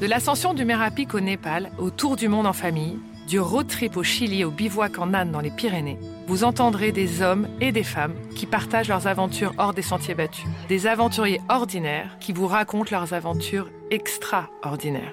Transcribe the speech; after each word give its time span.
De 0.00 0.06
l'ascension 0.06 0.54
du 0.54 0.64
Mérapic 0.64 1.12
au 1.14 1.18
Népal, 1.18 1.72
au 1.76 1.90
tour 1.90 2.14
du 2.14 2.28
monde 2.28 2.46
en 2.46 2.52
famille, 2.52 3.00
du 3.26 3.40
road 3.40 3.66
trip 3.66 3.96
au 3.96 4.04
Chili 4.04 4.44
au 4.44 4.50
bivouac 4.52 4.96
en 5.00 5.12
Inde 5.12 5.32
dans 5.32 5.40
les 5.40 5.50
Pyrénées, 5.50 5.98
vous 6.28 6.44
entendrez 6.44 6.92
des 6.92 7.20
hommes 7.20 7.48
et 7.60 7.72
des 7.72 7.82
femmes 7.82 8.14
qui 8.36 8.46
partagent 8.46 8.88
leurs 8.88 9.08
aventures 9.08 9.52
hors 9.58 9.74
des 9.74 9.82
sentiers 9.82 10.14
battus. 10.14 10.46
Des 10.68 10.86
aventuriers 10.86 11.40
ordinaires 11.48 12.16
qui 12.20 12.32
vous 12.32 12.46
racontent 12.46 12.92
leurs 12.92 13.12
aventures 13.12 13.70
extraordinaires. 13.90 15.12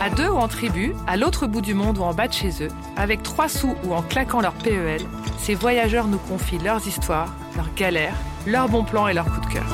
À 0.00 0.10
deux 0.10 0.28
ou 0.28 0.36
en 0.38 0.48
tribu, 0.48 0.92
à 1.06 1.16
l'autre 1.16 1.46
bout 1.46 1.60
du 1.60 1.74
monde 1.74 1.98
ou 1.98 2.02
en 2.02 2.14
bas 2.14 2.26
de 2.26 2.32
chez 2.32 2.64
eux, 2.64 2.68
avec 2.96 3.22
trois 3.22 3.48
sous 3.48 3.76
ou 3.84 3.94
en 3.94 4.02
claquant 4.02 4.40
leur 4.40 4.54
PEL, 4.54 5.02
ces 5.38 5.54
voyageurs 5.54 6.08
nous 6.08 6.18
confient 6.18 6.58
leurs 6.58 6.88
histoires, 6.88 7.32
leurs 7.56 7.72
galères, 7.74 8.16
leurs 8.46 8.68
bons 8.68 8.84
plans 8.84 9.08
et 9.08 9.14
leurs 9.14 9.26
coups 9.26 9.46
de 9.48 9.52
cœur. 9.54 9.66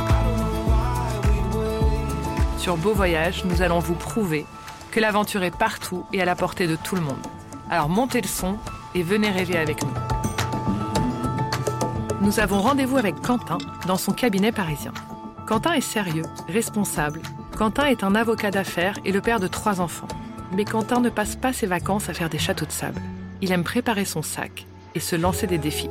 Sur 2.59 2.77
Beau 2.77 2.92
Voyage, 2.92 3.45
nous 3.45 3.62
allons 3.62 3.78
vous 3.78 3.95
prouver 3.95 4.45
que 4.91 5.00
l'aventure 5.00 5.42
est 5.42 5.56
partout 5.56 6.05
et 6.12 6.20
à 6.20 6.25
la 6.25 6.34
portée 6.34 6.67
de 6.67 6.77
tout 6.77 6.95
le 6.95 7.01
monde. 7.01 7.27
Alors 7.70 7.89
montez 7.89 8.20
le 8.20 8.28
son 8.28 8.56
et 8.95 9.03
venez 9.03 9.31
rêver 9.31 9.56
avec 9.56 9.83
nous. 9.83 9.92
Nous 12.20 12.39
avons 12.39 12.61
rendez-vous 12.61 12.98
avec 12.98 13.20
Quentin 13.23 13.58
dans 13.86 13.97
son 13.97 14.12
cabinet 14.12 14.53
parisien. 14.53 14.92
Quentin 15.46 15.73
est 15.73 15.80
sérieux, 15.80 16.27
responsable. 16.48 17.23
Quentin 17.57 17.86
est 17.86 18.05
un 18.05 18.14
avocat 18.14 18.51
d'affaires 18.51 18.98
et 19.05 19.13
le 19.13 19.20
père 19.20 19.40
de 19.40 19.46
trois 19.46 19.80
enfants. 19.80 20.08
Mais 20.52 20.64
Quentin 20.64 21.01
ne 21.01 21.08
passe 21.08 21.36
pas 21.36 21.52
ses 21.52 21.67
vacances 21.67 22.08
à 22.08 22.14
faire 22.14 22.29
des 22.29 22.39
châteaux 22.39 22.67
de 22.67 22.73
sable. 22.73 23.01
Il 23.40 23.52
aime 23.52 23.64
préparer 23.64 24.05
son 24.05 24.23
sac 24.23 24.67
et 24.95 25.01
se 25.01 25.17
lancer 25.17 25.46
des 25.46 25.58
défis. 25.58 25.89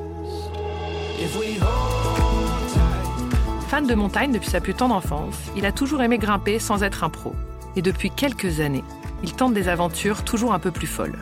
Fan 3.68 3.86
de 3.86 3.94
montagne 3.94 4.32
depuis 4.32 4.50
sa 4.50 4.62
plus 4.62 4.74
tendre 4.74 4.96
enfance, 4.96 5.36
il 5.58 5.66
a 5.66 5.72
toujours 5.72 6.02
aimé 6.02 6.18
grimper 6.18 6.60
sans 6.60 6.82
être 6.82 7.04
un 7.04 7.10
pro. 7.10 7.36
Et 7.76 7.82
depuis 7.82 8.10
quelques 8.10 8.62
années, 8.62 8.84
il 9.22 9.34
tente 9.34 9.54
des 9.54 9.68
aventures 9.68 10.24
toujours 10.24 10.54
un 10.54 10.60
peu 10.60 10.72
plus 10.72 10.88
folles. 10.88 11.20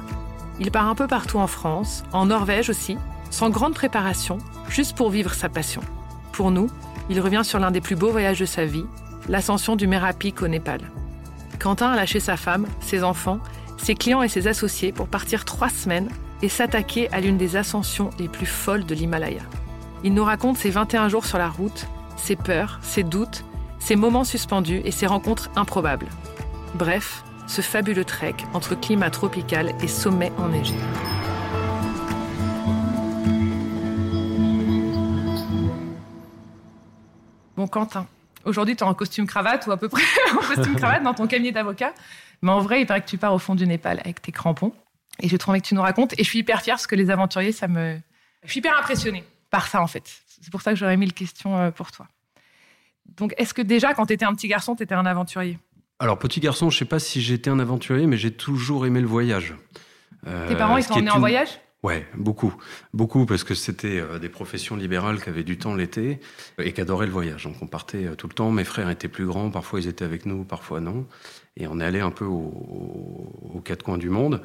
Il 0.59 0.71
part 0.71 0.87
un 0.87 0.95
peu 0.95 1.07
partout 1.07 1.39
en 1.39 1.47
France, 1.47 2.03
en 2.13 2.27
Norvège 2.27 2.69
aussi, 2.69 2.97
sans 3.31 3.49
grande 3.49 3.73
préparation, 3.73 4.37
juste 4.69 4.95
pour 4.95 5.09
vivre 5.09 5.33
sa 5.33 5.49
passion. 5.49 5.81
Pour 6.31 6.51
nous, 6.51 6.69
il 7.09 7.19
revient 7.19 7.43
sur 7.43 7.59
l'un 7.59 7.71
des 7.71 7.81
plus 7.81 7.95
beaux 7.95 8.11
voyages 8.11 8.39
de 8.39 8.45
sa 8.45 8.65
vie, 8.65 8.85
l'ascension 9.27 9.75
du 9.75 9.87
Mérapic 9.87 10.41
au 10.41 10.47
Népal. 10.47 10.81
Quentin 11.59 11.89
a 11.91 11.95
lâché 11.95 12.19
sa 12.19 12.37
femme, 12.37 12.67
ses 12.81 13.03
enfants, 13.03 13.39
ses 13.77 13.95
clients 13.95 14.21
et 14.21 14.29
ses 14.29 14.47
associés 14.47 14.91
pour 14.91 15.07
partir 15.07 15.43
trois 15.43 15.69
semaines 15.69 16.09
et 16.41 16.49
s'attaquer 16.49 17.11
à 17.11 17.19
l'une 17.19 17.37
des 17.37 17.55
ascensions 17.55 18.11
les 18.19 18.27
plus 18.27 18.45
folles 18.45 18.85
de 18.85 18.93
l'Himalaya. 18.93 19.41
Il 20.03 20.13
nous 20.13 20.23
raconte 20.23 20.57
ses 20.57 20.69
21 20.69 21.09
jours 21.09 21.25
sur 21.25 21.39
la 21.39 21.49
route, 21.49 21.87
ses 22.17 22.35
peurs, 22.35 22.79
ses 22.83 23.01
doutes, 23.03 23.43
ses 23.79 23.95
moments 23.95 24.23
suspendus 24.23 24.81
et 24.85 24.91
ses 24.91 25.07
rencontres 25.07 25.49
improbables. 25.55 26.07
Bref, 26.75 27.23
ce 27.47 27.61
fabuleux 27.61 28.05
trek 28.05 28.35
entre 28.53 28.75
climat 28.75 29.09
tropical 29.09 29.73
et 29.81 29.87
sommet 29.87 30.31
enneigé. 30.37 30.75
Bon, 37.55 37.65
Quentin, 37.67 38.05
aujourd'hui, 38.45 38.75
tu 38.75 38.83
es 38.83 38.87
en 38.87 38.93
costume 38.93 39.25
cravate 39.25 39.65
ou 39.65 39.71
à 39.71 39.77
peu 39.77 39.89
près 39.89 40.03
en 40.33 40.55
costume 40.55 40.75
cravate 40.77 41.01
dans 41.01 41.15
ton 41.15 41.25
cabinet 41.25 41.51
d'avocat. 41.51 41.93
Mais 42.43 42.51
en 42.51 42.59
vrai, 42.59 42.81
il 42.81 42.85
paraît 42.85 43.01
que 43.01 43.09
tu 43.09 43.17
pars 43.17 43.33
au 43.33 43.39
fond 43.39 43.55
du 43.55 43.65
Népal 43.65 43.99
avec 44.01 44.21
tes 44.21 44.31
crampons. 44.31 44.73
Et 45.19 45.27
j'ai 45.27 45.39
trop 45.39 45.51
envie 45.51 45.61
que 45.63 45.67
tu 45.67 45.73
nous 45.73 45.81
racontes. 45.81 46.13
Et 46.19 46.23
je 46.23 46.29
suis 46.29 46.39
hyper 46.39 46.61
fière 46.61 46.75
parce 46.75 46.85
que 46.85 46.93
les 46.93 47.09
aventuriers, 47.09 47.51
ça 47.51 47.67
me. 47.67 47.97
Je 48.43 48.51
suis 48.51 48.59
hyper 48.59 48.77
impressionnée 48.77 49.23
par 49.49 49.67
ça, 49.67 49.81
en 49.81 49.87
fait. 49.87 50.03
C'est 50.41 50.51
pour 50.51 50.61
ça 50.61 50.71
que 50.71 50.77
j'aurais 50.77 50.97
mis 50.97 51.05
le 51.05 51.11
question 51.11 51.57
euh, 51.57 51.71
pour 51.71 51.91
toi. 51.91 52.07
Donc, 53.15 53.33
est-ce 53.37 53.53
que 53.53 53.61
déjà, 53.61 53.93
quand 53.93 54.05
tu 54.05 54.13
étais 54.13 54.25
un 54.25 54.33
petit 54.33 54.47
garçon, 54.47 54.75
tu 54.75 54.83
étais 54.83 54.95
un 54.95 55.05
aventurier? 55.05 55.57
Alors, 55.99 56.19
petit 56.19 56.39
garçon, 56.39 56.69
je 56.69 56.77
sais 56.77 56.85
pas 56.85 56.99
si 56.99 57.21
j'étais 57.21 57.49
un 57.49 57.59
aventurier, 57.59 58.05
mais 58.05 58.17
j'ai 58.17 58.31
toujours 58.31 58.85
aimé 58.85 59.01
le 59.01 59.07
voyage. 59.07 59.55
Tes 60.25 60.55
parents, 60.55 60.77
ils 60.77 60.83
sont 60.83 60.93
emmenés 60.93 61.11
en 61.11 61.19
voyage? 61.19 61.59
Ouais, 61.83 62.07
beaucoup. 62.15 62.53
Beaucoup, 62.93 63.25
parce 63.25 63.43
que 63.43 63.53
c'était 63.53 63.99
euh, 63.99 64.19
des 64.19 64.29
professions 64.29 64.75
libérales 64.75 65.21
qui 65.21 65.29
avaient 65.29 65.43
du 65.43 65.57
temps 65.57 65.75
l'été 65.75 66.19
et 66.57 66.73
qui 66.73 66.81
adoraient 66.81 67.05
le 67.05 67.11
voyage. 67.11 67.43
Donc 67.43 67.61
on 67.61 67.67
partait 67.67 68.05
euh, 68.05 68.15
tout 68.15 68.27
le 68.27 68.33
temps. 68.33 68.49
Mes 68.51 68.63
frères 68.63 68.89
étaient 68.89 69.07
plus 69.07 69.27
grands, 69.27 69.51
parfois 69.51 69.79
ils 69.79 69.87
étaient 69.87 70.03
avec 70.03 70.25
nous, 70.25 70.43
parfois 70.43 70.79
non. 70.81 71.07
Et 71.59 71.67
on 71.67 71.79
est 71.79 71.83
allé 71.83 71.99
un 71.99 72.11
peu 72.11 72.25
aux 72.25 73.61
quatre 73.65 73.83
coins 73.83 73.97
du 73.97 74.09
monde. 74.09 74.41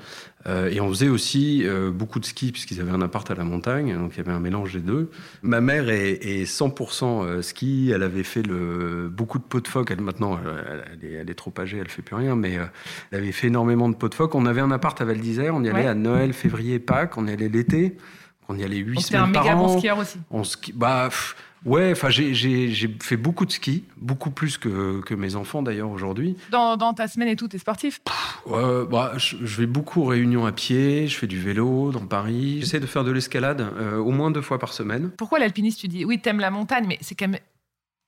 Euh, 0.46 0.70
et 0.70 0.80
on 0.80 0.88
faisait 0.88 1.08
aussi 1.08 1.64
beaucoup 1.92 2.18
de 2.20 2.24
ski, 2.24 2.52
puisqu'ils 2.52 2.80
avaient 2.80 2.90
un 2.90 3.02
appart 3.02 3.30
à 3.30 3.34
la 3.34 3.44
montagne, 3.44 3.94
donc 3.94 4.12
il 4.14 4.18
y 4.18 4.20
avait 4.20 4.32
un 4.32 4.40
mélange 4.40 4.72
des 4.72 4.80
deux. 4.80 5.10
Ma 5.42 5.60
mère 5.60 5.88
est, 5.88 6.44
100% 6.44 7.42
ski, 7.42 7.92
elle 7.94 8.02
avait 8.02 8.22
fait 8.22 8.42
le, 8.42 9.08
beaucoup 9.08 9.38
de 9.38 9.44
pots 9.44 9.60
de 9.60 9.68
phoque. 9.68 9.90
Elle, 9.90 10.00
maintenant, 10.00 10.38
elle, 10.40 11.08
est, 11.08 11.12
elle, 11.12 11.30
est, 11.30 11.34
trop 11.34 11.52
âgée, 11.58 11.78
elle 11.78 11.88
fait 11.88 12.02
plus 12.02 12.16
rien, 12.16 12.34
mais 12.34 12.58
elle 13.10 13.18
avait 13.18 13.32
fait 13.32 13.48
énormément 13.48 13.88
de 13.88 13.94
pots 13.94 14.08
de 14.08 14.14
phoque. 14.14 14.34
On 14.34 14.46
avait 14.46 14.62
un 14.62 14.70
appart 14.70 14.98
à 15.00 15.04
Val 15.04 15.20
d'Isère, 15.20 15.54
on 15.54 15.62
y 15.62 15.68
allait 15.68 15.86
à 15.86 15.94
Noël, 15.94 16.32
février, 16.32 16.78
Pâques 16.78 17.12
on 17.16 17.26
y 17.26 17.32
allait 17.32 17.48
l'été, 17.48 17.96
on 18.48 18.56
y 18.56 18.64
allait 18.64 18.76
huit 18.76 19.00
semaines 19.00 19.32
par 19.32 19.46
an. 19.46 19.50
un 19.50 19.54
méga 19.54 19.62
bon 19.62 19.78
skieur 19.78 19.98
aussi. 19.98 20.18
On 20.30 20.44
ski, 20.44 20.72
bah, 20.72 21.08
ouais, 21.64 21.92
enfin, 21.92 22.10
j'ai 22.10 22.96
fait 23.00 23.16
beaucoup 23.16 23.46
de 23.46 23.52
ski, 23.52 23.84
beaucoup 23.96 24.30
plus 24.30 24.58
que, 24.58 25.00
que 25.00 25.14
mes 25.14 25.36
enfants 25.36 25.62
d'ailleurs 25.62 25.90
aujourd'hui. 25.90 26.36
Dans, 26.50 26.76
dans, 26.76 26.94
ta 26.94 27.08
semaine 27.08 27.28
et 27.28 27.36
tout, 27.36 27.48
t'es 27.48 27.58
sportif? 27.58 28.00
Bah, 28.46 29.12
je, 29.16 29.36
vais 29.36 29.66
beaucoup 29.66 30.02
aux 30.02 30.06
réunions 30.06 30.46
à 30.46 30.52
pied, 30.52 31.06
je 31.08 31.16
fais 31.16 31.26
du 31.26 31.40
vélo 31.40 31.90
dans 31.92 32.06
Paris. 32.06 32.60
J'essaie 32.60 32.80
de 32.80 32.86
faire 32.86 33.04
de 33.04 33.12
l'escalade 33.12 33.60
euh, 33.60 33.98
au 33.98 34.10
moins 34.10 34.30
deux 34.30 34.42
fois 34.42 34.58
par 34.58 34.72
semaine. 34.72 35.10
Pourquoi 35.16 35.38
l'alpinisme 35.38 35.78
Tu 35.80 35.88
dis, 35.88 36.04
oui, 36.04 36.20
t'aimes 36.20 36.40
la 36.40 36.50
montagne, 36.50 36.86
mais 36.88 36.98
c'est 37.00 37.14
quand 37.14 37.28
même 37.28 37.40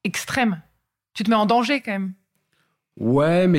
extrême. 0.04 0.60
Tu 1.14 1.22
te 1.22 1.30
mets 1.30 1.36
en 1.36 1.46
danger 1.46 1.80
quand 1.80 1.92
même. 1.92 2.12
Ouais, 2.98 3.48
mais 3.48 3.58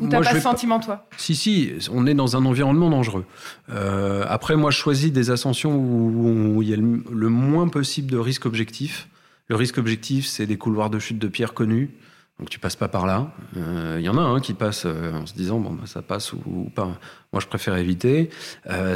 Ou 0.00 0.08
t'as 0.08 0.22
pas 0.22 0.34
ce 0.34 0.40
sentiment, 0.40 0.80
toi? 0.80 1.06
Si, 1.16 1.36
si, 1.36 1.72
on 1.92 2.06
est 2.06 2.14
dans 2.14 2.36
un 2.36 2.44
environnement 2.44 2.90
dangereux. 2.90 3.24
Euh, 3.70 4.24
après, 4.28 4.56
moi, 4.56 4.72
je 4.72 4.78
choisis 4.78 5.12
des 5.12 5.30
ascensions 5.30 5.76
où, 5.76 6.62
il 6.62 6.68
y 6.68 6.72
a 6.72 6.76
le, 6.76 7.28
moins 7.28 7.68
possible 7.68 8.10
de 8.10 8.18
risque 8.18 8.44
objectif. 8.44 9.08
Le 9.52 9.56
risque 9.56 9.76
objectif, 9.76 10.24
c'est 10.24 10.46
des 10.46 10.56
couloirs 10.56 10.88
de 10.88 10.98
chute 10.98 11.18
de 11.18 11.28
pierre 11.28 11.52
connus. 11.52 11.90
Donc 12.38 12.48
tu 12.48 12.58
passes 12.58 12.74
pas 12.74 12.88
par 12.88 13.04
là. 13.04 13.34
Il 13.54 14.00
y 14.00 14.08
en 14.08 14.16
a 14.16 14.22
un 14.22 14.40
qui 14.40 14.54
passe 14.54 14.86
en 14.86 15.26
se 15.26 15.34
disant 15.34 15.60
bon 15.60 15.74
bah, 15.74 15.84
ça 15.84 16.00
passe 16.00 16.32
ou, 16.32 16.70
pas. 16.74 16.98
Moi 17.32 17.40
je 17.40 17.46
préfère 17.46 17.76
éviter. 17.76 18.30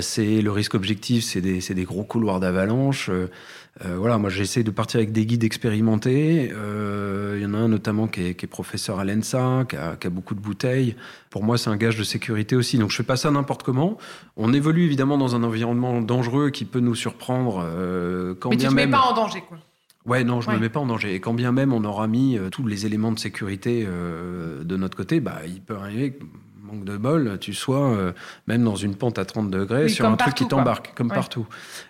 c'est 0.01 0.41
le 0.41 0.51
risque 0.51 0.75
objectif, 0.75 1.23
c'est 1.25 1.43
des, 1.43 1.61
des, 1.61 1.85
gros 1.85 2.05
couloirs 2.05 2.41
d'avalanche. 2.41 3.11
Euh, 3.85 3.97
voilà, 3.99 4.17
moi 4.17 4.31
j'essaie 4.31 4.63
de 4.63 4.71
partir 4.71 4.99
avec 4.99 5.13
des 5.13 5.27
guides 5.27 5.45
expérimentés. 5.45 6.51
Euh, 6.55 7.35
il 7.37 7.43
y 7.43 7.47
en 7.47 7.53
a 7.53 7.59
un 7.59 7.69
notamment 7.69 8.09
qui 8.09 8.23
est, 8.23 8.47
professeur 8.47 8.99
à 8.99 9.05
l'ENSA, 9.05 9.67
qui 9.69 9.77
a, 9.77 10.11
beaucoup 10.11 10.35
de 10.35 10.41
bouteilles. 10.41 10.97
Pour 11.29 11.43
moi, 11.43 11.59
c'est 11.59 11.69
un 11.69 11.77
gage 11.77 11.99
de 11.99 12.05
sécurité 12.05 12.57
aussi. 12.57 12.79
Donc 12.79 12.91
je 12.91 12.97
fais 12.97 13.03
pas 13.03 13.17
ça 13.17 13.31
n'importe 13.31 13.63
comment. 13.63 13.99
On 14.37 14.55
évolue 14.55 14.85
évidemment 14.85 15.19
dans 15.19 15.37
un 15.37 15.43
environnement 15.43 16.01
dangereux 16.01 16.51
qui 16.51 16.65
peut 16.65 16.81
nous 16.81 16.95
surprendre. 16.95 17.63
Euh, 17.63 18.35
quand 18.35 18.51
Mais 18.51 18.57
bien 18.57 18.69
tu 18.69 18.75
te 18.75 18.81
mets 18.81 18.89
pas 18.89 19.03
en 19.03 19.15
danger, 19.15 19.43
quoi. 19.47 19.59
Ouais, 20.07 20.25
non, 20.25 20.41
je 20.41 20.51
ne 20.51 20.55
me 20.55 20.61
mets 20.61 20.69
pas 20.69 20.81
en 20.81 20.87
danger. 20.87 21.15
Et 21.15 21.21
quand 21.21 21.35
bien 21.35 21.53
même 21.53 21.73
on 21.73 21.85
aura 21.85 22.07
mis 22.07 22.39
tous 22.53 22.67
les 22.67 22.87
éléments 22.87 23.13
de 23.13 23.19
sécurité 23.19 23.85
de 23.85 24.77
notre 24.77 24.97
côté, 24.97 25.21
bah, 25.21 25.41
il 25.47 25.61
peut 25.61 25.75
arriver 25.75 26.19
manque 26.67 26.85
de 26.85 26.97
bol, 26.97 27.39
tu 27.41 27.55
sois 27.55 27.93
euh, 27.93 28.13
même 28.47 28.65
dans 28.65 28.75
une 28.75 28.95
pente 28.95 29.19
à 29.19 29.25
30 29.25 29.51
degrés 29.51 29.89
sur 29.89 30.05
un 30.07 30.17
truc 30.17 30.35
qui 30.35 30.47
t'embarque, 30.47 30.93
comme 30.95 31.09
partout. 31.09 31.47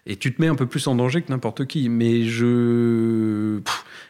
Et 0.06 0.16
tu 0.16 0.34
te 0.34 0.40
mets 0.40 0.48
un 0.48 0.54
peu 0.54 0.66
plus 0.66 0.86
en 0.86 0.94
danger 0.94 1.22
que 1.22 1.32
n'importe 1.32 1.66
qui. 1.66 1.88
Mais 1.88 2.24
je. 2.24 3.60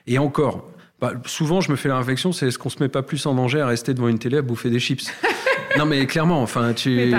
et 0.06 0.18
encore, 0.18 0.68
bah, 1.00 1.12
souvent 1.24 1.60
je 1.60 1.70
me 1.70 1.76
fais 1.76 1.88
la 1.88 1.98
réflexion 1.98 2.32
c'est 2.32 2.48
est-ce 2.48 2.58
qu'on 2.58 2.70
se 2.70 2.82
met 2.82 2.88
pas 2.88 3.02
plus 3.02 3.24
en 3.26 3.34
danger 3.34 3.60
à 3.60 3.66
rester 3.66 3.94
devant 3.94 4.08
une 4.08 4.18
télé 4.18 4.38
à 4.38 4.42
bouffer 4.42 4.70
des 4.70 4.80
chips? 4.80 5.10
non, 5.78 5.86
mais 5.86 6.06
clairement, 6.06 6.42
enfin, 6.42 6.72
tu 6.72 7.00
es 7.00 7.12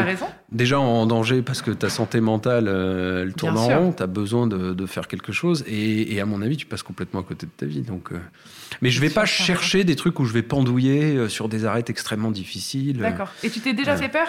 déjà 0.52 0.80
en 0.80 1.06
danger 1.06 1.42
parce 1.42 1.62
que 1.62 1.72
ta 1.72 1.90
santé 1.90 2.22
mentale, 2.22 2.68
euh, 2.68 3.24
elle 3.24 3.34
tourne 3.34 3.58
en 3.58 3.68
rond, 3.68 3.94
tu 3.94 4.04
as 4.04 4.08
besoin 4.08 4.48
de, 4.48 4.86
faire 4.86 5.08
quelque 5.08 5.32
chose, 5.32 5.64
et, 5.68 6.20
à 6.22 6.26
mon 6.26 6.42
avis, 6.42 6.58
tu 6.58 6.66
passes 6.66 6.84
complètement 6.84 7.20
à 7.20 7.24
côté 7.24 7.46
de 7.46 7.52
ta 7.52 7.66
vie. 7.66 7.82
Donc, 7.82 8.12
euh. 8.12 8.20
Mais 8.82 8.90
je 8.90 9.02
vais 9.02 9.10
pas 9.10 9.26
chercher 9.26 9.84
des 9.84 9.96
trucs 9.96 10.20
où 10.20 10.26
je 10.26 10.34
vais 10.34 10.44
pendouiller 10.44 11.16
euh, 11.16 11.30
sur 11.30 11.50
des 11.50 11.66
arêtes 11.66 11.90
extrêmement 11.90 12.32
difficiles. 12.32 12.98
D'accord. 12.98 13.30
Et 13.44 13.50
tu 13.50 13.60
t'es 13.60 13.74
déjà 13.74 13.98
fait 13.98 14.10
peur? 14.10 14.28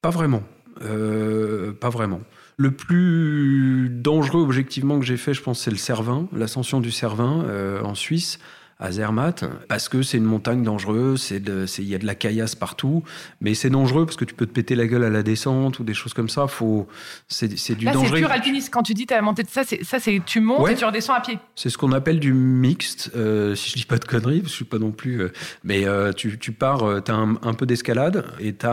Pas 0.00 0.10
vraiment. 0.10 0.42
pas 0.78 1.88
vraiment. 1.90 2.20
Le 2.56 2.70
plus 2.70 3.88
dangereux 3.90 4.42
objectivement 4.42 5.00
que 5.00 5.06
j'ai 5.06 5.16
fait, 5.16 5.34
je 5.34 5.42
pense, 5.42 5.60
c'est 5.60 5.70
le 5.70 5.76
Cervin, 5.76 6.28
l'ascension 6.32 6.80
du 6.80 6.90
Cervin 6.90 7.44
en 7.82 7.94
Suisse 7.94 8.38
à 8.80 8.90
Zermatt, 8.90 9.44
parce 9.68 9.88
que 9.88 10.02
c'est 10.02 10.18
une 10.18 10.24
montagne 10.24 10.62
dangereuse, 10.62 11.30
il 11.30 11.84
y 11.84 11.94
a 11.94 11.98
de 11.98 12.06
la 12.06 12.14
caillasse 12.14 12.54
partout, 12.54 13.04
mais 13.40 13.54
c'est 13.54 13.70
dangereux 13.70 14.04
parce 14.04 14.16
que 14.16 14.24
tu 14.24 14.34
peux 14.34 14.46
te 14.46 14.52
péter 14.52 14.74
la 14.74 14.86
gueule 14.86 15.04
à 15.04 15.10
la 15.10 15.22
descente 15.22 15.78
ou 15.78 15.84
des 15.84 15.94
choses 15.94 16.12
comme 16.12 16.28
ça. 16.28 16.46
Faut, 16.48 16.88
c'est, 17.28 17.48
du 17.74 17.84
Là, 17.84 17.92
dangereux. 17.92 18.16
C'est 18.16 18.22
pur 18.22 18.30
alpiniste. 18.30 18.70
Quand 18.72 18.82
tu 18.82 18.94
dis 18.94 19.06
tu 19.06 19.14
as 19.14 19.22
monté 19.22 19.42
de 19.42 19.48
ça, 19.48 19.62
c'est, 19.64 19.84
ça 19.84 20.00
c'est 20.00 20.20
tu 20.24 20.40
montes 20.40 20.68
et 20.68 20.74
tu 20.74 20.84
redescends 20.84 21.14
à 21.14 21.20
pied. 21.20 21.38
C'est 21.54 21.70
ce 21.70 21.78
qu'on 21.78 21.92
appelle 21.92 22.18
du 22.18 22.32
mixte, 22.32 23.12
euh, 23.16 23.54
si 23.54 23.70
je 23.70 23.76
dis 23.76 23.84
pas 23.84 23.98
de 23.98 24.04
conneries, 24.04 24.40
parce 24.40 24.48
que 24.48 24.50
je 24.50 24.56
suis 24.56 24.64
pas 24.64 24.78
non 24.78 24.90
plus. 24.90 25.22
Euh, 25.22 25.32
mais 25.62 25.86
euh, 25.86 26.12
tu, 26.12 26.38
tu, 26.38 26.52
pars, 26.52 27.02
tu 27.04 27.10
as 27.12 27.14
un, 27.14 27.54
peu 27.54 27.66
d'escalade 27.66 28.24
et 28.40 28.54
tu 28.54 28.66
as 28.66 28.72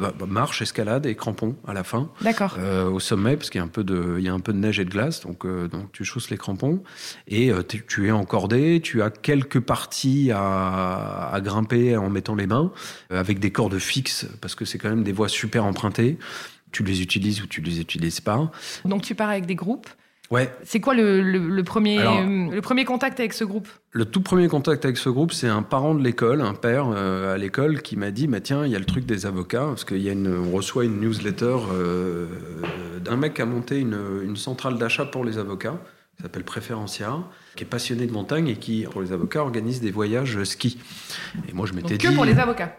bah, 0.00 0.12
bah, 0.18 0.26
marche, 0.28 0.60
escalade 0.62 1.06
et 1.06 1.14
crampons 1.14 1.56
à 1.66 1.72
la 1.72 1.84
fin. 1.84 2.10
D'accord. 2.20 2.56
au 2.92 3.00
sommet, 3.00 3.36
parce 3.36 3.48
qu'il 3.50 3.58
y 3.58 3.62
a 3.62 3.64
un 3.64 3.68
peu 3.68 3.84
de, 3.84 4.16
il 4.18 4.24
y 4.24 4.28
a 4.28 4.34
un 4.34 4.40
peu 4.40 4.52
de 4.52 4.58
neige 4.58 4.78
et 4.78 4.84
de 4.84 4.90
glace, 4.90 5.22
donc 5.22 5.46
donc 5.46 5.92
tu 5.92 6.04
chausses 6.04 6.30
les 6.30 6.36
crampons 6.36 6.82
et 7.26 7.50
tu 7.66 8.06
es 8.06 8.10
encordé, 8.10 8.80
tu 8.82 9.02
as 9.02 9.10
quelques 9.30 9.60
parties 9.60 10.32
à, 10.34 11.38
grimper 11.40 11.96
en 11.96 12.10
mettant 12.10 12.34
les 12.34 12.48
mains, 12.48 12.72
euh, 13.12 13.20
avec 13.20 13.38
des 13.38 13.52
cordes 13.52 13.78
fixes, 13.78 14.26
parce 14.40 14.56
que 14.56 14.64
c'est 14.64 14.76
quand 14.76 14.88
même 14.88 15.04
des 15.04 15.12
voies 15.12 15.28
super 15.28 15.64
empruntées. 15.64 16.18
Tu 16.72 16.82
les 16.82 17.00
utilises 17.00 17.40
ou 17.40 17.46
tu 17.46 17.60
les 17.60 17.80
utilises 17.80 18.18
pas. 18.18 18.50
Donc 18.84 19.02
tu 19.02 19.14
pars 19.14 19.30
avec 19.30 19.46
des 19.46 19.54
groupes 19.54 19.88
Ouais. 20.32 20.52
C'est 20.64 20.80
quoi 20.80 20.94
le, 20.94 21.62
premier, 21.62 21.98
le 21.98 22.60
premier 22.60 22.84
contact 22.84 23.20
avec 23.20 23.32
ce 23.32 23.44
groupe? 23.44 23.68
Le 23.92 24.04
tout 24.04 24.20
premier 24.20 24.48
contact 24.48 24.84
avec 24.84 24.96
ce 24.96 25.08
groupe, 25.08 25.32
c'est 25.32 25.48
un 25.48 25.62
parent 25.62 25.94
de 25.94 26.02
l'école, 26.02 26.40
un 26.40 26.54
père 26.54 26.88
euh, 26.92 27.34
à 27.34 27.38
l'école, 27.38 27.82
qui 27.82 27.96
m'a 27.96 28.10
dit 28.10 28.26
bah, 28.26 28.40
Tiens, 28.40 28.66
il 28.66 28.72
y 28.72 28.76
a 28.76 28.78
le 28.80 28.84
truc 28.84 29.06
des 29.06 29.26
avocats, 29.26 29.66
parce 29.66 29.84
qu'on 29.84 29.96
on 29.96 30.50
reçoit 30.50 30.84
une 30.84 31.00
newsletter 31.00 31.56
euh, 31.72 32.26
d'un 33.00 33.16
mec 33.16 33.34
qui 33.34 33.42
a 33.42 33.46
monté 33.46 33.78
une, 33.78 33.98
une 34.24 34.36
centrale 34.36 34.76
d'achat 34.78 35.04
pour 35.04 35.24
les 35.24 35.38
avocats 35.38 35.78
qui 36.16 36.22
s'appelle 36.22 36.44
Préférencia, 36.44 37.18
qui 37.56 37.64
est 37.64 37.66
passionné 37.66 38.06
de 38.06 38.12
montagne 38.12 38.48
et 38.48 38.56
qui, 38.56 38.84
pour 38.90 39.02
les 39.02 39.12
avocats, 39.12 39.42
organise 39.42 39.80
des 39.80 39.90
voyages 39.90 40.42
ski. 40.44 40.78
Et 41.48 41.52
moi, 41.52 41.66
je 41.66 41.72
m'étais 41.72 41.96
dit. 41.96 42.06
Que 42.06 42.14
pour 42.14 42.24
les 42.24 42.38
avocats 42.38 42.76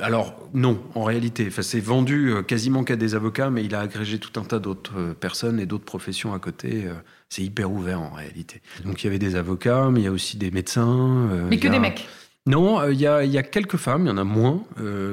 alors 0.00 0.48
non, 0.54 0.82
en 0.94 1.04
réalité, 1.04 1.46
enfin, 1.48 1.62
c'est 1.62 1.80
vendu 1.80 2.30
euh, 2.30 2.42
quasiment 2.42 2.84
qu'à 2.84 2.96
des 2.96 3.14
avocats, 3.14 3.50
mais 3.50 3.64
il 3.64 3.74
a 3.74 3.80
agrégé 3.80 4.18
tout 4.18 4.38
un 4.40 4.44
tas 4.44 4.58
d'autres 4.58 4.96
euh, 4.96 5.14
personnes 5.14 5.60
et 5.60 5.66
d'autres 5.66 5.84
professions 5.84 6.32
à 6.32 6.38
côté. 6.38 6.84
Euh, 6.86 6.94
c'est 7.28 7.42
hyper 7.42 7.70
ouvert 7.70 8.00
en 8.00 8.10
réalité. 8.10 8.62
Donc 8.84 9.02
il 9.02 9.06
y 9.06 9.10
avait 9.10 9.18
des 9.18 9.36
avocats, 9.36 9.90
mais 9.90 10.00
il 10.00 10.04
y 10.04 10.08
a 10.08 10.12
aussi 10.12 10.36
des 10.36 10.50
médecins. 10.50 11.28
Mais 11.50 11.58
que 11.58 11.68
des 11.68 11.78
mecs 11.78 12.06
Non, 12.46 12.88
il 12.88 13.00
y, 13.00 13.06
a, 13.06 13.24
il 13.24 13.30
y, 13.30 13.38
a, 13.38 13.42
quelques 13.42 13.76
femmes, 13.76 14.06
il 14.06 14.08
y 14.08 14.12
en 14.12 14.18
a 14.18 14.24
moins, 14.24 14.62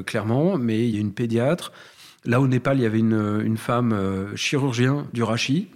clairement, 0.06 0.58
mais 0.58 0.88
il 0.88 0.94
y 0.94 0.98
a 0.98 1.02
une 1.02 1.14
pédiatre, 1.14 1.72
Là, 2.26 2.40
au 2.40 2.48
Népal, 2.48 2.78
il 2.78 2.84
y 2.84 2.86
avait 2.86 3.00
une, 3.00 3.42
une 3.44 3.58
femme 3.58 3.94
euh, 3.94 4.36
chirurgien 4.36 5.08
du 5.12 5.24
Rachi, 5.24 5.70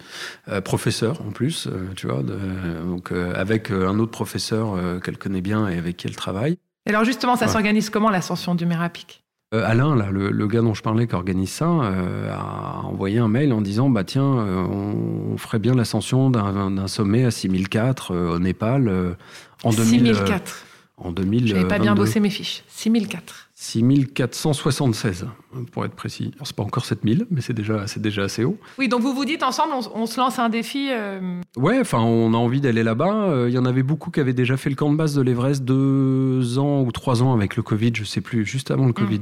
euh, 0.48 0.60
professeur 0.60 1.20
en 1.26 1.32
plus, 1.32 1.66
euh, 1.66 1.88
tu 1.96 2.06
vois, 2.06 2.22
donc 2.22 3.12
avec 3.12 3.70
un 3.70 3.98
autre 3.98 4.12
professeur 4.12 4.76
qu'elle 5.02 5.18
connaît 5.18 5.40
bien 5.40 5.68
et 5.68 5.76
avec 5.76 5.96
qui 5.96 6.06
elle 6.06 6.16
travaille. 6.16 6.58
Et 6.86 6.90
alors 6.90 7.04
justement, 7.04 7.36
ça 7.36 7.48
s'organise 7.48 7.90
comment 7.90 8.10
l'ascension 8.10 8.54
du 8.54 8.66
Mérapic 8.66 9.24
Alain, 9.52 9.94
là, 9.94 10.08
le, 10.10 10.46
gars 10.48 10.60
dont 10.60 10.74
je 10.74 10.82
parlais 10.82 11.06
qui 11.06 11.14
organise 11.14 11.50
ça, 11.50 11.66
a 11.66 12.82
envoyé 12.84 13.18
un 13.18 13.28
mail 13.28 13.52
en 13.52 13.60
disant 13.60 13.88
bah 13.88 14.04
tiens, 14.04 14.24
on, 14.24 15.36
ferait 15.38 15.58
bien 15.58 15.74
l'ascension 15.74 16.30
d'un 16.30 16.88
sommet 16.88 17.24
à 17.24 17.30
6004 17.30 18.14
au 18.14 18.38
Népal 18.38 19.16
en 19.64 19.70
6004 19.70 20.64
en 20.96 21.12
2000. 21.12 21.48
J'avais 21.48 21.68
pas 21.68 21.78
bien 21.78 21.94
bossé 21.94 22.20
mes 22.20 22.30
fiches. 22.30 22.64
6004. 22.68 23.45
6476, 23.58 25.26
pour 25.72 25.86
être 25.86 25.94
précis. 25.94 26.30
C'est 26.44 26.54
pas 26.54 26.62
encore 26.62 26.84
7000, 26.84 27.26
mais 27.30 27.40
c'est 27.40 27.54
déjà, 27.54 27.86
c'est 27.86 28.02
déjà 28.02 28.24
assez 28.24 28.44
haut. 28.44 28.58
Oui, 28.78 28.86
donc 28.88 29.00
vous 29.00 29.14
vous 29.14 29.24
dites 29.24 29.42
ensemble, 29.42 29.72
on, 29.94 30.04
se 30.04 30.20
lance 30.20 30.38
un 30.38 30.50
défi. 30.50 30.88
Euh... 30.90 31.40
Ouais, 31.56 31.80
enfin, 31.80 32.00
on 32.00 32.34
a 32.34 32.36
envie 32.36 32.60
d'aller 32.60 32.82
là-bas. 32.82 33.28
Il 33.28 33.32
euh, 33.32 33.50
y 33.50 33.56
en 33.56 33.64
avait 33.64 33.82
beaucoup 33.82 34.10
qui 34.10 34.20
avaient 34.20 34.34
déjà 34.34 34.58
fait 34.58 34.68
le 34.68 34.76
camp 34.76 34.92
de 34.92 34.96
base 34.96 35.14
de 35.14 35.22
l'Everest 35.22 35.64
deux 35.64 36.58
ans 36.58 36.82
ou 36.82 36.92
trois 36.92 37.22
ans 37.22 37.32
avec 37.32 37.56
le 37.56 37.62
Covid, 37.62 37.92
je 37.94 38.04
sais 38.04 38.20
plus, 38.20 38.44
juste 38.44 38.70
avant 38.70 38.84
le 38.84 38.90
mm. 38.90 38.94
Covid. 38.94 39.20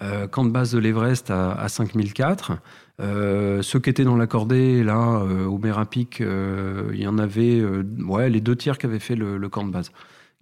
Euh, 0.00 0.28
camp 0.28 0.44
de 0.44 0.50
base 0.50 0.70
de 0.70 0.78
l'Everest 0.78 1.32
à, 1.32 1.50
à 1.50 1.68
5004. 1.68 2.52
Euh, 3.00 3.62
ceux 3.62 3.80
qui 3.80 3.90
étaient 3.90 4.04
dans 4.04 4.16
la 4.16 4.28
cordée, 4.28 4.84
là, 4.84 5.24
au 5.48 5.58
Mérapic, 5.58 6.20
il 6.20 7.00
y 7.00 7.08
en 7.08 7.18
avait 7.18 7.60
ouais, 8.06 8.30
les 8.30 8.40
deux 8.40 8.54
tiers 8.54 8.78
qui 8.78 8.86
avaient 8.86 9.00
fait 9.00 9.16
le, 9.16 9.38
le 9.38 9.48
camp 9.48 9.64
de 9.64 9.72
base 9.72 9.90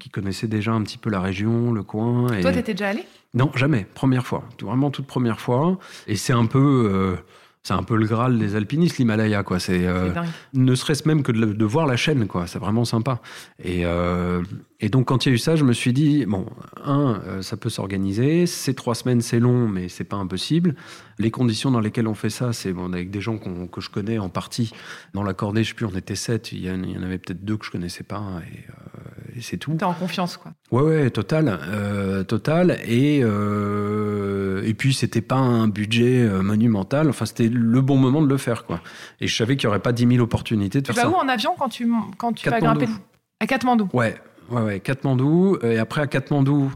qui 0.01 0.11
connaissaient 0.11 0.49
déjà 0.49 0.73
un 0.73 0.83
petit 0.83 0.99
peu 0.99 1.11
la 1.11 1.21
région, 1.21 1.71
le 1.71 1.85
coin. 1.85 2.27
Et... 2.33 2.41
Toi, 2.41 2.53
t'étais 2.53 2.75
déjà 2.75 2.89
allé? 2.89 3.05
Non, 3.35 3.53
jamais. 3.55 3.87
Première 3.95 4.27
fois. 4.27 4.43
Vraiment 4.61 4.91
toute 4.91 5.07
première 5.07 5.41
fois. 5.41 5.79
Et 6.09 6.17
c'est 6.17 6.33
un 6.33 6.47
peu. 6.47 6.91
Euh, 6.93 7.17
c'est 7.63 7.75
un 7.75 7.83
peu 7.83 7.97
le 7.97 8.07
Graal 8.07 8.39
des 8.39 8.57
alpinistes, 8.57 8.99
l'Himalaya, 8.99 9.43
quoi. 9.43 9.61
C'est 9.61 9.87
euh, 9.87 10.13
ne 10.55 10.75
serait-ce 10.75 11.07
même 11.07 11.23
que 11.23 11.31
de, 11.31 11.65
voir 11.65 11.87
la 11.87 11.97
chaîne, 11.97 12.27
quoi. 12.27 12.47
C'est 12.47 12.59
vraiment 12.59 12.85
sympa. 12.85 13.21
Et, 13.63 13.85
euh, 13.85 14.43
et 14.81 14.89
donc 14.89 15.09
quand 15.09 15.25
il 15.25 15.31
y 15.31 15.33
a 15.33 15.35
eu 15.35 15.39
ça, 15.39 15.57
je 15.57 15.65
me 15.65 15.73
suis 15.73 15.93
dit 15.93 16.25
bon, 16.27 16.47
un, 16.85 17.21
ça 17.43 17.57
peut 17.57 17.71
s'organiser. 17.71 18.47
Ces 18.47 18.75
trois 18.75 18.95
semaines, 18.95 19.21
c'est 19.21 19.41
long, 19.41 19.69
mais 19.69 19.89
c'est 19.89 20.05
pas 20.05 20.17
impossible. 20.17 20.75
Les 21.19 21.31
conditions 21.31 21.71
dans 21.71 21.81
lesquelles 21.81 22.09
on 22.09 22.15
fait 22.15 22.31
ça, 22.31 22.53
c'est 22.53 22.73
bon, 22.73 22.93
avec 22.93 23.11
des 23.11 23.21
gens 23.21 23.39
que 23.39 23.81
je 23.81 23.91
connais 23.91 24.19
en 24.19 24.29
partie. 24.29 24.73
Dans 25.13 25.23
la 25.23 25.35
cordée, 25.35 25.65
je 25.65 25.69
sais 25.69 25.75
plus, 25.75 25.87
on 25.87 25.97
était 25.97 26.15
sept. 26.15 26.53
Il 26.53 26.65
y, 26.65 26.71
en 26.71 27.03
avait 27.03 27.19
peut-être 27.19 27.45
deux 27.45 27.57
que 27.57 27.67
je 27.67 27.71
connaissais 27.71 28.05
pas. 28.05 28.23
Et, 28.53 29.39
et 29.39 29.43
c'est 29.43 29.57
tout. 29.57 29.75
T'es 29.75 29.85
en 29.85 29.93
confiance, 29.95 30.37
quoi. 30.37 30.53
Ouais, 30.71 30.83
ouais, 30.83 31.11
total, 31.11 31.59
euh, 31.69 32.25
total. 32.25 32.79
Et 32.85 33.21
euh, 33.23 34.63
et 34.65 34.75
puis 34.75 34.95
c'était 34.95 35.21
pas 35.21 35.37
un 35.37 35.69
budget 35.69 36.21
euh, 36.21 36.43
monumental. 36.43 37.09
Enfin, 37.09 37.27
c'était 37.27 37.49
le 37.49 37.81
bon 37.81 37.97
moment 37.97 38.23
de 38.23 38.29
le 38.29 38.37
faire, 38.37 38.65
quoi. 38.65 38.81
Et 39.21 39.27
je 39.27 39.37
savais 39.37 39.57
qu'il 39.57 39.65
y 39.65 39.67
aurait 39.69 39.81
pas 39.81 39.93
10 39.93 40.07
000 40.07 40.23
opportunités 40.23 40.81
de 40.81 40.87
faire 40.87 40.97
ça. 40.97 41.03
Tu 41.03 41.09
vas 41.09 41.15
où 41.15 41.21
en 41.21 41.29
avion 41.29 41.55
quand 41.59 41.69
tu 41.69 41.91
quand 42.19 42.33
tu 42.33 42.49
vas 42.49 42.61
grimper 42.61 42.89
À 43.41 43.47
Katmandou. 43.47 43.89
Ouais, 43.93 44.17
ouais, 44.51 44.63
ouais, 44.63 44.81
Katmandou. 44.81 45.59
Et 45.63 45.79
après 45.79 46.01
à 46.01 46.07
Katmandou. 46.07 46.73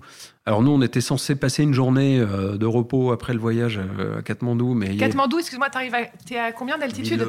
Alors 0.46 0.62
nous, 0.62 0.72
on 0.72 0.82
était 0.82 1.00
censé 1.00 1.36
passer 1.36 1.62
une 1.62 1.72
journée 1.72 2.18
de 2.18 2.66
repos 2.66 3.12
après 3.12 3.32
le 3.32 3.38
voyage 3.38 3.80
à 4.18 4.22
Katmandou, 4.22 4.74
mais 4.74 4.96
Katmandou, 4.96 5.38
excuse-moi, 5.38 5.68
tu 6.26 6.34
es 6.34 6.38
à 6.38 6.52
combien 6.52 6.76
d'altitude 6.76 7.26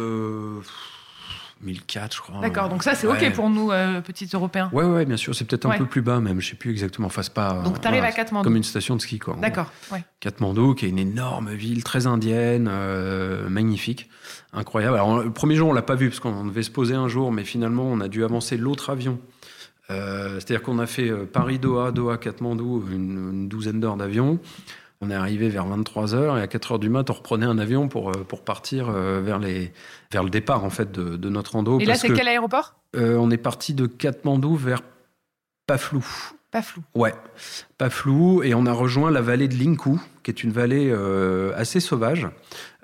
1004, 1.61 2.15
je 2.15 2.21
crois. 2.21 2.41
D'accord, 2.41 2.69
donc 2.69 2.83
ça 2.83 2.95
c'est 2.95 3.07
OK 3.07 3.33
pour 3.33 3.49
nous, 3.49 3.71
euh, 3.71 4.01
petits 4.01 4.27
Européens. 4.33 4.69
Ouais, 4.73 4.83
ouais, 4.83 5.05
bien 5.05 5.17
sûr. 5.17 5.33
C'est 5.33 5.45
peut-être 5.45 5.65
un 5.65 5.77
peu 5.77 5.85
plus 5.85 6.01
bas 6.01 6.19
même, 6.19 6.41
je 6.41 6.49
sais 6.49 6.55
plus 6.55 6.71
exactement. 6.71 7.07
Enfin, 7.07 7.21
pas. 7.33 7.61
Donc 7.63 7.81
tu 7.81 7.87
arrives 7.87 8.03
à 8.03 8.11
Katmandou. 8.11 8.43
Comme 8.43 8.55
une 8.55 8.63
station 8.63 8.95
de 8.95 9.01
ski, 9.01 9.19
quoi. 9.19 9.35
D'accord, 9.39 9.71
ouais. 9.91 10.03
Katmandou, 10.19 10.73
qui 10.75 10.85
est 10.85 10.89
une 10.89 10.99
énorme 10.99 11.51
ville, 11.53 11.83
très 11.83 12.07
indienne, 12.07 12.69
euh, 12.69 13.47
magnifique, 13.49 14.09
incroyable. 14.53 14.95
Alors, 14.95 15.23
le 15.23 15.31
premier 15.31 15.55
jour, 15.55 15.69
on 15.69 15.73
l'a 15.73 15.81
pas 15.81 15.95
vu 15.95 16.09
parce 16.09 16.19
qu'on 16.19 16.45
devait 16.45 16.63
se 16.63 16.71
poser 16.71 16.95
un 16.95 17.07
jour, 17.07 17.31
mais 17.31 17.43
finalement, 17.43 17.85
on 17.85 17.99
a 17.99 18.07
dû 18.07 18.23
avancer 18.23 18.57
l'autre 18.57 18.89
avion. 18.89 19.19
Euh, 19.89 20.35
c'est-à-dire 20.35 20.61
qu'on 20.63 20.79
a 20.79 20.85
fait 20.87 21.11
Paris-Doha, 21.11 21.91
Doha-Katmandou, 21.91 22.85
une 22.91 23.47
douzaine 23.47 23.79
d'heures 23.79 23.97
d'avion. 23.97 24.39
On 25.01 25.11
est 25.11 25.15
arrivé 25.15 25.49
vers 25.49 25.67
23h 25.67 26.37
et 26.37 26.41
à 26.41 26.47
4h 26.47 26.79
du 26.79 26.89
mat, 26.89 27.09
on 27.09 27.13
reprenait 27.13 27.45
un 27.45 27.59
avion 27.59 27.87
pour, 27.89 28.09
euh, 28.09 28.23
pour 28.27 28.43
partir 28.43 28.89
euh, 28.89 29.21
vers, 29.21 29.39
les, 29.39 29.71
vers 30.11 30.23
le 30.23 30.29
départ 30.29 30.63
en 30.63 30.69
fait, 30.69 30.91
de, 30.91 31.17
de 31.17 31.29
notre 31.29 31.51
rando. 31.51 31.79
Et 31.79 31.85
là, 31.85 31.95
c'est 31.95 32.11
quel 32.13 32.27
aéroport? 32.27 32.75
Euh, 32.95 33.17
On 33.17 33.29
est 33.29 33.37
parti 33.37 33.73
de 33.73 33.87
Katmandou 33.87 34.55
vers 34.55 34.81
Paflou. 35.67 36.05
Pas 36.51 36.61
flou. 36.61 36.81
Ouais, 36.95 37.13
pas 37.77 37.89
flou. 37.89 38.41
Et 38.41 38.53
on 38.53 38.65
a 38.65 38.71
rejoint 38.71 39.11
la 39.11 39.21
vallée 39.21 39.49
de 39.49 39.55
Linku, 39.61 39.99
qui 40.23 40.31
est 40.31 40.41
une 40.41 40.53
vallée 40.53 40.89
euh, 40.89 41.51
assez 41.57 41.81
sauvage. 41.81 42.29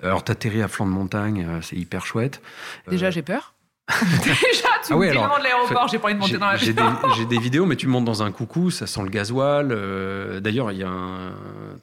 Alors, 0.02 0.22
t'atterris 0.22 0.60
à 0.60 0.68
flanc 0.68 0.84
de 0.84 0.90
montagne, 0.90 1.46
euh, 1.48 1.60
c'est 1.62 1.76
hyper 1.76 2.04
chouette. 2.04 2.42
Déjà, 2.88 3.10
j'ai 3.10 3.22
peur. 3.22 3.54
Déjà, 4.22 4.68
tu 4.86 4.92
Ah 4.92 4.96
me 4.96 5.02
dis 5.04 5.10
alors, 5.10 5.38
de 5.38 5.42
l'aéroport, 5.42 5.88
j'ai 5.88 5.98
pas 5.98 6.06
envie 6.06 6.14
de 6.14 6.20
monter 6.20 6.38
dans 6.38 6.46
la 6.46 6.56
j'ai 6.56 6.72
des, 6.72 6.82
j'ai 7.16 7.24
des 7.26 7.38
vidéos, 7.40 7.66
mais 7.66 7.76
tu 7.76 7.88
montes 7.88 8.04
dans 8.04 8.22
un 8.22 8.30
coucou, 8.30 8.70
ça 8.70 8.86
sent 8.86 9.02
le 9.02 9.08
gasoil. 9.10 9.68
euh, 9.72 10.40
D'ailleurs, 10.40 10.70
il 10.72 10.78
y 10.78 10.82
a 10.84 10.88
un- 10.88 11.32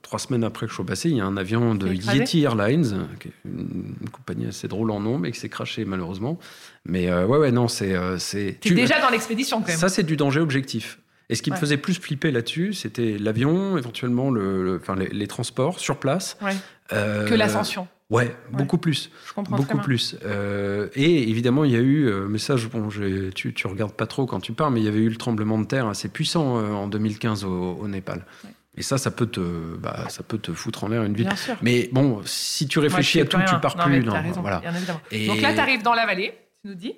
trois 0.02 0.18
semaines 0.18 0.44
après 0.46 0.66
que 0.66 0.72
je 0.72 0.76
sois 0.76 0.86
passé, 0.86 1.10
il 1.10 1.18
y 1.18 1.22
a 1.22 1.26
un 1.26 1.36
avion 1.38 1.76
de 1.76 1.88
Yeti 1.92 2.42
Airlines, 2.44 3.08
qui 3.20 3.28
est 3.28 3.34
une, 3.46 3.96
une 4.02 4.10
compagnie 4.10 4.48
assez 4.48 4.68
drôle 4.68 4.92
en 4.92 5.00
nom, 5.02 5.18
mais 5.20 5.32
qui 5.32 5.40
s'est 5.40 5.50
craché 5.50 5.84
malheureusement. 5.86 6.40
Mais 6.86 7.10
euh, 7.10 7.26
ouais, 7.26 7.38
ouais, 7.38 7.52
non, 7.52 7.68
c'est. 7.68 7.94
euh, 7.94 8.18
c'est 8.18 8.58
tu- 8.62 8.74
déjà 8.74 9.00
dans 9.02 9.10
l'expédition 9.10 9.60
quand 9.62 9.68
même. 9.68 9.78
Ça, 9.78 9.90
c'est 9.90 10.04
du 10.04 10.16
danger 10.16 10.40
objectif. 10.40 11.00
Et 11.30 11.36
ce 11.36 11.42
qui 11.44 11.52
Ouais. 11.52 11.58
me 11.58 11.60
faisait 11.60 11.78
plus 11.78 12.00
flipper 12.00 12.32
là-dessus, 12.32 12.74
c'était 12.74 13.18
l'avion, 13.20 13.78
éventuellement 13.78 14.32
le, 14.32 14.64
le- 14.64 14.80
enfin, 14.82 14.96
les, 14.96 15.10
les 15.10 15.28
transports 15.28 15.80
sur 15.80 15.98
place. 15.98 16.38
Ouais. 16.42 16.56
Euh, 16.94 17.28
Que 17.28 17.36
l'ascension. 17.36 17.88
Ouais, 18.10 18.36
beaucoup 18.52 18.80
plus. 18.80 19.12
Je 19.28 19.34
comprends 19.34 19.56
Beaucoup 19.58 19.78
plus. 19.78 20.16
Euh, 20.26 20.88
et 20.96 21.30
évidemment, 21.30 21.64
il 21.64 21.72
y 21.72 21.76
a 21.76 21.80
eu, 21.80 22.08
euh, 22.08 22.28
mais 22.28 22.40
ça, 22.40 22.58
je- 22.58 22.68
bon, 22.68 22.90
je- 22.90 23.30
tu, 23.30 23.54
tu 23.54 23.68
regardes 23.68 23.94
pas 23.94 24.08
trop 24.08 24.26
quand 24.26 24.40
tu 24.40 24.52
parles, 24.54 24.74
mais 24.74 24.80
il 24.82 24.86
y 24.86 24.88
avait 24.88 25.00
eu 25.00 25.10
le 25.10 25.16
tremblement 25.16 25.60
de 25.60 25.66
terre 25.66 25.88
assez 25.88 26.10
puissant 26.10 26.58
euh, 26.58 26.72
en 26.72 26.88
2015 26.88 27.44
au, 27.46 27.74
au 27.76 27.88
Népal. 27.88 28.26
Ouais. 28.44 28.50
Et 28.78 28.82
ça, 28.82 28.98
ça 28.98 29.12
peut 29.12 29.28
te, 29.28 29.42
bah, 29.78 30.06
ça 30.10 30.24
peut 30.24 30.38
te 30.40 30.54
foutre 30.54 30.86
en 30.86 30.88
l'air 30.88 31.04
une 31.04 31.14
vie. 31.14 31.24
Bien 31.24 31.36
sûr. 31.36 31.56
Mais 31.62 31.90
bon, 31.92 32.22
si 32.26 32.68
tu 32.68 32.80
réfléchis 32.80 33.20
à 33.20 33.26
tout, 33.26 33.38
plus 33.38 33.46
tu 33.46 33.52
rien. 33.52 33.60
pars 33.60 33.78
Non, 33.78 33.84
plus. 33.84 33.92
mais 33.92 34.00
non, 34.00 34.12
t'as 34.14 34.22
raison, 34.22 34.42
voilà. 34.42 34.60
bien 34.60 34.74
évidemment. 34.74 35.02
Et- 35.12 35.28
Donc 35.28 35.42
là, 35.42 35.54
t'arrives 35.54 35.84
dans 35.84 35.94
la 35.94 36.06
vallée, 36.08 36.34
tu 36.64 36.70
nous 36.70 36.76
dis 36.76 36.94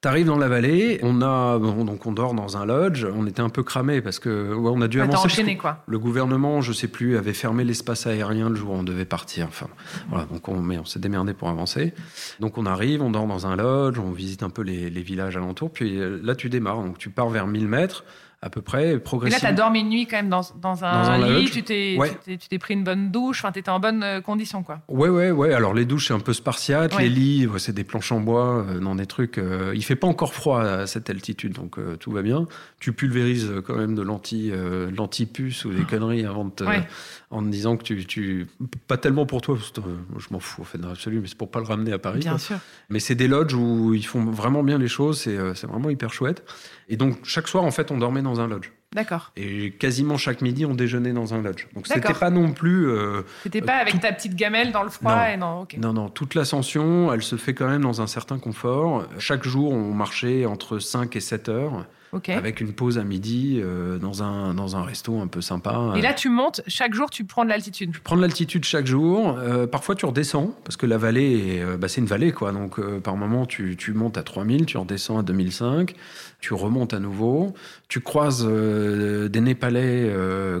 T'arrives 0.00 0.24
dans 0.26 0.38
la 0.38 0.48
vallée, 0.48 0.98
on 1.02 1.20
a, 1.20 1.58
bon, 1.58 1.84
donc 1.84 2.06
on 2.06 2.12
dort 2.12 2.32
dans 2.32 2.56
un 2.56 2.64
lodge. 2.64 3.04
On 3.04 3.26
était 3.26 3.42
un 3.42 3.50
peu 3.50 3.62
cramé 3.62 4.00
parce 4.00 4.18
que 4.18 4.54
ouais, 4.54 4.70
on 4.74 4.80
a 4.80 4.88
dû 4.88 4.98
Ouais, 4.98 5.06
T'as 5.06 5.12
avancer. 5.12 5.26
enchaîné 5.26 5.58
quoi. 5.58 5.82
Le 5.86 5.98
gouvernement, 5.98 6.62
je 6.62 6.72
sais 6.72 6.88
plus, 6.88 7.18
avait 7.18 7.34
fermé 7.34 7.64
l'espace 7.64 8.06
aérien 8.06 8.48
le 8.48 8.54
jour 8.56 8.70
où 8.70 8.76
on 8.76 8.82
devait 8.82 9.04
partir. 9.04 9.46
Enfin, 9.48 9.66
voilà, 10.08 10.24
donc 10.24 10.48
on, 10.48 10.58
mais 10.62 10.78
on 10.78 10.86
s'est 10.86 11.00
démerdé 11.00 11.34
pour 11.34 11.50
avancer. 11.50 11.92
Donc 12.40 12.56
on 12.56 12.64
arrive, 12.64 13.02
on 13.02 13.10
dort 13.10 13.26
dans 13.26 13.46
un 13.46 13.56
lodge, 13.56 13.98
on 13.98 14.10
visite 14.10 14.42
un 14.42 14.48
peu 14.48 14.62
les, 14.62 14.88
les 14.88 15.02
villages 15.02 15.36
alentours. 15.36 15.70
Puis 15.70 15.98
euh, 15.98 16.18
là, 16.22 16.34
tu 16.34 16.48
démarres. 16.48 16.82
Donc 16.82 16.96
tu 16.96 17.10
pars 17.10 17.28
vers 17.28 17.46
1000 17.46 17.68
mètres 17.68 18.04
à 18.42 18.48
peu 18.48 18.62
près, 18.62 18.88
Et 18.88 18.92
là, 18.94 19.00
progressivement. 19.00 19.50
t'as 19.50 19.52
dormi 19.54 19.80
une 19.80 19.90
nuit 19.90 20.06
quand 20.06 20.16
même 20.16 20.30
dans, 20.30 20.40
dans 20.62 20.82
un, 20.82 21.02
Dans 21.02 21.10
un 21.10 21.38
lit, 21.38 21.50
tu 21.50 21.62
t'es 21.62 21.96
Ouais. 21.98 22.08
tu 22.24 22.38
t'es- 22.38 22.48
tu 22.48 22.58
pris 22.58 22.72
une 22.72 22.84
bonne 22.84 23.10
douche, 23.10 23.40
enfin, 23.44 23.52
t'étais 23.52 23.68
en 23.70 23.80
bonne 23.80 24.02
euh, 24.02 24.20
condition 24.22 24.62
quoi. 24.62 24.80
Ouais, 24.88 25.10
ouais, 25.10 25.30
ouais. 25.30 25.52
Alors 25.52 25.74
les 25.74 25.84
douches, 25.84 26.08
c'est 26.08 26.14
un 26.14 26.20
peu 26.20 26.32
spartiate. 26.32 26.94
Ouais. 26.96 27.02
Les 27.02 27.08
lits, 27.10 27.46
ouais, 27.46 27.58
c'est 27.58 27.74
des 27.74 27.84
planches 27.84 28.12
en 28.12 28.20
bois, 28.20 28.64
euh, 28.66 28.80
dans 28.80 28.94
des 28.94 29.04
trucs. 29.04 29.36
euh, 29.36 29.72
il 29.74 29.84
fait 29.84 29.94
pas 29.96 30.06
encore 30.06 30.32
froid 30.32 30.62
à 30.62 30.86
cette 30.86 31.10
altitude, 31.10 31.52
donc 31.52 31.78
euh, 31.78 31.96
tout 31.96 32.10
va 32.12 32.22
bien. 32.22 32.46
Tu 32.78 32.92
pulvérises 32.94 33.50
euh, 33.50 33.60
quand 33.60 33.76
même 33.76 33.94
de 33.94 34.00
l'anti, 34.02 34.50
l'anti-puce 34.96 35.64
ou 35.64 35.72
des 35.72 35.84
conneries 35.84 36.24
avant 36.24 36.44
de 36.46 36.50
te- 36.50 36.64
Ouais. 36.64 36.86
en 37.30 37.42
te 37.42 37.48
disant 37.48 37.76
que 37.76 37.82
tu, 37.82 38.04
tu, 38.06 38.46
pas 38.88 38.96
tellement 38.96 39.26
pour 39.26 39.40
toi, 39.42 39.56
parce 39.56 39.70
que 39.70 39.80
je 40.18 40.26
m'en 40.30 40.40
fous 40.40 40.62
en 40.62 40.64
fait 40.64 40.78
dans 40.78 40.88
l'absolu, 40.88 41.20
mais 41.20 41.28
c'est 41.28 41.36
pour 41.38 41.50
pas 41.50 41.60
le 41.60 41.66
ramener 41.66 41.92
à 41.92 41.98
Paris. 41.98 42.20
Bien 42.20 42.32
quoi. 42.32 42.38
sûr. 42.38 42.56
Mais 42.88 43.00
c'est 43.00 43.14
des 43.14 43.28
lodges 43.28 43.54
où 43.54 43.92
ils 43.94 44.06
font 44.06 44.24
vraiment 44.24 44.62
bien 44.62 44.78
les 44.78 44.88
choses. 44.88 45.20
C'est, 45.20 45.36
c'est 45.54 45.66
vraiment 45.66 45.90
hyper 45.90 46.12
chouette. 46.12 46.42
Et 46.90 46.96
donc 46.96 47.16
chaque 47.24 47.48
soir, 47.48 47.64
en 47.64 47.70
fait, 47.70 47.90
on 47.90 47.96
dormait 47.98 48.20
dans 48.22 48.40
un 48.40 48.48
lodge. 48.48 48.70
D'accord. 48.92 49.30
Et 49.36 49.70
quasiment 49.70 50.16
chaque 50.18 50.42
midi, 50.42 50.66
on 50.66 50.74
déjeunait 50.74 51.12
dans 51.12 51.32
un 51.32 51.40
lodge. 51.40 51.68
Donc 51.74 51.86
c'était 51.86 52.12
pas 52.12 52.28
non 52.30 52.50
plus. 52.52 52.88
euh, 52.88 53.22
T'étais 53.44 53.62
Euh, 53.62 53.64
pas 53.64 53.74
avec 53.76 53.94
tout- 53.94 54.00
ta 54.00 54.12
petite 54.12 54.34
gamelle 54.34 54.72
dans 54.72 54.82
le 54.82 54.88
froid 54.90 55.14
Non. 55.14 55.32
et 55.32 55.36
non. 55.36 55.66
Non, 55.78 55.92
non, 55.92 56.08
toute 56.08 56.34
l'ascension, 56.34 57.12
elle 57.12 57.22
se 57.22 57.36
fait 57.36 57.54
quand 57.54 57.68
même 57.68 57.82
dans 57.82 58.02
un 58.02 58.08
certain 58.08 58.38
confort. 58.40 59.06
Chaque 59.20 59.44
jour, 59.44 59.72
on 59.72 59.94
marchait 59.94 60.44
entre 60.44 60.80
5 60.80 61.14
et 61.14 61.20
7 61.20 61.48
heures, 61.48 61.86
Avec 62.28 62.60
une 62.60 62.72
pause 62.72 62.98
à 62.98 63.04
midi 63.04 63.60
euh, 63.62 63.98
dans, 63.98 64.22
un, 64.22 64.52
dans 64.52 64.76
un 64.76 64.82
resto 64.82 65.20
un 65.20 65.28
peu 65.28 65.40
sympa. 65.40 65.92
Et 65.96 66.02
là, 66.02 66.12
tu 66.12 66.28
montes, 66.28 66.60
chaque 66.66 66.92
jour, 66.92 67.08
tu 67.08 67.24
prends 67.24 67.44
de 67.44 67.50
l'altitude. 67.50 67.96
Prendre 67.98 68.22
l'altitude 68.22 68.64
chaque 68.64 68.86
jour. 68.86 69.38
Euh, 69.38 69.66
parfois, 69.66 69.94
tu 69.94 70.06
redescends, 70.06 70.54
parce 70.64 70.76
que 70.76 70.86
la 70.86 70.98
vallée, 70.98 71.60
euh, 71.60 71.76
bah, 71.76 71.88
c'est 71.88 72.00
une 72.00 72.06
vallée, 72.06 72.32
quoi. 72.32 72.52
Donc, 72.52 72.78
euh, 72.78 72.98
par 73.00 73.16
moment, 73.16 73.46
tu, 73.46 73.76
tu 73.76 73.92
montes 73.92 74.18
à 74.18 74.22
3000, 74.22 74.66
tu 74.66 74.76
redescends 74.76 75.18
à 75.18 75.22
2005, 75.22 75.94
tu 76.40 76.54
remontes 76.54 76.94
à 76.94 76.98
nouveau. 76.98 77.54
Tu 77.88 78.00
croises 78.00 78.44
des 78.46 79.40
Népalais 79.40 80.12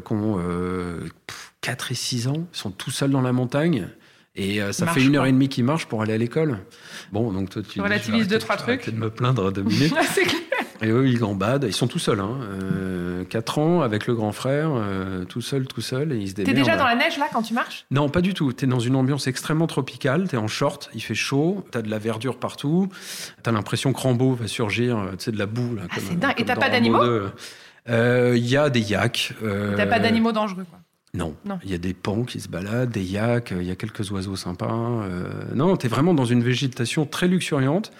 qui 0.04 0.12
ont 0.12 0.38
euh, 0.38 1.00
pff, 1.26 1.52
4 1.60 1.92
et 1.92 1.94
6 1.94 2.28
ans, 2.28 2.46
ils 2.52 2.56
sont 2.56 2.70
tout 2.70 2.90
seuls 2.90 3.10
dans 3.10 3.22
la 3.22 3.32
montagne. 3.32 3.88
Et 4.36 4.62
euh, 4.62 4.72
ça 4.72 4.86
fait 4.86 5.02
une 5.02 5.16
heure 5.16 5.26
et 5.26 5.32
demie 5.32 5.48
qu'ils 5.48 5.64
marchent 5.64 5.86
pour 5.86 6.02
aller 6.02 6.12
à 6.12 6.18
l'école. 6.18 6.58
Bon, 7.12 7.32
donc 7.32 7.50
toi, 7.50 7.62
tu. 7.68 7.80
relativises 7.80 8.24
je 8.24 8.28
deux, 8.28 8.38
trois 8.38 8.56
je 8.56 8.62
trucs. 8.62 8.88
de 8.88 8.96
me 8.96 9.10
plaindre 9.10 9.52
deux 9.52 9.62
minutes. 9.62 9.92
Et 10.82 10.88
eux, 10.88 11.06
ils 11.08 11.18
gambadent. 11.18 11.64
Ils 11.68 11.72
sont 11.74 11.86
tout 11.86 11.98
seuls. 11.98 12.20
Hein. 12.20 12.38
Euh, 12.42 13.24
4 13.24 13.58
ans 13.58 13.82
avec 13.82 14.06
le 14.06 14.14
grand 14.14 14.32
frère, 14.32 14.70
euh, 14.72 15.24
tout 15.24 15.42
seul, 15.42 15.66
tout 15.66 15.80
seul. 15.82 16.12
Et 16.12 16.16
ils 16.16 16.28
se 16.30 16.34
T'es 16.34 16.44
démerdent. 16.44 16.64
déjà 16.66 16.76
dans 16.78 16.86
la 16.86 16.94
neige 16.94 17.18
là 17.18 17.26
quand 17.32 17.42
tu 17.42 17.52
marches? 17.54 17.84
Non, 17.90 18.08
pas 18.08 18.20
du 18.22 18.32
tout. 18.34 18.52
Tu 18.52 18.64
es 18.64 18.68
dans 18.68 18.78
une 18.80 18.96
ambiance 18.96 19.26
extrêmement 19.26 19.66
tropicale. 19.66 20.26
Tu 20.28 20.36
es 20.36 20.38
en 20.38 20.48
short, 20.48 20.88
il 20.94 21.02
fait 21.02 21.14
chaud, 21.14 21.64
tu 21.70 21.76
as 21.78 21.82
de 21.82 21.90
la 21.90 21.98
verdure 21.98 22.38
partout. 22.38 22.88
Tu 23.42 23.48
as 23.50 23.52
l'impression 23.52 23.92
que 23.92 24.00
Rambo 24.00 24.32
va 24.34 24.46
surgir, 24.46 24.98
euh, 24.98 25.10
tu 25.12 25.24
sais, 25.24 25.32
de 25.32 25.38
la 25.38 25.46
boue. 25.46 25.74
Là, 25.76 25.82
Ah, 25.90 25.96
c'est 25.98 26.18
dingue. 26.18 26.34
Et 26.38 26.44
t'as 26.44 26.56
pas 26.56 26.70
d'animaux? 26.70 27.04
2. 27.04 27.30
Euh, 27.88 28.34
Il 28.36 28.46
y 28.48 28.56
a 28.56 28.70
des 28.70 28.80
yaks. 28.80 29.34
T'as 29.76 29.86
pas 29.86 29.98
d'animaux 29.98 30.32
dangereux 30.32 30.64
quoi? 30.68 30.78
Non. 31.12 31.34
Non. 31.44 31.58
Il 31.64 31.70
y 31.72 31.74
a 31.74 31.78
des 31.78 31.92
pans 31.92 32.22
qui 32.22 32.38
se 32.40 32.48
baladent, 32.48 32.90
des 32.90 33.02
yaks, 33.02 33.50
il 33.50 33.64
y 33.64 33.70
a 33.72 33.74
quelques 33.74 34.12
oiseaux 34.12 34.36
sympas. 34.36 34.70
euh, 34.72 35.24
non, 35.56 35.76
tu 35.76 35.86
es 35.86 35.88
vraiment 35.88 36.14
dans 36.14 36.24
une 36.24 36.42
végétation 36.42 37.04
très 37.04 37.26
luxuriante. 37.26 37.90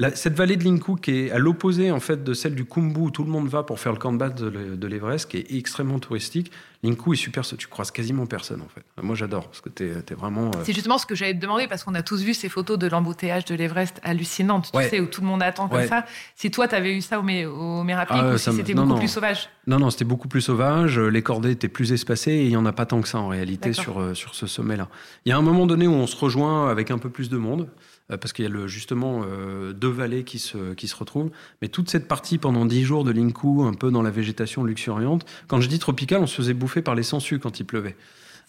La- 0.00 0.14
cette 0.14 0.34
vallée 0.34 0.56
de 0.56 0.62
Linku 0.62 0.94
qui 0.96 1.10
est 1.10 1.30
à 1.32 1.38
l'opposé 1.38 1.90
en 1.90 1.98
fait 1.98 2.22
de 2.22 2.32
celle 2.32 2.54
du 2.54 2.64
Kumbu 2.64 3.00
où 3.00 3.10
tout 3.10 3.24
le 3.24 3.30
monde 3.30 3.48
va 3.48 3.64
pour 3.64 3.80
faire 3.80 3.90
le 3.92 3.98
camp 3.98 4.12
de 4.12 4.18
base 4.18 4.36
de 4.36 4.46
l'E- 4.46 4.76
de 4.76 4.86
l'Everest, 4.86 5.28
qui 5.28 5.38
est 5.38 5.52
extrêmement 5.56 5.98
touristique. 5.98 6.52
Linku 6.84 7.14
est 7.14 7.16
super, 7.16 7.44
tu 7.44 7.66
croises 7.66 7.90
quasiment 7.90 8.24
personne 8.26 8.60
en 8.62 8.68
fait. 8.68 8.84
Moi 9.02 9.16
j'adore 9.16 9.48
parce 9.48 9.60
que 9.60 9.68
tu 9.70 9.84
es, 9.88 10.14
vraiment. 10.14 10.52
euh, 10.54 10.60
C'est 10.62 10.72
justement 10.72 10.98
ce 10.98 11.06
que 11.06 11.16
j'allais 11.16 11.34
te 11.34 11.40
demander 11.40 11.66
parce 11.66 11.82
qu'on 11.82 11.96
a 11.96 12.02
tous 12.02 12.22
vu 12.22 12.32
ces 12.32 12.48
photos 12.48 12.78
de 12.78 12.86
l'embouteillage 12.86 13.44
de 13.46 13.56
l'Everest 13.56 13.98
hallucinantes, 14.04 14.70
tu 14.72 14.80
sais, 14.88 15.00
où 15.00 15.06
tout 15.06 15.20
le 15.20 15.26
monde 15.26 15.42
attend 15.42 15.66
comme 15.68 15.78
Ouais. 15.78 15.88
ça. 15.88 16.04
Si 16.36 16.52
toi, 16.52 16.68
t'avais 16.68 16.96
eu 16.96 17.00
ça 17.00 17.18
au, 17.18 17.24
Mé- 17.24 17.46
au 17.46 17.84
Ah, 18.08 18.38
si 18.38 18.52
c'était 18.52 18.74
beaucoup 18.74 18.88
non. 18.90 18.98
plus 18.98 19.08
sauvage. 19.08 19.48
Non, 19.66 19.80
non, 19.80 19.90
c'était 19.90 20.04
beaucoup 20.04 20.28
plus 20.28 20.42
sauvage. 20.42 20.96
euh, 21.00 21.08
Les 21.08 21.22
cordées 21.22 21.50
étaient 21.50 21.66
plus 21.66 21.92
espacées 21.92 22.30
et 22.34 22.44
il 22.44 22.48
n'y 22.50 22.56
en 22.56 22.66
a 22.66 22.72
pas 22.72 22.86
tant 22.86 23.00
que 23.00 23.08
ça 23.08 23.18
en 23.18 23.26
réalité 23.26 23.72
sur, 23.72 24.00
euh, 24.00 24.14
sur 24.14 24.36
ce 24.36 24.46
sommet-là. 24.46 24.88
Il 25.24 25.30
y 25.30 25.32
a 25.32 25.36
un 25.38 25.42
moment 25.42 25.66
donné 25.66 25.88
où 25.88 25.92
on 25.92 26.06
se 26.06 26.14
rejoint 26.16 26.70
avec 26.70 26.92
un 26.92 26.98
peu 26.98 27.10
plus 27.10 27.28
de 27.28 27.36
monde 27.36 27.68
parce 28.16 28.32
qu'il 28.32 28.44
y 28.44 28.48
a 28.48 28.50
le, 28.50 28.68
justement 28.68 29.22
euh, 29.24 29.72
deux 29.72 29.90
vallées 29.90 30.24
qui 30.24 30.38
se, 30.38 30.74
qui 30.74 30.88
se 30.88 30.96
retrouvent. 30.96 31.30
Mais 31.60 31.68
toute 31.68 31.90
cette 31.90 32.08
partie 32.08 32.38
pendant 32.38 32.64
dix 32.64 32.84
jours 32.84 33.04
de 33.04 33.10
Linku, 33.10 33.62
un 33.62 33.74
peu 33.74 33.90
dans 33.90 34.02
la 34.02 34.10
végétation 34.10 34.64
luxuriante, 34.64 35.26
quand 35.46 35.60
je 35.60 35.68
dis 35.68 35.78
tropical, 35.78 36.22
on 36.22 36.26
se 36.26 36.36
faisait 36.36 36.54
bouffer 36.54 36.80
par 36.80 36.94
les 36.94 37.02
sangsues 37.02 37.38
quand 37.38 37.60
il 37.60 37.64
pleuvait. 37.64 37.96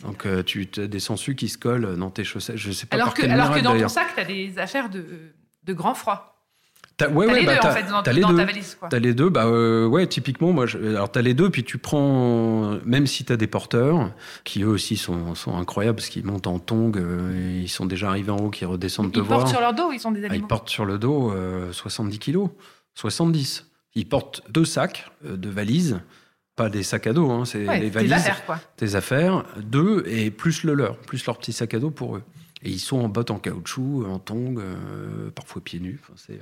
Donc 0.03 0.25
euh, 0.25 0.43
tu 0.43 0.69
as 0.77 0.87
des 0.87 0.99
sangsues 0.99 1.35
qui 1.35 1.49
se 1.49 1.57
collent 1.57 1.97
dans 1.97 2.09
tes 2.09 2.23
chaussettes. 2.23 2.55
Je 2.57 2.71
sais 2.71 2.85
pas 2.85 2.95
Alors 2.95 3.07
par 3.07 3.13
que, 3.15 3.21
quel 3.21 3.31
alors 3.31 3.53
que 3.53 3.59
dans 3.59 3.77
ton 3.77 3.89
sac, 3.89 4.07
t'as 4.15 4.23
des 4.23 4.57
affaires 4.57 4.89
de, 4.89 5.03
de 5.63 5.73
grand 5.73 5.93
froid. 5.93 6.38
T'as- 6.99 7.09
ouais, 7.09 7.25
ouais, 7.25 7.39
les 7.39 7.45
bah, 7.47 7.57
deux 7.59 7.67
en 7.67 7.71
fait 7.71 7.83
dans, 7.89 8.11
les 8.11 8.21
dans 8.21 8.29
deux. 8.29 8.35
ta 8.37 8.45
valise. 8.45 8.75
Quoi. 8.79 8.89
T'as 8.89 8.99
les 8.99 9.13
deux, 9.15 9.29
bah 9.29 9.45
euh, 9.47 9.87
ouais, 9.87 10.05
typiquement, 10.05 10.51
moi, 10.53 10.65
je, 10.67 10.77
alors 10.77 11.11
t'as 11.11 11.21
les 11.23 11.33
deux, 11.33 11.49
puis 11.49 11.63
tu 11.63 11.79
prends, 11.79 12.77
même 12.85 13.07
si 13.07 13.25
t'as 13.25 13.37
des 13.37 13.47
porteurs, 13.47 14.11
qui 14.43 14.61
eux 14.63 14.67
aussi 14.67 14.97
sont, 14.97 15.33
sont 15.33 15.57
incroyables, 15.57 15.95
parce 15.95 16.09
qu'ils 16.09 16.25
montent 16.25 16.45
en 16.47 16.59
tongs, 16.59 16.91
euh, 16.97 17.59
ils 17.63 17.69
sont 17.69 17.85
déjà 17.87 18.09
arrivés 18.09 18.31
en 18.31 18.37
haut, 18.37 18.49
qui 18.51 18.65
redescendent 18.65 19.11
te 19.11 19.17
Ils 19.19 19.23
voir. 19.25 19.39
portent 19.39 19.51
sur 19.51 19.61
leur 19.61 19.73
dos 19.73 19.91
ils 19.91 19.99
sont 19.99 20.11
des 20.11 20.19
Ah, 20.23 20.27
ils 20.27 20.31
animaux 20.33 20.47
portent 20.47 20.69
sur 20.69 20.85
le 20.85 20.99
dos 20.99 21.31
euh, 21.31 21.71
70 21.71 22.19
kilos, 22.19 22.49
70. 22.95 23.65
Ils 23.95 24.07
portent 24.07 24.41
deux 24.49 24.65
sacs 24.65 25.09
euh, 25.25 25.35
de 25.37 25.49
valises, 25.49 25.99
pas 26.55 26.69
des 26.69 26.83
sacs 26.83 27.07
à 27.07 27.13
dos, 27.13 27.31
hein, 27.31 27.45
c'est 27.45 27.65
Ouais, 27.67 27.75
les 27.79 27.85
tes 27.85 27.89
valises, 27.91 28.11
affaires 28.13 28.45
quoi. 28.45 28.59
tes 28.75 28.95
affaires, 28.95 29.45
deux, 29.57 30.03
et 30.07 30.29
plus 30.31 30.63
le 30.63 30.73
leur, 30.73 30.97
plus 30.97 31.25
leur 31.25 31.37
petit 31.37 31.53
sac 31.53 31.73
à 31.73 31.79
dos 31.79 31.91
pour 31.91 32.17
eux. 32.17 32.23
Et 32.61 32.69
ils 32.69 32.79
sont 32.79 32.99
en 32.99 33.07
bottes 33.07 33.31
en 33.31 33.39
caoutchouc, 33.39 34.05
en 34.05 34.19
tongs, 34.19 34.55
euh, 34.59 35.31
parfois 35.33 35.61
pieds 35.63 35.79
nus. 35.79 35.97
Enfin, 36.03 36.13
c'est, 36.17 36.41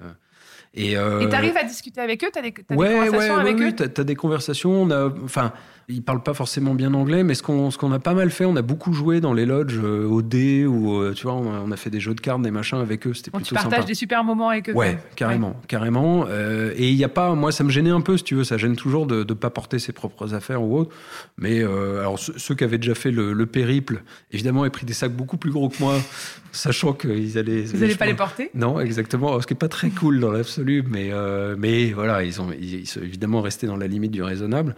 et 0.73 0.97
euh, 0.97 1.19
Et 1.21 1.29
t'arrives 1.29 1.57
à 1.57 1.63
discuter 1.63 2.01
avec 2.01 2.23
eux 2.23 2.29
T'as 2.31 2.41
des, 2.41 2.51
t'as 2.53 2.75
ouais, 2.75 2.87
des 2.89 2.95
conversations 3.09 3.35
ouais, 3.35 3.41
avec 3.41 3.61
eux? 3.61 3.71
t'as, 3.75 3.87
t'as 3.87 4.03
des 4.03 4.15
conversations. 4.15 4.87
Enfin, 5.23 5.53
ils 5.89 6.03
parlent 6.03 6.21
pas 6.21 6.33
forcément 6.33 6.73
bien 6.73 6.93
anglais, 6.93 7.23
mais 7.23 7.33
ce 7.33 7.41
qu'on, 7.41 7.69
qu'on 7.71 7.93
a 7.93 7.99
pas 7.99 8.13
mal 8.13 8.29
fait, 8.29 8.43
on 8.43 8.57
a 8.57 8.61
beaucoup 8.61 8.91
joué 8.91 9.21
dans 9.21 9.33
les 9.33 9.45
lodges 9.45 9.79
euh, 9.81 10.05
au 10.05 10.21
dé 10.21 10.65
ou 10.65 10.99
euh, 11.01 11.13
tu 11.13 11.23
vois, 11.23 11.33
on 11.35 11.49
a, 11.49 11.59
on 11.61 11.71
a 11.71 11.77
fait 11.77 11.89
des 11.89 12.01
jeux 12.01 12.13
de 12.13 12.19
cartes, 12.19 12.41
des 12.41 12.51
machins 12.51 12.79
avec 12.79 13.07
eux. 13.07 13.13
C'était 13.13 13.31
Donc 13.31 13.43
tu 13.43 13.53
plutôt 13.53 13.55
partages 13.55 13.79
sympa. 13.79 13.87
des 13.87 13.93
super 13.93 14.21
moments 14.25 14.49
avec 14.49 14.69
eux. 14.69 14.73
Ouais, 14.73 14.97
carrément, 15.15 15.55
carrément. 15.69 16.25
Euh, 16.27 16.73
et 16.75 16.89
il 16.89 16.95
y 16.95 17.05
a 17.05 17.09
pas, 17.09 17.33
moi, 17.35 17.53
ça 17.53 17.63
me 17.63 17.69
gênait 17.69 17.89
un 17.89 18.01
peu, 18.01 18.17
si 18.17 18.25
tu 18.25 18.35
veux, 18.35 18.43
ça 18.43 18.57
gêne 18.57 18.75
toujours 18.75 19.07
de 19.07 19.19
ne 19.19 19.33
pas 19.33 19.49
porter 19.49 19.79
ses 19.79 19.93
propres 19.93 20.33
affaires 20.33 20.61
ou 20.61 20.77
autre. 20.77 20.93
Mais 21.37 21.63
alors 21.63 22.19
ceux, 22.19 22.33
ceux 22.37 22.53
qui 22.55 22.65
avaient 22.65 22.79
déjà 22.79 22.95
fait 22.95 23.11
le, 23.11 23.31
le 23.31 23.45
périple, 23.45 24.03
évidemment, 24.33 24.61
avaient 24.63 24.69
pris 24.69 24.85
des 24.85 24.93
sacs 24.93 25.13
beaucoup 25.15 25.37
plus 25.37 25.51
gros 25.51 25.69
que 25.69 25.79
moi, 25.79 25.95
sachant 26.51 26.91
qu'ils 26.91 27.37
allaient. 27.37 27.61
Vous 27.61 27.77
n'allez 27.77 27.95
pas 27.95 28.07
les 28.07 28.13
porter 28.13 28.51
Non, 28.55 28.81
exactement. 28.81 29.39
Ce 29.39 29.47
qui 29.47 29.53
est 29.53 29.57
pas 29.57 29.69
très 29.69 29.89
cool 29.89 30.19
dans 30.19 30.31
l'absolu, 30.31 30.83
mais 30.85 31.11
mais 31.57 31.91
voilà, 31.93 32.25
ils 32.25 32.41
ont 32.41 32.49
ils, 32.59 32.81
ils 32.81 32.87
sont 32.87 32.99
évidemment 33.01 33.41
restés 33.41 33.67
dans 33.67 33.77
la 33.77 33.87
limite 33.87 34.11
du 34.11 34.21
raisonnable. 34.21 34.75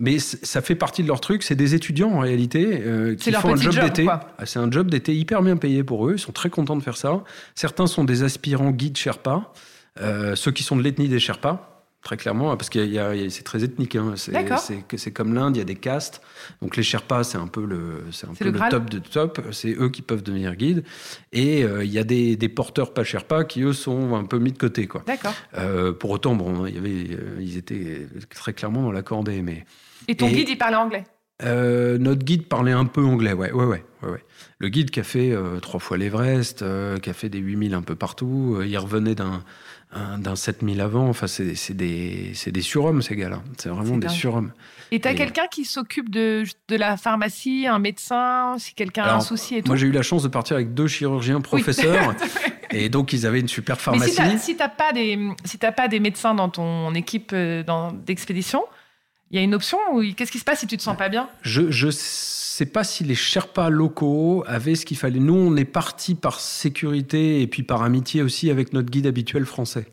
Mais 0.00 0.18
ça 0.18 0.62
fait 0.62 0.74
partie 0.74 1.02
de 1.02 1.08
leur 1.08 1.20
truc. 1.20 1.42
C'est 1.42 1.56
des 1.56 1.74
étudiants 1.74 2.10
en 2.10 2.20
réalité 2.20 2.82
euh, 2.84 3.16
qui 3.16 3.32
font 3.32 3.52
un 3.52 3.56
job, 3.56 3.72
job, 3.72 3.84
d'été. 3.84 4.06
Ah, 4.08 4.46
C'est 4.46 4.58
un 4.58 4.70
job 4.70 4.90
d'été 4.90 5.14
hyper 5.14 5.42
bien 5.42 5.56
payé 5.56 5.82
pour 5.82 6.08
eux. 6.08 6.14
Ils 6.14 6.20
sont 6.20 6.32
très 6.32 6.50
contents 6.50 6.76
de 6.76 6.82
faire 6.82 6.96
ça. 6.96 7.22
Certains 7.54 7.86
sont 7.86 8.04
des 8.04 8.22
aspirants 8.22 8.70
guides 8.70 8.96
Sherpa, 8.96 9.52
euh, 10.00 10.36
ceux 10.36 10.52
qui 10.52 10.62
sont 10.62 10.76
de 10.76 10.82
l'ethnie 10.82 11.08
des 11.08 11.18
Sherpas. 11.18 11.84
très 12.00 12.16
clairement, 12.16 12.56
parce 12.56 12.70
que 12.70 13.28
c'est 13.28 13.42
très 13.42 13.64
ethnique. 13.64 13.96
Hein. 13.96 14.14
C'est 14.16 15.10
comme 15.10 15.34
l'Inde, 15.34 15.56
il 15.56 15.58
y 15.58 15.62
a 15.62 15.64
des 15.64 15.74
castes. 15.74 16.22
Donc 16.62 16.76
les 16.76 16.84
Sherpas, 16.84 17.24
c'est 17.24 17.38
un 17.38 17.48
peu 17.48 17.66
le, 17.66 18.04
un 18.22 18.34
peu 18.34 18.50
le, 18.50 18.70
top 18.70 18.88
de 18.88 19.00
top. 19.00 19.40
C'est 19.50 19.74
eux 19.74 19.88
qui 19.88 20.02
peuvent 20.02 20.22
devenir 20.22 20.54
guides. 20.54 20.84
Et 21.32 21.64
euh, 21.64 21.84
il 21.84 21.90
y 21.90 21.98
a 21.98 22.04
des, 22.04 22.36
des, 22.36 22.48
porteurs 22.48 22.94
pas 22.94 23.02
Sherpas 23.02 23.44
qui, 23.44 23.62
eux, 23.62 23.72
sont 23.72 24.14
un 24.14 24.24
peu 24.24 24.38
mis 24.38 24.52
de 24.52 24.58
côté. 24.58 24.88
D'accord. 25.06 25.34
Euh, 25.56 25.92
pour 25.92 26.10
autant, 26.10 26.36
bon, 26.36 26.66
il 26.66 26.74
y 26.76 26.78
avait, 26.78 27.18
ils 27.40 27.56
étaient 27.56 28.06
très 28.30 28.52
clairement 28.52 28.82
dans 28.82 28.92
la 28.92 29.02
cordée. 29.02 29.42
Mais... 29.42 29.64
Et 30.08 30.16
ton 30.16 30.28
guide, 30.28 30.48
il 30.48 30.58
parlait 30.58 30.76
anglais 30.76 31.04
notre 31.40 32.24
guide 32.24 32.48
parlait 32.48 32.72
un 32.72 32.84
peu 32.84 33.04
anglais, 33.04 33.32
ouais, 33.32 33.52
ouais, 33.52 33.64
ouais, 33.64 33.84
ouais. 34.02 34.24
Le 34.58 34.68
guide 34.70 34.90
qui 34.90 34.98
a 34.98 35.04
fait 35.04 35.32
trois 35.62 35.78
fois 35.78 35.96
l'Everest, 35.96 36.64
qui 37.00 37.10
a 37.10 37.12
fait 37.12 37.28
des 37.28 37.38
8000 37.38 37.74
un 37.74 37.82
peu 37.82 37.94
partout, 37.94 38.60
il 38.66 38.76
revenait 38.76 39.14
d'un 39.14 39.44
d'un 40.18 40.36
7000 40.36 40.80
avant. 40.80 41.08
Enfin, 41.08 41.26
c'est 41.26 41.74
des, 41.74 42.32
des 42.46 42.60
surhommes, 42.60 43.02
ces 43.02 43.16
gars-là. 43.16 43.42
C'est 43.56 43.68
vraiment 43.68 43.96
des 43.96 44.08
surhommes. 44.08 44.52
Et 44.90 45.00
tu 45.00 45.08
as 45.08 45.14
quelqu'un 45.14 45.46
qui 45.50 45.64
s'occupe 45.64 46.10
de, 46.10 46.44
de, 46.68 46.76
la 46.76 46.96
pharmacie, 46.96 47.66
un 47.66 47.78
médecin, 47.78 48.56
si 48.58 48.74
quelqu'un 48.74 49.04
a 49.04 49.14
un 49.16 49.20
souci 49.20 49.56
et 49.56 49.62
tout 49.62 49.68
Moi, 49.68 49.76
j'ai 49.76 49.86
eu 49.86 49.92
la 49.92 50.02
chance 50.02 50.22
de 50.22 50.28
partir 50.28 50.56
avec 50.56 50.74
deux 50.74 50.86
chirurgiens 50.86 51.40
professeurs. 51.40 52.14
et 52.70 52.88
donc, 52.88 53.12
ils 53.12 53.26
avaient 53.26 53.40
une 53.40 53.48
super 53.48 53.80
pharmacie. 53.80 54.20
Mais 54.20 54.38
si 54.38 54.52
tu 54.52 54.58
n'as 54.58 54.68
pas, 54.68 54.92
des, 54.92 55.18
si 55.44 55.58
pas 55.58 55.88
des 55.88 56.00
médecins 56.00 56.34
dans 56.34 56.48
ton 56.48 56.94
équipe 56.94 57.30
euh, 57.32 57.62
d'expédition, 58.04 58.64
il 59.30 59.36
y 59.36 59.40
a 59.40 59.42
une 59.42 59.54
option 59.54 59.78
ou 59.92 60.02
qu'est-ce 60.14 60.32
qui 60.32 60.38
se 60.38 60.44
passe 60.44 60.60
si 60.60 60.66
tu 60.66 60.76
te 60.76 60.82
sens 60.82 60.96
pas 60.96 61.08
bien? 61.08 61.28
Je 61.42 61.70
je 61.70 61.88
sais 61.90 62.66
pas 62.66 62.82
si 62.82 63.04
les 63.04 63.14
Sherpas 63.14 63.70
locaux 63.70 64.42
avaient 64.46 64.74
ce 64.74 64.84
qu'il 64.84 64.96
fallait. 64.96 65.20
Nous, 65.20 65.34
on 65.34 65.56
est 65.56 65.64
parti 65.64 66.14
par 66.14 66.40
sécurité 66.40 67.40
et 67.40 67.46
puis 67.46 67.62
par 67.62 67.82
amitié 67.82 68.22
aussi 68.22 68.50
avec 68.50 68.72
notre 68.72 68.90
guide 68.90 69.06
habituel 69.06 69.46
français. 69.46 69.86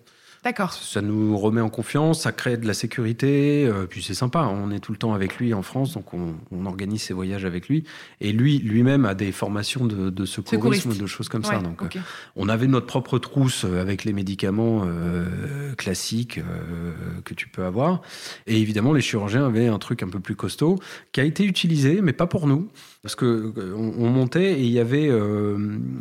D'accord. 0.45 0.73
Ça 0.73 1.01
nous 1.01 1.35
remet 1.39 1.59
en 1.59 1.71
confiance, 1.71 2.21
ça 2.21 2.31
crée 2.31 2.55
de 2.55 2.67
la 2.67 2.75
sécurité, 2.75 3.65
euh, 3.65 3.87
puis 3.89 4.03
c'est 4.03 4.13
sympa. 4.13 4.41
On 4.41 4.69
est 4.69 4.77
tout 4.77 4.91
le 4.91 4.97
temps 4.99 5.15
avec 5.15 5.37
lui 5.39 5.55
en 5.55 5.63
France, 5.63 5.93
donc 5.93 6.13
on, 6.13 6.35
organise 6.67 7.01
ses 7.01 7.15
voyages 7.15 7.45
avec 7.45 7.67
lui. 7.67 7.83
Et 8.21 8.31
lui, 8.31 8.59
lui-même 8.59 9.05
a 9.05 9.15
des 9.15 9.31
formations 9.31 9.87
de, 9.87 10.11
de 10.11 10.25
secourisme, 10.25 10.95
de 10.95 11.05
choses 11.07 11.29
comme 11.29 11.43
ça. 11.43 11.57
Donc, 11.57 11.81
euh, 11.81 11.99
on 12.35 12.47
avait 12.47 12.67
notre 12.67 12.85
propre 12.85 13.17
trousse 13.17 13.65
euh, 13.65 13.81
avec 13.81 14.03
les 14.03 14.13
médicaments 14.13 14.85
classiques 15.77 16.39
que 17.23 17.33
tu 17.33 17.47
peux 17.47 17.63
avoir. 17.63 18.01
Et 18.45 18.59
évidemment, 18.59 18.93
les 18.93 19.01
chirurgiens 19.01 19.47
avaient 19.47 19.67
un 19.67 19.79
truc 19.79 20.03
un 20.03 20.09
peu 20.09 20.19
plus 20.19 20.35
costaud 20.35 20.77
qui 21.11 21.21
a 21.21 21.23
été 21.23 21.43
utilisé, 21.43 22.01
mais 22.01 22.13
pas 22.13 22.27
pour 22.27 22.45
nous. 22.45 22.67
Parce 23.01 23.15
que 23.15 23.53
on, 23.75 24.09
montait 24.09 24.53
et 24.53 24.63
il 24.63 24.71
y 24.71 24.79
avait 24.79 25.09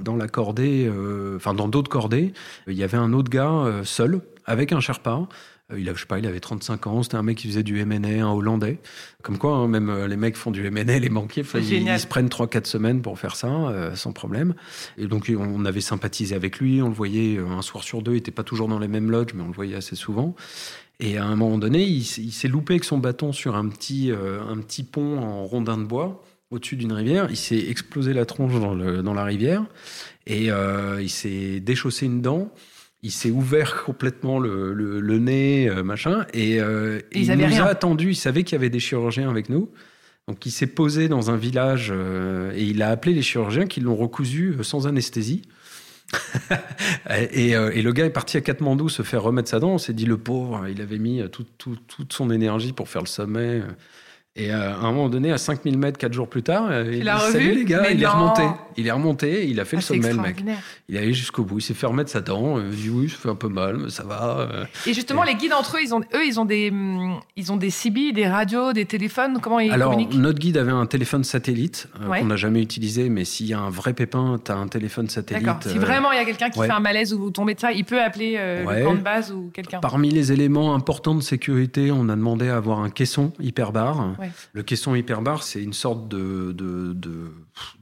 dans 0.02 0.16
la 0.16 0.28
cordée, 0.28 0.90
enfin 1.36 1.54
dans 1.54 1.68
d'autres 1.68 1.90
cordées, 1.90 2.32
il 2.66 2.74
y 2.74 2.82
avait 2.82 2.98
un 2.98 3.12
autre 3.12 3.30
gars 3.30 3.80
seul 3.84 4.20
avec 4.46 4.72
un 4.72 4.80
Sherpa. 4.80 5.28
Euh, 5.72 5.80
il, 5.80 5.88
avait, 5.88 5.96
je 5.96 6.02
sais 6.02 6.06
pas, 6.06 6.18
il 6.18 6.26
avait 6.26 6.40
35 6.40 6.86
ans, 6.86 7.02
c'était 7.02 7.16
un 7.16 7.22
mec 7.22 7.38
qui 7.38 7.48
faisait 7.48 7.62
du 7.62 7.82
MNA, 7.84 8.26
un 8.26 8.32
Hollandais. 8.32 8.78
Comme 9.22 9.38
quoi, 9.38 9.56
hein, 9.56 9.68
même 9.68 9.88
euh, 9.88 10.06
les 10.06 10.16
mecs 10.16 10.36
font 10.36 10.50
du 10.50 10.68
MNA, 10.70 10.98
les 10.98 11.08
banquiers, 11.08 11.42
ils, 11.54 11.98
se 11.98 12.06
prennent 12.06 12.28
3-4 12.28 12.66
semaines 12.66 13.02
pour 13.02 13.18
faire 13.18 13.34
ça, 13.34 13.48
euh, 13.48 13.94
sans 13.94 14.12
problème. 14.12 14.54
Et 14.98 15.06
donc, 15.06 15.32
on 15.36 15.64
avait 15.64 15.80
sympathisé 15.80 16.34
avec 16.34 16.58
lui, 16.58 16.82
on 16.82 16.88
le 16.88 16.94
voyait 16.94 17.38
un 17.38 17.62
soir 17.62 17.82
sur 17.82 18.02
deux, 18.02 18.12
il 18.12 18.16
n'était 18.16 18.30
pas 18.30 18.42
toujours 18.42 18.68
dans 18.68 18.78
les 18.78 18.88
mêmes 18.88 19.10
lodges, 19.10 19.32
mais 19.34 19.42
on 19.42 19.48
le 19.48 19.54
voyait 19.54 19.76
assez 19.76 19.96
souvent. 19.96 20.34
Et 21.00 21.16
à 21.16 21.24
un 21.24 21.34
moment 21.34 21.58
donné, 21.58 21.82
il, 21.82 22.04
s'est 22.04 22.48
loupé 22.48 22.74
avec 22.74 22.84
son 22.84 22.98
bâton 22.98 23.32
sur 23.32 23.56
un 23.56 23.68
petit, 23.68 24.12
un 24.12 24.58
petit 24.58 24.84
pont 24.84 25.18
en 25.18 25.44
rondin 25.44 25.76
de 25.76 25.84
bois 25.84 26.22
au-dessus 26.50 26.76
d'une 26.76 26.92
rivière. 26.92 27.26
Il 27.30 27.36
s'est 27.36 27.68
explosé 27.68 28.12
la 28.12 28.24
tronche 28.26 28.60
dans, 28.60 28.74
le, 28.74 29.02
dans 29.02 29.12
la 29.12 29.24
rivière 29.24 29.64
et 30.28 30.50
il 31.00 31.10
s'est 31.10 31.58
déchaussé 31.58 32.06
une 32.06 32.22
dent 32.22 32.52
il 33.04 33.10
s'est 33.10 33.30
ouvert 33.30 33.84
complètement 33.84 34.38
le, 34.38 35.18
nez, 35.18 35.68
euh, 35.68 35.84
machin, 35.84 36.26
et, 36.32 36.58
euh, 36.58 37.00
il 37.12 37.30
nous 37.30 37.60
a 37.60 37.66
attendu. 37.66 38.10
Il 38.10 38.16
savait 38.16 38.44
qu'il 38.44 38.54
y 38.54 38.58
avait 38.58 38.70
des 38.70 38.80
chirurgiens 38.80 39.28
avec 39.30 39.50
nous. 39.50 39.70
Donc 40.26 40.46
il 40.46 40.50
s'est 40.50 40.66
posé 40.66 41.06
dans 41.06 41.30
un 41.30 41.36
village 41.36 41.92
euh, 41.94 42.50
et 42.54 42.64
il 42.64 42.82
a 42.82 42.88
appelé 42.88 43.12
les 43.12 43.20
chirurgiens 43.20 43.66
qui 43.66 43.80
l'ont 43.80 43.94
recousu 43.94 44.56
sans 44.62 44.86
anesthésie. 44.86 45.42
et, 47.10 47.52
le 47.52 47.92
gars 47.92 48.06
est 48.06 48.10
parti 48.10 48.38
à 48.38 48.40
Katmandou 48.40 48.88
se 48.88 49.02
faire 49.02 49.22
remettre 49.22 49.50
sa 49.50 49.60
dent. 49.60 49.72
On 49.72 49.78
s'est 49.78 49.92
dit, 49.92 50.06
le 50.06 50.16
pauvre, 50.16 50.66
il 50.66 50.80
avait 50.80 50.98
mis 50.98 51.20
toute 51.28 52.12
son 52.12 52.30
énergie 52.30 52.72
pour 52.72 52.88
faire 52.88 53.02
le 53.02 53.06
sommet. 53.06 53.60
Et 54.36 54.50
euh, 54.50 54.74
à 54.74 54.78
un 54.78 54.90
moment 54.90 55.08
donné, 55.08 55.30
à 55.30 55.38
5000 55.38 55.78
mètres, 55.78 55.96
4 55.96 56.12
jours 56.12 56.26
plus 56.26 56.42
tard, 56.42 56.66
euh, 56.68 56.92
il, 56.92 57.08
a 57.08 57.20
salut 57.20 57.54
les 57.54 57.64
gars, 57.64 57.88
il 57.88 58.02
est 58.02 58.06
remonté. 58.06 58.42
Il 58.76 58.88
est 58.88 58.90
remonté, 58.90 59.48
il 59.48 59.60
a 59.60 59.64
fait 59.64 59.76
le 59.76 59.82
ah, 59.82 59.86
sommet, 59.86 60.12
le 60.12 60.20
mec. 60.20 60.44
Il 60.88 60.96
est 60.96 60.98
allé 60.98 61.12
jusqu'au 61.12 61.44
bout, 61.44 61.60
il 61.60 61.62
s'est 61.62 61.72
fait 61.72 61.86
remettre 61.86 62.10
sa 62.10 62.20
dent. 62.20 62.58
Euh, 62.58 62.68
il 62.72 62.76
dit 62.76 62.90
oui, 62.90 63.08
ça 63.08 63.16
fait 63.16 63.28
un 63.28 63.36
peu 63.36 63.46
mal, 63.46 63.76
mais 63.76 63.90
ça 63.90 64.02
va. 64.02 64.48
Et 64.88 64.92
justement, 64.92 65.22
les 65.22 65.36
guides 65.36 65.52
entre 65.52 65.76
eux, 65.76 65.80
ils 65.84 65.94
ont, 65.94 66.00
eux, 66.00 66.26
ils 66.26 66.40
ont 66.40 66.44
des, 66.44 66.72
mm, 66.72 67.20
ils 67.36 67.52
ont 67.52 67.56
des 67.56 67.70
CB, 67.70 68.10
des 68.10 68.26
radios, 68.26 68.72
des 68.72 68.86
téléphones. 68.86 69.38
Comment 69.40 69.60
ils 69.60 69.70
Alors, 69.70 69.92
communiquent? 69.92 70.18
notre 70.18 70.40
guide 70.40 70.56
avait 70.56 70.72
un 70.72 70.86
téléphone 70.86 71.22
satellite 71.22 71.86
qu'on 72.04 72.24
n'a 72.24 72.36
jamais 72.36 72.60
utilisé, 72.60 73.10
mais 73.10 73.24
s'il 73.24 73.46
y 73.46 73.54
a 73.54 73.60
un 73.60 73.70
vrai 73.70 73.92
pépin, 73.92 74.40
tu 74.44 74.50
as 74.50 74.56
un 74.56 74.66
téléphone 74.66 75.08
satellite. 75.08 75.46
D'accord. 75.46 75.62
Si 75.62 75.78
vraiment 75.78 76.10
il 76.10 76.16
y 76.16 76.22
a 76.22 76.24
quelqu'un 76.24 76.50
qui 76.50 76.58
fait 76.58 76.70
un 76.70 76.80
malaise 76.80 77.14
ou 77.14 77.20
vous 77.20 77.30
tombez 77.30 77.54
de 77.54 77.60
ça, 77.60 77.70
il 77.70 77.84
peut 77.84 78.02
appeler 78.02 78.32
le 78.32 78.84
camp 78.84 78.94
de 78.94 79.00
base 79.00 79.30
ou 79.30 79.52
quelqu'un. 79.54 79.78
Parmi 79.78 80.10
les 80.10 80.32
éléments 80.32 80.74
importants 80.74 81.14
de 81.14 81.22
sécurité, 81.22 81.92
on 81.92 82.08
a 82.08 82.16
demandé 82.16 82.48
à 82.48 82.56
avoir 82.56 82.80
un 82.80 82.90
caisson 82.90 83.32
hyperbar. 83.38 84.16
Le 84.52 84.62
caisson 84.62 84.94
hyperbar, 84.94 85.42
c'est 85.42 85.62
une 85.62 85.72
sorte 85.72 86.08
de, 86.08 86.54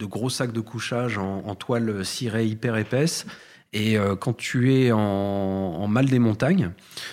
gros 0.01 0.31
sac 0.31 0.53
de 0.53 0.61
couchage 0.61 1.19
en, 1.19 1.55
toile 1.55 2.05
cirée 2.05 2.47
hyper 2.47 2.77
épaisse. 2.77 3.27
Et 3.75 3.97
euh, 3.97 4.17
quand 4.17 4.35
tu 4.35 4.75
es 4.75 4.93
en, 4.93 5.87
mal 5.89 6.07
des 6.07 6.19
montagnes, 6.19 6.73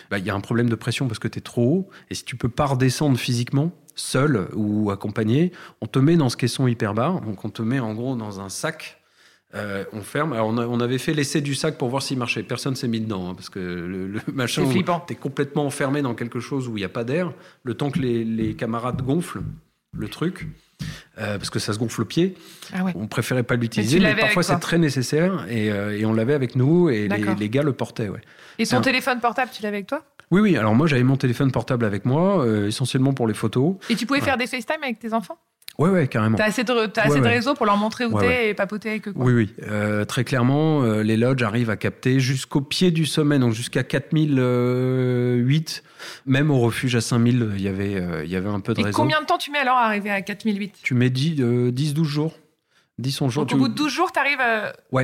bah, 0.10 0.20
il 0.20 0.26
y 0.26 0.30
a 0.30 0.36
un 0.36 0.42
problème 0.42 0.70
de 0.70 0.76
pression 0.76 1.08
parce 1.08 1.20
que 1.20 1.28
tu 1.28 1.40
es 1.40 1.42
trop 1.42 1.64
haut. 1.64 1.90
Et 2.10 2.16
si 2.16 2.26
tu 2.26 2.36
peux 2.36 2.50
pas 2.50 2.66
redescendre 2.66 3.18
physiquement, 3.18 3.72
seul 3.96 4.48
ou 4.54 4.92
accompagné, 4.92 5.52
on 5.82 5.86
te 5.88 6.00
met 6.00 6.18
dans 6.18 6.30
ce 6.30 6.38
caisson 6.38 6.68
hyperbar. 6.68 7.22
Donc 7.22 7.46
on 7.46 7.50
te 7.50 7.62
met 7.62 7.80
en 7.80 7.94
gros 7.94 8.16
dans 8.16 8.42
un 8.42 8.50
sac 8.50 8.99
euh, 9.56 9.84
on 9.94 10.02
ferme. 10.02 10.34
Alors 10.34 10.50
on, 10.50 10.80
avait 10.80 11.00
fait 11.00 11.14
l'essai 11.14 11.42
du 11.42 11.56
sac 11.56 11.78
pour 11.78 11.90
voir 11.90 12.04
s'il 12.04 12.18
marchait. 12.18 12.44
Personne 12.44 12.76
s'est 12.76 12.88
mis 12.88 13.00
dedans 13.00 13.30
hein, 13.30 13.34
parce 13.34 13.50
que 13.50 13.60
le, 13.60 14.08
le 14.08 14.20
machin, 14.34 14.64
t'es 15.08 15.16
complètement 15.16 15.66
enfermé 15.66 16.02
dans 16.02 16.14
quelque 16.14 16.40
chose 16.40 16.68
où 16.68 16.78
il 16.78 16.82
n'y 16.82 16.86
a 16.86 16.90
pas 16.90 17.04
d'air. 17.04 17.34
Le 17.64 17.74
temps 17.74 17.90
que 17.90 18.00
les, 18.00 18.56
camarades 18.56 19.02
gonflent 19.02 19.42
le 19.92 20.08
truc, 20.08 20.48
euh, 21.18 21.40
parce 21.40 21.50
que 21.50 21.58
ça 21.58 21.74
se 21.74 21.80
gonfle 21.80 22.04
au 22.04 22.06
pied. 22.06 22.36
Ah 22.74 22.86
on 22.94 23.08
préférait 23.08 23.44
pas 23.44 23.56
l'utiliser, 23.56 24.00
mais, 24.00 24.16
parfois 24.16 24.44
c'est 24.44 24.60
très 24.60 24.78
nécessaire 24.78 25.48
euh, 25.50 25.98
et, 25.98 26.06
on 26.06 26.14
l'avait 26.14 26.36
avec 26.36 26.56
nous 26.56 26.90
et 26.90 27.08
les, 27.08 27.50
gars 27.50 27.64
le 27.64 27.74
portaient. 27.74 28.10
Ouais. 28.10 28.22
Et 28.60 28.68
ton 28.68 28.82
téléphone 28.82 29.20
portable, 29.20 29.50
tu 29.52 29.64
l'avais 29.64 29.78
avec 29.78 29.88
toi? 29.88 30.04
Oui, 30.30 30.42
oui. 30.42 30.58
Alors 30.58 30.76
moi 30.76 30.86
j'avais 30.86 31.04
mon 31.04 31.18
téléphone 31.18 31.52
portable 31.52 31.86
avec 31.86 32.06
moi, 32.06 32.46
essentiellement 32.68 33.14
pour 33.14 33.28
les 33.28 33.34
photos. 33.34 33.78
Et 33.90 33.96
tu 33.96 34.06
pouvais 34.06 34.22
faire 34.22 34.38
des 34.38 34.46
FaceTime 34.46 34.84
avec 34.84 35.00
tes 35.00 35.14
enfants? 35.14 35.40
Ouais, 35.80 35.90
ouais, 35.90 36.08
carrément. 36.10 36.38
T'as 36.38 36.46
assez 36.46 36.66
de, 36.66 36.74
as 36.74 37.06
assez 37.06 37.22
de 37.22 37.26
réseaux 37.26 37.54
pour 37.54 37.66
leur 37.66 37.78
montrer 37.78 38.04
où 38.04 38.20
t'es 38.20 38.50
et 38.50 38.54
papoter 38.54 38.90
avec 38.90 39.08
eux. 39.08 39.14
Oui, 39.16 39.32
oui. 39.32 39.54
Euh, 39.64 40.04
très 40.04 40.26
clairement, 40.26 40.84
euh, 40.84 41.04
les 41.04 41.16
lodges 41.16 41.42
arrivent 41.42 41.70
à 41.70 41.78
capter 41.78 42.20
jusqu'au 42.20 42.60
pied 42.60 42.92
du 42.92 43.06
sommet, 43.06 43.40
donc 43.40 43.54
jusqu'à 43.54 43.84
4008. 43.84 45.84
Même 46.26 46.52
au 46.52 46.60
refuge 46.60 46.98
à 46.98 47.02
5000, 47.02 47.52
il 47.56 47.62
y 47.62 47.70
avait, 47.70 47.96
euh, 47.96 48.26
il 48.26 48.30
y 48.30 48.36
avait 48.36 48.50
un 48.50 48.60
peu 48.60 48.74
de 48.74 48.86
et 48.86 48.92
Combien 48.92 49.22
de 49.22 49.26
temps 49.26 49.38
tu 49.38 49.52
mets 49.52 49.60
alors 49.60 49.78
à 49.78 49.86
arriver 49.86 50.12
à 50.12 50.22
4008 50.22 50.80
Tu 50.84 50.96
mets 50.96 51.08
10-12 51.08 52.04
jours. 52.04 52.38
10 52.98 53.30
jours. 53.30 53.46
Donc, 53.46 53.54
au 53.54 53.58
bout 53.58 53.70
de 53.70 53.76
12 53.76 53.90
jours, 53.90 54.12
tu 54.12 54.20
arrives 54.20 54.42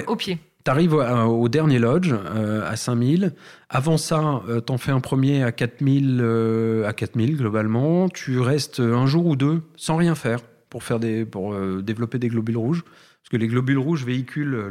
au 0.08 0.16
pied 0.18 0.40
tu 0.66 0.72
arrives 0.72 0.96
au, 0.96 1.48
dernier 1.48 1.78
lodge, 1.78 2.12
à 2.12 2.76
5000. 2.76 3.34
Avant 3.70 4.00
ça, 4.00 4.42
tu 4.66 4.74
en 4.74 4.80
fais 4.80 4.92
un 4.92 5.00
premier 5.00 5.44
à 5.44 5.52
4000, 5.52 6.84
à 6.88 6.92
4000 6.92 7.38
globalement. 7.38 8.10
Tu 8.10 8.40
restes 8.40 8.80
un 8.80 9.06
jour 9.06 9.28
ou 9.28 9.36
deux 9.36 9.62
sans 9.76 9.96
rien 9.96 10.16
faire 10.16 10.40
pour, 10.76 10.84
faire 10.84 11.00
des, 11.00 11.24
pour 11.24 11.54
euh, 11.54 11.82
développer 11.82 12.20
des 12.20 12.28
globules 12.28 12.58
rouges. 12.58 12.84
Parce 12.84 13.30
que 13.32 13.38
les 13.38 13.48
globules 13.48 13.78
rouges 13.78 14.04
véhiculent 14.04 14.68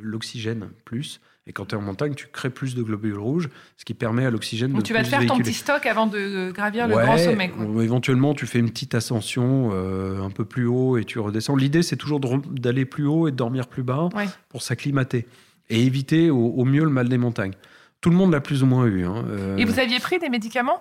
l'oxygène 0.00 0.70
plus. 0.86 1.20
Et 1.46 1.52
quand 1.52 1.66
tu 1.66 1.74
es 1.74 1.78
en 1.78 1.82
montagne, 1.82 2.14
tu 2.14 2.28
crées 2.32 2.48
plus 2.48 2.74
de 2.74 2.82
globules 2.82 3.18
rouges, 3.18 3.50
ce 3.76 3.84
qui 3.84 3.92
permet 3.92 4.24
à 4.24 4.30
l'oxygène 4.30 4.70
de 4.70 4.76
Donc 4.76 4.84
tu 4.84 4.94
vas 4.94 5.02
te 5.02 5.08
faire 5.08 5.26
ton 5.26 5.36
petit 5.36 5.52
stock 5.52 5.84
avant 5.84 6.06
de 6.06 6.50
gravir 6.50 6.88
le 6.88 6.96
grand 6.96 7.18
sommet. 7.18 7.52
Éventuellement, 7.82 8.32
tu 8.32 8.46
fais 8.46 8.58
une 8.58 8.70
petite 8.70 8.94
ascension 8.94 9.68
euh, 9.74 10.22
un 10.22 10.30
peu 10.30 10.46
plus 10.46 10.64
haut 10.64 10.96
et 10.96 11.04
tu 11.04 11.18
redescends. 11.18 11.56
L'idée, 11.56 11.82
c'est 11.82 11.96
toujours 11.96 12.20
d'aller 12.20 12.86
plus 12.86 13.04
haut 13.04 13.28
et 13.28 13.32
de 13.32 13.36
dormir 13.36 13.66
plus 13.66 13.82
bas 13.82 14.08
pour 14.48 14.62
s'acclimater 14.62 15.26
et 15.68 15.84
éviter 15.84 16.30
au, 16.30 16.64
mieux 16.64 16.84
le 16.84 16.90
mal 16.90 17.10
des 17.10 17.18
montagnes. 17.18 17.52
Tout 18.00 18.08
le 18.08 18.16
monde 18.16 18.32
l'a 18.32 18.40
plus 18.40 18.62
ou 18.62 18.66
moins 18.66 18.86
eu. 18.86 19.04
Hein, 19.04 19.26
euh. 19.28 19.58
Et 19.58 19.66
vous 19.66 19.78
aviez 19.78 20.00
pris 20.00 20.18
des 20.18 20.30
médicaments? 20.30 20.80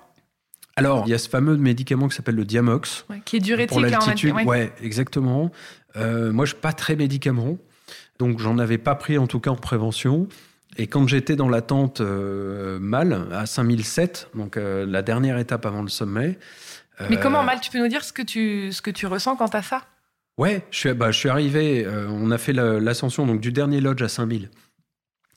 Alors, 0.79 1.03
il 1.05 1.11
y 1.11 1.13
a 1.13 1.17
ce 1.17 1.29
fameux 1.29 1.57
médicament 1.57 2.07
qui 2.07 2.15
s'appelle 2.15 2.35
le 2.35 2.45
Diamox. 2.45 3.05
qui 3.25 3.37
est 3.37 3.39
diurétique. 3.39 3.69
Pour 3.69 3.81
l'altitude, 3.81 4.33
ouais. 4.45 4.71
exactement. 4.81 5.51
Euh, 5.95 6.31
moi, 6.31 6.45
je 6.45 6.51
suis 6.51 6.61
pas 6.61 6.73
très 6.73 6.95
médicament. 6.95 7.57
Donc, 8.17 8.39
j'en 8.39 8.57
avais 8.57 8.77
pas 8.77 8.95
pris, 8.95 9.17
en 9.17 9.27
tout 9.27 9.39
cas, 9.39 9.51
en 9.51 9.55
prévention. 9.55 10.27
Et 10.77 10.87
quand 10.87 11.07
j'étais 11.07 11.35
dans 11.35 11.49
la 11.49 11.61
tente 11.61 12.01
euh, 12.01 12.79
mal, 12.79 13.27
à 13.31 13.45
5007, 13.45 14.29
donc 14.35 14.55
euh, 14.55 14.85
la 14.85 15.01
dernière 15.01 15.37
étape 15.37 15.65
avant 15.65 15.81
le 15.81 15.89
sommet. 15.89 16.37
Mais 17.09 17.17
comment 17.17 17.43
mal 17.43 17.61
Tu 17.61 17.71
peux 17.71 17.79
nous 17.79 17.87
dire 17.87 18.03
ce 18.03 18.11
que 18.11 18.21
tu, 18.21 18.73
ce 18.73 18.81
que 18.81 18.91
tu 18.91 19.07
ressens 19.07 19.37
quant 19.37 19.47
à 19.47 19.61
ça? 19.61 19.83
Ouais, 20.37 20.65
je 20.69 20.77
suis, 20.77 20.93
bah, 20.93 21.11
je 21.11 21.17
suis 21.17 21.29
arrivé, 21.29 21.87
on 22.09 22.29
a 22.31 22.37
fait 22.37 22.51
l'ascension 22.53 23.25
donc 23.25 23.39
du 23.39 23.51
dernier 23.53 23.79
lodge 23.79 24.01
à 24.01 24.09
5000 24.09 24.49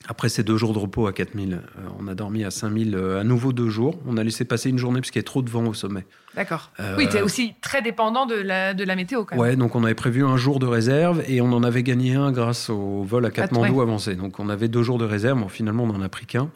Après 0.07 0.27
ces 0.29 0.43
deux 0.43 0.57
jours 0.57 0.73
de 0.73 0.79
repos 0.79 1.07
à 1.07 1.13
4000, 1.13 1.53
euh, 1.53 1.81
on 1.99 2.07
a 2.07 2.15
dormi 2.15 2.43
à 2.43 2.51
5000 2.51 2.95
euh, 2.95 3.21
à 3.21 3.23
nouveau 3.23 3.53
deux 3.53 3.69
jours. 3.69 3.97
On 4.05 4.17
a 4.17 4.23
laissé 4.23 4.43
passer 4.43 4.69
une 4.69 4.77
journée 4.77 4.99
parce 4.99 5.11
qu'il 5.11 5.19
y 5.19 5.21
avait 5.21 5.25
trop 5.25 5.41
de 5.41 5.49
vent 5.49 5.65
au 5.65 5.73
sommet. 5.73 6.05
D'accord. 6.35 6.71
Oui, 6.97 7.07
tu 7.09 7.17
es 7.17 7.21
aussi 7.21 7.53
très 7.61 7.81
dépendant 7.81 8.25
de 8.25 8.35
la, 8.35 8.73
de 8.73 8.83
la 8.83 8.95
météo 8.95 9.23
quand 9.23 9.35
même. 9.35 9.41
Ouais, 9.41 9.55
donc 9.55 9.75
on 9.75 9.83
avait 9.83 9.93
prévu 9.93 10.25
un 10.25 10.35
jour 10.35 10.59
de 10.59 10.65
réserve 10.65 11.23
et 11.27 11.41
on 11.41 11.53
en 11.53 11.63
avait 11.63 11.83
gagné 11.83 12.15
un 12.15 12.31
grâce 12.31 12.69
au 12.69 13.03
vol 13.03 13.25
à 13.25 13.31
Katmandou 13.31 13.75
ouais. 13.75 13.81
avancé. 13.81 14.15
Donc 14.15 14.39
on 14.39 14.49
avait 14.49 14.67
deux 14.67 14.83
jours 14.83 14.97
de 14.97 15.05
réserve, 15.05 15.39
bon, 15.39 15.47
finalement 15.47 15.83
on 15.83 15.91
en 15.91 16.01
a 16.01 16.09
pris 16.09 16.25
qu'un. 16.25 16.49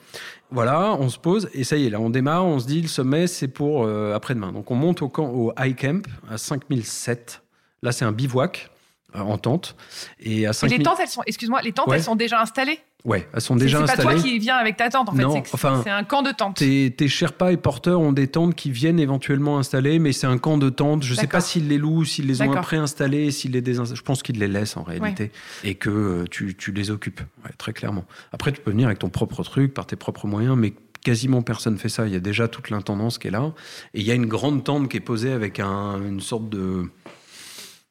Voilà, 0.49 0.95
on 0.99 1.09
se 1.09 1.19
pose 1.19 1.49
et 1.53 1.63
ça 1.63 1.77
y 1.77 1.85
est, 1.85 1.89
là 1.89 1.99
on 1.99 2.09
démarre, 2.09 2.45
on 2.45 2.59
se 2.59 2.67
dit 2.67 2.81
le 2.81 2.87
sommet 2.87 3.27
c'est 3.27 3.47
pour 3.47 3.83
euh, 3.85 4.15
après-demain. 4.15 4.51
Donc 4.51 4.71
on 4.71 4.75
monte 4.75 5.01
au, 5.01 5.09
camp, 5.09 5.29
au 5.29 5.53
high 5.59 5.75
camp 5.75 6.07
à 6.29 6.37
5007. 6.37 7.43
Là 7.83 7.91
c'est 7.91 8.05
un 8.05 8.11
bivouac 8.11 8.69
euh, 8.71 8.76
en 9.13 9.37
tente. 9.37 9.75
Et 10.19 10.45
à 10.45 10.49
Et 10.49 10.53
5000... 10.53 10.77
les 10.77 10.83
tentes, 10.83 10.97
elles 11.01 11.07
sont, 11.07 11.21
excuse-moi, 11.25 11.61
les 11.61 11.71
tentes, 11.71 11.87
Ouais. 11.87 11.97
elles 11.97 12.03
sont 12.03 12.15
déjà 12.15 12.41
installées 12.41 12.79
Ouais, 13.05 13.25
elles 13.33 13.39
sont 13.39 13.53
C'est- 13.57 13.63
déjà 13.63 13.77
C'est 13.79 13.85
pas 13.85 13.91
installées. 14.01 14.19
toi 14.19 14.29
qui 14.29 14.39
viens 14.39 14.57
avec 14.57 14.75
ta 14.75 14.89
tente, 14.89 15.07
en 15.07 15.13
fait. 15.13 15.21
Non, 15.21 15.31
c'est 15.45 15.53
enfin, 15.53 15.81
un 15.87 16.03
camp 16.03 16.23
de 16.23 16.31
tente. 16.31 16.57
Tes, 16.57 16.91
tes 16.91 17.07
Sherpas 17.07 17.51
et 17.51 17.57
porteurs 17.57 18.01
ont 18.01 18.11
des 18.11 18.27
tentes 18.27 18.53
qui 18.53 18.69
viennent 18.69 18.99
éventuellement 18.99 19.59
installer, 19.59 19.97
mais 19.99 20.11
c'est 20.11 20.27
un 20.27 20.37
camp 20.37 20.57
de 20.57 20.69
tentes. 20.69 21.03
Je 21.03 21.13
ne 21.13 21.17
sais 21.17 21.27
pas 21.27 21.39
s'ils 21.39 21.69
les 21.69 21.77
louent, 21.77 22.03
s'ils 22.03 22.27
les 22.27 22.41
ont 22.41 22.51
préinstallés, 22.51 23.31
s'ils 23.31 23.51
les 23.51 23.61
désinstallent. 23.61 23.95
Je 23.97 24.01
pense 24.01 24.23
qu'ils 24.23 24.39
les 24.39 24.47
laissent 24.49 24.75
en 24.75 24.83
réalité 24.83 25.31
et 25.63 25.75
que 25.75 25.89
euh, 25.89 26.25
tu, 26.29 26.55
tu 26.57 26.71
les 26.73 26.91
occupes, 26.91 27.21
ouais, 27.45 27.51
très 27.57 27.71
clairement. 27.71 28.03
Après, 28.33 28.51
tu 28.51 28.59
peux 28.61 28.71
venir 28.71 28.87
avec 28.87 28.99
ton 28.99 29.09
propre 29.09 29.41
truc, 29.43 29.73
par 29.73 29.85
tes 29.85 29.95
propres 29.95 30.27
moyens, 30.27 30.57
mais 30.57 30.73
quasiment 31.01 31.41
personne 31.43 31.77
fait 31.77 31.89
ça. 31.89 32.07
Il 32.07 32.13
y 32.13 32.17
a 32.17 32.19
déjà 32.19 32.49
toute 32.49 32.69
l'intendance 32.69 33.19
qui 33.19 33.29
est 33.29 33.31
là. 33.31 33.53
Et 33.93 34.01
il 34.01 34.05
y 34.05 34.11
a 34.11 34.15
une 34.15 34.25
grande 34.25 34.65
tente 34.65 34.89
qui 34.89 34.97
est 34.97 35.01
posée 35.01 35.31
avec 35.31 35.61
un- 35.61 35.97
une 36.05 36.19
sorte 36.19 36.49
de 36.49 36.83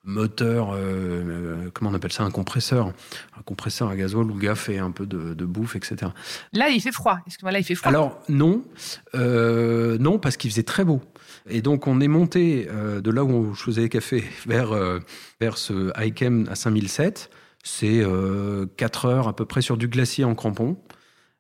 moteur, 0.07 0.71
euh, 0.71 0.77
euh, 0.79 1.71
comment 1.75 1.91
on 1.91 1.95
appelle 1.95 2.13
ça, 2.13 2.23
un 2.23 2.31
compresseur, 2.31 2.93
un 3.37 3.43
compresseur 3.43 3.89
à 3.89 3.97
gasoil 3.97 4.31
où 4.31 4.35
le 4.35 4.41
gars 4.41 4.55
fait 4.55 4.79
un 4.79 4.93
peu 4.93 5.05
de, 5.05 5.35
de 5.35 5.45
bouffe, 5.45 5.75
etc. 5.75 6.13
Là, 6.53 6.69
il 6.69 6.81
fait 6.81 6.93
froid. 6.93 7.19
Excuse-moi, 7.27 7.53
là, 7.53 7.59
il 7.59 7.65
fait 7.65 7.75
froid. 7.75 7.89
Alors 7.89 8.23
non, 8.29 8.65
euh, 9.17 9.99
non 9.99 10.19
parce 10.19 10.37
qu'il 10.37 10.51
faisait 10.51 10.63
très 10.63 10.85
beau. 10.85 11.03
Et 11.49 11.61
donc 11.61 11.87
on 11.87 12.01
est 12.01 12.09
monté 12.09 12.69
euh, 12.71 13.01
de 13.01 13.11
là 13.11 13.25
où 13.25 13.55
je 13.55 13.63
faisais 13.63 13.83
les 13.83 13.89
cafés 13.89 14.25
vers, 14.47 14.71
vers 15.41 15.59
ce 15.59 15.91
Highcam 15.95 16.47
à 16.49 16.55
5007. 16.55 17.31
C'est 17.65 18.01
euh, 18.01 18.67
4 18.77 19.07
heures 19.07 19.29
à 19.29 19.35
peu 19.35 19.45
près 19.45 19.61
sur 19.61 19.77
du 19.77 19.89
glacier 19.89 20.25
en 20.25 20.37
crampon. 20.37 20.79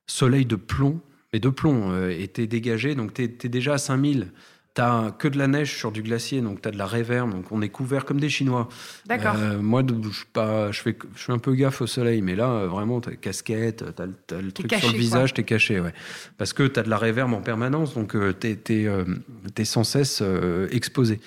Soleil 0.08 0.44
de 0.44 0.56
plomb, 0.56 1.00
mais 1.32 1.38
de 1.38 1.48
plomb 1.48 2.08
était 2.10 2.48
dégagé. 2.48 2.96
Donc 2.96 3.14
tu 3.14 3.22
es, 3.22 3.48
déjà 3.48 3.74
à 3.74 3.78
5000. 3.78 4.32
T'as 4.76 5.10
que 5.10 5.26
de 5.26 5.38
la 5.38 5.46
neige 5.46 5.74
sur 5.74 5.90
du 5.90 6.02
glacier, 6.02 6.42
donc 6.42 6.60
t'as 6.60 6.70
de 6.70 6.76
la 6.76 6.84
réverb, 6.84 7.30
donc 7.30 7.50
on 7.50 7.62
est 7.62 7.70
couvert 7.70 8.04
comme 8.04 8.20
des 8.20 8.28
Chinois. 8.28 8.68
D'accord. 9.06 9.32
Euh, 9.38 9.58
moi, 9.58 9.82
je, 9.88 10.24
pas, 10.30 10.70
je, 10.70 10.82
fais, 10.82 10.94
je 11.14 11.22
fais 11.22 11.32
un 11.32 11.38
peu 11.38 11.54
gaffe 11.54 11.80
au 11.80 11.86
soleil, 11.86 12.20
mais 12.20 12.36
là, 12.36 12.50
euh, 12.50 12.66
vraiment, 12.68 13.00
t'as 13.00 13.12
casquette, 13.12 13.82
t'as, 13.96 14.04
le- 14.04 14.52
truc 14.52 14.66
caché, 14.68 14.82
sur 14.82 14.92
le 14.92 14.98
visage, 14.98 15.32
t'es 15.32 15.44
caché, 15.44 15.80
ouais. 15.80 15.94
Parce 16.36 16.52
que 16.52 16.64
t'as 16.64 16.82
de 16.82 16.90
la 16.90 16.98
réverb 16.98 17.32
en 17.32 17.40
permanence, 17.40 17.94
donc 17.94 18.14
euh, 18.14 18.34
t'es, 18.34 18.58
euh, 18.84 19.06
sans 19.64 19.82
cesse 19.82 20.22
exposé. 20.70 21.20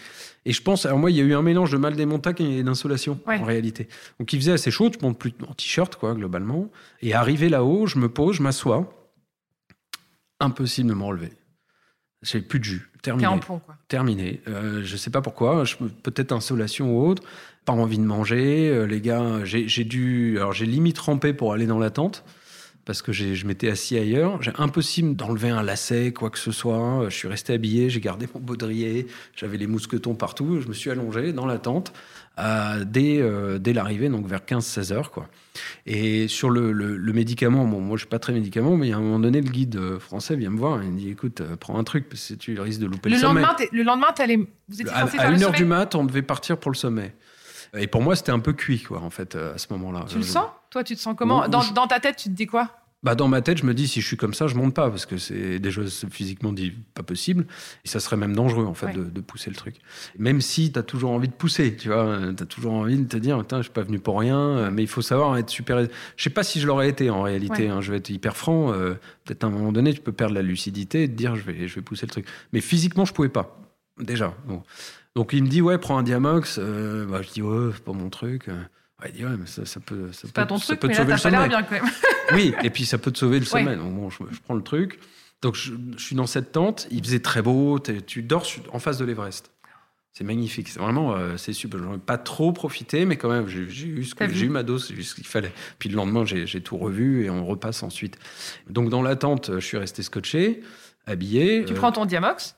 Et 0.46 0.54
je 0.54 0.62
pense, 0.62 0.86
alors 0.86 1.00
moi, 1.00 1.10
il 1.10 1.18
y 1.18 1.20
a 1.22 1.24
eu 1.24 1.34
un 1.34 1.42
mélange 1.42 1.72
de 1.72 1.78
mal 1.78 1.96
des 1.96 2.06
montagnes 2.06 2.46
et 2.52 2.62
d'insolation, 2.62 3.20
Ouais. 3.26 3.40
en 3.40 3.46
réalité. 3.46 3.88
Donc 4.20 4.32
il 4.32 4.40
faisait 4.40 4.52
assez 4.52 4.70
chaud, 4.70 4.92
tu 4.92 5.00
montes 5.02 5.18
plus 5.18 5.34
en 5.48 5.56
t-shirt, 5.56 5.96
quoi, 5.96 6.14
globalement. 6.14 6.70
Et 7.02 7.16
arrivé 7.16 7.50
là-haut, 7.50 7.88
je 7.88 7.98
me 7.98 8.10
pose, 8.10 8.36
je 8.36 8.44
m'assois. 8.44 8.94
Impossible 10.40 10.90
de 10.90 10.94
me 10.94 11.04
relever. 11.04 11.32
J'ai 12.21 12.41
plus 12.41 12.60
de 12.60 12.65
jus. 12.65 12.89
Terminé 13.01 13.39
plomb, 13.39 13.60
quoi. 13.60 13.77
terminé. 13.88 14.41
Euh, 14.47 14.82
je 14.84 14.97
sais 14.97 15.10
pas 15.10 15.21
pourquoi, 15.21 15.63
peut-être 16.03 16.34
insolation 16.34 16.97
ou 16.97 17.08
autre, 17.08 17.23
pas 17.63 17.71
envie 17.73 17.97
de 17.97 18.03
manger. 18.03 18.69
euh, 18.69 18.86
les 18.86 18.99
gars, 18.99 19.45
j'ai 19.45 19.67
j'ai 19.69 19.86
dû, 19.86 20.38
alors 20.38 20.51
j'ai 20.51 20.65
limite 20.65 20.99
rampé 20.99 21.34
pour 21.34 21.53
aller 21.53 21.65
dans 21.65 21.79
la 21.79 21.89
tente 21.91 22.25
parce 22.89 23.04
que 23.04 23.12
je 23.12 23.45
m'étais 23.45 23.69
assis 23.69 23.99
ailleurs. 23.99 24.41
J'ai 24.41 24.52
impossible 24.58 25.15
d'enlever 25.15 25.49
un 25.52 25.62
lacet, 25.62 26.12
quoi 26.12 26.32
que 26.32 26.39
ce 26.39 26.52
soit. 26.52 27.06
Je 27.08 27.15
suis 27.15 27.28
resté 27.28 27.54
habillé, 27.54 27.88
j'ai 27.91 27.99
gardé 27.99 28.28
mon 28.34 28.39
baudrier, 28.39 29.06
j'avais 29.36 29.58
les 29.58 29.67
mousquetons 29.67 30.15
partout. 30.15 30.60
Je 30.60 30.67
me 30.67 30.73
suis 30.73 30.89
allongé 30.89 31.32
dans 31.32 31.45
la 31.45 31.60
tente 31.60 31.93
euh, 32.39 32.84
dès, 32.88 33.19
euh, 33.21 33.60
dès 33.60 33.73
l'arrivée, 33.73 34.10
donc 34.10 34.25
vers 34.25 34.39
15-16 34.39 34.91
heures, 34.91 35.12
quoi. 35.12 35.28
Et 35.86 36.28
sur 36.28 36.49
le, 36.49 36.71
le- 36.71 36.97
le 36.97 37.13
médicament, 37.13 37.63
bon, 37.65 37.80
moi 37.80 37.95
je 37.95 38.02
suis 38.02 38.10
pas 38.10 38.17
très 38.17 38.34
médicament, 38.34 38.75
mais 38.75 38.91
à 38.91 38.97
un 38.97 39.02
moment 39.02 39.19
donné, 39.19 39.39
le 39.41 39.52
guide 39.52 39.75
euh, 39.75 39.99
français 39.99 40.36
vient 40.36 40.49
me 40.49 40.58
voir 40.58 40.82
et 40.82 40.86
il 40.86 40.91
me 40.91 40.97
dit 40.97 41.10
écoute, 41.12 41.43
prends 41.60 41.78
un 41.78 41.84
truc 41.84 42.10
parce 42.10 42.28
que 42.30 42.34
tu 42.34 42.60
risques 42.60 42.80
de 42.82 42.88
louper 42.88 43.10
le, 43.10 43.17
Le 43.17 43.21
lendemain, 43.21 43.56
le 43.71 43.84
lendemain, 43.84 44.08
t'allais- 44.15 44.38
vous 44.67 44.82
étiez 44.82 44.91
À, 44.91 45.02
censé 45.02 45.19
à 45.19 45.21
faire 45.21 45.32
1h 45.32 45.39
sommet 45.41 45.58
du 45.60 45.65
mat, 45.65 45.93
on 45.93 46.06
devait 46.06 46.23
partir 46.23 46.58
pour 46.58 46.71
le 46.71 46.75
sommet. 46.75 47.13
Et 47.78 47.86
pour 47.86 48.02
moi, 48.02 48.15
c'était 48.15 48.32
un 48.32 48.39
peu 48.39 48.54
cuit, 48.54 48.82
quoi, 48.82 48.99
en 49.04 49.12
fait, 49.12 49.36
à 49.36 49.60
ce 49.60 49.67
moment-là. 49.73 50.06
Tu 50.10 50.17
le 50.17 50.23
sens? 50.23 50.45
Toi, 50.71 50.84
tu 50.84 50.95
te 50.95 50.99
sens 51.02 51.13
comment? 51.15 51.47
Dans 51.47 51.86
ta 51.88 51.99
tête, 51.99 52.15
tu 52.15 52.30
te 52.30 52.34
dis 52.34 52.47
quoi? 52.47 52.79
Bah, 53.04 53.16
Dans 53.16 53.28
ma 53.28 53.42
tête, 53.42 53.58
je 53.60 53.66
me 53.66 53.74
dis, 53.74 53.88
si 53.88 54.02
je 54.02 54.08
suis 54.08 54.18
comme 54.18 54.34
ça, 54.34 54.48
je 54.48 54.56
monte 54.56 54.74
pas, 54.74 54.90
parce 54.90 55.06
que 55.06 55.18
c'est 55.18 55.60
déjà 55.60 55.82
physiquement 56.10 56.52
dit 56.54 56.72
pas 56.94 57.04
possible. 57.04 57.46
Et 57.86 57.88
ça 57.88 58.00
serait 58.00 58.18
même 58.18 58.36
dangereux, 58.36 58.66
en 58.66 58.74
fait, 58.74 58.88
Ouais. 58.88 58.94
de, 58.94 59.04
de 59.06 59.22
pousser 59.22 59.50
le 59.50 59.56
truc. 59.56 59.76
Même 60.18 60.42
si 60.42 60.72
tu 60.72 60.80
as 60.80 60.84
toujours 60.84 61.12
envie 61.12 61.28
de 61.30 61.34
pousser, 61.34 61.76
tu 61.76 61.88
vois, 61.90 62.20
tu 62.36 62.44
as 62.44 62.46
toujours 62.46 62.74
envie 62.74 62.98
de 62.98 63.08
te 63.08 63.18
dire, 63.18 63.42
je 63.52 63.62
suis 63.62 63.72
pas 63.72 63.84
venu 63.84 64.00
pour 64.00 64.20
rien, 64.20 64.38
euh, 64.40 64.72
mais 64.72 64.84
il 64.84 64.88
faut 64.90 65.02
savoir 65.02 65.38
être 65.38 65.50
super. 65.50 65.80
Je 66.18 66.24
sais 66.24 66.30
pas 66.30 66.44
si 66.44 66.60
je 66.60 66.68
l'aurais 66.68 66.90
été, 66.90 67.10
en 67.10 67.22
réalité, 67.22 67.64
Ouais. 67.64 67.70
hein, 67.70 67.82
je 67.82 67.92
vais 67.92 67.98
être 67.98 68.10
hyper 68.10 68.36
franc. 68.36 68.74
euh, 68.74 68.96
Peut-être 69.26 69.44
à 69.44 69.48
un 69.48 69.52
moment 69.52 69.72
donné, 69.72 69.94
tu 69.94 70.02
peux 70.02 70.12
perdre 70.12 70.34
la 70.34 70.42
lucidité 70.42 71.04
et 71.04 71.08
te 71.08 71.14
dire, 71.14 71.36
je 71.36 71.44
vais, 71.44 71.68
je 71.68 71.76
vais 71.76 71.82
pousser 71.82 72.06
le 72.08 72.12
truc. 72.12 72.26
Mais 72.52 72.62
physiquement, 72.62 73.06
je 73.06 73.14
pouvais 73.14 73.30
pas, 73.30 73.62
déjà. 74.00 74.34
Bon. 74.48 74.64
Donc 75.16 75.34
il 75.34 75.44
me 75.44 75.50
dit, 75.50 75.62
ouais, 75.62 75.78
prends 75.78 75.98
un 75.98 76.04
Diamox. 76.04 76.58
Euh, 76.60 77.06
bah, 77.06 77.22
je 77.22 77.30
dis, 77.30 77.42
ouais, 77.42 77.72
c'est 77.74 77.84
pas 77.84 77.94
mon 77.94 78.10
truc. 78.10 78.48
Ouais, 79.02 79.10
il 79.10 79.16
dit, 79.18 79.26
ouais, 79.26 79.38
mais 79.40 79.46
ça, 79.46 79.66
ça 79.66 79.80
peut, 79.80 80.12
ça 80.12 80.28
pas 80.34 80.42
peut- 80.44 80.50
ton 80.50 80.58
ça 80.58 80.66
truc, 80.68 80.80
peut 80.82 80.88
te 80.90 80.92
là, 80.94 81.18
sauver 81.18 81.38
le 81.38 81.48
bien 81.48 81.64
quand 81.64 81.72
même. 81.72 81.84
Oui, 82.34 82.54
et 82.64 82.70
puis 82.70 82.86
ça 82.86 82.98
peut 82.98 83.12
te 83.12 83.18
sauver 83.18 83.40
le 83.40 83.46
Ouais. 83.46 83.50
sommet. 83.50 83.76
Donc 83.76 83.94
bon, 83.96 84.10
je, 84.10 84.18
je 84.32 84.40
prends 84.42 84.54
le 84.56 84.62
truc. 84.62 85.00
Donc 85.42 85.56
je, 85.56 85.74
je 85.98 86.04
suis 86.04 86.16
dans 86.16 86.28
cette 86.28 86.52
tente, 86.52 86.88
il 86.92 87.02
faisait 87.04 87.22
très 87.22 87.42
beau, 87.42 87.80
tu 87.80 88.22
dors 88.24 88.46
en 88.74 88.80
face 88.80 88.98
de 88.98 89.06
l'Everest. 89.06 89.52
C'est 90.12 90.24
magnifique, 90.26 90.68
c'est 90.68 90.80
vraiment, 90.82 91.16
euh, 91.16 91.38
c'est 91.38 91.54
super. 91.54 91.82
J'en 91.82 91.96
ai 91.96 91.98
pas 91.98 92.18
trop 92.18 92.52
profité, 92.52 93.06
mais 93.06 93.16
quand 93.16 93.30
même, 93.30 93.48
j'ai 93.48 93.60
eu, 93.62 94.04
ce 94.04 94.16
que- 94.16 94.28
j'ai 94.28 94.48
eu 94.48 94.50
ma 94.50 94.64
dose, 94.64 94.88
j'ai 94.90 94.96
eu 95.00 95.04
ce 95.04 95.16
qu'il 95.16 95.26
fallait. 95.26 95.54
Puis 95.78 95.88
le 95.88 95.96
lendemain, 95.96 96.26
j'ai 96.26 96.62
tout 96.62 96.76
revu 96.78 97.24
et 97.24 97.30
on 97.30 97.46
repasse 97.46 97.84
ensuite. 97.84 98.18
Donc 98.70 98.90
dans 98.90 99.02
la 99.02 99.16
tente, 99.16 99.52
je 99.56 99.66
suis 99.66 99.78
resté 99.78 100.04
scotché, 100.04 100.62
habillé. 101.06 101.64
Tu 101.66 101.72
Euh, 101.74 101.76
prends 101.78 101.92
ton 101.94 102.06
Diamox? 102.06 102.56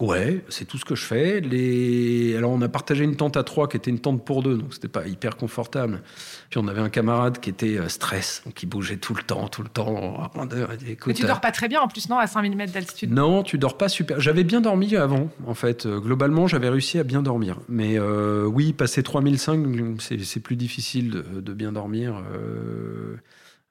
Ouais, 0.00 0.42
c'est 0.48 0.64
tout 0.64 0.78
ce 0.78 0.84
que 0.84 0.94
je 0.94 1.04
fais. 1.04 1.40
Les... 1.40 2.34
Alors, 2.36 2.50
on 2.50 2.62
a 2.62 2.68
partagé 2.68 3.04
une 3.04 3.16
tente 3.16 3.36
à 3.36 3.44
trois 3.44 3.68
qui 3.68 3.76
était 3.76 3.90
une 3.90 3.98
tente 3.98 4.24
pour 4.24 4.42
deux, 4.42 4.56
donc 4.56 4.72
c'était 4.72 4.88
pas 4.88 5.06
hyper 5.06 5.36
confortable. 5.36 6.02
Puis, 6.48 6.58
on 6.58 6.66
avait 6.68 6.80
un 6.80 6.88
camarade 6.88 7.38
qui 7.38 7.50
était 7.50 7.76
euh, 7.76 7.88
stress, 7.88 8.42
donc 8.46 8.62
il 8.62 8.66
bougeait 8.66 8.96
tout 8.96 9.14
le 9.14 9.22
temps, 9.22 9.48
tout 9.48 9.62
le 9.62 9.68
temps. 9.68 10.30
Écoute, 10.88 11.14
tu 11.14 11.26
dors 11.26 11.40
pas 11.40 11.52
très 11.52 11.68
bien 11.68 11.80
en 11.80 11.88
plus, 11.88 12.08
non, 12.08 12.18
à 12.18 12.26
5000 12.26 12.56
mètres 12.56 12.72
d'altitude? 12.72 13.12
non, 13.12 13.42
tu 13.42 13.58
dors 13.58 13.76
pas 13.76 13.88
super. 13.88 14.20
J'avais 14.20 14.44
bien 14.44 14.60
dormi 14.60 14.96
avant, 14.96 15.28
en 15.46 15.54
fait. 15.54 15.84
Euh, 15.84 16.00
globalement, 16.00 16.46
j'avais 16.46 16.68
réussi 16.68 16.98
à 16.98 17.04
bien 17.04 17.22
dormir. 17.22 17.58
Mais 17.68 17.98
euh, 17.98 18.44
oui, 18.44 18.72
passer 18.72 19.02
3005, 19.02 20.00
c'est 20.00 20.20
c'est 20.24 20.40
plus 20.40 20.56
difficile 20.56 21.10
de, 21.10 21.40
de 21.40 21.52
bien 21.52 21.72
dormir. 21.72 22.22
Euh, 22.34 23.16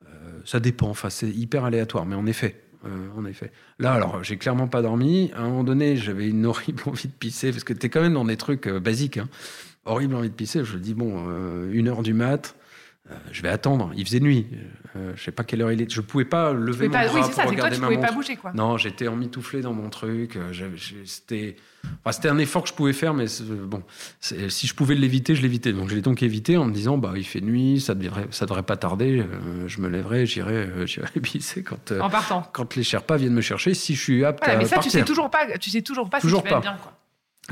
euh, 0.06 0.42
ça 0.46 0.60
dépend. 0.60 0.90
Enfin, 0.90 1.10
c'est 1.10 1.30
hyper 1.30 1.66
aléatoire. 1.66 2.06
Mais 2.06 2.16
en 2.16 2.26
effet, 2.26 2.62
euh, 2.86 3.08
en 3.18 3.26
effet. 3.26 3.52
Là, 3.80 3.94
alors, 3.94 4.24
j'ai 4.24 4.38
clairement 4.38 4.68
pas 4.68 4.82
dormi. 4.82 5.32
À 5.36 5.42
un 5.42 5.50
moment 5.50 5.64
donné, 5.64 5.98
j'avais 5.98 6.28
une 6.30 6.46
horrible 6.46 6.84
envie 6.88 7.08
de 7.08 7.14
pisser 7.14 7.52
parce 7.52 7.64
que 7.64 7.74
t'es 7.74 7.90
quand 7.90 8.02
même 8.02 8.14
dans 8.14 8.26
des 8.26 8.38
trucs 8.38 8.68
euh, 8.68 8.80
basiques. 8.80 9.18
hein. 9.18 9.28
Horrible 9.86 10.16
envie 10.16 10.30
de 10.30 10.34
pisser. 10.36 10.64
Je 10.64 10.78
dis 10.78 10.94
bon, 10.94 11.26
euh, 11.30 11.72
une 11.74 11.88
heure 11.88 12.04
du 12.04 12.14
mat. 12.14 12.56
Euh, 13.12 13.16
je 13.32 13.42
vais 13.42 13.50
attendre. 13.50 13.92
Il 13.96 14.06
faisait 14.06 14.20
nuit. 14.20 14.48
Euh, 14.96 15.14
je 15.16 15.24
sais 15.24 15.32
pas 15.32 15.44
quelle 15.44 15.62
heure 15.62 15.72
il 15.72 15.82
est. 15.82 15.92
Je 15.92 16.02
pouvais 16.02 16.26
pas 16.26 16.52
lever 16.52 16.88
mon 16.88 16.94
pas... 16.94 17.06
bras 17.06 17.14
Oui, 17.16 17.22
c'est 17.24 17.28
pour 17.30 17.36
ça, 17.36 17.42
que 17.44 17.48
toi, 17.48 17.52
regarder 17.56 17.76
tu 17.76 17.82
ma 17.82 17.88
pouvais 17.88 18.00
pas 18.02 18.12
bouger, 18.12 18.36
quoi. 18.36 18.52
Non, 18.54 18.78
j'étais 18.78 19.08
emmitouflé 19.08 19.62
dans 19.62 19.74
mon 19.74 19.90
truc. 19.90 20.36
euh, 20.36 20.52
C'était 21.06 21.56
enfin, 22.02 22.12
c'était 22.12 22.30
un 22.30 22.38
effort 22.40 22.64
que 22.64 22.70
je 22.70 22.74
pouvais 22.74 22.94
faire, 22.94 23.14
mais 23.14 23.28
c'est- 23.28 23.44
bon, 23.44 23.84
si 24.20 24.68
je 24.68 24.74
pouvais 24.74 24.96
l'éviter, 24.96 25.36
je 25.36 25.42
l'évitais. 25.42 25.74
Donc 25.74 25.90
je 25.90 25.96
l'ai 25.96 26.02
donc 26.02 26.24
évité 26.24 26.58
en 26.58 26.66
me 26.66 26.74
disant, 26.74 26.98
bah, 26.98 27.14
il 27.16 27.24
fait 27.26 27.42
nuit, 27.42 27.80
ça 27.80 27.94
devrait, 27.96 28.28
ça 28.32 28.46
devrait 28.46 28.64
pas 28.64 28.78
tarder. 28.78 29.20
euh, 29.20 29.68
je 29.68 29.80
me 29.82 29.88
lèverai, 29.90 30.26
j'irai, 30.26 30.54
euh, 30.56 30.86
j'irai 30.86 31.08
pisser 31.22 31.62
quand, 31.64 31.92
euh, 31.92 32.00
En 32.02 32.10
partant. 32.10 32.44
quand 32.52 32.76
les 32.76 32.84
Sherpas 32.84 33.18
viennent 33.18 33.34
me 33.34 33.42
chercher, 33.42 33.74
si 33.74 33.96
je 33.96 34.02
suis 34.02 34.26
apte 34.26 34.40
Voilà, 34.40 34.56
à 34.56 34.58
mais 34.62 34.66
ça, 34.68 34.80
tu 34.80 34.90
sais 34.90 35.04
toujours 35.06 35.30
pas, 35.30 35.46
tu 35.60 35.70
sais 35.70 35.82
toujours 35.82 36.10
pas 36.10 36.20
Toujours 36.20 36.40
si 36.42 36.46
tu 36.48 36.50
vas 36.52 36.58
être 36.58 36.64
pas. 36.64 36.72
bien, 36.72 36.80
quoi. 36.82 36.94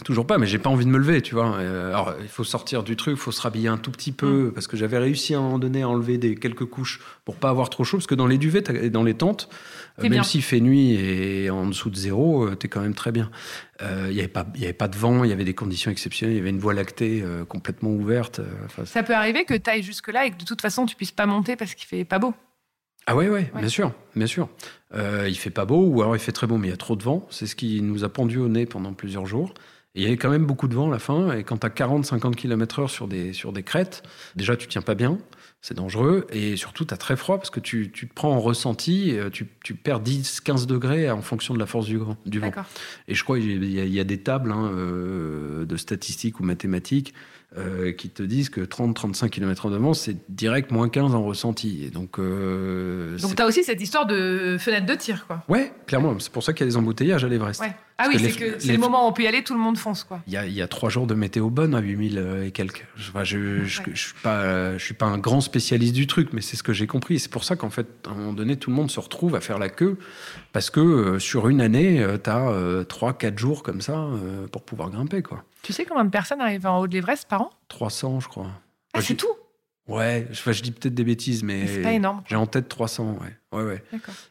Toujours 0.06 0.28
pas, 0.28 0.38
mais 0.38 0.46
j'ai 0.46 0.60
pas 0.60 0.70
envie 0.70 0.86
de 0.86 0.90
me 0.92 0.98
lever, 1.00 1.22
tu 1.22 1.34
vois. 1.34 1.56
Euh, 1.56 1.90
alors, 1.90 2.14
il 2.22 2.28
faut 2.28 2.44
sortir 2.44 2.84
du 2.84 2.96
truc, 2.96 3.16
il 3.18 3.20
faut 3.20 3.32
se 3.32 3.42
rhabiller 3.42 3.68
un 3.68 3.78
tout 3.78 3.90
petit 3.92 4.12
Mm. 4.12 4.16
peu, 4.16 4.52
parce 4.54 4.68
que 4.68 4.78
j'avais 4.78 4.98
réussi 5.00 5.34
à 5.34 5.40
un 5.40 5.42
moment 5.42 5.60
donné 5.60 5.82
à 5.82 5.90
enlever 5.90 6.18
des, 6.18 6.36
quelques 6.36 6.66
couches 6.66 7.00
pour 7.26 7.36
pas 7.36 7.50
avoir 7.50 7.70
trop 7.70 7.84
chaud, 7.84 7.98
parce 7.98 8.08
que 8.08 8.16
dans 8.16 8.28
les 8.28 8.38
duvets 8.38 8.64
et 8.82 8.90
dans 8.90 9.04
les 9.04 9.16
tentes, 9.16 9.50
euh, 10.04 10.08
même 10.10 10.24
s'il 10.24 10.44
fait 10.44 10.60
nuit 10.60 10.92
et 10.94 11.50
en 11.50 11.66
dessous 11.66 11.90
de 11.90 11.96
zéro, 11.96 12.44
euh, 12.46 12.56
t'es 12.56 12.68
quand 12.68 12.82
même 12.82 12.94
très 12.94 13.12
bien. 13.12 13.32
Euh, 13.82 14.08
Il 14.12 14.16
y 14.16 14.20
avait 14.20 14.28
pas, 14.28 14.42
avait 14.56 14.74
de 14.90 14.96
vent, 14.98 15.24
il 15.24 15.30
y 15.30 15.34
avait 15.34 15.44
des 15.46 15.56
conditions 15.56 15.90
exceptionnelles, 15.90 16.36
il 16.36 16.38
y 16.38 16.42
avait 16.42 16.52
une 16.52 16.60
voie 16.60 16.74
lactée 16.76 17.22
euh, 17.24 17.44
complètement 17.46 17.90
ouverte. 17.90 18.40
enfin, 18.66 18.86
Ça 18.86 19.02
peut 19.04 19.16
arriver 19.16 19.46
que 19.46 19.56
tu 19.56 19.70
ailles 19.70 19.84
jusque-là 19.84 20.26
et 20.28 20.32
que 20.32 20.38
de 20.38 20.46
toute 20.46 20.62
façon, 20.62 20.86
tu 20.86 20.96
puisses 20.96 21.12
pas 21.12 21.26
monter 21.26 21.56
parce 21.56 21.74
qu'il 21.74 21.88
fait 21.88 22.06
pas 22.06 22.20
beau. 22.20 22.34
Ah 23.08 23.16
ouais, 23.16 23.30
Ouais. 23.30 23.50
bien 23.56 23.70
sûr, 23.70 23.94
bien 24.16 24.28
sûr. 24.28 24.50
Euh, 24.94 25.26
il 25.30 25.36
fait 25.38 25.50
pas 25.50 25.66
beau 25.66 25.82
ou 25.86 26.02
alors 26.02 26.16
il 26.16 26.20
fait 26.20 26.34
très 26.34 26.46
beau, 26.46 26.58
mais 26.58 26.68
il 26.68 26.72
y 26.72 26.74
a 26.74 26.78
trop 26.78 26.96
de 26.98 27.04
vent. 27.04 27.26
C'est 27.30 27.48
ce 27.48 27.56
qui 27.56 27.82
nous 27.82 28.04
a 28.04 28.10
pendu 28.10 28.38
au 28.38 28.50
nez 28.50 28.66
pendant 28.66 28.94
plusieurs 28.94 29.26
jours. 29.26 29.54
Il 29.98 30.04
y 30.04 30.06
avait 30.06 30.16
quand 30.18 30.30
même 30.30 30.46
beaucoup 30.46 30.68
de 30.68 30.76
vent 30.76 30.88
à 30.88 30.92
la 30.92 31.00
fin. 31.00 31.32
Et 31.36 31.44
quand 31.44 31.58
tu 31.58 31.66
as 31.66 31.70
40-50 31.70 32.36
km/h 32.36 32.88
sur 32.88 33.08
des, 33.08 33.34
sur 33.34 33.52
des 33.52 33.64
crêtes, 33.64 34.04
déjà, 34.36 34.56
tu 34.56 34.68
tiens 34.68 34.82
pas 34.84 34.96
bien. 34.96 35.18
C'est 35.62 35.74
dangereux. 35.76 36.28
Et 36.32 36.56
surtout, 36.56 36.86
tu 36.86 36.94
as 36.94 36.98
très 36.98 37.18
froid 37.18 37.38
parce 37.38 37.50
que 37.50 37.60
tu, 37.60 37.92
tu 37.92 38.08
te 38.08 38.14
prends 38.14 38.32
en 38.32 38.40
ressenti. 38.40 39.18
euh, 39.18 39.30
Tu, 39.32 39.48
tu 39.64 39.74
perds 39.74 40.02
10-15 40.04 40.68
degrés 40.68 41.10
en 41.10 41.22
fonction 41.24 41.54
de 41.56 41.60
la 41.60 41.66
force 41.66 41.88
du, 41.88 41.98
vent- 41.98 42.16
du 42.28 42.40
vent. 42.40 42.48
Et 43.08 43.16
je 43.16 43.24
crois 43.24 43.40
qu'il 43.40 43.66
y, 43.66 43.80
a- 43.80 43.86
il 43.86 43.94
y 43.94 44.00
a 44.00 44.04
des 44.04 44.20
tables 44.22 44.52
hein, 44.52 44.70
euh, 44.72 45.66
de 45.66 45.76
statistiques 45.78 46.40
ou 46.40 46.44
mathématiques 46.44 47.14
euh, 47.58 47.92
qui 47.92 48.10
te 48.10 48.24
disent 48.24 48.50
que 48.50 48.62
30-35 48.62 49.30
km 49.30 49.70
de 49.70 49.78
vent, 49.78 49.94
c'est 49.94 50.16
direct 50.30 50.72
moins 50.72 50.90
15 50.90 51.16
en 51.16 51.24
ressenti. 51.24 51.84
Et 51.86 51.90
donc, 51.90 52.20
euh, 52.20 53.18
Donc 53.20 53.36
tu 53.36 53.42
as 53.42 53.46
aussi 53.46 53.64
cette 53.64 53.82
histoire 53.82 54.06
de 54.06 54.58
fenêtre 54.60 54.86
de 54.86 54.96
tir, 54.96 55.26
quoi. 55.28 55.44
ouais, 55.50 55.72
clairement. 55.88 56.18
C'est 56.20 56.32
pour 56.32 56.44
ça 56.44 56.54
qu'il 56.54 56.66
y 56.66 56.70
a 56.70 56.72
des 56.72 56.78
embouteillages 56.78 57.24
à 57.24 57.28
l'Everest. 57.28 57.62
Ouais. 57.62 57.74
Ah 58.00 58.06
oui, 58.10 58.18
c'est 58.20 58.28
les- 58.28 58.32
que 58.54 58.60
c'est 58.60 58.68
les- 58.68 58.74
le 58.74 58.80
moment 58.80 59.06
où 59.06 59.10
on 59.10 59.12
peut 59.12 59.24
y 59.24 59.28
aller, 59.28 59.44
tout 59.44 59.56
le 59.56 59.60
monde 59.60 59.76
fonce, 59.76 60.04
quoi. 60.04 60.20
Il 60.28 60.34
y, 60.34 60.38
a, 60.38 60.46
il 60.46 60.54
y 60.54 60.62
a 60.62 60.68
trois 60.68 60.90
jours 60.90 61.08
de 61.08 61.16
météo 61.16 61.50
bonne 61.50 61.74
à 61.74 61.80
8000 61.80 62.24
et 62.46 62.52
quelques. 62.52 62.86
Je, 62.96 63.10
enfin, 63.10 63.24
je, 63.24 63.64
je, 63.66 63.80
Ouais. 63.80 63.86
je 63.94 64.00
suis 64.00 64.14
pas, 64.22 64.78
je 64.78 64.84
suis 64.86 64.94
pas 64.94 65.08
un 65.08 65.18
grand 65.18 65.42
spécialiste 65.42 65.96
du 65.96 66.06
truc, 66.06 66.30
mais 66.32 66.42
c'est 66.42 66.56
ce 66.58 66.62
que 66.62 66.74
j'ai 66.74 66.86
compris. 66.86 67.18
C'est 67.18 67.32
pour 67.32 67.44
ça 67.44 67.56
qu'en 67.56 67.72
fait, 67.72 67.88
à 68.08 68.12
un 68.12 68.14
moment 68.14 68.34
donné, 68.34 68.56
tout 68.56 68.70
le 68.70 68.76
monde 68.76 68.92
se 68.92 69.00
retrouve 69.00 69.34
à 69.34 69.42
faire 69.42 69.58
la 69.58 69.70
queue 69.70 69.98
parce 70.54 70.70
que 70.70 70.80
euh, 70.80 71.18
sur 71.20 71.48
une 71.50 71.60
année, 71.60 72.06
tu 72.24 72.30
as 72.30 72.84
3-4 72.88 73.40
jours 73.40 73.64
comme 73.64 73.82
ça 73.82 73.98
euh, 73.98 74.46
pour 74.52 74.62
pouvoir 74.62 74.92
grimper. 74.92 75.24
quoi. 75.24 75.44
Tu 75.68 75.74
sais 75.74 75.84
combien 75.84 76.06
de 76.06 76.10
personnes 76.10 76.40
arrivent 76.40 76.66
en 76.66 76.80
haut 76.80 76.88
de 76.88 76.94
l'Everest 76.94 77.28
par 77.28 77.42
an? 77.42 77.50
300, 77.68 78.22
je 78.22 78.30
crois. 78.30 78.48
Ah, 78.94 79.00
Ouais, 79.00 79.04
c'est 79.04 79.16
tout? 79.16 79.28
Ouais, 79.86 80.26
je, 80.32 80.50
je 80.54 80.64
dis 80.64 80.72
peut-être 80.72 80.94
des 80.96 81.04
bêtises, 81.04 81.44
mais, 81.44 81.60
Mais 81.60 81.68
C'est 81.68 81.82
pas 81.82 81.92
énorme. 81.92 82.24
j'ai 82.26 82.38
en 82.38 82.46
tête 82.46 82.70
300. 82.70 83.18
Ouais. 83.20 83.36
Ouais, 83.54 83.64
ouais. 83.64 83.82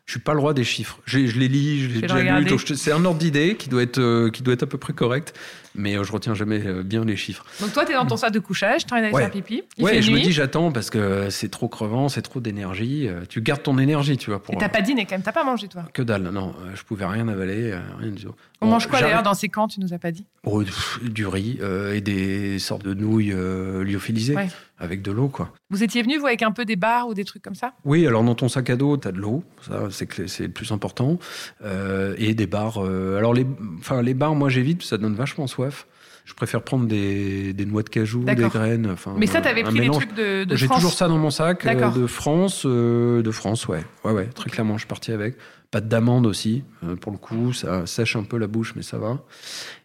Je 0.04 0.10
suis 0.12 0.20
pas 0.20 0.34
le 0.34 0.40
roi 0.40 0.52
des 0.52 0.62
chiffres. 0.64 0.98
Je 1.06 1.18
les 1.20 1.48
lis, 1.48 1.80
je 1.84 1.88
les 1.88 1.98
ai 1.98 2.00
le 2.02 2.06
déjà 2.08 2.38
lus. 2.40 2.76
C'est 2.76 2.92
un 2.92 3.02
ordre 3.04 3.18
d'idée 3.18 3.56
qui 3.56 3.70
doit 3.70 3.82
être 3.82 3.98
euh, 3.98 4.28
qui 4.30 4.42
doit 4.42 4.52
être 4.52 4.64
à 4.64 4.66
peu 4.66 4.76
près 4.76 4.92
correct, 4.92 5.32
mais 5.74 5.96
euh, 5.96 6.04
je 6.04 6.12
retiens 6.12 6.34
jamais 6.34 6.60
euh, 6.66 6.82
bien 6.82 7.02
les 7.02 7.16
chiffres. 7.16 7.42
Donc 7.62 7.72
toi, 7.72 7.86
t'es 7.86 7.94
dans 7.94 8.04
ton 8.04 8.18
sac 8.18 8.30
de 8.32 8.40
couchage, 8.40 8.84
t'as 8.84 8.96
envie 8.96 9.10
d'aller 9.10 9.16
faire 9.16 9.30
pipi. 9.30 9.62
Il 9.78 9.84
ouais, 9.84 9.94
fait 9.94 10.02
je 10.02 10.10
nuit. 10.10 10.18
me 10.20 10.24
dis 10.24 10.32
j'attends 10.32 10.70
parce 10.70 10.90
que 10.90 11.30
c'est 11.30 11.48
trop 11.48 11.68
crevant, 11.68 12.10
c'est 12.10 12.20
trop 12.20 12.40
d'énergie. 12.40 13.08
Euh, 13.08 13.22
Tu 13.26 13.40
gardes 13.40 13.62
ton 13.62 13.78
énergie, 13.78 14.18
tu 14.18 14.28
vois. 14.28 14.42
Pour, 14.42 14.54
Et 14.54 14.58
t'as 14.58 14.68
pas 14.68 14.82
dîné 14.82 15.06
quand 15.06 15.14
même, 15.14 15.22
t'as 15.22 15.32
pas 15.32 15.44
mangé, 15.44 15.68
toi. 15.68 15.84
Que 15.94 16.02
dalle, 16.02 16.24
non, 16.24 16.54
je 16.74 16.82
pouvais 16.82 17.06
rien 17.06 17.26
avaler, 17.28 17.74
rien 17.98 18.10
du 18.10 18.22
tout. 18.24 18.34
On 18.60 18.66
Bon, 18.66 18.72
mange 18.72 18.86
quoi 18.86 19.00
d'ailleurs 19.00 19.22
dans 19.22 19.34
ces 19.34 19.48
camps, 19.48 19.68
tu 19.68 19.80
nous 19.80 19.92
as 19.94 19.98
pas 19.98 20.10
dit 20.12 20.24
Oh, 20.44 20.62
Du 21.02 21.26
riz 21.26 21.58
euh, 21.62 21.92
et 21.94 22.00
des 22.02 22.58
sortes 22.58 22.84
de 22.84 22.94
nouilles 22.94 23.32
euh, 23.32 23.82
lyophilisées 23.84 24.34
Ouais. 24.34 24.48
avec 24.78 25.02
de 25.02 25.10
l'eau, 25.12 25.28
quoi. 25.28 25.52
Vous 25.68 25.82
étiez 25.82 26.02
venu, 26.02 26.16
vous, 26.18 26.26
avec 26.26 26.42
un 26.42 26.52
peu 26.52 26.64
des 26.64 26.76
bars 26.76 27.06
ou 27.08 27.12
des 27.14 27.24
trucs 27.24 27.42
comme 27.42 27.54
ça? 27.54 27.74
Oui, 27.84 28.06
alors 28.06 28.22
dans 28.24 28.34
ton 28.34 28.48
sac 28.48 28.70
à 28.70 28.76
dos, 28.76 28.96
de 29.12 29.18
l'eau, 29.18 29.42
ça 29.66 29.88
c'est 29.90 30.40
le 30.40 30.48
plus 30.48 30.72
important, 30.72 31.18
euh, 31.64 32.14
et 32.18 32.34
des 32.34 32.46
bars. 32.46 32.84
euh, 32.84 33.16
alors 33.18 33.34
les, 33.34 33.46
enfin 33.78 34.02
les 34.02 34.14
bars, 34.14 34.34
moi 34.34 34.48
j'évite, 34.48 34.82
ça 34.82 34.98
donne 34.98 35.14
vachement 35.14 35.46
soif. 35.46 35.86
Je 36.24 36.34
préfère 36.34 36.62
prendre 36.62 36.86
des, 36.88 37.52
des 37.52 37.66
noix 37.66 37.84
de 37.84 37.88
cajou, 37.88 38.24
des 38.24 38.34
graines. 38.34 38.88
Enfin, 38.90 39.14
Mais 39.16 39.28
ça, 39.28 39.40
t'avais 39.40 39.62
pris 39.62 39.74
des 39.74 39.80
mélange. 39.80 39.96
trucs 39.98 40.14
de, 40.16 40.42
de 40.42 40.56
J'ai 40.56 40.66
France. 40.66 40.78
toujours 40.78 40.92
ça 40.92 41.06
dans 41.06 41.18
mon 41.18 41.30
sac 41.30 41.64
euh, 41.64 41.90
de 41.90 42.06
France, 42.08 42.66
de 42.66 43.30
France, 43.30 43.68
ouais, 43.68 43.84
ouais, 44.04 44.10
ouais, 44.12 44.26
très 44.26 44.50
clairement, 44.50 44.74
je 44.74 44.80
suis 44.80 44.88
parti 44.88 45.12
avec. 45.12 45.36
Pas 45.70 45.80
d'amande 45.80 46.26
aussi, 46.26 46.64
pour 47.00 47.12
le 47.12 47.18
coup, 47.18 47.52
ça 47.52 47.86
sèche 47.86 48.16
un 48.16 48.22
peu 48.24 48.38
la 48.38 48.46
bouche, 48.48 48.74
mais 48.76 48.82
ça 48.82 48.98
va. 48.98 49.18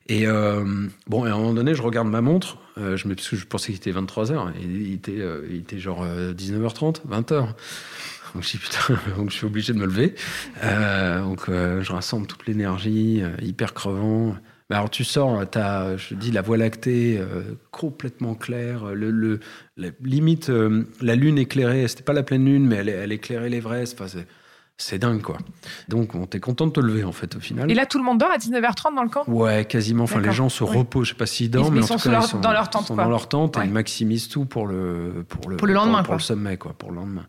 Et 0.07 0.25
euh, 0.27 0.63
bon, 1.07 1.25
et 1.25 1.29
à 1.29 1.33
un 1.35 1.37
moment 1.37 1.53
donné, 1.53 1.73
je 1.75 1.81
regarde 1.81 2.07
ma 2.07 2.21
montre, 2.21 2.57
euh, 2.77 2.97
je 2.97 3.07
me, 3.07 3.15
parce 3.15 3.29
que 3.29 3.35
je 3.35 3.45
pensais 3.45 3.67
qu'il 3.67 3.75
était 3.77 3.91
23 3.91 4.31
h 4.31 4.49
et 4.59 4.63
il 4.63 4.93
était, 4.93 5.19
euh, 5.19 5.45
il 5.49 5.57
était 5.57 5.79
genre 5.79 6.01
euh, 6.03 6.33
19h30, 6.33 7.01
20h. 7.07 7.49
Donc 9.17 9.29
je 9.29 9.33
je 9.33 9.37
suis 9.37 9.45
obligé 9.45 9.73
de 9.73 9.79
me 9.79 9.85
lever. 9.85 10.15
Euh, 10.63 11.21
donc 11.21 11.49
euh, 11.49 11.81
je 11.83 11.91
rassemble 11.91 12.27
toute 12.27 12.45
l'énergie, 12.47 13.21
euh, 13.21 13.35
hyper 13.41 13.73
crevant. 13.73 14.35
Bah, 14.69 14.77
alors 14.77 14.89
tu 14.89 15.03
sors, 15.03 15.49
t'as, 15.49 15.97
je 15.97 16.09
te 16.09 16.13
dis, 16.13 16.31
la 16.31 16.41
voie 16.41 16.55
lactée 16.57 17.19
complètement 17.71 18.35
claire, 18.35 18.85
le, 18.95 19.39
la- 19.75 19.89
limite 20.01 20.49
la 21.01 21.15
lune 21.15 21.37
éclairée, 21.37 21.87
c'était 21.89 22.03
pas 22.03 22.13
la 22.13 22.23
pleine 22.23 22.45
lune, 22.45 22.67
mais 22.67 22.77
elle, 22.77 22.87
elle 22.89 23.11
éclairait 23.11 23.49
l'Everest. 23.49 23.99
Enfin, 23.99 24.19
c'est, 24.81 24.97
dingue 24.99 25.21
quoi. 25.21 25.37
Donc 25.87 26.15
on 26.15 26.25
t'es 26.25 26.39
content 26.39 26.67
de 26.67 26.71
te 26.71 26.79
lever 26.79 27.03
en 27.03 27.11
fait 27.11 27.35
au 27.35 27.39
final. 27.39 27.69
Et 27.69 27.73
là, 27.73 27.85
tout 27.85 27.97
le 27.97 28.03
monde 28.03 28.17
dort 28.17 28.31
à 28.31 28.37
19h30 28.37 28.95
dans 28.95 29.03
le 29.03 29.09
camp? 29.09 29.23
Ouais, 29.27 29.65
quasiment. 29.65 30.03
Enfin, 30.03 30.19
les 30.21 30.31
gens 30.31 30.49
se 30.49 30.63
Oui. 30.63 30.77
reposent. 30.77 31.05
Je 31.07 31.09
sais 31.13 31.17
pas 31.17 31.25
s'ils 31.25 31.49
dorment, 31.51 31.67
Ils- 31.67 31.71
mais 31.73 31.79
ils 31.79 31.83
en 31.83 31.87
sont 31.87 31.93
tout 31.95 31.99
sous 32.01 32.09
cas, 32.09 32.11
leur- 32.15 32.23
ils 32.23 32.27
sont 32.29 32.39
dans 32.39 32.51
leur 32.51 32.69
tente, 32.69 32.83
ils 32.83 32.87
sont 32.87 32.95
quoi. 32.95 33.03
dans 33.03 33.09
leur 33.09 33.29
tente 33.29 33.57
et 33.57 33.61
ils 33.63 33.71
maximisent 33.71 34.27
tout 34.29 34.45
pour 34.45 34.67
le 34.67 35.25
pour 35.29 35.49
le 35.49 35.57
Pour 35.57 35.67
le 35.67 35.73
lendemain, 35.73 35.99
pour, 35.99 36.07
quoi. 36.07 36.15
le 36.15 36.21
sommet, 36.21 36.57
quoi, 36.57 36.73
pour 36.73 36.89
le 36.91 36.97
lendemain. 36.97 37.25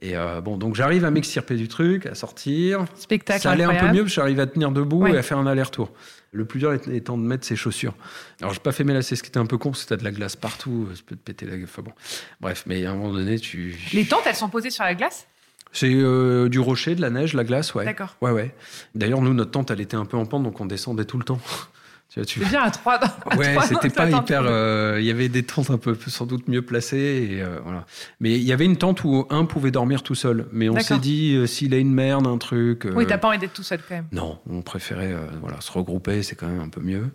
Et 0.00 0.16
euh, 0.16 0.40
bon, 0.40 0.56
donc 0.56 0.74
j'arrive 0.74 1.04
à 1.04 1.10
m'extirper 1.12 1.54
du 1.54 1.68
truc, 1.68 2.06
à 2.06 2.14
sortir. 2.16 2.84
Spectacle 2.96 3.40
Ça 3.40 3.52
allait 3.52 3.62
un 3.64 3.74
peu 3.74 3.86
mieux, 3.92 4.02
parce 4.02 4.06
que 4.06 4.20
j'arrive 4.20 4.40
à 4.40 4.46
tenir 4.46 4.72
debout 4.72 5.02
Ouais. 5.02 5.12
et 5.12 5.16
à 5.16 5.22
faire 5.22 5.38
un 5.38 5.46
aller-retour. 5.46 5.92
Le 6.34 6.44
plus 6.46 6.58
dur 6.60 6.72
étant 6.90 7.18
de 7.18 7.22
mettre 7.22 7.46
ses 7.46 7.56
chaussures. 7.56 7.94
Alors, 8.40 8.54
j'ai 8.54 8.58
pas 8.60 8.72
fait 8.72 8.84
mes 8.84 8.94
lacets, 8.94 9.16
ce 9.16 9.22
qui 9.22 9.28
était 9.28 9.38
un 9.38 9.44
peu 9.46 9.58
con, 9.58 9.70
parce 9.70 9.84
que 9.84 9.90
t'as 9.90 9.96
de 9.98 10.02
la 10.04 10.10
glace 10.10 10.34
partout, 10.34 10.88
ça 10.94 11.02
peut 11.06 11.14
te 11.14 11.20
péter 11.20 11.44
la 11.44 11.56
gueule. 11.56 11.64
Enfin 11.64 11.82
bon, 11.82 11.92
bref, 12.40 12.64
mais 12.66 12.84
à 12.86 12.90
un 12.92 12.94
moment 12.94 13.12
donné, 13.12 13.38
tu. 13.38 13.76
Les 13.92 14.06
tentes, 14.06 14.22
elles 14.24 14.34
sont 14.34 14.48
posées 14.48 14.70
sur 14.70 14.82
la 14.82 14.94
glace? 14.94 15.26
C'est 15.72 15.90
euh, 15.92 16.48
du 16.48 16.60
rocher, 16.60 16.94
de 16.94 17.00
la 17.00 17.10
neige, 17.10 17.32
la 17.34 17.44
glace, 17.44 17.74
ouais. 17.74 17.84
D'accord. 17.84 18.16
Ouais, 18.20 18.30
ouais. 18.30 18.54
D'ailleurs, 18.94 19.22
nous, 19.22 19.32
notre 19.34 19.50
tente, 19.52 19.70
elle 19.70 19.80
était 19.80 19.96
un 19.96 20.04
peu 20.04 20.16
en 20.16 20.26
pente, 20.26 20.42
donc 20.42 20.60
on 20.60 20.66
descendait 20.66 21.06
tout 21.06 21.16
le 21.18 21.24
temps. 21.24 21.40
tu 22.10 22.18
vois, 22.20 22.26
tu 22.26 22.40
C'est 22.40 22.48
bien 22.50 22.60
à 22.62 22.70
3 22.70 23.00
Ouais, 23.38 23.56
c'était 23.66 23.88
pas 23.88 24.10
hyper. 24.10 24.42
euh, 24.44 24.98
Il 25.00 25.06
y 25.06 25.10
avait 25.10 25.30
des 25.30 25.44
tentes 25.44 25.70
un 25.70 25.78
peu 25.78 25.96
sans 26.08 26.26
doute 26.26 26.46
mieux 26.46 26.60
placées. 26.60 27.28
Et, 27.30 27.42
euh, 27.42 27.58
voilà. 27.64 27.86
Mais 28.20 28.32
il 28.32 28.42
y 28.42 28.52
avait 28.52 28.66
une 28.66 28.76
tente 28.76 29.02
où 29.04 29.26
un 29.30 29.46
pouvait 29.46 29.70
dormir 29.70 30.02
tout 30.02 30.14
seul. 30.14 30.46
Mais 30.52 30.68
on 30.68 30.74
D'accord. 30.74 30.88
s'est 30.88 30.98
dit, 30.98 31.40
s'il 31.48 31.72
a 31.72 31.78
une 31.78 31.94
merde, 31.94 32.26
un 32.26 32.36
truc. 32.36 32.86
Oui, 32.94 33.06
t'as 33.06 33.16
pas 33.16 33.28
envie 33.28 33.38
d'être 33.38 33.54
tout 33.54 33.62
seul 33.62 33.80
quand 33.88 33.94
même. 33.94 34.06
Non, 34.12 34.40
on 34.50 34.60
préférait 34.60 35.16
voilà, 35.40 35.58
se 35.62 35.72
regrouper, 35.72 36.22
c'est 36.22 36.36
quand 36.36 36.48
même 36.48 36.60
un 36.60 36.68
peu 36.68 36.82
mieux. 36.82 37.06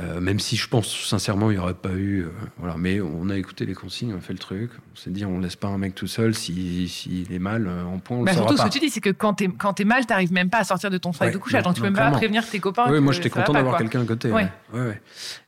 Euh, 0.00 0.20
même 0.20 0.38
si 0.38 0.54
je 0.56 0.68
pense 0.68 1.06
sincèrement, 1.06 1.50
il 1.50 1.54
n'y 1.54 1.60
aurait 1.60 1.74
pas 1.74 1.90
eu. 1.92 2.20
euh, 2.22 2.28
voilà. 2.58 2.76
Mais 2.78 3.00
on 3.00 3.30
a 3.30 3.36
écouté 3.36 3.66
les 3.66 3.74
consignes, 3.74 4.12
on 4.14 4.18
a 4.18 4.20
fait 4.20 4.32
le 4.32 4.38
truc. 4.38 4.70
On 4.92 4.96
s'est 4.96 5.10
dit, 5.10 5.24
on 5.24 5.40
laisse 5.40 5.56
pas 5.56 5.66
un 5.66 5.76
mec 5.78 5.94
tout 5.96 6.06
seul. 6.06 6.34
S'il 6.36 6.88
si, 6.88 6.88
s'il 7.26 7.32
est 7.32 7.40
mal, 7.40 7.66
euh, 7.66 7.82
en 7.84 7.98
point, 7.98 8.18
on 8.18 8.22
Bah, 8.22 8.30
le 8.30 8.36
surtout, 8.36 8.56
ce 8.56 8.62
que 8.62 8.68
tu 8.68 8.78
dis, 8.78 8.90
c'est 8.90 9.00
que 9.00 9.10
quand 9.10 9.34
t'es 9.34 9.48
quand 9.48 9.72
t'es 9.72 9.84
mal, 9.84 10.06
t'arrives 10.06 10.32
même 10.32 10.50
pas 10.50 10.58
à 10.58 10.64
sortir 10.64 10.90
de 10.90 10.98
ton 10.98 11.10
Ouais, 11.20 11.32
de 11.32 11.38
couchage. 11.38 11.64
donc 11.64 11.74
tu 11.74 11.80
peux 11.80 11.88
non, 11.88 11.94
même 11.94 12.12
pas 12.12 12.16
prévenir 12.16 12.48
tes 12.48 12.60
copains. 12.60 12.84
Oui, 12.86 12.92
que 12.94 12.98
moi 12.98 13.12
j'étais 13.12 13.30
content 13.30 13.52
d'avoir 13.52 13.76
quelqu'un 13.76 14.02
à 14.02 14.04
côté. 14.04 14.30
Ouais. 14.30 14.46
ouais. 14.72 15.00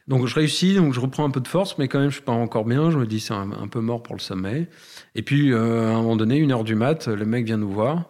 Donc 0.08 0.26
je 0.26 0.34
réussis, 0.34 0.74
donc 0.74 0.94
je 0.94 1.00
reprends 1.00 1.24
un 1.24 1.30
peu 1.30 1.40
de 1.40 1.46
force, 1.46 1.78
mais 1.78 1.86
quand 1.86 2.00
même 2.00 2.08
je 2.10 2.14
suis 2.16 2.24
pas 2.24 2.32
encore 2.32 2.64
bien. 2.64 2.90
Je 2.90 2.98
me 2.98 3.06
dis 3.06 3.20
c'est 3.20 3.34
un, 3.34 3.52
un 3.52 3.68
peu 3.68 3.80
mort 3.80 4.02
pour 4.02 4.16
le 4.16 4.20
sommet. 4.20 4.68
Et 5.14 5.22
puis 5.22 5.52
euh, 5.52 5.86
à 5.86 5.90
un 5.90 6.02
moment 6.02 6.16
donné, 6.16 6.38
une 6.38 6.50
heure 6.50 6.64
du 6.64 6.74
mat, 6.74 7.06
le 7.06 7.24
mec 7.24 7.44
vient 7.44 7.56
nous 7.58 7.70
voir. 7.70 8.08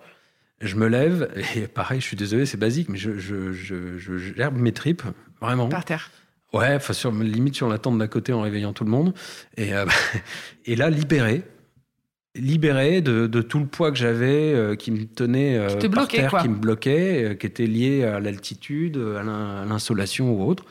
Je 0.62 0.76
me 0.76 0.86
lève 0.88 1.30
et 1.56 1.66
pareil, 1.66 2.00
je 2.00 2.06
suis 2.06 2.16
désolé, 2.16 2.46
c'est 2.46 2.56
basique, 2.58 2.88
mais 2.88 2.98
je, 2.98 3.18
je, 3.18 3.52
je, 3.52 3.98
je 3.98 4.16
gerbe 4.16 4.56
mes 4.56 4.72
tripes 4.72 5.02
vraiment. 5.40 5.68
Par 5.68 5.84
terre. 5.84 6.10
Ouais, 6.52 6.74
enfin 6.74 6.92
sur 6.92 7.12
limite 7.12 7.54
sur 7.54 7.68
la 7.68 7.78
tente 7.78 7.98
d'à 7.98 8.08
côté 8.08 8.32
en 8.32 8.40
réveillant 8.42 8.72
tout 8.72 8.84
le 8.84 8.90
monde. 8.90 9.14
Et, 9.56 9.72
euh, 9.74 9.86
et 10.66 10.74
là, 10.76 10.90
libéré, 10.90 11.42
libéré 12.34 13.00
de, 13.00 13.26
de 13.26 13.42
tout 13.42 13.58
le 13.58 13.66
poids 13.66 13.90
que 13.90 13.98
j'avais 13.98 14.52
euh, 14.54 14.76
qui 14.76 14.90
me 14.90 15.04
tenait 15.04 15.56
euh, 15.58 15.68
Qui 15.68 15.74
te 15.78 15.86
par 15.86 15.90
bloquait, 15.90 16.16
terre, 16.18 16.30
quoi. 16.30 16.42
qui 16.42 16.48
me 16.48 16.56
bloquait, 16.56 17.36
qui 17.38 17.46
était 17.46 17.66
lié 17.66 18.04
à 18.04 18.20
l'altitude, 18.20 18.96
à 18.96 19.22
l'in- 19.22 19.62
à 19.62 19.64
l'insolation 19.64 20.32
ou 20.32 20.44
autre. 20.48 20.64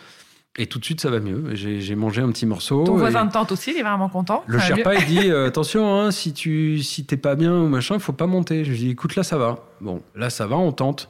Et 0.58 0.66
tout 0.66 0.80
de 0.80 0.84
suite, 0.86 1.00
ça 1.00 1.10
va 1.10 1.20
mieux. 1.22 1.54
J'ai 1.54 1.96
mangé 1.96 2.22
un 2.22 2.30
petit 2.32 2.46
morceau. 2.46 2.84
Ton 2.84 2.98
voisin 2.98 3.24
de 3.24 3.32
tente 3.32 3.52
aussi, 3.54 3.72
il 3.72 3.78
est 3.78 3.84
vraiment 3.84 4.10
content. 4.10 4.44
Le 4.48 4.60
Sherpa, 4.60 4.96
il 4.96 5.06
dit 5.06 5.20
euh, 5.30 5.48
attention, 5.48 5.98
hein, 5.98 6.12
si 6.12 6.34
tu 6.34 6.80
si 6.84 7.06
t'es 7.06 7.18
pas 7.18 7.36
bien 7.36 7.54
ou 7.62 7.68
machin, 7.70 7.96
il 7.96 8.02
faut 8.02 8.12
pas 8.14 8.26
monter. 8.28 8.66
Je 8.66 8.72
lui 8.72 8.78
dis 8.78 8.90
écoute, 8.90 9.16
là 9.16 9.24
ça 9.24 9.38
va. 9.38 9.60
Bon, 9.80 10.02
là 10.16 10.30
ça 10.30 10.48
va, 10.48 10.58
on 10.58 10.72
tente. 10.74 11.08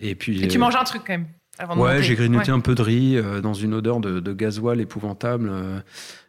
Et 0.00 0.14
puis 0.14 0.42
Et 0.44 0.48
tu 0.48 0.56
euh, 0.58 0.60
manges 0.60 0.76
un 0.76 0.84
truc 0.84 1.02
quand 1.06 1.14
même. 1.14 1.26
Avant 1.58 1.76
Ouais, 1.80 2.02
j'ai 2.02 2.16
grignoté 2.16 2.50
Ouais. 2.50 2.56
un 2.56 2.60
peu 2.60 2.74
de 2.74 2.82
riz 2.82 3.16
euh, 3.16 3.40
dans 3.40 3.54
une 3.54 3.74
odeur 3.74 4.00
de, 4.00 4.18
de 4.18 4.32
gasoil 4.32 4.80
épouvantable. 4.80 5.48
euh. 5.52 5.78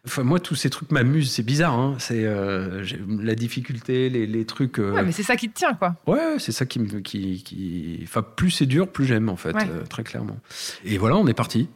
Enfin, 0.06 0.22
moi, 0.22 0.38
tous 0.38 0.54
ces 0.54 0.70
trucs 0.70 0.92
m'amusent. 0.92 1.32
C'est 1.32 1.42
bizarre, 1.42 1.74
hein. 1.74 1.96
C'est 1.98 2.24
euh, 2.24 2.84
la 3.20 3.34
difficulté, 3.34 4.08
les, 4.08 4.26
les 4.26 4.44
trucs. 4.44 4.78
Ouais, 4.78 5.02
mais 5.02 5.10
c'est 5.10 5.24
ça 5.24 5.34
qui 5.34 5.48
te 5.48 5.54
tient, 5.58 5.74
quoi. 5.74 5.96
Ouais, 6.06 6.36
c'est 6.38 6.52
ça 6.52 6.64
qui 6.64 6.78
me. 6.78 7.00
Qui, 7.00 7.42
qui... 7.42 8.00
Enfin, 8.04 8.22
plus 8.22 8.50
c'est 8.52 8.66
dur, 8.66 8.86
plus 8.88 9.04
j'aime, 9.04 9.28
en 9.28 9.36
fait, 9.36 9.52
Ouais. 9.54 9.66
très 9.90 10.04
clairement. 10.04 10.36
Et 10.84 10.96
voilà, 10.96 11.16
on 11.16 11.26
est 11.26 11.34
parti. 11.34 11.68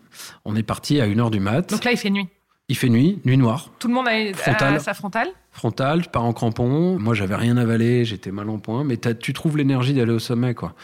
On 0.45 0.55
est 0.55 0.63
parti 0.63 1.01
à 1.01 1.07
1h 1.09 1.31
du 1.31 1.41
mat. 1.41 1.71
Donc 1.71 1.83
là, 1.85 1.91
il 1.91 1.97
fait 1.97 2.11
nuit. 2.11 2.29
Il 2.71 2.77
fait 2.77 2.89
nuit, 2.89 3.19
nuit 3.25 3.37
noire, 3.37 3.69
Tout 3.81 3.89
le 3.89 3.95
monde 3.95 4.07
a, 4.07 4.33
Frontale. 4.33 4.75
a 4.77 4.79
sa 4.79 4.95
frontale. 4.95 5.27
frontale, 5.51 6.05
je 6.05 6.09
pars 6.09 6.25
en 6.25 6.33
crampon. 6.33 7.01
Moi, 7.01 7.15
j'avais 7.15 7.35
rien 7.35 7.57
avalé, 7.57 8.05
j'étais 8.05 8.31
mal 8.31 8.49
en 8.49 8.59
point. 8.59 8.85
Mais 8.85 8.97
tu 8.97 9.33
trouves 9.33 9.57
l'énergie 9.57 9.93
d'aller 9.93 10.13
au 10.13 10.21
sommet, 10.21 10.55
quoi. 10.55 10.75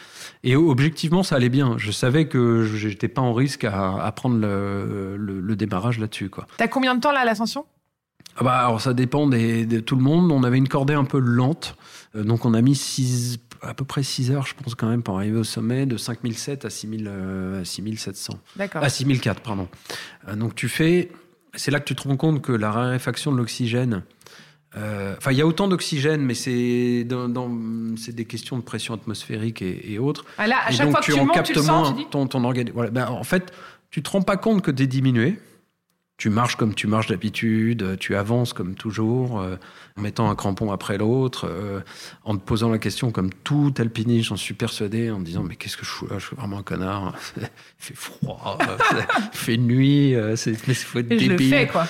Et 0.43 0.57
objectivement, 0.57 1.23
ça 1.23 1.37
allait 1.37 1.47
bien. 1.47 1.75
Je 1.77 1.91
savais 1.91 2.27
que 2.27 2.63
j'étais 2.75 3.07
pas 3.07 3.21
en 3.21 3.33
risque 3.33 3.63
à, 3.63 4.03
à 4.03 4.11
prendre 4.11 4.37
le, 4.37 5.15
le- 5.15 5.39
le 5.39 5.55
démarrage 5.55 5.97
là-dessus, 5.97 6.29
quoi. 6.29 6.45
T'as 6.57 6.67
combien 6.67 6.93
de 6.93 6.99
temps 6.99 7.13
là 7.13 7.21
à 7.21 7.25
l'ascension? 7.25 7.65
Ah 8.35 8.43
bah, 8.43 8.57
alors 8.65 8.81
ça 8.81 8.93
dépend 8.93 9.25
des- 9.25 9.65
de 9.65 9.79
tout 9.79 9.95
le 9.95 10.03
monde. 10.03 10.29
On 10.33 10.43
avait 10.43 10.57
une 10.57 10.67
cordée 10.67 10.93
un 10.93 11.05
peu 11.05 11.19
lente, 11.19 11.75
Euh, 12.15 12.23
donc 12.23 12.43
on 12.45 12.53
a 12.53 12.61
mis 12.61 12.75
six- 12.75 13.39
à 13.61 13.73
peu 13.73 13.85
près 13.85 14.03
6 14.03 14.31
heures, 14.31 14.45
je 14.45 14.53
pense 14.55 14.75
quand 14.75 14.87
même, 14.89 15.03
pour 15.03 15.17
arriver 15.17 15.37
au 15.39 15.43
sommet 15.45 15.85
de 15.85 15.95
5007 15.97 16.65
à, 16.65 16.69
6000, 16.69 17.07
euh, 17.09 17.63
6700. 17.63 18.33
D'accord. 18.57 18.83
À 18.83 18.89
6004, 18.89 19.41
pardon. 19.41 19.67
Euh, 20.27 20.35
donc 20.35 20.53
tu 20.55 20.67
fais, 20.69 21.09
c'est 21.57 21.71
là 21.71 21.79
que 21.79 21.85
tu 21.85 21.95
te 21.95 22.07
rends 22.07 22.17
compte 22.17 22.41
que 22.41 22.51
la 22.51 22.71
raréfaction 22.71 23.31
de 23.31 23.37
l'oxygène, 23.37 24.03
euh, 24.75 25.15
enfin 25.17 25.31
il 25.31 25.37
y 25.37 25.41
a 25.41 25.47
autant 25.47 25.67
d'oxygène, 25.67 26.21
mais 26.21 26.33
c'est 26.33 27.03
dans, 27.05 27.27
dans- 27.29 27.51
c'est 27.97 28.13
des 28.15 28.25
questions 28.25 28.57
de 28.57 28.61
pression 28.63 28.93
atmosphérique 28.93 29.61
et, 29.61 29.93
et 29.93 29.99
autres. 29.99 30.25
Ah, 30.37 30.47
là, 30.47 30.57
à 30.65 30.71
Et 30.71 30.75
chaque 30.75 30.85
donc 30.87 30.91
fois 30.95 31.01
que 31.01 31.05
tu 31.05 31.13
en 31.13 31.17
montes, 31.25 31.27
tu 31.29 31.33
captes 31.33 31.49
le 31.55 31.61
sens, 31.61 31.67
moins 31.67 31.91
tu 31.93 31.97
dis 32.03 32.09
ton, 32.09 32.27
ton 32.27 32.43
organisme. 32.43 32.75
Voilà. 32.75 32.91
Ben, 32.91 33.07
en 33.07 33.23
fait, 33.23 33.51
tu 33.89 34.03
te 34.03 34.09
rends 34.09 34.21
pas 34.21 34.37
compte 34.37 34.61
que 34.61 34.71
tu 34.71 34.83
es 34.83 34.87
diminué. 34.87 35.39
Tu 36.17 36.31
marches 36.31 36.55
comme 36.55 36.73
tu 36.73 36.87
marches 36.87 37.07
d'habitude, 37.07 37.97
tu 37.99 38.15
avances 38.15 38.51
comme 38.51 38.73
toujours, 38.73 39.39
euh, 39.39 39.55
en 39.97 40.01
mettant 40.01 40.29
un 40.31 40.35
crampon 40.35 40.71
après 40.71 40.97
l'autre, 40.97 41.47
euh, 41.47 41.81
en 42.23 42.35
te 42.35 42.43
posant 42.43 42.69
la 42.69 42.79
question 42.79 43.11
comme 43.11 43.29
tout 43.43 43.71
alpiniste, 43.77 44.29
j'en 44.29 44.35
suis 44.35 44.55
persuadé, 44.55 45.11
en 45.11 45.19
te 45.19 45.25
disant 45.25 45.43
mais 45.43 45.55
qu'est-ce 45.55 45.77
que 45.77 45.85
je 45.85 45.91
fous 45.91 46.07
là? 46.07 46.17
Je 46.17 46.25
suis 46.25 46.35
vraiment 46.35 46.57
un 46.57 46.63
connard. 46.63 47.13
il 47.37 47.47
fait 47.77 47.95
froid, 47.95 48.57
il 49.33 49.37
fait 49.37 49.57
nuit, 49.57 50.15
euh, 50.15 50.35
c'est 50.35 50.67
mais 50.67 50.73
faut 50.73 50.97
être 50.99 51.11
Et 51.11 51.19
je 51.19 51.29
le 51.29 51.35
débile. 51.35 51.49
fais, 51.53 51.67
quoi. 51.67 51.85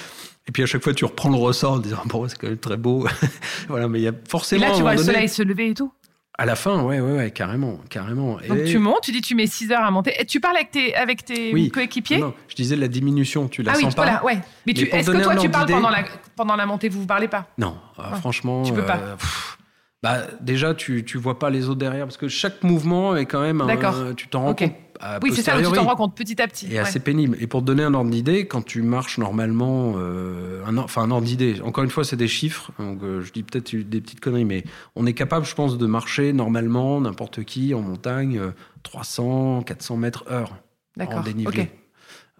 Et 0.45 0.51
puis 0.51 0.63
à 0.63 0.65
chaque 0.65 0.83
fois 0.83 0.93
tu 0.93 1.05
reprends 1.05 1.29
le 1.29 1.35
ressort 1.37 1.73
en 1.73 1.79
disant 1.79 2.01
bon 2.05 2.27
c'est 2.27 2.37
quand 2.37 2.47
même 2.47 2.57
très 2.57 2.77
beau. 2.77 3.07
voilà, 3.69 3.87
mais 3.87 3.99
il 3.99 4.03
y 4.03 4.07
a 4.07 4.11
Et 4.11 4.29
forcément 4.29 4.67
là, 4.67 4.73
à 4.73 4.75
tu 4.75 4.81
vois 4.81 4.95
le 4.95 5.03
soleil 5.03 5.29
se 5.29 5.41
lever 5.43 5.69
et 5.69 5.73
tout. 5.73 5.91
À 6.39 6.45
la 6.45 6.55
fin, 6.55 6.83
ouais, 6.83 6.99
ouais, 6.99 7.11
ouais, 7.17 7.31
carrément, 7.31 7.79
carrément. 7.89 8.37
Donc 8.47 8.57
Et- 8.59 8.65
tu 8.65 8.77
montes, 8.77 9.01
tu 9.01 9.11
dis 9.11 9.21
tu 9.21 9.33
mets 9.33 9.47
6 9.47 9.71
heures 9.71 9.83
à 9.83 9.89
monter. 9.91 10.13
Et 10.19 10.25
tu 10.25 10.39
parles 10.39 10.55
avec 10.57 10.69
tes, 10.71 10.95
avec 10.95 11.25
tes 11.25 11.51
Oui. 11.51 11.69
coéquipiers 11.71 12.19
Non, 12.19 12.27
non, 12.27 12.33
je 12.47 12.55
disais 12.55 12.75
la 12.75 12.87
diminution, 12.87 13.47
tu 13.47 13.63
la 13.63 13.71
Ah 13.71 13.75
oui, 13.77 13.83
sens 13.83 13.95
pas 13.95 14.03
voilà, 14.03 14.23
ouais. 14.23 14.39
Mais, 14.65 14.73
est-ce 14.73 15.09
que 15.11 15.23
toi, 15.23 15.35
tu 15.35 15.49
parles 15.49 15.67
pendant 15.69 15.89
la, 15.89 16.03
pendant 16.35 16.55
la 16.55 16.65
montée 16.67 16.89
Vous 16.89 17.01
vous 17.01 17.07
parlez 17.07 17.27
pas? 17.27 17.47
Non, 17.57 17.75
euh, 17.99 18.03
franchement. 18.17 18.61
tu 18.63 18.71
peux 18.73 18.85
pas. 18.85 18.97
euh, 18.97 19.15
pff, 19.15 19.56
bah, 20.03 20.21
déjà, 20.41 20.73
tu, 20.75 21.03
tu 21.03 21.17
vois 21.17 21.39
pas 21.39 21.49
les 21.49 21.69
autres 21.69 21.79
derrière 21.79 22.05
parce 22.05 22.17
que 22.17 22.27
chaque 22.27 22.63
mouvement 22.63 23.15
est 23.15 23.25
quand 23.25 23.41
même. 23.41 23.61
un- 23.61 23.65
D'accord. 23.67 23.95
tu 24.15 24.27
t'en 24.27 24.43
rends 24.43 24.53
compte. 24.55 24.71
à 24.99 25.19
Oui, 25.23 25.31
c'est 25.33 25.41
ça, 25.41 25.57
tu 25.57 25.63
t'en 25.71 25.83
rends 25.83 25.95
compte 25.95 26.15
petit 26.15 26.39
à 26.41 26.47
petit. 26.47 26.67
Et 26.67 26.73
ouais. 26.73 26.77
assez 26.79 26.99
pénible. 26.99 27.35
Et 27.39 27.47
pour 27.47 27.61
te 27.61 27.65
donner 27.65 27.83
un 27.83 27.93
ordre 27.93 28.09
d'idée, 28.11 28.47
quand 28.47 28.61
tu 28.63 28.81
marches 28.83 29.17
normalement, 29.17 29.93
euh, 29.97 30.63
un, 30.65 30.77
enfin 30.77 31.01
un 31.03 31.11
ordre 31.11 31.25
d'idée, 31.25 31.61
encore 31.61 31.83
une 31.83 31.89
fois, 31.89 32.03
c'est 32.03 32.15
des 32.15 32.27
chiffres, 32.27 32.71
donc 32.79 33.01
euh, 33.03 33.21
je 33.21 33.31
dis 33.31 33.43
peut-être 33.43 33.75
des 33.75 34.01
petites 34.01 34.19
conneries, 34.19 34.45
mais 34.45 34.63
on 34.95 35.05
est 35.07 35.13
capable, 35.13 35.45
je 35.45 35.55
pense, 35.55 35.77
de 35.77 35.85
marcher 35.87 36.31
normalement, 36.33 37.01
n'importe 37.01 37.43
qui, 37.43 37.73
en 37.73 37.81
montagne, 37.81 38.37
euh, 38.39 38.51
300, 38.83 39.63
400 39.63 39.97
mètres 39.97 40.25
heure 40.31 40.57
en 40.99 41.21
dénivelé, 41.21 41.69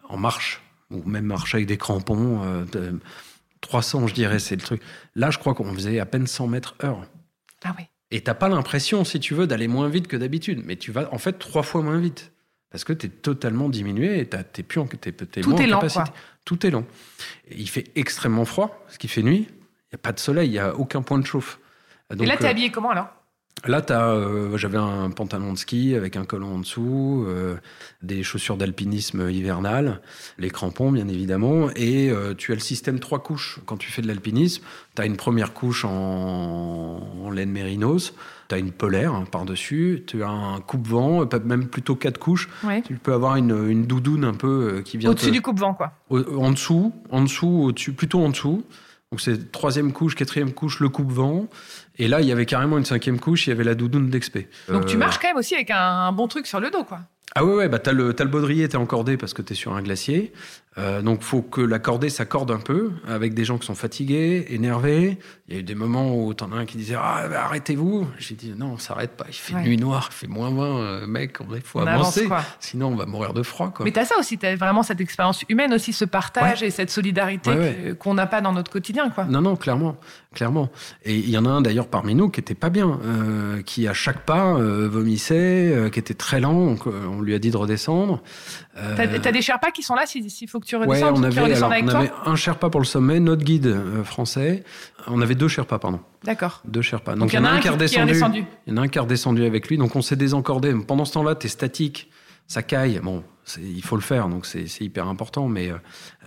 en 0.09 0.17
marche, 0.17 0.61
ou 0.91 1.03
même 1.07 1.25
marcher 1.25 1.57
avec 1.57 1.67
des 1.67 1.77
crampons. 1.77 2.41
euh, 2.43 2.65
de- 2.71 2.99
300, 3.61 4.05
je 4.07 4.13
dirais, 4.13 4.37
c'est 4.39 4.55
le 4.55 4.61
truc. 4.61 4.81
Là, 5.15 5.31
je 5.31 5.39
crois 5.39 5.53
qu'on 5.55 5.73
faisait 5.73 5.99
à 5.99 6.05
peine 6.05 6.27
100 6.27 6.47
mètres 6.47 6.75
heure. 6.83 7.01
Ah 7.63 7.75
oui. 7.77 7.85
Et 8.11 8.21
t'as 8.21 8.33
pas 8.33 8.47
l'impression, 8.49 9.03
si 9.03 9.19
tu 9.19 9.33
veux, 9.33 9.47
d'aller 9.47 9.67
moins 9.67 9.89
vite 9.89 10.07
que 10.07 10.15
d'habitude. 10.17 10.61
Mais 10.65 10.75
tu 10.77 10.91
vas 10.91 11.13
en 11.13 11.17
fait 11.17 11.33
trois 11.39 11.63
fois 11.63 11.81
moins 11.81 11.99
vite. 11.99 12.31
Parce 12.69 12.83
que 12.83 12.93
tu 12.93 13.07
es 13.07 13.09
totalement 13.09 13.69
diminué 13.69 14.19
et 14.19 14.25
t'es 14.27 14.63
plus 14.63 14.79
en, 14.79 14.87
t'es, 14.87 15.11
t'es 15.11 15.41
Tout 15.41 15.49
moins 15.51 15.59
en 15.59 15.63
est 15.63 15.67
lent, 15.67 15.79
capacité. 15.79 16.03
quoi. 16.03 16.13
Tout 16.45 16.65
est 16.65 16.69
lent. 16.69 16.85
Et 17.49 17.55
il 17.57 17.69
fait 17.69 17.85
extrêmement 17.95 18.45
froid, 18.45 18.85
ce 18.89 18.97
qui 18.97 19.07
fait 19.07 19.23
nuit. 19.23 19.47
Il 19.49 19.93
n'y 19.93 19.95
a 19.95 19.97
pas 19.99 20.11
de 20.11 20.19
soleil, 20.19 20.49
il 20.49 20.51
n'y 20.51 20.59
a 20.59 20.75
aucun 20.75 21.01
point 21.01 21.17
de 21.17 21.25
chauffe. 21.25 21.59
Et 22.19 22.25
là, 22.25 22.37
t'es 22.37 22.45
euh, 22.45 22.49
habillé 22.49 22.69
comment 22.71 22.89
alors? 22.91 23.07
Là, 23.65 23.83
euh, 23.89 24.55
j'avais 24.57 24.77
un 24.77 25.09
pantalon 25.09 25.51
de 25.53 25.57
ski 25.57 25.95
avec 25.95 26.15
un 26.15 26.25
collant 26.25 26.51
en 26.53 26.59
dessous, 26.59 27.25
euh, 27.27 27.55
des 28.03 28.21
chaussures 28.23 28.55
d'alpinisme 28.55 29.29
hivernales, 29.29 29.99
les 30.37 30.49
crampons, 30.51 30.91
bien 30.91 31.07
évidemment, 31.07 31.69
et 31.75 32.09
euh, 32.09 32.33
tu 32.35 32.51
as 32.51 32.55
le 32.55 32.61
système 32.61 32.99
trois 32.99 33.19
couches. 33.23 33.59
Quand 33.65 33.75
tu 33.77 33.91
fais 33.91 34.01
de 34.03 34.07
l'alpinisme, 34.07 34.63
tu 34.95 35.01
as 35.01 35.05
une 35.05 35.17
première 35.17 35.53
couche 35.53 35.85
en, 35.85 36.99
en 37.23 37.31
laine 37.31 37.49
mérinos, 37.51 38.13
tu 38.47 38.55
as 38.55 38.59
une 38.59 38.71
polaire 38.71 39.13
hein, 39.15 39.25
par-dessus, 39.29 40.03
tu 40.05 40.23
as 40.23 40.29
un 40.29 40.59
coupe-vent, 40.61 41.23
euh, 41.23 41.39
même 41.43 41.67
plutôt 41.67 41.95
quatre 41.95 42.19
couches. 42.19 42.47
Ouais. 42.63 42.81
Tu 42.83 42.93
peux 42.95 43.13
avoir 43.13 43.37
une, 43.37 43.69
une 43.69 43.85
doudoune 43.85 44.23
un 44.23 44.33
peu 44.35 44.75
euh, 44.77 44.81
qui 44.81 44.97
vient 44.97 45.09
Au-dessus 45.09 45.27
te- 45.27 45.33
du 45.33 45.41
coupe-vent, 45.41 45.73
quoi. 45.73 45.93
au- 46.09 46.37
en 46.41 46.51
dessous, 46.51 46.93
en 47.11 47.23
dessous, 47.23 47.63
au-dessus, 47.65 47.93
plutôt 47.93 48.23
en 48.23 48.29
dessous. 48.29 48.63
Donc 49.11 49.21
c'est 49.21 49.53
troisième 49.53 49.93
couche, 49.93 50.15
quatrième 50.15 50.51
couche, 50.51 50.81
le 50.81 50.89
coupe-vent. 50.89 51.47
Et 51.99 52.07
là, 52.07 52.21
il 52.21 52.27
y 52.27 52.31
avait 52.31 52.45
carrément 52.45 52.77
une 52.77 52.85
cinquième 52.85 53.19
couche, 53.19 53.47
il 53.47 53.49
y 53.49 53.53
avait 53.53 53.63
la 53.63 53.75
doudoune 53.75 54.09
d'expé. 54.09 54.47
Donc 54.69 54.85
tu 54.85 54.95
Euh, 54.95 54.99
marches 54.99 55.17
quand 55.19 55.27
même 55.29 55.37
aussi 55.37 55.55
avec 55.55 55.71
un, 55.71 55.77
un 55.77 56.11
bon 56.11 56.27
truc 56.27 56.45
sur 56.47 56.59
le 56.59 56.69
dos, 56.69 56.83
quoi. 56.83 56.99
Ah 57.35 57.43
ouais, 57.45 57.53
ouais, 57.53 57.69
bah 57.69 57.77
t'as 57.79 57.91
le, 57.91 58.13
t'as 58.13 58.23
le 58.23 58.29
baudrier, 58.29 58.67
t'es 58.67 58.77
encordé 58.77 59.17
parce 59.17 59.33
que 59.33 59.41
t'es 59.41 59.53
sur 59.53 59.73
un 59.75 59.81
glacier. 59.81 60.31
Euh, 60.77 61.01
donc 61.01 61.21
faut 61.23 61.41
que 61.41 61.61
la 61.61 61.79
cordée 61.79 62.09
s'accorde 62.09 62.51
un 62.51 62.59
peu 62.59 62.91
avec 63.07 63.33
des 63.33 63.43
gens 63.45 63.57
qui 63.57 63.65
sont 63.65 63.73
fatigués, 63.75 64.45
énervés. 64.49 65.17
Il 65.47 65.53
y 65.55 65.57
a 65.57 65.59
eu 65.61 65.63
des 65.63 65.75
moments 65.75 66.15
où 66.15 66.33
t'en 66.33 66.51
as 66.51 66.55
un 66.57 66.65
qui 66.65 66.77
disait 66.77 66.95
ah 66.97 67.27
bah, 67.29 67.45
arrêtez-vous. 67.45 68.07
J'ai 68.19 68.35
dit 68.35 68.53
non, 68.55 68.73
on 68.73 68.77
s'arrête 68.77 69.11
pas. 69.11 69.25
Il 69.29 69.33
fait 69.33 69.55
Ouais. 69.55 69.63
nuit 69.63 69.77
noire, 69.77 70.09
il 70.11 70.13
fait 70.13 70.27
moins 70.27 70.51
20, 70.51 70.63
euh, 70.63 71.07
mec. 71.07 71.37
Il 71.53 71.61
faut 71.61 71.79
On 71.79 71.87
avancer, 71.87 72.25
avance, 72.25 72.43
sinon 72.59 72.87
on 72.89 72.95
va 72.95 73.05
mourir 73.07 73.33
de 73.33 73.41
froid. 73.43 73.71
Quoi. 73.73 73.85
Mais 73.85 73.91
t'as 73.91 74.05
ça 74.05 74.15
aussi, 74.19 74.37
t'as 74.37 74.55
vraiment 74.55 74.83
cette 74.83 75.01
expérience 75.01 75.43
humaine 75.49 75.73
aussi, 75.73 75.93
ce 75.93 76.05
partage 76.05 76.61
et 76.61 76.69
cette 76.69 76.91
solidarité 76.91 77.49
Ouais, 77.49 77.95
qu'on 77.97 78.13
n'a 78.13 78.27
pas 78.27 78.41
dans 78.41 78.53
notre 78.53 78.71
quotidien, 78.71 79.09
quoi. 79.09 79.23
Non, 79.25 79.41
non, 79.41 79.55
clairement, 79.55 79.97
clairement. 80.33 80.69
Et 81.05 81.15
il 81.15 81.29
y 81.29 81.37
en 81.37 81.45
a 81.45 81.49
un 81.49 81.61
d'ailleurs 81.61 81.87
parmi 81.87 82.13
nous 82.13 82.29
qui 82.29 82.39
était 82.39 82.53
pas 82.55 82.69
bien, 82.69 82.99
euh, 83.03 83.61
qui 83.63 83.87
à 83.87 83.93
chaque 83.93 84.25
pas 84.25 84.53
euh, 84.53 84.87
vomissait, 84.87 85.89
qui 85.91 85.99
était 85.99 86.13
très 86.13 86.39
lent. 86.39 86.65
Donc 86.67 86.85
on 86.85 87.21
lui 87.21 87.33
a 87.33 87.39
dit 87.39 87.49
de 87.49 87.57
redescendre. 87.57 88.21
T'as 88.75 89.07
t'as 89.07 89.31
des 89.31 89.41
Sherpas 89.41 89.71
qui 89.71 89.81
sont 89.81 89.95
là 89.95 90.05
s'il 90.05 90.29
s'il 90.29 90.47
faut 90.47 90.59
que 90.59 90.66
tu 90.67 90.75
Ouais, 90.75 91.01
on 91.01 91.23
avait, 91.23 91.41
redescendent 91.41 91.51
alors, 91.55 91.71
avec 91.71 91.85
on 91.85 91.87
toi 91.87 91.99
avait 91.99 92.11
un 92.25 92.35
Sherpa 92.35 92.69
pour 92.69 92.81
le 92.81 92.85
sommet, 92.85 93.21
notre 93.21 93.43
guide 93.43 93.67
euh, 93.67 94.03
français. 94.03 94.65
On 95.07 95.21
avait 95.21 95.33
deux 95.33 95.47
Sherpas, 95.47 95.79
pardon. 95.79 96.01
D'accord. 96.25 96.61
Deux 96.65 96.81
Sherpas. 96.81 97.15
Donc 97.15 97.31
il 97.31 97.37
y 97.37 97.39
en 97.39 97.45
a 97.45 97.51
un 97.51 97.55
qui, 97.55 97.61
qui 97.61 97.67
est 97.67 97.71
redescendu. 98.03 98.43
Il 98.65 98.73
y 98.73 98.73
en 98.73 98.81
a 98.81 98.81
un 98.81 98.87
qui 98.89 98.97
est 98.97 99.01
redescendu 99.01 99.45
avec 99.45 99.69
lui, 99.69 99.77
donc 99.77 99.95
on 99.95 100.01
s'est 100.01 100.17
désencordé. 100.17 100.75
Pendant 100.85 101.05
ce 101.05 101.13
temps-là, 101.13 101.35
t'es 101.35 101.47
statique, 101.47 102.09
ça 102.47 102.63
caille. 102.63 102.99
Bon, 103.01 103.23
il 103.61 103.81
faut 103.83 103.95
le 103.95 104.01
faire, 104.01 104.27
donc 104.27 104.45
c'est 104.45 104.65
hyper 104.81 105.07
important, 105.07 105.47
mais 105.47 105.71
euh, 105.71 105.75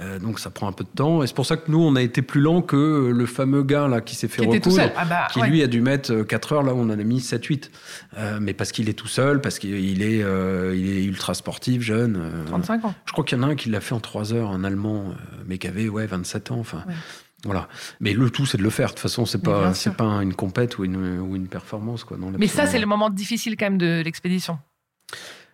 euh, 0.01 0.19
donc 0.19 0.39
ça 0.41 0.49
prend 0.51 0.69
un 0.69 0.73
peu 0.73 0.85
de 0.85 0.89
temps. 0.89 1.23
Et 1.23 1.27
c'est 1.27 1.35
pour 1.37 1.45
ça 1.47 1.57
que 1.57 1.71
nous, 1.71 1.79
on 1.81 1.95
a 1.97 2.03
été 2.03 2.23
plus 2.23 2.41
lent 2.41 2.63
que 2.63 3.13
le 3.15 3.27
fameux 3.27 3.63
gars 3.63 3.89
là 3.89 4.01
qui 4.01 4.15
s'est 4.15 4.29
fait 4.29 4.43
Qui 4.43 4.49
recoudre. 4.59 4.91
Ah 4.97 5.05
bah, 5.05 5.29
qui 5.33 5.41
ouais. 5.41 5.49
lui 5.49 5.63
a 5.63 5.67
dû 5.67 5.81
mettre 5.83 6.13
euh, 6.13 6.25
4 6.25 6.53
heures, 6.55 6.63
là 6.63 6.73
où 6.75 6.79
on 6.79 6.85
en 6.85 6.91
a 6.91 6.97
mis 6.97 7.19
7-8. 7.19 7.71
Euh, 8.17 8.39
mais 8.41 8.55
parce 8.55 8.73
qu'il 8.73 8.89
est 8.89 8.95
tout 8.95 9.09
seul, 9.09 9.41
parce 9.41 9.59
qu'il 9.59 10.03
est, 10.03 10.23
euh, 10.23 10.75
il 10.77 10.89
est 10.91 11.05
ultra 11.05 11.35
sportif, 11.35 11.83
jeune. 11.83 12.17
euh, 12.21 12.45
35 12.47 12.85
ans. 12.87 12.95
je 13.05 13.13
crois 13.13 13.25
qu'il 13.25 13.37
y 13.37 13.41
en 13.41 13.45
a 13.45 13.49
un 13.49 13.55
qui 13.57 13.69
l'a 13.69 13.81
fait 13.81 13.95
en 13.95 14.01
3 14.01 14.33
heures, 14.33 14.51
un 14.51 14.65
Allemand, 14.65 15.11
euh, 15.11 15.43
mais 15.47 15.59
qui 15.59 15.67
avait 15.69 15.89
ouais, 15.89 16.07
27 16.07 16.51
ans. 16.53 16.59
Enfin, 16.61 16.85
Ouais. 16.89 16.95
voilà. 17.45 17.69
Mais 18.01 18.13
le 18.15 18.31
tout, 18.31 18.47
c'est 18.47 18.59
de 18.59 18.63
le 18.63 18.71
faire. 18.71 18.89
De 18.89 18.93
toute 18.93 19.01
façon, 19.01 19.27
c'est 19.27 19.43
pas, 19.43 19.75
c'est 19.75 19.95
pas 19.95 20.23
une 20.23 20.35
compète 20.35 20.79
ou 20.79 20.85
une, 20.85 21.19
ou 21.21 21.37
une 21.37 21.49
performance. 21.49 22.05
Quoi, 22.05 22.17
Mais 22.39 22.47
ça, 22.47 22.67
c'est 22.67 22.79
le 22.79 22.87
moment 22.87 23.11
difficile 23.11 23.57
quand 23.59 23.67
même 23.67 23.79
de 23.79 24.01
l'expédition. 24.03 24.59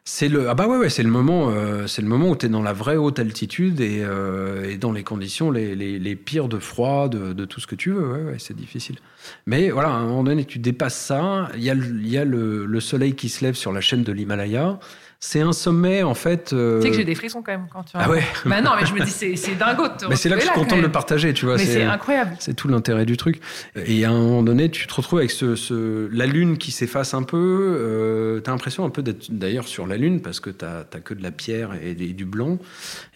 C'est 0.08 0.28
le 0.28 0.48
ah 0.48 0.54
bah 0.54 0.68
ouais, 0.68 0.76
ouais 0.76 0.88
c'est 0.88 1.02
le 1.02 1.10
moment 1.10 1.50
euh, 1.50 1.88
c'est 1.88 2.00
le 2.00 2.06
moment 2.06 2.30
où 2.30 2.36
tu 2.36 2.46
es 2.46 2.48
dans 2.48 2.62
la 2.62 2.72
vraie 2.72 2.94
haute 2.96 3.18
altitude 3.18 3.80
et, 3.80 4.04
euh, 4.04 4.70
et 4.70 4.76
dans 4.76 4.92
les 4.92 5.02
conditions 5.02 5.50
les, 5.50 5.74
les, 5.74 5.98
les 5.98 6.14
pires 6.14 6.46
de 6.46 6.60
froid 6.60 7.08
de, 7.08 7.32
de 7.32 7.44
tout 7.44 7.58
ce 7.58 7.66
que 7.66 7.74
tu 7.74 7.90
veux. 7.90 8.12
Ouais, 8.12 8.22
ouais 8.22 8.36
c'est 8.38 8.54
difficile. 8.54 8.98
Mais 9.46 9.68
voilà 9.70 9.88
à 9.88 9.94
un 9.94 10.06
moment 10.06 10.22
donné 10.22 10.44
tu 10.44 10.60
dépasses 10.60 10.96
ça. 10.96 11.50
Il 11.56 11.64
y 11.64 11.70
a 11.70 11.74
y 11.74 12.16
a 12.16 12.24
le, 12.24 12.66
le 12.66 12.80
soleil 12.80 13.16
qui 13.16 13.28
se 13.28 13.44
lève 13.44 13.56
sur 13.56 13.72
la 13.72 13.80
chaîne 13.80 14.04
de 14.04 14.12
l'Himalaya 14.12 14.78
c'est 15.18 15.40
un 15.40 15.52
sommet 15.52 16.02
en 16.02 16.14
fait 16.14 16.52
euh, 16.52 16.78
Tu 16.80 16.82
sais 16.86 16.90
que 16.90 16.96
j'ai 16.96 17.04
des 17.04 17.14
frissons 17.14 17.42
quand 17.42 17.52
même 17.52 17.66
quand 17.72 17.82
tu 17.84 17.92
ah 17.94 18.08
ouais 18.10 18.22
Bah 18.44 18.60
non, 18.60 18.72
mais 18.78 18.86
je 18.86 18.92
me 18.94 19.00
dis, 19.02 19.10
c'est 19.36 19.54
dingo 19.56 19.88
de 19.88 19.96
te 19.96 20.06
mais 20.06 20.14
c'est 20.16 20.28
là 20.28 20.36
que 20.36 20.42
je 20.42 20.46
suis 20.46 20.54
content 20.54 20.76
de 20.76 20.82
le 20.82 20.92
partager 20.92 21.32
tu 21.32 21.46
vois 21.46 21.56
Mais 21.56 21.64
c'est 21.64 21.82
incroyable. 21.82 22.36
c'est 22.38 22.54
tout 22.54 22.68
l'intérêt 22.68 23.06
du 23.06 23.16
truc. 23.16 23.40
Et 23.76 24.04
à 24.04 24.10
un 24.10 24.18
moment 24.18 24.42
donné, 24.42 24.70
tu 24.70 24.86
te 24.86 24.94
retrouves 24.94 25.18
avec 25.20 25.30
ce, 25.30 25.56
ce- 25.56 26.08
la 26.12 26.26
lune 26.26 26.58
qui 26.58 26.70
s'efface 26.70 27.14
un 27.14 27.22
peu. 27.22 27.36
Euh, 27.80 28.40
t'as 28.40 28.50
l'impression 28.52 28.84
un 28.84 28.90
peu 28.90 29.02
d'être 29.02 29.26
d'ailleurs 29.30 29.66
sur 29.68 29.86
la 29.86 29.96
lune 29.96 30.20
parce 30.20 30.40
que 30.40 30.50
t'as 30.50 30.80
as 30.80 31.00
que 31.00 31.14
de 31.14 31.22
la 31.22 31.30
pierre 31.30 31.70
et, 31.82 31.94
des- 31.94 32.12
du 32.12 32.24
blanc. 32.24 32.58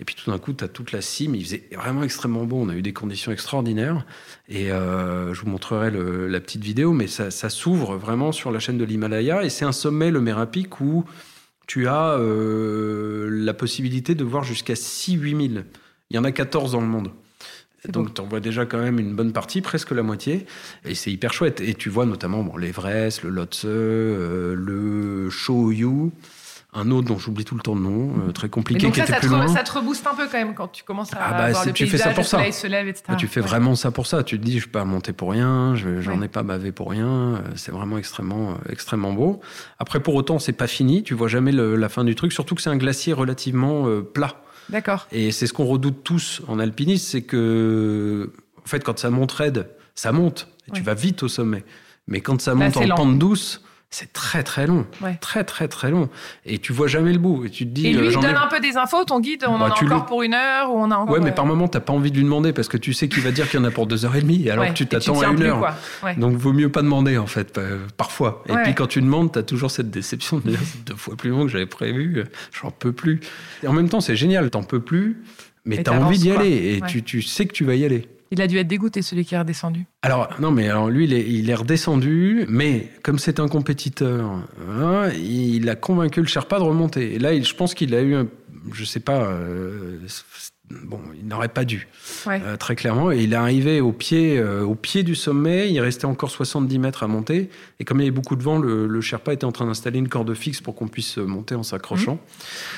Et 0.00 0.04
puis 0.04 0.14
tout 0.14 0.30
d'un 0.30 0.38
coup, 0.38 0.52
t'as 0.52 0.68
toute 0.68 0.92
la 0.92 1.02
cime. 1.02 1.34
Il 1.34 1.44
faisait 1.44 1.64
vraiment 1.76 2.02
extrêmement 2.02 2.44
beau. 2.44 2.56
On 2.62 2.68
a 2.70 2.74
eu 2.74 2.82
des 2.82 2.92
conditions 2.92 3.30
extraordinaires. 3.32 4.04
Et 4.48 4.70
euh, 4.72 5.32
je 5.34 5.40
vous 5.42 5.48
montrerai 5.48 5.90
le- 5.90 6.26
la 6.28 6.40
petite 6.40 6.64
vidéo, 6.64 6.92
mais 6.92 7.06
ça, 7.06 7.30
ça 7.30 7.50
s'ouvre 7.50 7.96
vraiment 7.96 8.32
sur 8.32 8.50
la 8.50 8.58
chaîne 8.58 8.78
de 8.78 8.84
l'Himalaya. 8.84 9.44
Et 9.44 9.50
c'est 9.50 9.64
un 9.64 9.72
sommet, 9.72 10.10
le 10.10 10.20
Merapic, 10.20 10.80
où 10.80 11.04
tu 11.70 11.86
as 11.86 12.18
euh, 12.18 13.28
la 13.30 13.54
possibilité 13.54 14.16
de 14.16 14.24
voir 14.24 14.42
jusqu'à 14.42 14.74
6-8 14.74 15.52
000. 15.54 15.64
Il 16.10 16.16
y 16.16 16.18
en 16.18 16.24
a 16.24 16.32
14 16.32 16.72
dans 16.72 16.80
le 16.80 16.88
monde. 16.88 17.12
Donc, 17.88 18.12
tu 18.12 18.20
en 18.20 18.24
vois 18.24 18.40
déjà 18.40 18.66
quand 18.66 18.80
même 18.80 18.98
une 18.98 19.14
bonne 19.14 19.32
partie, 19.32 19.60
presque 19.60 19.92
la 19.92 20.02
moitié. 20.02 20.46
Et 20.84 20.96
c'est 20.96 21.12
hyper 21.12 21.32
chouette. 21.32 21.60
Et 21.60 21.74
tu 21.74 21.88
vois 21.88 22.06
notamment 22.06 22.42
bon, 22.42 22.56
l'Everest, 22.56 23.22
le 23.22 23.30
Lhotse, 23.30 23.62
euh, 23.66 24.56
le 24.56 25.30
Shoyu, 25.30 26.10
un 26.72 26.90
autre 26.92 27.08
dont 27.08 27.18
j'oublie 27.18 27.44
tout 27.44 27.56
le 27.56 27.60
temps 27.62 27.74
le 27.74 27.80
nom, 27.80 28.12
euh, 28.28 28.32
très 28.32 28.46
Mais 28.46 28.50
compliqué, 28.50 28.82
donc 28.82 28.92
qui 28.94 28.98
ça, 29.00 29.04
était 29.04 29.12
ça 29.14 29.20
te, 29.20 29.26
plus 29.26 29.34
loin. 29.34 29.48
ça 29.48 29.62
te 29.64 29.72
rebooste 29.72 30.06
un 30.06 30.14
peu 30.14 30.26
quand 30.26 30.38
même 30.38 30.54
quand 30.54 30.68
tu 30.68 30.84
commences 30.84 31.12
à 31.12 31.18
Ah 31.20 31.30
bah, 31.32 31.50
voir 31.50 31.62
c'est- 31.64 31.70
le 31.70 31.74
tu 31.74 31.86
fais 31.86 31.98
ça 31.98 32.04
paysage, 32.10 32.14
pour 32.14 32.22
le 32.22 32.28
ça. 32.28 32.36
soleil 32.38 32.52
se 32.52 32.66
lève, 32.68 32.86
etc. 32.88 33.04
Ah, 33.08 33.16
tu 33.16 33.26
fais 33.26 33.40
Ouais. 33.40 33.46
vraiment 33.46 33.74
ça 33.74 33.90
pour 33.90 34.06
ça. 34.06 34.22
Tu 34.22 34.38
te 34.38 34.44
dis, 34.44 34.52
je 34.52 34.56
ne 34.56 34.60
suis 34.62 34.70
pas 34.70 34.84
monter 34.84 35.12
pour 35.12 35.32
rien, 35.32 35.74
je 35.74 36.00
j'en 36.00 36.18
Ouais. 36.18 36.26
ai 36.26 36.28
pas 36.28 36.42
bavé 36.44 36.70
pour 36.70 36.90
rien. 36.90 37.08
Euh, 37.08 37.38
C'est 37.56 37.72
vraiment 37.72 37.98
extrêmement, 37.98 38.50
euh, 38.52 38.54
extrêmement 38.72 39.12
beau. 39.12 39.40
Après, 39.80 39.98
pour 40.00 40.14
autant, 40.14 40.38
c'est 40.38 40.52
pas 40.52 40.68
fini. 40.68 41.02
Tu 41.02 41.14
vois 41.14 41.28
jamais 41.28 41.50
le- 41.52 41.74
la 41.76 41.88
fin 41.88 42.04
du 42.04 42.14
truc, 42.14 42.32
surtout 42.32 42.54
que 42.54 42.62
c'est 42.62 42.70
un 42.70 42.76
glacier 42.76 43.12
relativement 43.12 43.86
euh, 43.88 44.02
plat. 44.02 44.42
D'accord. 44.68 45.08
Et 45.10 45.32
c'est 45.32 45.48
ce 45.48 45.52
qu'on 45.52 45.64
redoute 45.64 46.04
tous 46.04 46.42
en 46.46 46.60
alpinisme, 46.60 47.04
c'est 47.10 47.22
que, 47.22 48.30
en 48.64 48.68
fait, 48.68 48.84
quand 48.84 48.98
ça 48.98 49.10
monte 49.10 49.32
raide, 49.32 49.68
ça 49.96 50.12
monte. 50.12 50.46
Et 50.68 50.70
tu 50.72 50.82
vas 50.82 50.94
vite 50.94 51.22
au 51.24 51.28
sommet. 51.28 51.64
Mais 52.06 52.20
quand 52.20 52.40
ça 52.40 52.52
Là, 52.52 52.66
monte 52.66 52.76
en 52.76 52.86
lent. 52.86 52.94
pente 52.94 53.18
douce, 53.18 53.62
c'est 53.92 54.12
très 54.12 54.44
très 54.44 54.68
long, 54.68 54.86
Ouais. 55.02 55.18
très 55.20 55.42
très 55.42 55.66
très 55.66 55.90
long, 55.90 56.08
et 56.46 56.58
tu 56.58 56.72
vois 56.72 56.86
jamais 56.86 57.12
le 57.12 57.18
bout. 57.18 57.44
Et 57.44 57.50
tu 57.50 57.64
te 57.66 57.70
dis, 57.70 57.88
Et 57.88 57.92
lui, 57.92 58.06
euh, 58.06 58.10
il 58.12 58.20
donne 58.20 58.36
ai- 58.36 58.38
un 58.38 58.46
peu 58.46 58.60
des 58.60 58.76
infos, 58.76 59.04
ton 59.04 59.18
guide, 59.18 59.44
on 59.48 59.58
Bah, 59.58 59.64
en 59.64 59.68
a 59.70 59.84
encore 59.84 60.06
pour 60.06 60.22
une 60.22 60.32
heure, 60.32 60.70
ou 60.70 60.78
on 60.78 60.90
a 60.92 60.96
encore. 60.96 61.14
Ouais, 61.16 61.20
mais 61.20 61.32
par 61.32 61.44
moment, 61.44 61.66
t'as 61.66 61.80
pas 61.80 61.92
envie 61.92 62.12
de 62.12 62.16
lui 62.16 62.22
demander 62.22 62.52
parce 62.52 62.68
que 62.68 62.76
tu 62.76 62.92
sais 62.92 63.08
qu'il 63.08 63.22
va 63.22 63.32
dire 63.32 63.50
qu'il 63.50 63.58
y 63.58 63.62
en 63.62 63.66
a 63.66 63.72
pour 63.72 63.88
deux 63.88 64.04
heures 64.04 64.14
et 64.14 64.20
demie, 64.22 64.48
alors 64.48 64.64
ouais, 64.64 64.70
que 64.70 64.74
tu 64.76 64.86
t'attends 64.86 65.20
à 65.20 65.26
une 65.26 65.36
plus, 65.36 65.46
heure. 65.46 65.74
Ouais. 66.04 66.14
Donc, 66.14 66.36
vaut 66.36 66.52
mieux 66.52 66.70
pas 66.70 66.82
demander, 66.82 67.18
en 67.18 67.26
fait, 67.26 67.58
euh, 67.58 67.78
parfois. 67.96 68.44
Et 68.48 68.54
puis, 68.62 68.74
quand 68.76 68.86
tu 68.86 69.00
demandes, 69.02 69.32
t'as 69.32 69.42
toujours 69.42 69.72
cette 69.72 69.90
déception 69.90 70.38
de 70.38 70.50
dire 70.50 70.60
c'est 70.62 70.84
deux 70.84 70.94
fois 70.96 71.16
plus 71.16 71.30
long 71.30 71.42
que 71.42 71.48
j'avais 71.50 71.66
prévu, 71.66 72.18
euh, 72.18 72.24
j'en 72.62 72.70
peux 72.70 72.92
plus. 72.92 73.18
Et 73.64 73.66
en 73.66 73.72
même 73.72 73.88
temps, 73.88 74.00
c'est 74.00 74.14
génial, 74.16 74.50
t'en 74.50 74.62
peux 74.62 74.80
plus, 74.80 75.20
mais 75.64 75.82
t'as 75.82 75.98
envie 75.98 76.18
d'y 76.18 76.30
aller 76.30 76.76
et 76.76 76.80
tu, 76.86 77.02
tu 77.02 77.22
sais 77.22 77.44
que 77.46 77.52
tu 77.52 77.64
vas 77.64 77.74
y 77.74 77.84
aller. 77.84 78.06
Il 78.32 78.40
a 78.40 78.46
dû 78.46 78.58
être 78.58 78.68
dégoûté, 78.68 79.02
celui 79.02 79.24
qui 79.24 79.34
est 79.34 79.38
redescendu. 79.38 79.86
Alors, 80.02 80.28
non, 80.40 80.52
mais 80.52 80.68
alors 80.68 80.88
lui, 80.88 81.04
il 81.04 81.50
est, 81.50 81.54
redescendu, 81.54 82.44
mais 82.48 82.88
comme 83.02 83.18
c'est 83.18 83.40
un 83.40 83.48
compétiteur, 83.48 84.44
hein, 84.68 85.08
il 85.14 85.68
a 85.68 85.74
convaincu 85.74 86.20
le 86.20 86.26
Sherpa 86.26 86.58
de 86.58 86.64
remonter. 86.64 87.14
Et 87.14 87.18
là, 87.18 87.38
je 87.40 87.54
pense 87.54 87.74
qu'il 87.74 87.92
a 87.94 88.02
eu, 88.02 88.14
un, 88.14 88.28
je 88.72 88.84
sais 88.84 89.00
pas, 89.00 89.24
euh, 89.24 89.98
bon, 90.70 91.00
il 91.20 91.26
n'aurait 91.26 91.48
pas 91.48 91.64
dû, 91.64 91.88
Ouais. 92.26 92.40
euh, 92.44 92.56
très 92.56 92.76
clairement. 92.76 93.10
Et 93.10 93.22
il 93.22 93.32
est 93.32 93.36
arrivé 93.36 93.80
au 93.80 93.92
pied, 93.92 94.38
euh, 94.38 94.62
au 94.62 94.74
pied 94.74 95.02
du 95.02 95.14
sommet, 95.14 95.70
il 95.70 95.80
restait 95.80 96.04
encore 96.04 96.30
70 96.30 96.78
mètres 96.78 97.02
à 97.02 97.08
monter. 97.08 97.50
Et 97.80 97.84
comme 97.84 97.98
il 97.98 98.04
y 98.04 98.06
avait 98.06 98.10
beaucoup 98.14 98.36
de 98.36 98.42
vent, 98.42 98.58
le, 98.58 98.86
le 98.86 99.00
Sherpa 99.00 99.32
était 99.32 99.44
en 99.44 99.52
train 99.52 99.66
d'installer 99.66 99.98
une 99.98 100.08
corde 100.08 100.32
fixe 100.34 100.60
pour 100.60 100.74
qu'on 100.74 100.88
puisse 100.88 101.16
monter 101.18 101.54
en 101.54 101.62
s'accrochant. 101.62 102.18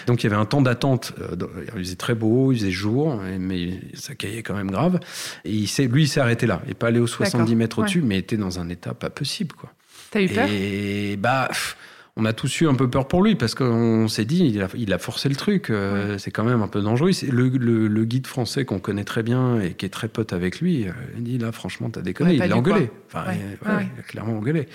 Donc 0.06 0.22
il 0.22 0.26
y 0.28 0.32
avait 0.32 0.40
un 0.40 0.44
temps 0.46 0.62
d'attente. 0.62 1.12
euh, 1.20 1.36
il 1.74 1.80
faisait 1.84 1.96
très 1.96 2.14
beau, 2.14 2.52
il 2.52 2.58
faisait 2.58 2.70
jour, 2.70 3.20
et- 3.24 3.38
mais 3.38 3.80
ça 3.94 4.14
caillait 4.14 4.42
quand 4.42 4.54
même 4.54 4.70
grave. 4.70 4.98
Et 5.44 5.50
il 5.52 5.68
lui, 5.88 6.04
il 6.04 6.08
s'est 6.08 6.20
arrêté 6.20 6.46
là. 6.46 6.60
Il 6.64 6.68
n'est 6.68 6.74
pas 6.74 6.88
allé 6.88 6.98
aux 7.00 7.06
70 7.06 7.38
D'accord, 7.44 7.56
mètres 7.56 7.78
au-dessus, 7.80 8.02
mais 8.02 8.18
était 8.18 8.36
dans 8.36 8.58
un 8.58 8.68
état 8.68 8.94
pas 8.94 9.10
possible. 9.10 9.54
Quoi. 9.54 9.70
T'as 10.10 10.22
eu 10.22 10.28
peur? 10.28 10.48
Et 10.50 11.16
bah, 11.18 11.46
pff, 11.48 11.76
on 12.18 12.26
a 12.26 12.34
tous 12.34 12.60
eu 12.60 12.68
un 12.68 12.74
peu 12.74 12.90
peur 12.90 13.08
pour 13.08 13.22
lui 13.22 13.36
parce 13.36 13.54
qu'on 13.54 14.06
s'est 14.06 14.26
dit, 14.26 14.44
il 14.46 14.60
a, 14.62 14.68
il 14.76 14.92
a 14.92 14.98
forcé 14.98 15.30
le 15.30 15.34
truc. 15.34 15.70
euh, 15.70 16.18
C'est 16.18 16.30
quand 16.30 16.44
même 16.44 16.60
un 16.60 16.68
peu 16.68 16.82
dangereux. 16.82 17.10
Le, 17.30 17.48
le- 17.48 17.88
le 17.88 18.04
guide 18.04 18.26
français 18.26 18.66
qu'on 18.66 18.80
connaît 18.80 19.04
très 19.04 19.22
bien 19.22 19.58
et 19.60 19.72
qui 19.72 19.86
est 19.86 19.88
très 19.88 20.08
pote 20.08 20.34
avec 20.34 20.60
lui, 20.60 20.86
euh, 20.86 20.92
il 21.16 21.22
dit 21.22 21.38
là, 21.38 21.52
franchement, 21.52 21.88
t'as 21.88 22.02
déconné. 22.02 22.38
Ouais, 22.38 22.44
il 22.46 22.48
l'a 22.50 22.56
engueulé. 22.56 22.90
Enfin, 23.06 23.24
Ouais. 23.30 23.38
il- 23.64 24.00
a 24.00 24.02
clairement 24.02 24.36
engueulé. 24.36 24.68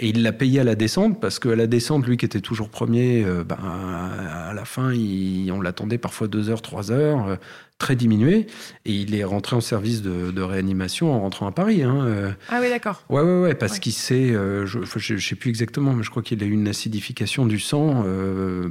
Et 0.00 0.08
il 0.10 0.22
l'a 0.22 0.32
payé 0.32 0.60
à 0.60 0.64
la 0.64 0.74
descente 0.74 1.18
parce 1.18 1.38
qu'à 1.38 1.56
la 1.56 1.66
descente, 1.66 2.06
lui 2.06 2.18
qui 2.18 2.26
était 2.26 2.40
toujours 2.42 2.68
premier, 2.68 3.24
euh, 3.24 3.42
ben, 3.42 3.56
à 3.62 4.50
à 4.50 4.54
la 4.54 4.64
fin, 4.66 4.92
il- 4.92 5.50
on 5.50 5.62
l'attendait 5.62 5.96
parfois 5.96 6.28
deux 6.28 6.50
heures, 6.50 6.60
trois 6.60 6.90
heures. 6.92 7.38
Très 7.82 7.96
diminué 7.96 8.46
et 8.86 8.92
il 8.92 9.14
est 9.16 9.24
rentré 9.24 9.56
en 9.56 9.60
service 9.60 10.02
de, 10.02 10.30
de 10.30 10.40
réanimation 10.42 11.12
en 11.12 11.20
rentrant 11.20 11.48
à 11.48 11.50
Paris. 11.52 11.82
Hein, 11.82 12.04
euh, 12.06 12.30
Ah 12.48 12.60
oui, 12.62 12.68
d'accord. 12.68 13.02
Ouais, 13.10 13.20
ouais, 13.22 13.40
ouais, 13.42 13.54
parce 13.56 13.72
Ouais. 13.74 13.78
qu'il 13.80 13.92
s'est, 13.92 14.30
euh, 14.30 14.66
je, 14.66 14.78
je 14.84 15.16
sais 15.18 15.34
plus 15.34 15.50
exactement, 15.50 15.92
mais 15.92 16.04
je 16.04 16.10
crois 16.10 16.22
qu'il 16.22 16.40
a 16.42 16.46
eu 16.46 16.52
une 16.52 16.68
acidification 16.68 17.44
du 17.44 17.58
sang 17.58 18.04
euh, 18.06 18.68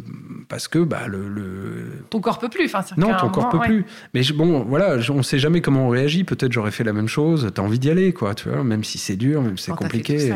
parce 0.48 0.68
que 0.70 0.80
bah 0.80 1.08
le, 1.08 1.28
le- 1.28 2.04
Ton 2.10 2.22
corps 2.22 2.40
peut 2.40 2.50
plus. 2.50 2.66
Enfin, 2.66 2.84
non, 2.96 3.10
ton 3.20 3.30
corps 3.30 3.44
moment, 3.48 3.50
peut 3.52 3.58
ouais. 3.60 3.68
plus. 3.68 3.86
Mais 4.14 4.24
je- 4.24 4.34
bon, 4.34 4.64
voilà, 4.64 4.98
je- 5.00 5.12
on 5.12 5.24
sait 5.24 5.40
jamais 5.40 5.60
comment 5.62 5.88
on 5.88 5.90
réagit. 5.90 6.24
Peut-être 6.24 6.54
j'aurais 6.54 6.72
fait 6.72 6.86
la 6.86 6.94
même 6.94 7.10
chose. 7.10 7.50
T'as 7.54 7.62
envie 7.62 7.80
d'y 7.80 7.90
aller, 7.90 8.14
quoi, 8.14 8.34
tu 8.34 8.48
vois, 8.50 8.64
même 8.64 8.84
si 8.86 8.98
c'est 8.98 9.18
dur, 9.18 9.42
même 9.42 9.58
si 9.58 9.66
c'est 9.66 9.72
compliqué. 9.76 10.34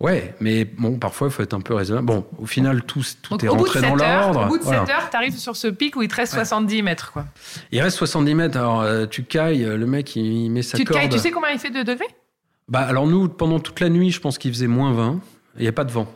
Ouais, 0.00 0.34
mais 0.40 0.64
bon, 0.64 0.98
parfois 0.98 1.28
il 1.28 1.30
faut 1.30 1.42
être 1.42 1.54
un 1.54 1.60
peu 1.60 1.74
raisonnable. 1.74 2.06
Bon, 2.06 2.24
au 2.38 2.46
final, 2.46 2.82
tout, 2.82 3.02
tout 3.22 3.32
Donc, 3.36 3.44
est 3.44 3.48
rentré 3.48 3.80
7 3.80 3.88
dans 3.90 3.96
l'ordre. 3.96 4.44
au 4.44 4.48
bout 4.48 4.58
de 4.58 4.62
7 4.62 4.72
Voilà. 4.74 4.96
heures, 4.96 5.10
t'arrives 5.10 5.36
sur 5.36 5.56
ce 5.56 5.68
pic 5.68 5.96
où 5.96 6.02
il 6.02 6.08
te 6.08 6.16
reste 6.16 6.34
70 6.34 6.82
mètres, 6.82 7.12
quoi. 7.12 7.24
Il 7.72 7.80
reste 7.80 7.96
70 7.98 8.34
mètres. 8.34 8.58
Alors, 8.58 8.82
euh, 8.82 9.06
tu 9.06 9.24
cailles, 9.24 9.64
le 9.64 9.86
mec, 9.86 10.14
il, 10.16 10.50
met 10.50 10.62
sa 10.62 10.76
Tu 10.78 10.84
corde. 10.84 11.00
cailles, 11.00 11.08
tu 11.08 11.18
sais 11.18 11.30
combien 11.30 11.50
il 11.50 11.58
fait 11.58 11.70
de 11.70 11.82
degrés? 11.82 12.06
Bah, 12.68 12.80
alors 12.80 13.06
nous, 13.06 13.28
pendant 13.28 13.60
toute 13.60 13.80
la 13.80 13.88
nuit, 13.88 14.10
je 14.10 14.20
pense 14.20 14.36
qu'il 14.38 14.52
faisait 14.52 14.66
moins 14.66 14.92
20. 14.92 15.20
Il 15.56 15.62
n'y 15.62 15.68
a 15.68 15.72
pas 15.72 15.84
de 15.84 15.90
vent. 15.90 16.06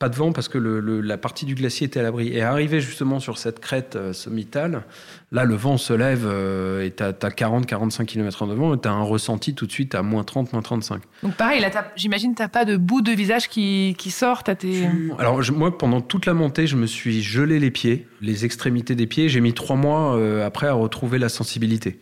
Pas 0.00 0.08
de 0.08 0.16
vent 0.16 0.32
parce 0.32 0.48
que 0.48 0.56
le- 0.56 0.80
le- 0.80 1.02
la 1.02 1.18
partie 1.18 1.44
du 1.44 1.54
glacier 1.54 1.86
était 1.86 2.00
à 2.00 2.02
l'abri. 2.02 2.28
Et 2.28 2.40
arrivé 2.40 2.80
justement 2.80 3.20
sur 3.20 3.36
cette 3.36 3.60
crête 3.60 3.96
euh, 3.96 4.14
sommitale, 4.14 4.82
là, 5.30 5.44
le 5.44 5.54
vent 5.54 5.76
se 5.76 5.92
lève 5.92 6.22
euh, 6.24 6.82
et 6.86 6.90
tu 6.90 7.02
as, 7.02 7.12
40-45 7.12 8.06
km 8.06 8.46
de 8.46 8.54
vent 8.54 8.74
et 8.74 8.80
tu 8.80 8.88
as 8.88 8.92
un 8.92 9.02
ressenti 9.02 9.54
tout 9.54 9.66
de 9.66 9.72
suite 9.72 9.94
à 9.94 10.00
moins 10.02 10.24
30, 10.24 10.54
moins 10.54 10.62
35. 10.62 11.02
Donc 11.22 11.34
pareil, 11.34 11.60
là, 11.60 11.68
t'as- 11.68 11.92
j'imagine 11.96 12.34
t'as 12.34 12.48
pas 12.48 12.64
de 12.64 12.78
bout 12.78 13.02
de 13.02 13.12
visage 13.12 13.50
qui, 13.50 13.94
qui 13.98 14.10
sort, 14.10 14.42
t'as 14.42 14.54
tes... 14.54 14.88
Alors 15.18 15.42
je- 15.42 15.52
moi, 15.52 15.76
pendant 15.76 16.00
toute 16.00 16.24
la 16.24 16.32
montée, 16.32 16.66
je 16.66 16.76
me 16.76 16.86
suis 16.86 17.22
gelé 17.22 17.60
les 17.60 17.70
pieds, 17.70 18.08
les 18.22 18.46
extrémités 18.46 18.94
des 18.94 19.06
pieds. 19.06 19.28
J'ai 19.28 19.42
mis 19.42 19.52
trois 19.52 19.76
mois 19.76 20.16
euh, 20.16 20.46
après 20.46 20.66
à 20.66 20.72
retrouver 20.72 21.18
la 21.18 21.28
sensibilité. 21.28 22.00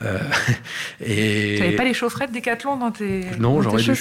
Et 1.00 1.56
T'avais 1.58 1.76
pas 1.76 1.84
les 1.84 1.94
chaufferettes 1.94 2.32
Décathlon 2.32 2.76
dans 2.76 2.90
tes, 2.90 3.24
Non, 3.38 3.60
dans 3.62 3.70
tes 3.76 3.82
dû. 3.82 3.94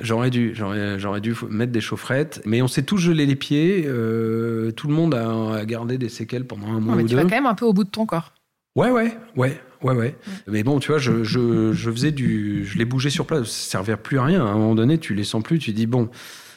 J'aurais 0.00 0.30
dû, 0.30 0.54
j'aurais, 0.54 1.20
dû 1.20 1.34
mettre 1.50 1.70
des 1.72 1.80
chaufferettes, 1.82 2.40
mais 2.46 2.62
on 2.62 2.68
s'est 2.68 2.82
tous 2.82 2.96
gelé 2.98 3.26
les 3.26 3.36
pieds. 3.36 3.84
euh, 3.86 4.70
tout 4.70 4.88
le 4.88 4.94
monde 4.94 5.14
a, 5.14 5.56
a 5.56 5.64
gardé 5.66 5.98
des 5.98 6.08
séquelles 6.08 6.46
pendant 6.46 6.68
un 6.68 6.80
mois 6.80 6.92
Non, 6.92 6.96
mais 6.96 7.02
ou 7.04 7.08
tu 7.08 7.10
deux. 7.14 7.16
vas 7.16 7.22
quand 7.24 7.28
même 7.36 7.46
un 7.46 7.54
peu 7.54 7.66
au 7.66 7.72
bout 7.74 7.84
de 7.84 7.90
ton 7.90 8.06
corps. 8.06 8.32
Ouais, 8.74 8.90
ouais, 8.90 9.14
ouais, 9.36 9.60
ouais, 9.82 9.94
ouais. 9.94 10.16
Mais 10.46 10.62
bon, 10.62 10.78
tu 10.80 10.88
vois, 10.92 10.98
je, 10.98 11.24
je, 11.24 11.74
je 11.74 11.90
faisais 11.90 12.10
du, 12.10 12.64
je 12.64 12.78
les 12.78 12.86
bougeais 12.86 13.10
sur 13.10 13.26
place. 13.26 13.50
Ça 13.50 13.70
servait 13.72 13.96
plus 13.98 14.18
à 14.18 14.24
rien. 14.24 14.46
À 14.46 14.48
un 14.48 14.54
moment 14.54 14.74
donné, 14.74 14.96
tu 14.96 15.12
les 15.14 15.24
sens 15.24 15.42
plus. 15.42 15.58
Tu 15.58 15.72
dis 15.72 15.86
bon, 15.86 16.08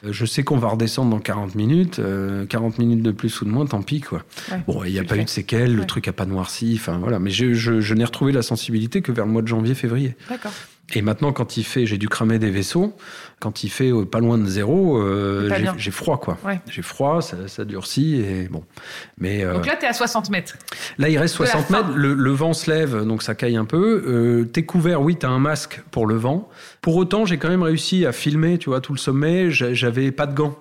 euh, 0.05 0.13
je 0.13 0.25
sais 0.25 0.43
qu'on 0.45 0.57
va 0.57 0.69
redescendre 0.69 1.09
dans 1.11 1.19
40 1.19 1.55
minutes. 1.55 1.99
euh, 1.99 2.45
40 2.45 2.79
minutes 2.79 3.01
de 3.03 3.11
plus 3.11 3.41
ou 3.41 3.45
de 3.45 3.49
moins, 3.49 3.65
tant 3.65 3.81
pis 3.81 3.99
quoi. 3.99 4.23
Ouais, 4.49 4.61
bon, 4.65 4.81
il 4.85 4.93
n'y 4.93 4.99
a 4.99 5.03
pas 5.03 5.17
eu 5.17 5.25
de 5.25 5.29
séquelles. 5.29 5.75
Le 5.75 5.83
truc 5.85 6.07
a 6.07 6.13
pas 6.13 6.25
noirci. 6.25 6.77
Enfin 6.79 6.99
voilà. 6.99 7.19
Mais 7.19 7.31
je, 7.31 7.53
je, 7.53 7.81
je 7.81 7.93
n'ai 7.95 8.05
retrouvé 8.05 8.31
la 8.31 8.43
sensibilité 8.43 9.01
que 9.01 9.11
vers 9.11 9.25
le 9.25 9.33
mois 9.33 9.41
de 9.41 9.47
janvier, 9.49 9.75
février. 9.75 10.15
D'accord. 10.29 10.53
Et 10.93 11.01
maintenant, 11.01 11.33
quand 11.33 11.57
il 11.57 11.63
fait, 11.63 11.85
j'ai 11.87 11.97
dû 11.97 12.07
cramer 12.07 12.37
des 12.37 12.51
vaisseaux. 12.51 12.95
Quand 13.39 13.63
il 13.63 13.69
fait 13.69 13.91
euh, 13.91 14.05
pas 14.05 14.19
loin 14.19 14.37
de 14.37 14.45
zéro, 14.45 14.97
euh, 15.01 15.49
j'ai- 15.77 15.91
froid, 15.91 16.19
quoi. 16.19 16.37
Ouais. 16.45 16.59
J'ai 16.69 16.83
froid, 16.83 17.21
ça, 17.23 17.47
ça 17.47 17.65
durcit 17.65 18.15
et 18.21 18.47
bon. 18.49 18.63
Mais 19.17 19.43
euh, 19.43 19.53
Donc 19.53 19.65
là, 19.65 19.75
t'es 19.77 19.87
à 19.87 19.93
60 19.93 20.29
mètres. 20.29 20.57
là, 20.99 21.09
il 21.09 21.17
reste 21.17 21.37
de 21.39 21.43
la 21.43 21.49
60 21.49 21.67
fin. 21.67 21.83
mètres. 21.83 21.97
Le, 21.97 22.13
le 22.13 22.31
vent 22.31 22.53
se 22.53 22.69
lève, 22.69 23.03
donc 23.03 23.23
ça 23.23 23.33
caille 23.33 23.57
un 23.57 23.65
peu. 23.65 24.47
T'es 24.53 24.63
couvert, 24.63 25.01
oui, 25.01 25.15
t'as 25.15 25.29
un 25.29 25.39
masque 25.39 25.81
pour 25.91 26.05
le 26.05 26.15
vent. 26.15 26.49
Pour 26.81 26.95
autant, 26.97 27.25
j'ai 27.25 27.37
quand 27.37 27.49
même 27.49 27.63
réussi 27.63 28.05
à 28.05 28.11
filmer, 28.11 28.57
tu 28.59 28.69
vois, 28.69 28.79
tout 28.79 28.93
le 28.93 28.99
sommet. 28.99 29.49
J'a- 29.49 29.73
J'avais 29.73 30.11
pas 30.11 30.27
de 30.27 30.35
gants. 30.35 30.55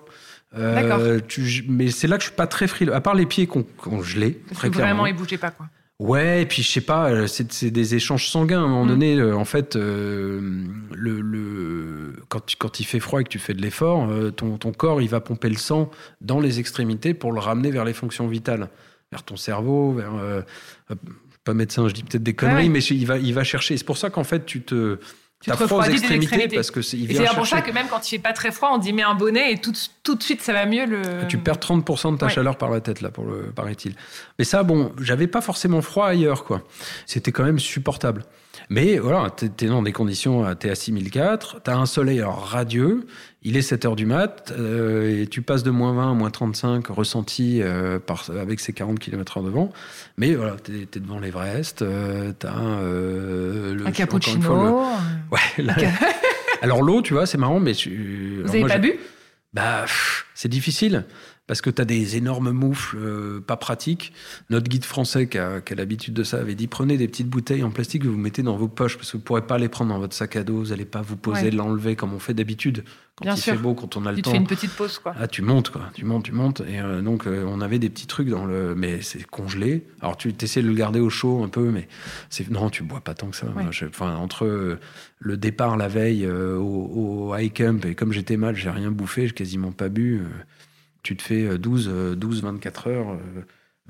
Tu- 1.28 1.64
mais 1.68 1.90
c'est 1.90 2.06
là 2.06 2.16
que 2.16 2.22
je 2.22 2.28
suis 2.28 2.36
pas 2.36 2.46
très 2.46 2.66
frileux. 2.66 2.94
À 2.94 3.00
part 3.00 3.14
les 3.14 3.26
pieds 3.26 3.46
qu'on 3.46 3.64
gelait, 4.02 4.38
très 4.54 4.70
clairement. 4.70 4.86
vraiment, 4.94 5.06
il 5.06 5.14
bougeait 5.14 5.38
pas, 5.38 5.50
quoi. 5.50 5.66
Ouais, 6.00 6.42
et 6.42 6.46
puis 6.46 6.62
je 6.62 6.68
sais 6.68 6.80
pas, 6.80 7.08
euh, 7.10 7.26
c'est 7.28 7.70
des 7.70 7.94
échanges 7.94 8.26
sanguins. 8.28 8.60
À 8.60 8.64
un 8.64 8.68
moment 8.68 8.84
Mm. 8.84 8.88
donné, 8.88 9.16
euh, 9.16 9.36
en 9.36 9.44
fait, 9.44 9.76
euh, 9.76 10.40
le, 10.92 11.20
le, 11.20 12.14
quand, 12.28 12.44
tu- 12.44 12.56
quand 12.56 12.80
il 12.80 12.84
fait 12.84 12.98
froid 12.98 13.20
et 13.20 13.24
que 13.24 13.28
tu 13.28 13.38
fais 13.38 13.54
de 13.54 13.62
l'effort, 13.62 14.10
euh, 14.10 14.30
ton, 14.32 14.58
ton 14.58 14.72
corps, 14.72 15.00
il 15.02 15.08
va 15.08 15.20
pomper 15.20 15.48
le 15.48 15.56
sang 15.56 15.90
dans 16.20 16.40
les 16.40 16.58
extrémités 16.58 17.14
pour 17.14 17.32
le 17.32 17.38
ramener 17.38 17.70
vers 17.70 17.84
les 17.84 17.92
fonctions 17.92 18.26
vitales, 18.26 18.70
vers 19.12 19.22
ton 19.22 19.36
cerveau, 19.36 19.92
vers... 19.92 20.14
euh, 20.16 20.42
pas 21.44 21.54
médecin, 21.54 21.86
je 21.88 21.92
dis 21.94 22.02
peut-être 22.02 22.22
des 22.22 22.34
conneries, 22.34 22.64
ouais. 22.64 22.68
mais 22.70 22.80
il 22.82 23.06
va, 23.06 23.18
il 23.18 23.32
va 23.34 23.44
chercher. 23.44 23.76
C'est 23.76 23.84
pour 23.84 23.98
ça 23.98 24.10
qu'en 24.10 24.24
fait, 24.24 24.44
tu 24.46 24.62
te... 24.62 24.98
Tu 25.44 25.50
te 25.50 25.56
t'as 25.56 25.66
froid 25.66 25.78
aux 25.78 25.80
refroidis 25.82 26.00
des 26.08 26.14
extrémités, 26.14 26.54
parce 26.56 26.70
que 26.70 26.80
c'est- 26.82 26.96
il 26.96 27.04
Et 27.04 27.14
vient 27.14 27.26
c'est 27.28 27.34
pour 27.36 27.46
ça 27.46 27.60
que 27.60 27.70
même 27.70 27.86
quand 27.88 28.06
il 28.06 28.10
fait 28.10 28.18
pas 28.18 28.32
très 28.32 28.50
froid, 28.50 28.70
on 28.72 28.78
dit 28.78 28.92
mets 28.92 29.02
un 29.02 29.14
bonnet 29.14 29.52
et 29.52 29.58
tout, 29.60 29.72
tout 30.02 30.14
de 30.14 30.22
suite, 30.22 30.40
ça 30.42 30.52
va 30.52 30.64
mieux. 30.66 30.86
Le... 30.86 31.02
Tu 31.28 31.36
perds 31.38 31.58
30% 31.58 32.12
de 32.12 32.16
ta 32.18 32.26
Ouais. 32.26 32.32
chaleur 32.32 32.56
par 32.56 32.70
la 32.70 32.80
tête, 32.80 33.00
là, 33.02 33.10
pour 33.10 33.24
le, 33.26 33.52
paraît-il. 33.54 33.94
Mais 34.38 34.44
ça, 34.44 34.62
bon, 34.62 34.92
j'avais 35.00 35.26
pas 35.26 35.40
forcément 35.42 35.82
froid 35.82 36.06
ailleurs, 36.08 36.44
quoi. 36.44 36.62
C'était 37.06 37.30
quand 37.32 37.44
même 37.44 37.58
supportable. 37.58 38.24
Mais 38.70 38.98
voilà, 38.98 39.30
t'es 39.30 39.50
es 39.64 39.68
dans 39.68 39.82
des 39.82 39.92
conditions, 39.92 40.46
euh, 40.46 40.54
t'es 40.54 40.70
à 40.70 40.74
6004, 40.74 41.60
t'as 41.62 41.76
un 41.76 41.86
soleil 41.86 42.20
alors 42.20 42.46
radieux, 42.46 43.06
il 43.42 43.56
est 43.56 43.62
7 43.62 43.84
heures 43.84 43.96
du 43.96 44.06
mat, 44.06 44.52
euh, 44.58 45.22
et 45.22 45.26
tu 45.26 45.42
passes 45.42 45.62
de 45.62 45.70
moins 45.70 45.92
20 45.92 46.10
à 46.12 46.14
moins 46.14 46.30
35 46.30 46.86
ressenti 46.88 47.60
euh, 47.62 47.98
par, 47.98 48.24
avec 48.30 48.60
ces 48.60 48.72
40 48.72 48.98
km 48.98 49.36
heure 49.38 49.44
de 49.44 49.50
vent. 49.50 49.70
Mais 50.16 50.34
voilà, 50.34 50.56
t'es 50.56 50.72
es 50.96 51.00
devant 51.00 51.18
l'Everest, 51.20 51.82
euh, 51.82 52.32
t'as 52.38 52.56
euh, 52.58 53.74
le, 53.74 53.82
Un 53.82 53.88
une 53.88 53.92
fois, 53.92 53.92
cappuccino. 53.92 54.64
le- 54.64 54.70
Ouais, 55.30 55.64
là- 55.64 55.74
Alors 56.62 56.82
l'eau, 56.82 57.02
tu 57.02 57.12
vois, 57.12 57.26
c'est 57.26 57.38
marrant, 57.38 57.60
mais... 57.60 57.74
tu- 57.74 58.36
Vous 58.36 58.40
alors 58.44 58.50
avez 58.50 58.60
moi, 58.60 58.68
pas 58.70 58.78
bu? 58.78 58.92
Bah, 59.52 59.84
c'est 60.34 60.48
difficile 60.48 61.04
parce 61.46 61.60
que 61.60 61.68
tu 61.70 61.82
as 61.82 61.84
des 61.84 62.16
énormes 62.16 62.52
moufles 62.52 62.96
euh, 62.98 63.40
pas 63.40 63.56
pratiques. 63.56 64.12
Notre 64.50 64.68
guide 64.68 64.84
français 64.84 65.26
qui 65.28 65.38
a, 65.38 65.60
l'habitude 65.76 66.14
de 66.14 66.24
ça 66.24 66.38
avait 66.38 66.54
dit 66.54 66.66
prenez 66.66 66.96
des 66.96 67.06
petites 67.08 67.28
bouteilles 67.28 67.62
en 67.62 67.70
plastique 67.70 68.02
que 68.02 68.08
vous 68.08 68.16
mettez 68.16 68.42
dans 68.42 68.56
vos 68.56 68.68
poches 68.68 68.96
parce 68.96 69.12
que 69.12 69.18
vous 69.18 69.22
pourrez 69.22 69.46
pas 69.46 69.58
les 69.58 69.68
prendre 69.68 69.92
dans 69.92 69.98
votre 69.98 70.14
sac 70.14 70.36
à 70.36 70.44
dos, 70.44 70.56
vous 70.62 70.68
n'allez 70.70 70.84
pas 70.86 71.02
vous 71.02 71.16
poser, 71.16 71.44
Ouais. 71.44 71.50
l'enlever 71.50 71.96
comme 71.96 72.14
on 72.14 72.18
fait 72.18 72.34
d'habitude 72.34 72.84
quand 73.16 73.26
Bien 73.26 73.34
il 73.34 73.40
sûr. 73.40 73.52
fait 73.54 73.58
beau, 73.60 73.74
quand 73.74 73.96
on 73.96 74.06
a 74.06 74.10
le 74.10 74.16
Tu 74.16 74.22
te 74.22 74.24
temps. 74.24 74.30
fais 74.32 74.38
une 74.38 74.46
petite 74.46 74.72
pause, 74.72 74.98
quoi. 74.98 75.14
Ah, 75.20 75.28
tu 75.28 75.40
montes, 75.42 75.70
quoi. 75.70 75.82
Tu 75.94 76.04
montes, 76.04 76.24
tu 76.24 76.32
montes. 76.32 76.62
Et 76.66 76.80
euh, 76.80 77.00
donc, 77.00 77.28
euh, 77.28 77.44
on 77.46 77.60
avait 77.60 77.78
des 77.78 77.88
petits 77.88 78.08
trucs 78.08 78.28
dans 78.28 78.44
le. 78.44 78.74
Mais 78.74 79.02
c'est 79.02 79.24
congelé. 79.24 79.86
Alors, 80.00 80.16
tu 80.16 80.34
essaies 80.40 80.62
de 80.62 80.66
le 80.68 80.74
garder 80.74 80.98
au 80.98 81.10
chaud 81.10 81.44
un 81.44 81.48
peu, 81.48 81.70
mais 81.70 81.86
c'est 82.28 82.50
non, 82.50 82.70
tu 82.70 82.82
bois 82.82 83.00
pas 83.02 83.14
tant 83.14 83.28
que 83.28 83.36
ça. 83.36 83.46
Ouais. 83.46 83.62
Moi, 83.62 83.70
je- 83.70 83.84
Enfin, 83.86 84.16
entre 84.16 84.78
le 85.20 85.36
départ 85.36 85.76
la 85.76 85.86
veille 85.86 86.26
au, 86.26 87.28
au 87.30 87.36
high 87.36 87.52
camp 87.52 87.84
et 87.86 87.94
comme 87.94 88.12
j'étais 88.12 88.36
mal, 88.36 88.56
j'ai 88.56 88.70
rien 88.70 88.90
bouffé, 88.90 89.28
j'ai 89.28 89.32
quasiment 89.34 89.70
pas 89.70 89.88
bu. 89.88 90.22
Euh, 91.04 91.12
tu 91.12 91.16
te 91.16 91.22
fais 91.22 91.42
euh, 91.46 91.58
12, 91.58 91.88
euh, 91.88 92.14
12 92.16 92.42
24 92.42 92.86
heures. 92.88 93.18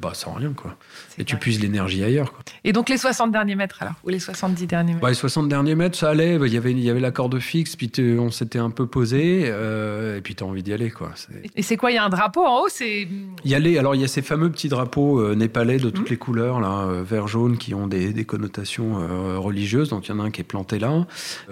Bah, 0.01 0.11
ça 0.13 0.27
rend 0.27 0.35
rien, 0.35 0.53
quoi. 0.53 0.77
Et 1.19 1.25
tu 1.25 1.37
puises 1.37 1.61
l'énergie 1.61 2.03
ailleurs, 2.03 2.33
quoi. 2.33 2.41
Et 2.65 2.73
donc 2.73 2.89
les 2.89 2.97
60 2.97 3.31
derniers 3.31 3.55
mètres 3.55 3.81
alors 3.81 3.95
Ou 4.05 4.09
les 4.09 4.19
70 4.19 4.67
derniers 4.67 4.93
mètres 4.95 5.03
Bah, 5.03 5.09
les 5.09 5.15
60 5.15 5.49
derniers 5.49 5.77
mètres, 5.77 5.97
ça 5.97 6.11
allait. 6.11 6.35
Il 6.35 6.53
y 6.53 6.57
avait, 6.57 6.73
il 6.73 6.81
y 6.81 6.91
avait 6.91 6.99
la 7.01 7.13
corde 7.13 7.39
fixe, 7.39 7.77
puis 7.77 7.91
on 8.19 8.31
s'était 8.33 8.59
un 8.59 8.71
peu 8.71 8.87
posé, 8.89 9.45
euh, 9.47 10.19
et 10.19 10.21
puis 10.21 10.35
tu 10.35 10.43
as 10.43 10.47
envie 10.49 10.65
d'y 10.65 10.73
aller, 10.73 10.91
quoi. 10.91 11.13
Et 11.55 11.63
c'est 11.63 11.77
quoi 11.77 11.93
Il 11.93 11.95
y 11.95 11.99
a 11.99 12.05
un 12.05 12.09
drapeau 12.09 12.45
en 12.45 12.63
haut 12.63 12.69
C'est 12.69 13.07
y 13.45 13.55
a 13.55 13.59
les- 13.61 13.79
alors 13.79 13.95
il 13.95 14.01
y 14.01 14.05
a 14.05 14.09
ces 14.09 14.23
fameux 14.23 14.51
petits 14.51 14.69
drapeaux 14.69 15.21
euh, 15.21 15.35
népalais 15.37 15.77
de 15.79 15.87
Mhm. 15.87 15.93
toutes 15.93 16.11
les 16.11 16.17
couleurs, 16.17 16.61
là, 16.61 16.87
euh, 16.89 17.03
vert, 17.05 17.29
jaune, 17.29 17.57
qui 17.57 17.73
ont 17.73 17.87
des, 17.87 18.13
des 18.13 18.25
connotations 18.25 18.95
religieuses. 19.41 19.91
Donc 19.91 20.09
il 20.09 20.11
y 20.11 20.15
en 20.15 20.19
a 20.21 20.25
un 20.25 20.31
qui 20.33 20.41
est 20.41 20.45
planté 20.45 20.79
là. 20.81 21.07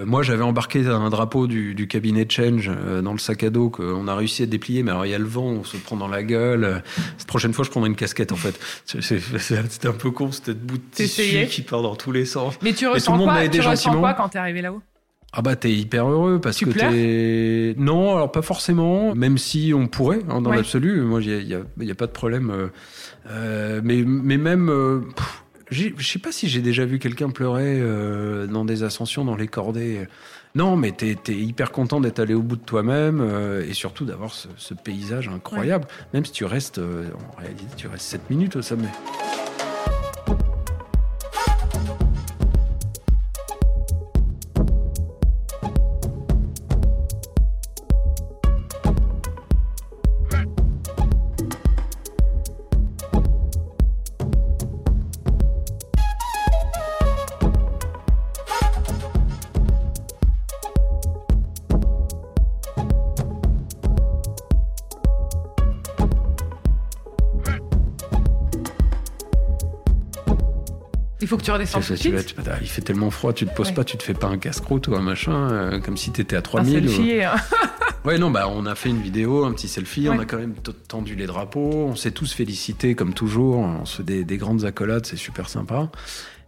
Moi, 0.04 0.22
j'avais 0.22 0.42
embarqué 0.42 0.84
un 0.86 1.10
drapeau 1.10 1.46
du, 1.46 1.74
du 1.76 1.86
cabinet 1.86 2.26
Change 2.28 2.70
dans 3.02 3.12
le 3.12 3.18
sac 3.18 3.44
à 3.44 3.50
dos 3.50 3.70
qu'on 3.70 4.08
a 4.08 4.14
réussi 4.16 4.42
à 4.42 4.46
déplier. 4.46 4.82
Mais 4.82 4.90
alors 4.90 5.06
il 5.06 5.10
y 5.10 5.14
a 5.14 5.18
le 5.18 5.24
vent, 5.26 5.44
on 5.44 5.64
se 5.64 5.76
prend 5.76 5.96
dans 5.96 6.08
la 6.08 6.22
gueule. 6.24 6.60
La 6.62 6.82
prochaine 7.26 7.52
fois, 7.52 7.64
je 7.64 7.70
prendrai 7.70 7.88
une 7.90 7.96
casquette 7.96 8.31
en 8.32 8.36
fait. 8.36 8.58
C'est- 8.84 9.86
un 9.86 9.92
peu 9.92 10.10
con, 10.10 10.32
c'était 10.32 10.54
bout 10.54 10.78
de 10.78 10.82
tissu 10.92 11.46
qui 11.46 11.62
part 11.62 11.82
dans 11.82 11.96
tous 11.96 12.12
les 12.12 12.24
sens. 12.24 12.54
Mais 12.62 12.72
tu 12.72 12.86
ressens 12.86 13.18
quoi 13.18 13.48
Tu 13.48 13.60
ressens 13.60 13.96
quoi 13.98 14.14
quand 14.14 14.28
t'es 14.30 14.38
arrivé 14.38 14.62
là-haut? 14.62 14.82
Ah 15.34 15.40
bah 15.40 15.56
t'es 15.56 15.72
hyper 15.72 16.06
heureux 16.10 16.40
parce 16.42 16.58
Tu 16.58 16.66
que 16.66 16.78
t'es... 16.78 17.74
Non, 17.80 18.14
alors 18.16 18.30
pas 18.30 18.42
forcément, 18.42 19.14
même 19.14 19.38
si 19.38 19.72
on 19.74 19.86
pourrait, 19.88 20.20
hein, 20.28 20.42
dans 20.42 20.50
Ouais. 20.50 20.56
l'absolu. 20.56 21.00
Moi, 21.00 21.22
il 21.22 21.28
n'y 21.28 21.34
a, 21.34 21.40
y 21.40 21.54
a- 21.54 21.84
y 21.84 21.90
a 21.90 21.94
pas 21.94 22.06
de 22.06 22.12
problème. 22.12 22.50
euh, 22.50 22.66
euh, 23.30 23.80
mais, 23.82 24.02
mais 24.06 24.36
même... 24.36 24.68
euh, 24.68 25.00
je 25.70 25.88
sais 26.00 26.18
pas 26.18 26.32
si 26.32 26.48
j'ai 26.50 26.60
déjà 26.60 26.84
vu 26.84 26.98
quelqu'un 26.98 27.30
pleurer 27.30 27.78
euh, 27.80 28.46
dans 28.46 28.66
des 28.66 28.82
ascensions, 28.82 29.24
dans 29.24 29.36
les 29.36 29.48
cordées. 29.48 30.06
Non, 30.54 30.76
mais 30.76 30.92
t'es 30.92 31.16
es 31.28 31.32
hyper 31.32 31.72
content 31.72 32.00
d'être 32.00 32.18
allé 32.18 32.34
au 32.34 32.42
bout 32.42 32.56
de 32.56 32.62
toi-même 32.62 33.20
euh, 33.20 33.66
et 33.66 33.72
surtout 33.72 34.04
d'avoir 34.04 34.32
ce, 34.34 34.48
ce 34.56 34.74
paysage 34.74 35.28
incroyable. 35.28 35.86
Même 36.12 36.24
si 36.26 36.32
tu 36.32 36.44
restes, 36.44 36.78
euh, 36.78 37.08
en 37.34 37.40
réalité, 37.40 37.64
tu 37.76 37.86
restes 37.86 38.04
7 38.04 38.28
minutes 38.28 38.56
au 38.56 38.62
sommet. 38.62 38.88
Tu 71.64 71.72
Tu 71.72 71.72
tout 71.86 71.92
de 71.92 71.96
tu 71.96 71.96
suite. 71.96 72.14
vas- 72.14 72.22
tu- 72.56 72.62
il 72.62 72.68
fait 72.68 72.82
tellement 72.82 73.10
froid, 73.10 73.32
tu 73.32 73.46
te 73.46 73.54
poses 73.54 73.68
Ouais. 73.68 73.74
pas, 73.74 73.84
tu 73.84 73.96
te 73.96 74.02
fais 74.02 74.14
pas 74.14 74.26
un 74.28 74.38
casse-croûte 74.38 74.88
ou 74.88 74.94
un 74.94 75.00
machin, 75.02 75.50
euh, 75.50 75.80
comme 75.80 75.96
si 75.96 76.10
t'étais 76.10 76.36
à 76.36 76.40
Un 76.40 76.42
3000. 76.42 76.86
ou- 76.86 76.88
selfie, 76.88 77.22
hein. 77.22 77.34
Ouais, 78.04 78.18
non, 78.18 78.30
bah, 78.32 78.48
on 78.50 78.66
a 78.66 78.74
fait 78.74 78.88
une 78.88 79.00
vidéo, 79.00 79.44
un 79.44 79.52
petit 79.52 79.68
selfie, 79.68 80.08
on 80.08 80.18
a 80.18 80.24
quand 80.24 80.38
même 80.38 80.54
tendu 80.88 81.14
les 81.14 81.26
drapeaux, 81.26 81.86
on 81.88 81.94
s'est 81.94 82.10
tous 82.10 82.32
félicités 82.32 82.96
comme 82.96 83.14
toujours, 83.14 83.58
on 83.58 83.84
se 83.84 83.98
fait 83.98 84.02
des, 84.02 84.24
des 84.24 84.38
grandes 84.38 84.64
accolades, 84.64 85.06
c'est 85.06 85.16
super 85.16 85.48
sympa. 85.48 85.88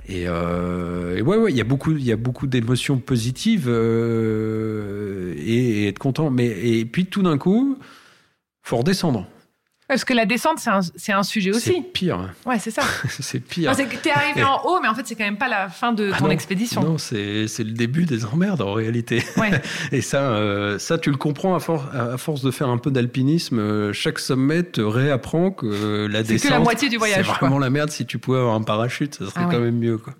Et, 0.09 0.25
euh, 0.27 1.17
et 1.17 1.23
ouais, 1.23 1.37
ouais, 1.37 1.53
il 1.53 1.57
y 1.57 1.61
a 1.61 1.65
beaucoup, 1.65 1.93
il 1.93 2.03
y 2.05 2.11
a 2.11 2.17
beaucoup 2.17 2.49
d'émotions 2.49 2.99
positives 2.99 3.69
euh, 3.69 5.35
et, 5.39 5.85
et 5.85 5.89
être 5.89 5.99
content. 5.99 6.31
Mais 6.31 6.47
et 6.47 6.85
puis 6.85 7.07
tout 7.07 7.23
d'un 7.23 7.39
coup, 7.39 7.79
faut 8.63 8.77
redescendre. 8.79 9.27
Parce 9.87 10.03
que 10.05 10.15
la 10.15 10.25
descente, 10.25 10.59
c'est 10.61 10.71
un, 10.71 10.81
c'est 10.97 11.13
un 11.13 11.23
sujet 11.23 11.53
C'est 11.53 11.71
aussi. 11.73 11.83
pire, 11.83 12.31
Ouais, 12.47 12.59
c'est 12.59 12.71
ça. 12.71 12.83
c'est 13.09 13.39
pire. 13.41 13.71
Non, 13.71 13.77
c'est 13.77 13.85
que 13.85 13.97
t'es 13.97 14.11
arrivé 14.11 14.43
en 14.43 14.63
haut, 14.65 14.81
mais 14.81 14.89
en 14.89 14.95
fait, 14.95 15.07
c'est 15.07 15.15
quand 15.15 15.25
même 15.25 15.37
pas 15.37 15.49
la 15.49 15.69
fin 15.69 15.93
de 15.93 16.11
Ah 16.15 16.19
ton 16.19 16.25
non, 16.25 16.31
expédition. 16.31 16.83
Non, 16.83 16.97
c'est 16.97 17.47
c'est 17.49 17.65
le 17.65 17.73
début 17.73 18.07
des 18.07 18.25
emmerdes 18.25 18.63
en 18.63 18.73
réalité. 18.73 19.23
Ouais. 19.37 19.51
Et 19.93 20.01
ça, 20.01 20.31
euh, 20.33 20.79
ça 20.79 20.97
tu 20.97 21.11
le 21.11 21.17
comprends 21.19 21.55
à, 21.55 21.61
for- 21.61 21.87
à 21.95 22.17
force 22.17 22.41
de 22.43 22.51
faire 22.51 22.69
un 22.71 22.79
peu 22.79 22.91
d'alpinisme. 22.91 23.59
euh, 23.59 23.93
chaque 23.93 24.21
sommet 24.21 24.63
te 24.63 24.81
réapprend 24.81 25.51
que 25.51 25.67
euh, 25.67 26.09
la 26.09 26.21
C'est 26.21 26.25
que 26.29 26.33
descente. 26.33 26.51
la 26.53 26.61
moitié 26.61 26.89
du 26.89 26.97
voyage, 26.97 27.19
C'est 27.19 27.25
quoi. 27.33 27.39
vraiment 27.41 27.59
la 27.59 27.69
merde. 27.69 27.91
Si 27.91 28.07
tu 28.07 28.19
pouvais 28.19 28.39
avoir 28.39 28.55
un 28.55 28.63
parachute, 28.63 29.15
ça 29.17 29.27
serait 29.27 29.33
Ah 29.37 29.49
ouais. 29.49 29.55
quand 29.55 29.61
même 29.61 29.77
mieux. 29.79 29.99
Quoi. 29.99 30.15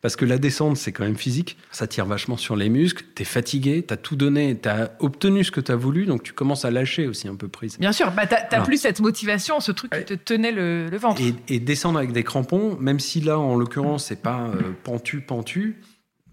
Parce 0.00 0.14
que 0.14 0.24
la 0.24 0.38
descente, 0.38 0.76
c'est 0.76 0.92
quand 0.92 1.02
même 1.02 1.16
physique. 1.16 1.56
Ça 1.72 1.88
tire 1.88 2.06
vachement 2.06 2.36
sur 2.36 2.54
les 2.54 2.68
muscles. 2.68 3.04
T'es 3.16 3.24
fatigué, 3.24 3.82
t'as 3.84 3.96
tout 3.96 4.14
donné, 4.14 4.56
t'as 4.56 4.90
obtenu 5.00 5.42
ce 5.42 5.50
que 5.50 5.60
t'as 5.60 5.74
voulu, 5.74 6.06
donc 6.06 6.22
tu 6.22 6.32
commences 6.32 6.64
à 6.64 6.70
lâcher 6.70 7.08
aussi 7.08 7.26
un 7.26 7.34
peu 7.34 7.48
prise. 7.48 7.76
Bien 7.80 7.90
sûr, 7.90 8.12
bah, 8.12 8.28
t'as 8.28 8.60
plus 8.60 8.80
cette 8.80 9.00
motivation, 9.08 9.60
ce 9.60 9.72
truc 9.72 9.90
qui 9.92 10.04
te 10.04 10.14
tenait 10.14 10.52
le, 10.52 10.88
le 10.88 10.96
ventre. 10.98 11.20
Et, 11.22 11.34
et 11.54 11.60
descendre 11.60 11.98
avec 11.98 12.12
des 12.12 12.22
crampons, 12.24 12.76
même 12.80 13.00
si 13.00 13.20
là, 13.20 13.38
en 13.38 13.56
l'occurrence, 13.56 14.04
c'est 14.06 14.22
pas 14.22 14.40
euh, 14.42 14.72
pentu, 14.84 15.20
pentu, 15.20 15.80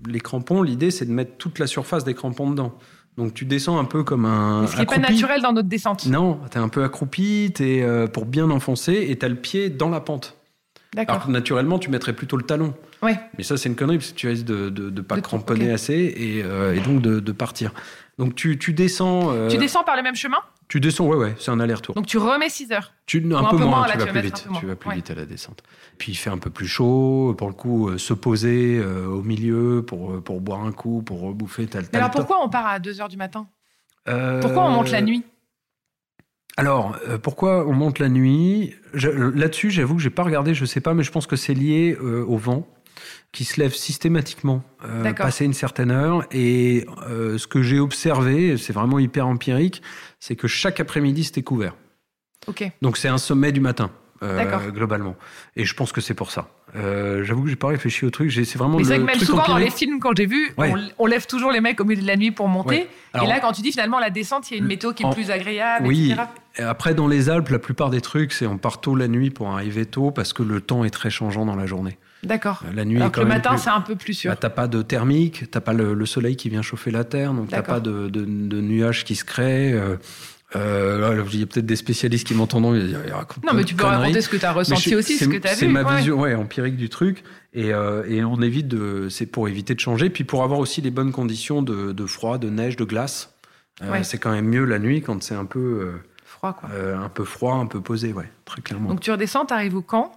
les 0.08 0.20
crampons, 0.20 0.62
l'idée, 0.62 0.92
c'est 0.92 1.06
de 1.06 1.12
mettre 1.12 1.38
toute 1.38 1.58
la 1.60 1.68
surface 1.68 2.04
des 2.04 2.14
crampons 2.14 2.50
dedans. 2.52 2.74
Donc 3.18 3.34
tu 3.34 3.46
descends 3.46 3.80
un 3.80 3.86
peu 3.86 4.04
comme 4.04 4.26
un. 4.26 4.68
Ce 4.68 4.74
qui 4.74 4.80
n'est 4.80 4.86
pas 4.86 4.98
naturel 4.98 5.42
dans 5.42 5.54
notre 5.54 5.70
descente. 5.70 6.06
Non, 6.08 6.38
t'es 6.52 6.60
un 6.60 6.68
peu 6.68 6.84
accroupi, 6.84 7.52
t'es 7.56 7.82
euh, 7.82 8.08
pour 8.08 8.26
bien 8.26 8.50
enfoncer, 8.52 9.06
et 9.10 9.16
t'as 9.16 9.30
le 9.30 9.36
pied 9.38 9.70
dans 9.70 9.90
la 9.90 10.02
pente. 10.02 10.38
Alors 11.08 11.30
naturellement, 11.30 11.78
tu 11.80 11.90
mettrais 11.90 12.14
plutôt 12.14 12.38
le 12.38 12.44
talon. 12.44 12.74
Ouais. 13.02 13.18
Mais 13.38 13.44
ça, 13.44 13.58
c'est 13.58 13.68
une 13.70 13.76
connerie, 13.76 13.98
parce 13.98 14.12
que 14.12 14.16
tu 14.18 14.28
risques 14.28 14.46
de 14.46 14.70
ne 14.90 15.02
pas 15.02 15.16
De- 15.16 15.22
cramponner 15.22 15.72
assez, 15.72 15.94
et, 16.18 16.42
euh, 16.44 16.74
et 16.76 16.80
donc 16.80 17.02
de, 17.02 17.20
de 17.20 17.32
partir. 17.34 17.72
Donc 18.18 18.36
tu, 18.36 18.58
tu 18.58 18.72
descends. 18.74 19.32
euh, 19.34 19.50
Tu 19.50 19.58
descends 19.58 19.84
par 19.84 19.96
le 19.98 20.04
même 20.04 20.16
chemin, 20.16 20.38
Tu 20.68 20.80
descends, 20.80 21.06
ouais, 21.06 21.16
ouais, 21.16 21.36
c'est 21.38 21.52
un 21.52 21.60
aller-retour. 21.60 21.94
donc 21.94 22.08
tu 22.08 22.18
remets 22.18 22.50
6 22.50 22.72
heures. 22.72 22.94
Tu, 23.06 23.24
un, 23.32 23.36
un 23.38 23.50
peu 23.52 23.58
peu 23.58 23.66
moins, 23.66 23.86
là, 23.86 23.94
tu, 23.94 24.00
tu 24.00 24.00
vas 24.00 24.06
vas 24.06 24.12
plus 24.14 24.22
vite. 24.22 24.48
peu 24.52 24.60
Tu 24.60 24.66
vas 24.66 24.76
plus 24.76 24.92
vite 24.96 25.12
à 25.12 25.16
la 25.16 25.26
descente. 25.26 25.62
Puis 26.00 26.12
il 26.14 26.16
fait 26.16 26.32
un 26.32 26.40
peu 26.40 26.50
plus 26.50 26.68
chaud. 26.68 27.36
Pour 27.38 27.48
le 27.48 27.54
coup, 27.54 27.90
euh, 27.90 27.98
se 28.00 28.14
poser 28.14 28.80
euh, 28.80 29.06
au 29.06 29.22
milieu 29.22 29.84
pour, 29.86 30.14
euh, 30.14 30.22
pour 30.22 30.42
boire 30.42 30.64
un 30.64 30.72
coup, 30.72 31.04
pour 31.04 31.22
rebouffer. 31.22 31.68
T'as, 31.68 31.82
Mais 31.94 32.00
alors 32.00 32.10
pourquoi 32.12 32.44
on 32.44 32.50
part 32.50 32.66
à 32.66 32.80
2 32.80 33.00
heures 33.00 33.10
du 33.10 33.18
matin? 33.18 33.48
Euh, 34.08 34.42
Pourquoi 34.42 34.66
on 34.66 34.72
monte 34.72 34.92
la 34.92 35.02
nuit? 35.02 35.24
Alors, 36.58 36.96
euh, 37.08 37.18
pourquoi 37.18 37.68
on 37.68 37.74
monte 37.74 38.00
la 38.00 38.10
nuit? 38.10 38.74
Là-dessus, 38.94 39.72
j'avoue 39.72 39.96
que 39.96 40.02
j'ai 40.02 40.10
pas 40.10 40.24
regardé, 40.24 40.54
je 40.54 40.64
sais 40.66 40.80
pas, 40.80 40.94
mais 40.94 41.04
je 41.04 41.12
pense 41.12 41.28
que 41.28 41.36
c'est 41.36 41.54
lié 41.54 41.98
euh, 42.02 42.24
au 42.26 42.38
vent 42.38 42.66
qui 43.36 43.44
se 43.44 43.60
lève 43.60 43.74
systématiquement 43.76 44.64
euh, 44.86 45.12
passé 45.14 45.44
une 45.44 45.54
certaine 45.54 45.92
heure. 45.92 46.24
Et 46.32 46.86
euh, 47.10 47.38
ce 47.38 47.48
que 47.48 47.62
j'ai 47.62 47.80
observé, 47.80 48.56
c'est 48.58 48.72
vraiment 48.74 48.98
hyper 48.98 49.28
empirique, 49.28 49.82
c'est 50.22 50.36
que 50.38 50.48
chaque 50.48 50.80
après-midi, 50.80 51.26
c'était 51.26 51.44
couvert. 51.44 51.76
Ok. 52.48 52.64
Donc 52.82 52.96
c'est 52.98 53.10
un 53.10 53.18
sommet 53.18 53.52
du 53.52 53.60
matin. 53.60 53.92
euh, 54.24 54.72
globalement. 54.72 55.16
Et 55.58 55.66
je 55.66 55.74
pense 55.76 55.92
que 55.92 56.00
c'est 56.00 56.14
pour 56.14 56.32
ça. 56.32 56.48
Euh, 56.76 57.24
J'avoue 57.26 57.44
que 57.44 57.50
j'ai 57.50 57.56
pas 57.58 57.68
réfléchi 57.68 58.06
au 58.06 58.10
truc. 58.10 58.32
C'est 58.32 58.56
vraiment 58.58 58.78
Mais 58.78 58.84
c'est 58.86 58.98
vrai 58.98 59.00
que 59.00 59.06
même 59.06 59.20
souvent 59.20 59.46
dans 59.46 59.58
les 59.58 59.70
films, 59.70 60.00
quand 60.00 60.16
j'ai 60.16 60.26
vu, 60.26 60.52
Ouais. 60.58 60.74
on, 60.74 61.04
on 61.04 61.06
lève 61.06 61.26
toujours 61.28 61.52
les 61.52 61.60
mecs 61.62 61.80
au 61.82 61.86
milieu 61.86 62.02
de 62.02 62.08
la 62.08 62.16
nuit 62.16 62.32
pour 62.32 62.48
monter. 62.48 62.76
Ouais. 62.76 62.88
Alors- 63.14 63.28
et 63.28 63.30
là, 63.30 63.40
quand 63.42 63.52
tu 63.52 63.62
dis 63.62 63.72
finalement 63.72 64.00
la 64.00 64.10
descente, 64.10 64.50
il 64.50 64.54
y 64.54 64.58
a 64.58 64.60
une 64.60 64.68
météo 64.68 64.94
qui 64.94 65.04
est 65.04 65.06
En- 65.06 65.12
plus 65.14 65.30
agréable, 65.32 65.86
Oui. 65.88 66.12
etc. 66.12 66.28
Et 66.58 66.62
Après, 66.64 66.96
dans 66.96 67.08
les 67.08 67.30
Alpes, 67.30 67.50
la 67.50 67.60
plupart 67.60 67.90
des 67.90 68.02
trucs, 68.02 68.32
c'est 68.32 68.48
on 68.48 68.58
part 68.58 68.80
tôt 68.80 68.96
la 68.96 69.10
nuit 69.10 69.30
pour 69.30 69.50
arriver 69.50 69.86
tôt 69.86 70.12
parce 70.12 70.32
que 70.34 70.42
le 70.44 70.62
temps 70.62 70.86
est 70.86 70.90
très 70.92 71.10
changeant 71.10 71.46
dans 71.46 71.56
la 71.58 71.66
journée. 71.66 71.98
D'accord. 72.26 72.64
La 72.76 72.84
nuit 72.86 72.98
Alors 72.98 73.08
est 73.08 73.12
que 73.12 73.16
quand 73.16 73.22
le 73.22 73.28
même 73.30 73.38
matin, 73.38 73.52
plus- 73.52 73.60
c'est 73.60 73.70
un 73.70 73.82
peu 73.82 73.96
plus 73.96 74.14
sûr. 74.14 74.32
Bah, 74.32 74.38
t'as 74.40 74.50
pas 74.50 74.68
de 74.68 74.82
thermique, 74.82 75.50
t'as 75.52 75.62
pas 75.62 75.74
le, 75.74 75.94
le 75.94 76.06
soleil 76.06 76.36
qui 76.36 76.50
vient 76.50 76.62
chauffer 76.62 76.92
la 76.92 77.04
terre, 77.04 77.34
donc 77.34 77.50
t'as 77.50 77.62
pas 77.62 77.80
de, 77.80 78.10
de- 78.10 78.26
de 78.26 78.62
nuages 78.62 79.04
qui 79.06 79.16
se 79.16 79.24
créent. 79.26 79.74
euh, 79.74 79.96
euh, 80.56 81.24
il 81.34 81.40
y 81.40 81.44
a 81.44 81.46
peut-être 81.48 81.66
des 81.66 81.76
spécialistes 81.76 82.26
qui 82.28 82.34
m'entendront. 82.34 82.72
non, 82.74 83.54
mais 83.54 83.64
tu 83.64 83.76
peux 83.76 83.84
conneries. 83.84 83.98
raconter 84.02 84.22
ce 84.22 84.30
que 84.30 84.38
tu 84.38 84.46
as 84.46 84.54
ressenti 84.54 84.90
je- 84.92 84.96
aussi, 84.96 85.18
ce 85.18 85.26
que 85.26 85.38
tu 85.38 85.48
as 85.48 85.52
vu. 85.54 85.58
C'est 85.60 85.68
ma 85.68 85.84
Ouais. 85.84 85.98
vision 85.98 86.20
ouais, 86.20 86.34
empirique 86.36 86.78
du 86.78 86.88
truc. 86.90 87.24
Et, 87.54 87.74
euh, 87.74 88.04
et 88.08 88.24
on 88.24 88.42
évite 88.42 88.68
de. 88.68 89.08
C'est 89.10 89.26
pour 89.26 89.48
éviter 89.50 89.76
de 89.76 89.80
changer, 89.80 90.10
puis 90.10 90.24
pour 90.24 90.44
avoir 90.44 90.60
aussi 90.60 90.82
les 90.82 90.92
bonnes 90.92 91.12
conditions 91.12 91.62
de, 91.62 91.92
de 91.92 92.06
froid, 92.06 92.38
de 92.38 92.50
neige, 92.50 92.76
de 92.78 92.84
glace. 92.86 93.34
Euh, 93.84 93.92
Ouais. 93.92 94.04
C'est 94.04 94.18
quand 94.18 94.32
même 94.32 94.46
mieux 94.48 94.64
la 94.66 94.80
nuit 94.80 95.02
quand 95.02 95.22
c'est 95.24 95.36
un 95.36 95.44
peu, 95.46 95.60
euh, 95.60 95.92
Froid, 96.24 96.54
quoi. 96.54 96.70
euh, 96.74 96.98
un 96.98 97.10
peu 97.10 97.26
froid, 97.26 97.56
un 97.56 97.66
peu 97.66 97.82
posé, 97.82 98.14
ouais, 98.14 98.30
très 98.46 98.62
clairement. 98.62 98.90
Donc 98.90 99.02
tu 99.02 99.12
redescends, 99.12 99.46
t'arrives 99.46 99.76
au 99.76 99.82
camp. 99.82 100.12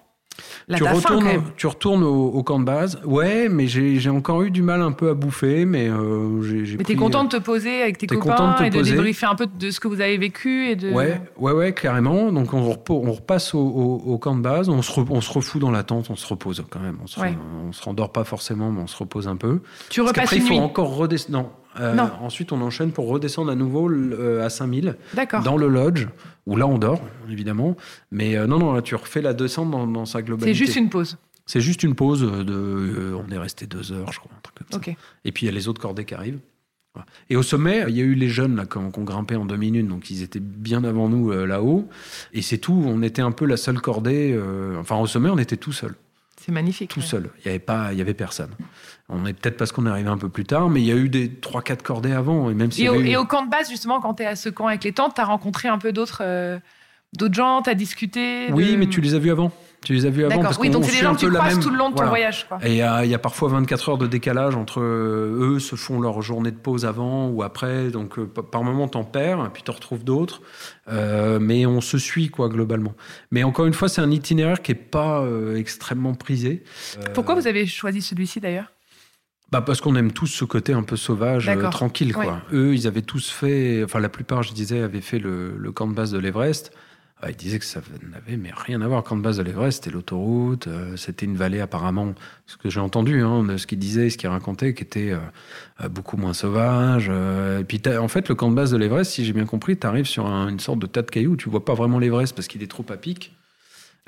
Tu 0.76 0.84
retournes, 0.84 1.28
tu 1.57 1.66
au, 1.89 2.26
au 2.28 2.43
camp 2.43 2.59
de 2.61 2.64
base. 2.64 3.01
Ouais, 3.05 3.49
mais 3.49 3.66
j'ai 3.66 4.09
encore 4.11 4.43
eu 4.43 4.51
du 4.51 4.62
mal 4.62 4.82
un 4.82 4.93
peu 4.93 5.09
à 5.11 5.14
bouffer, 5.14 5.64
mais 5.64 5.89
euh, 5.89 6.43
j'ai 6.43 6.76
Mais 6.76 6.84
t'es 6.84 6.95
content 6.95 7.24
de 7.24 7.28
te 7.30 7.36
poser 7.43 7.82
avec 7.82 7.99
tes 7.99 8.07
copains 8.07 8.53
de 8.53 8.59
te 8.59 8.62
et 8.64 8.70
de 8.70 8.78
poser. 8.78 8.93
débriefer 8.93 9.26
un 9.26 9.34
peu 9.34 9.47
de 9.47 9.70
ce 9.70 9.80
que 9.80 9.89
vous 9.89 10.01
avez 10.01 10.18
vécu 10.18 10.66
et 10.68 10.76
de. 10.76 10.91
Ouais, 10.93 11.20
ouais, 11.39 11.53
ouais, 11.53 11.72
carrément. 11.72 12.30
Donc 12.32 12.53
on, 12.55 12.62
repasse 13.12 13.55
au, 13.55 13.59
au- 13.61 14.03
au 14.12 14.18
camp 14.18 14.36
de 14.36 14.43
base, 14.43 14.68
on 14.68 14.82
se, 14.82 14.93
re- 14.93 15.07
on 15.11 15.20
se 15.20 15.32
refout 15.32 15.61
dans 15.61 15.70
la 15.70 15.82
tente, 15.82 16.11
on 16.11 16.16
se 16.16 16.26
repose 16.26 16.62
quand 16.70 16.80
même. 16.80 16.99
On 17.03 17.07
se, 17.07 17.18
Ouais. 17.20 17.36
on 17.66 17.72
se 17.72 17.82
rendort 17.82 18.12
pas 18.12 18.24
forcément, 18.24 18.70
mais 18.70 18.80
on 18.82 18.86
se 18.86 18.97
repose 18.97 19.26
un 19.28 19.36
peu. 19.36 19.61
Tu 19.89 20.01
Parce 20.01 20.12
repasses 20.12 20.32
une 20.32 20.43
il 20.43 20.47
faut 20.49 20.55
encore 20.59 20.95
redescendre. 20.97 21.39
Non. 21.39 21.51
Euh, 21.80 21.95
Non. 21.95 22.11
Ensuite, 22.22 22.51
on 22.53 22.61
enchaîne 22.61 22.91
pour 22.91 23.07
redescendre 23.09 23.51
à 23.53 23.55
nouveau 23.55 23.89
euh, 23.91 24.45
à 24.45 24.51
5000, 24.51 24.97
D'accord. 25.14 25.43
dans 25.43 25.57
le 25.57 25.68
lodge, 25.68 26.07
où 26.49 26.57
là, 26.57 26.66
on 26.66 26.78
dort, 26.78 27.01
évidemment. 27.30 27.76
Mais 28.11 28.36
euh, 28.36 28.46
non, 28.46 28.59
non, 28.59 28.72
là, 28.72 28.82
tu 28.82 28.94
refais 28.94 29.20
la 29.22 29.34
descente 29.34 29.70
dans, 29.70 29.86
dans 29.86 30.07
sa 30.07 30.22
globalité. 30.22 30.59
C'est 30.59 30.64
juste 30.66 30.76
une 30.76 30.88
pause. 30.88 31.18
C'est 31.46 31.61
juste 31.61 31.82
une 31.82 31.94
pause 31.94 32.22
de. 32.22 32.53
euh, 32.53 33.16
on 33.26 33.30
est 33.30 33.38
resté 33.38 33.66
deux 33.66 33.92
heures, 33.92 34.11
je 34.12 34.18
crois, 34.18 34.32
un 34.36 34.40
truc 34.40 34.57
comme 34.57 34.66
ça. 34.70 34.76
Ok. 34.78 34.96
Et 35.24 35.32
puis 35.32 35.44
il 35.44 35.46
y 35.46 35.53
a 35.53 35.53
les 35.53 35.68
autres 35.68 35.80
cordées 35.80 36.05
qui 36.05 36.14
arrivent. 36.14 36.40
Et 37.30 37.36
au 37.36 37.42
sommet, 37.44 37.84
il 37.88 37.96
y 37.96 38.01
a 38.01 38.05
eu 38.05 38.14
les 38.14 38.28
jeunes 38.28 38.57
là 38.57 38.66
qu'on 38.66 38.90
qu'on 38.90 39.05
grimpait 39.05 39.36
en 39.36 39.44
deux 39.46 39.57
minutes, 39.57 39.86
donc 39.86 40.11
ils 40.11 40.22
étaient 40.22 40.40
bien 40.40 40.82
avant 40.82 41.09
nous 41.09 41.30
euh, 41.30 41.46
là-haut. 41.46 41.88
Et 42.32 42.42
c'est 42.42 42.59
tout. 42.59 42.82
On 42.86 43.03
était 43.03 43.22
un 43.22 43.30
peu 43.30 43.44
la 43.46 43.57
seule 43.57 43.80
cordée. 43.80 44.36
enfin, 44.80 44.96
au 44.96 45.07
sommet, 45.07 45.28
on 45.30 45.38
était 45.38 45.57
tout 45.59 45.72
seul, 45.72 45.94
C'est 46.40 46.51
magnifique. 46.51 46.90
tout 46.90 47.01
ouais. 47.01 47.07
seul. 47.07 47.30
Il 47.40 47.46
y 47.46 47.49
avait 47.51 47.61
pas, 47.61 47.92
il 47.92 47.99
y 47.99 48.03
avait 48.03 48.14
personne. 48.14 48.51
On 49.09 49.25
est 49.27 49.33
peut-être 49.33 49.57
parce 49.57 49.73
qu'on 49.73 49.87
est 49.87 49.91
arrivé 49.91 50.09
un 50.09 50.19
peu 50.19 50.29
plus 50.29 50.45
tard, 50.45 50.69
mais 50.69 50.81
il 50.83 50.87
y 50.87 50.93
a 50.93 50.97
eu 50.97 51.09
des 51.09 51.31
trois, 51.35 51.63
quatre 51.63 51.83
cordées 51.83 52.13
avant. 52.13 52.51
Et 52.51 52.55
même 52.55 52.71
s'il 52.71 52.85
Et 52.85 52.89
au, 52.91 52.95
avait 52.95 53.03
eu- 53.05 53.09
et 53.13 53.17
au 53.17 53.25
camp 53.25 53.45
de 53.45 53.51
base, 53.51 53.71
justement, 53.71 54.01
quand 54.01 54.15
tu 54.15 54.23
es 54.23 54.27
à 54.27 54.37
ce 54.37 54.49
camp 54.51 54.67
avec 54.67 54.85
les 54.85 54.93
tentes, 54.93 55.15
tu 55.15 55.21
as 55.21 55.25
rencontré 55.25 55.69
un 55.69 55.79
peu 55.79 55.93
d'autres 55.93 56.23
euh, 56.23 56.59
d'autres 57.17 57.35
gens, 57.35 57.63
tu 57.63 57.71
as 57.71 57.75
discuté 57.75 58.53
oui, 58.53 58.77
mais 58.77 58.87
tu 58.87 59.01
les 59.01 59.15
as 59.15 59.19
vus 59.19 59.31
avant. 59.31 59.51
Tu 59.83 59.95
les 59.95 60.05
as 60.07 60.11
vus 60.11 60.25
avant 60.25 60.43
parce 60.43 60.59
Oui, 60.59 60.71
donc 60.71 60.85
c'est 60.85 60.91
des 60.91 60.99
gens 60.99 61.15
que 61.15 61.21
tu 61.21 61.31
croises 61.31 61.55
même- 61.55 61.63
tout 61.63 61.71
le 61.71 61.79
long 61.79 61.89
de 61.91 61.95
ton 61.95 62.05
voyage. 62.07 62.47
Quoi. 62.49 62.59
Et 62.65 62.73
il 62.73 62.77
y, 62.79 62.83
a 62.83 63.05
il 63.05 63.11
y 63.11 63.15
a 63.15 63.19
parfois 63.19 63.49
24 63.49 63.89
heures 63.91 63.97
de 63.97 64.09
décalage 64.09 64.57
entre 64.57 64.81
euh, 64.81 65.55
eux 65.55 65.59
se 65.61 65.77
font 65.77 66.01
leur 66.01 66.21
journée 66.21 66.51
de 66.51 66.57
pause 66.57 66.85
avant 66.85 67.29
ou 67.29 67.43
après. 67.45 67.89
Donc 67.91 68.19
euh, 68.19 68.27
pa- 68.27 68.43
par 68.43 68.65
moment 68.65 68.89
t'en 68.89 69.05
perds, 69.05 69.51
puis 69.55 69.63
t'en 69.63 69.73
retrouves 69.73 70.03
d'autres. 70.05 70.43
Euh, 70.89 71.39
mais 71.41 71.65
on 71.65 71.81
se 71.81 71.97
suit 71.97 72.29
quoi 72.29 72.49
globalement. 72.49 72.93
Mais 73.31 73.45
encore 73.45 73.67
une 73.67 73.73
fois, 73.73 73.89
c'est 73.89 74.01
un 74.03 74.11
itinéraire 74.11 74.61
qui 74.61 74.73
est 74.73 74.75
pas 74.75 75.25
extrêmement 75.57 76.15
prisé. 76.15 76.63
Pourquoi 77.15 77.37
vous 77.37 77.47
avez 77.47 77.65
choisi 77.67 78.03
celui-ci 78.03 78.41
d'ailleurs? 78.41 78.73
Bah 79.51 79.62
parce 79.62 79.80
qu'on 79.80 79.96
aime 79.96 80.12
tous 80.12 80.26
ce 80.26 80.44
côté 80.44 80.72
un 80.72 80.82
peu 80.82 80.96
sauvage, 80.96 81.46
euh, 81.49 81.68
tranquille 81.70 82.12
quoi. 82.12 82.24
Ouais. 82.26 82.57
Eux, 82.59 82.74
ils 82.74 82.86
avaient 82.86 83.03
tous 83.03 83.30
fait, 83.30 83.82
enfin 83.84 83.99
la 84.01 84.09
plupart, 84.11 84.42
je 84.42 84.53
disais, 84.53 84.80
avaient 84.80 85.01
fait 85.01 85.18
le, 85.18 85.57
le 85.57 85.72
camp 85.72 85.86
de 85.86 85.94
base 85.94 86.12
de 86.12 86.18
l'Everest. 86.18 86.70
Ah, 87.20 87.30
ils 87.30 87.36
disaient 87.36 87.59
que 87.59 87.64
ça 87.64 87.80
n'avait 88.12 88.36
mais 88.36 88.53
rien 88.55 88.80
à 88.80 88.86
voir. 88.86 89.01
Le 89.01 89.09
camp 89.09 89.16
de 89.16 89.22
base 89.22 89.38
de 89.38 89.42
l'Everest, 89.42 89.82
c'était 89.82 89.92
l'autoroute, 89.92 90.68
euh, 90.68 90.96
c'était 90.96 91.26
une 91.26 91.36
vallée 91.36 91.59
apparemment, 91.59 92.14
ce 92.46 92.57
que 92.57 92.70
j'ai 92.70 92.78
entendu, 92.78 93.22
hein, 93.22 93.42
de 93.42 93.57
ce 93.57 93.66
qu'ils 93.66 93.80
disaient, 93.80 94.09
ce 94.09 94.16
qu'ils 94.18 94.28
racontaient, 94.28 94.72
qui 94.72 94.84
était 94.84 95.11
euh, 95.11 95.88
beaucoup 95.88 96.16
moins 96.16 96.32
sauvage. 96.32 97.09
et 97.11 97.64
puis 97.64 97.82
en 97.99 98.07
fait, 98.07 98.28
le 98.28 98.36
camp 98.36 98.51
de 98.51 98.55
base 98.55 98.70
de 98.70 98.76
l'Everest, 98.76 99.11
si 99.11 99.24
j'ai 99.24 99.32
bien 99.32 99.46
compris, 99.46 99.76
tu 99.76 99.84
arrives 99.84 100.05
sur 100.07 100.26
un- 100.26 100.49
une 100.49 100.61
sorte 100.61 100.78
de 100.78 100.86
tas 100.86 101.03
de 101.03 101.11
cailloux, 101.11 101.36
tu 101.36 101.49
vois 101.49 101.64
pas 101.64 101.74
vraiment 101.74 101.99
l'Everest 101.99 102.36
parce 102.36 102.46
qu'il 102.46 102.62
est 102.62 102.68
trop 102.70 102.84
à 102.88 102.96
pic. 102.96 103.34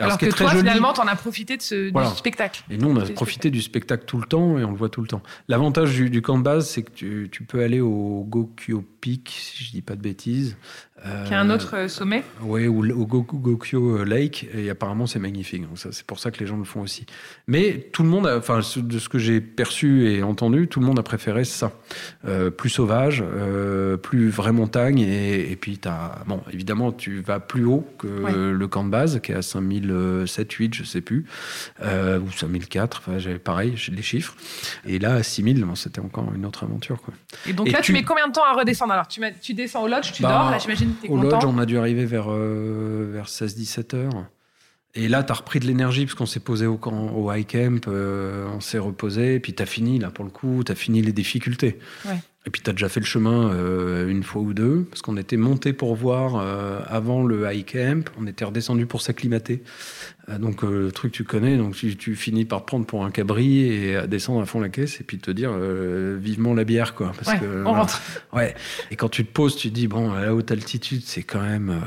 Alors, 0.01 0.19
que 0.19 0.27
toi, 0.27 0.49
joli- 0.49 0.61
finalement, 0.61 0.93
t'en 0.93 1.07
as 1.07 1.17
profité 1.17 1.57
de 1.57 1.63
ce, 1.63 1.91
Voilà. 1.93 2.11
du 2.11 2.17
spectacle. 2.17 2.63
et 2.71 2.77
nous, 2.77 2.91
on 2.91 2.97
a 2.97 3.05
profité 3.07 3.51
du 3.51 3.63
spectacle 3.63 4.05
tout 4.07 4.19
le 4.19 4.27
temps 4.27 4.59
et 4.59 4.65
on 4.65 4.71
le 4.71 4.77
voit 4.77 4.89
tout 4.89 5.01
le 5.03 5.07
temps. 5.09 5.23
L'avantage 5.49 5.95
du, 5.95 6.11
du 6.11 6.23
camp 6.23 6.39
de 6.39 6.43
base, 6.45 6.69
c'est 6.69 6.83
que 6.83 6.91
tu, 6.91 7.29
tu 7.31 7.45
peux 7.45 7.63
aller 7.63 7.81
au 7.81 8.25
Gokyo 8.29 8.85
Peak, 9.01 9.31
si 9.41 9.65
je 9.65 9.71
dis 9.71 9.83
pas 9.83 9.97
de 9.97 10.03
bêtises. 10.03 10.57
Euh, 11.07 11.25
Qui 11.27 11.33
est 11.33 11.37
un 11.37 11.49
autre 11.49 11.75
euh, 11.77 11.89
sommet. 11.89 12.23
Ouais, 12.43 12.67
ou 12.69 12.85
au 12.85 13.07
Go- 13.07 13.23
Gokyo 13.23 14.05
Lake, 14.05 14.47
et 14.55 14.69
apparemment 14.69 15.07
c'est 15.07 15.19
magnifique. 15.19 15.63
Donc 15.67 15.79
ça, 15.79 15.89
c'est 15.93 16.05
pour 16.05 16.19
ça 16.19 16.31
que 16.31 16.39
les 16.41 16.47
gens 16.47 16.59
le 16.59 16.65
font 16.65 16.83
aussi. 16.83 17.07
Mais 17.47 17.89
tout 17.93 18.03
le 18.03 18.11
monde, 18.11 18.27
a- 18.27 18.37
enfin, 18.37 18.61
de 18.77 18.99
ce 18.99 19.09
que 19.09 19.19
j'ai 19.19 19.41
perçu 19.41 20.11
et 20.11 20.23
entendu, 20.23 20.69
tout 20.69 20.79
le 20.79 20.85
monde 20.85 20.99
a 20.99 21.03
préféré 21.03 21.45
ça. 21.45 21.73
Euh, 22.27 22.51
plus 22.51 22.69
sauvage, 22.69 23.25
euh, 23.27 23.97
plus 23.97 24.29
vraie 24.29 24.53
montagne, 24.53 24.99
et, 25.01 25.51
et 25.51 25.57
puis 25.57 25.79
t'as, 25.79 26.19
bon, 26.27 26.43
évidemment, 26.53 26.93
tu 26.93 27.21
vas 27.23 27.41
plus 27.41 27.65
haut 27.65 27.87
que 27.99 28.07
Ouais. 28.09 28.33
le 28.53 28.69
camp 28.69 28.85
de 28.85 28.91
base, 28.91 29.21
qui 29.23 29.33
est 29.33 29.37
à 29.37 29.43
5007, 29.43 30.53
8, 30.53 30.75
je 30.75 30.85
sais 30.85 31.01
plus, 31.01 31.25
euh, 31.83 32.19
ou 32.21 32.31
5004, 32.31 32.99
enfin, 32.99 33.19
j'avais 33.19 33.39
pareil, 33.39 33.73
j'ai 33.77 33.93
les 33.93 34.03
chiffres. 34.03 34.35
Et 34.87 34.99
là, 34.99 35.15
à 35.15 35.23
6000, 35.23 35.65
bon, 35.65 35.75
c'était 35.75 36.01
encore 36.01 36.31
une 36.35 36.45
autre 36.45 36.65
aventure, 36.65 37.01
quoi. 37.01 37.15
Et 37.47 37.55
donc 37.55 37.69
Et 37.69 37.71
là, 37.71 37.79
tu... 37.79 37.87
tu- 37.87 37.93
mets 37.93 38.03
combien 38.03 38.29
de 38.29 38.33
temps 38.33 38.45
à 38.45 38.53
redescendre 38.53 38.89
Alors, 38.91 39.09
tu, 39.09 39.20
tu 39.41 39.55
descends 39.55 39.82
au 39.84 39.88
lodge, 39.88 40.12
tu 40.12 40.22
Bah, 40.22 40.28
dors, 40.30 40.51
là, 40.51 40.59
j'imagine 40.59 40.95
que 40.95 41.03
t'es 41.03 41.09
Au 41.09 41.16
content. 41.16 41.36
lodge, 41.41 41.45
on 41.47 41.59
a 41.59 41.66
dû 41.66 41.78
arriver 41.78 42.05
vers, 42.05 42.26
euh, 42.30 43.11
vers 43.12 43.26
16-17 43.28 43.95
heures. 43.97 44.26
Et 44.95 45.07
là, 45.09 45.22
tu 45.22 45.30
as 45.30 45.34
repris 45.36 45.61
de 45.61 45.66
l'énergie 45.66 46.05
parce 46.05 46.14
qu'on 46.16 46.26
s'est 46.26 46.41
posé 46.41 46.66
au, 46.66 46.76
camp, 46.76 47.12
au 47.14 47.32
high 47.32 47.47
camp, 47.47 47.86
euh, 47.86 48.49
on 48.55 48.61
s'est 48.61 48.78
reposé, 48.78 49.38
puis 49.38 49.55
tu 49.55 49.62
as 49.62 49.66
fini, 49.66 49.99
là, 50.01 50.11
pour 50.11 50.24
le 50.24 50.30
coup, 50.32 50.62
tu 50.64 50.72
as 50.72 50.74
fini 50.74 51.01
les 51.01 51.12
difficultés. 51.12 51.78
Ouais. 52.07 52.18
Et 52.47 52.51
puis 52.51 52.62
tu 52.62 52.70
as 52.70 52.72
déjà 52.72 52.88
fait 52.88 53.01
le 53.01 53.07
chemin 53.07 53.53
euh, 53.53 54.09
une 54.09 54.22
fois 54.22 54.41
ou 54.41 54.55
deux, 54.55 54.86
parce 54.88 55.03
qu'on 55.03 55.18
était 55.18 55.36
monté 55.36 55.74
pour 55.74 55.95
voir 55.95 56.36
euh, 56.36 56.80
avant 56.86 57.22
le 57.22 57.53
high 57.53 57.66
camp, 57.66 58.09
on 58.18 58.26
était 58.26 58.47
redescendu 58.47 58.86
pour 58.86 59.03
s'acclimater. 59.03 59.62
Euh, 60.30 60.38
donc 60.38 60.62
le 60.62 60.91
truc 60.91 61.12
tu 61.12 61.22
connais, 61.22 61.59
donc 61.59 61.74
tu, 61.74 61.97
tu 61.97 62.16
finis 62.16 62.47
par 62.47 62.62
te 62.62 62.66
prendre 62.66 62.86
pour 62.86 63.05
un 63.05 63.11
cabri 63.11 63.64
et 63.64 63.97
à 63.97 64.07
descendre 64.07 64.41
à 64.41 64.47
fond 64.47 64.59
la 64.59 64.70
caisse 64.70 65.03
et 65.03 65.05
puis 65.05 65.18
te 65.18 65.30
dire 65.30 65.53
vivement 65.53 66.55
la 66.55 66.64
bière, 66.64 66.95
quoi. 66.95 67.12
Parce 67.14 67.28
Ouais, 67.28 67.47
que, 67.47 67.64
on 67.64 67.72
rentre. 67.72 68.01
Ouais. 68.32 68.55
Et 68.91 68.97
quand 68.97 69.11
tu 69.11 69.24
te 69.26 69.30
poses, 69.30 69.57
tu 69.57 69.68
te 69.68 69.74
dis 69.74 69.86
bon, 69.86 70.12
à 70.12 70.22
la 70.22 70.34
haute 70.34 70.51
altitude, 70.51 71.03
c'est 71.05 71.22
quand 71.22 71.43
même, 71.43 71.78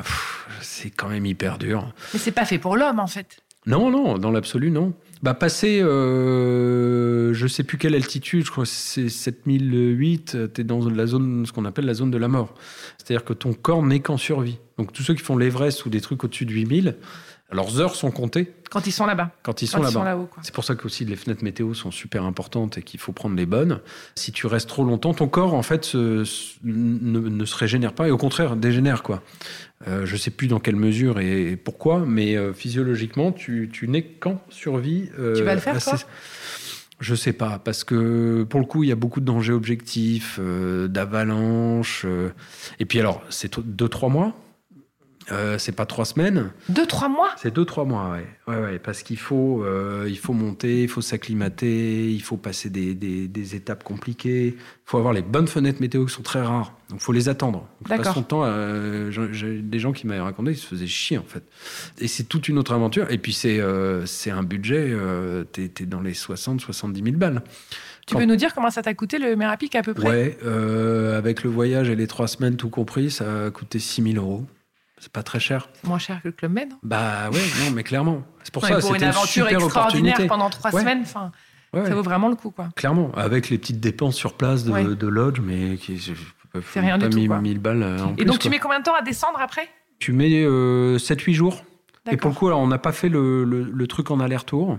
c'est 0.61 0.91
quand 0.91 1.09
même 1.09 1.25
hyper 1.25 1.57
dur. 1.57 1.91
Mais 2.13 2.19
c'est 2.19 2.31
pas 2.31 2.45
fait 2.45 2.59
pour 2.59 2.77
l'homme, 2.77 2.99
en 2.99 3.07
fait. 3.07 3.37
Non, 3.65 3.89
non, 3.89 4.19
dans 4.19 4.29
l'absolu, 4.29 4.69
non. 4.69 4.93
Bah, 5.24 5.34
passer, 5.34 5.80
euh, 5.82 7.34
je 7.34 7.47
sais 7.47 7.63
plus 7.63 7.78
quelle 7.78 7.95
altitude, 7.95 8.45
je 8.45 8.51
crois 8.51 8.65
que 8.65 8.69
c'est 8.69 9.07
7008, 9.07 10.38
tu 10.53 10.61
es 10.61 10.63
dans 10.65 10.86
la 10.89 11.07
zone, 11.07 11.45
ce 11.45 11.53
qu'on 11.53 11.63
appelle 11.63 11.86
la 11.86 11.93
zone 11.93 12.11
de 12.11 12.17
la 12.17 12.28
mort. 12.28 12.53
C'est-à-dire 12.97 13.24
que 13.24 13.32
ton 13.32 13.53
corps 13.53 13.84
n'est 13.84 14.01
qu'en 14.01 14.17
survie. 14.17 14.59
Donc, 14.78 14.91
tous 14.91 15.01
ceux 15.01 15.13
qui 15.13 15.21
font 15.21 15.38
l'Everest 15.38 15.86
ou 15.86 15.89
des 15.89 16.01
trucs 16.01 16.21
au-dessus 16.26 16.45
de 16.45 16.51
8000, 16.51 16.97
leurs 17.51 17.79
heures 17.79 17.95
sont 17.95 18.09
comptées 18.09 18.51
Quand 18.71 18.87
ils 18.87 18.91
sont 18.91 19.05
là-bas. 19.05 19.29
quand 19.43 19.61
ils 19.61 19.67
sont 19.67 19.81
là-bas. 19.81 20.27
C'est 20.41 20.53
pour 20.53 20.63
ça 20.63 20.73
que 20.75 20.85
aussi 20.87 21.05
les 21.05 21.15
fenêtres 21.15 21.43
météo 21.43 21.73
sont 21.75 21.91
super 21.91 22.23
importantes 22.23 22.77
et 22.79 22.81
qu'il 22.81 22.99
faut 22.99 23.11
prendre 23.11 23.35
les 23.35 23.45
bonnes. 23.45 23.79
Si 24.15 24.31
tu 24.31 24.47
restes 24.47 24.67
trop 24.69 24.83
longtemps, 24.83 25.13
ton 25.13 25.27
corps 25.27 25.53
en 25.53 25.61
fait 25.61 25.85
se- 25.85 26.23
se- 26.23 26.55
ne, 26.63 27.19
ne 27.19 27.45
se 27.45 27.55
régénère 27.55 27.93
pas 27.93 28.07
et 28.07 28.11
au 28.11 28.17
contraire 28.17 28.55
dégénère 28.55 29.03
quoi. 29.03 29.21
Euh, 29.87 30.05
je 30.05 30.15
sais 30.17 30.31
plus 30.31 30.47
dans 30.47 30.59
quelle 30.59 30.77
mesure 30.77 31.19
et, 31.19 31.51
et 31.51 31.57
pourquoi, 31.57 31.99
mais 32.07 32.35
euh, 32.37 32.53
physiologiquement 32.53 33.31
tu, 33.31 33.69
tu 33.71 33.87
n'es 33.87 34.01
qu'en 34.03 34.41
survie. 34.49 35.09
euh, 35.19 35.35
Tu 35.35 35.43
vas 35.43 35.53
le 35.53 35.61
faire, 35.61 35.77
toi? 35.83 35.93
Je 36.99 37.15
sais 37.15 37.33
pas 37.33 37.59
parce 37.59 37.83
que 37.83 38.43
pour 38.49 38.61
le 38.61 38.65
coup 38.65 38.83
il 38.83 38.89
y 38.89 38.91
a 38.93 38.95
beaucoup 38.95 39.19
de 39.19 39.25
dangers 39.25 39.51
objectifs, 39.51 40.37
euh, 40.41 40.87
d'avalanches 40.87 42.05
et 42.79 42.85
puis 42.85 42.99
alors 42.99 43.21
c'est 43.29 43.59
deux 43.59 43.89
trois 43.89 44.09
mois? 44.09 44.33
Euh, 45.32 45.57
c'est 45.57 45.71
pas 45.71 45.86
trois 45.86 46.03
semaines. 46.05 46.51
Deux, 46.69 46.86
trois 46.86 47.07
mois? 47.07 47.30
C'est 47.38 47.53
deux, 47.53 47.63
trois 47.65 47.86
mois, 47.86 48.11
ouais. 48.11 48.28
ouais, 48.53 48.61
ouais 48.61 48.80
parce 48.80 49.03
qu'il 49.03 49.17
faut, 49.17 49.63
euh, 49.63 50.05
il 50.09 50.17
faut 50.17 50.34
monter, 50.34 50.84
il 50.84 50.89
faut 50.89 51.01
s'acclimater, 51.01 52.11
il 52.11 52.21
faut 52.21 52.36
passer 52.38 52.69
des, 52.69 52.93
des- 52.93 53.28
des 53.28 53.55
étapes 53.55 53.84
compliquées. 53.84 54.47
Il 54.57 54.59
faut 54.86 54.97
avoir 54.97 55.13
les 55.13 55.21
bonnes 55.21 55.47
fenêtres 55.47 55.80
météo 55.82 56.05
qui 56.05 56.13
sont 56.13 56.24
très 56.24 56.41
rares. 56.41 56.74
Donc, 56.89 56.99
il 56.99 57.03
faut 57.03 57.13
les 57.13 57.30
attendre. 57.30 57.67
D'accord. 57.88 58.03
passe 58.05 58.13
son 58.15 58.24
temps. 58.24 58.43
à- 58.43 59.09
j'ai- 59.32 59.61
des 59.61 59.80
gens 59.80 59.93
qui 59.93 60.07
m'avaient 60.07 60.19
raconté, 60.19 60.51
ils 60.51 60.57
se 60.57 60.67
faisaient 60.67 60.88
chier, 60.88 61.17
en 61.17 61.24
fait. 61.24 61.43
Et 61.99 62.07
c'est 62.07 62.24
toute 62.26 62.47
une 62.49 62.57
autre 62.57 62.74
aventure. 62.74 63.09
Et 63.09 63.17
puis, 63.17 63.34
c'est 63.34 63.59
euh, 63.61 64.05
c'est 64.05 64.30
un 64.32 64.43
budget, 64.43 64.88
euh, 64.91 65.43
t'es 65.45 65.71
es 65.80 65.86
dans 65.86 66.01
les 66.01 66.13
60, 66.13 66.59
70 66.59 67.01
000 67.03 67.15
balles. 67.17 67.41
Tu 68.05 68.13
Quand- 68.15 68.19
peux 68.19 68.26
nous 68.26 68.36
dire 68.36 68.53
comment 68.53 68.69
ça 68.69 68.82
t'a 68.82 68.93
coûté 68.93 69.17
le 69.19 69.38
Merapic 69.38 69.74
à 69.76 69.82
peu 69.82 69.93
près? 69.93 70.09
Ouais, 70.09 70.38
euh, 70.43 71.17
avec 71.17 71.43
le 71.43 71.49
voyage 71.49 71.88
et 71.89 71.95
les 71.95 72.07
trois 72.07 72.28
semaines 72.28 72.57
tout 72.57 72.67
compris, 72.69 73.09
ça 73.09 73.45
a 73.45 73.49
coûté 73.51 73.80
6 73.80 74.01
000 74.03 74.15
euros. 74.17 74.45
C'est 75.03 75.11
pas 75.11 75.21
très 75.21 75.41
cher. 75.41 75.67
C'est 75.73 75.85
moins 75.89 75.99
cher 75.99 76.21
que 76.21 76.29
le 76.29 76.31
Club 76.31 76.53
Med. 76.53 76.69
hein 76.71 76.77
Bah 76.81 77.29
ouais, 77.29 77.41
non, 77.65 77.71
mais 77.75 77.83
clairement. 77.83 78.23
C'est 78.45 78.53
pour 78.53 78.63
Ouais, 78.63 78.69
ça, 78.69 78.79
pour 78.79 78.95
une 78.95 79.01
une 79.01 79.07
aventure 79.09 79.27
super 79.47 79.59
extraordinaire 79.59 80.17
pendant 80.29 80.49
trois 80.49 80.73
Ouais. 80.73 80.79
semaines, 80.79 81.01
enfin, 81.01 81.31
Ouais, 81.73 81.85
ça 81.85 81.93
vaut 81.93 82.03
vraiment 82.03 82.29
le 82.29 82.35
coup, 82.35 82.51
quoi. 82.51 82.69
Clairement, 82.77 83.11
avec 83.15 83.49
les 83.49 83.57
petites 83.57 83.81
dépenses 83.81 84.15
sur 84.15 84.33
place 84.35 84.63
de, 84.63 84.71
Ouais. 84.71 84.83
de 84.85 85.07
lodge, 85.07 85.41
mais 85.43 85.75
qui 85.75 85.99
C'est 85.99 86.79
rien 86.79 86.97
du 86.97 87.05
pas 87.05 87.09
tout, 87.11 87.17
mis- 87.17 87.27
quoi. 87.27 87.41
1000 87.41 87.59
balles 87.59 87.83
euh, 87.83 87.99
en 87.99 88.11
Et 88.11 88.15
plus, 88.17 88.25
donc, 88.25 88.39
tu 88.39 88.47
mets 88.49 88.59
combien 88.59 88.79
de 88.79 88.85
temps 88.85 88.95
à 88.95 89.01
descendre 89.01 89.39
après? 89.41 89.67
Tu 89.99 90.13
mets 90.13 90.45
7-8 90.99 91.33
jours. 91.33 91.65
Et 92.09 92.15
pour 92.15 92.29
le 92.29 92.35
coup, 92.35 92.47
alors, 92.47 92.59
on 92.59 92.67
n'a 92.67 92.77
pas 92.77 92.91
fait 92.93 93.09
le, 93.09 93.43
le- 93.43 93.63
le 93.63 93.87
truc 93.87 94.09
en 94.11 94.19
aller-retour. 94.21 94.77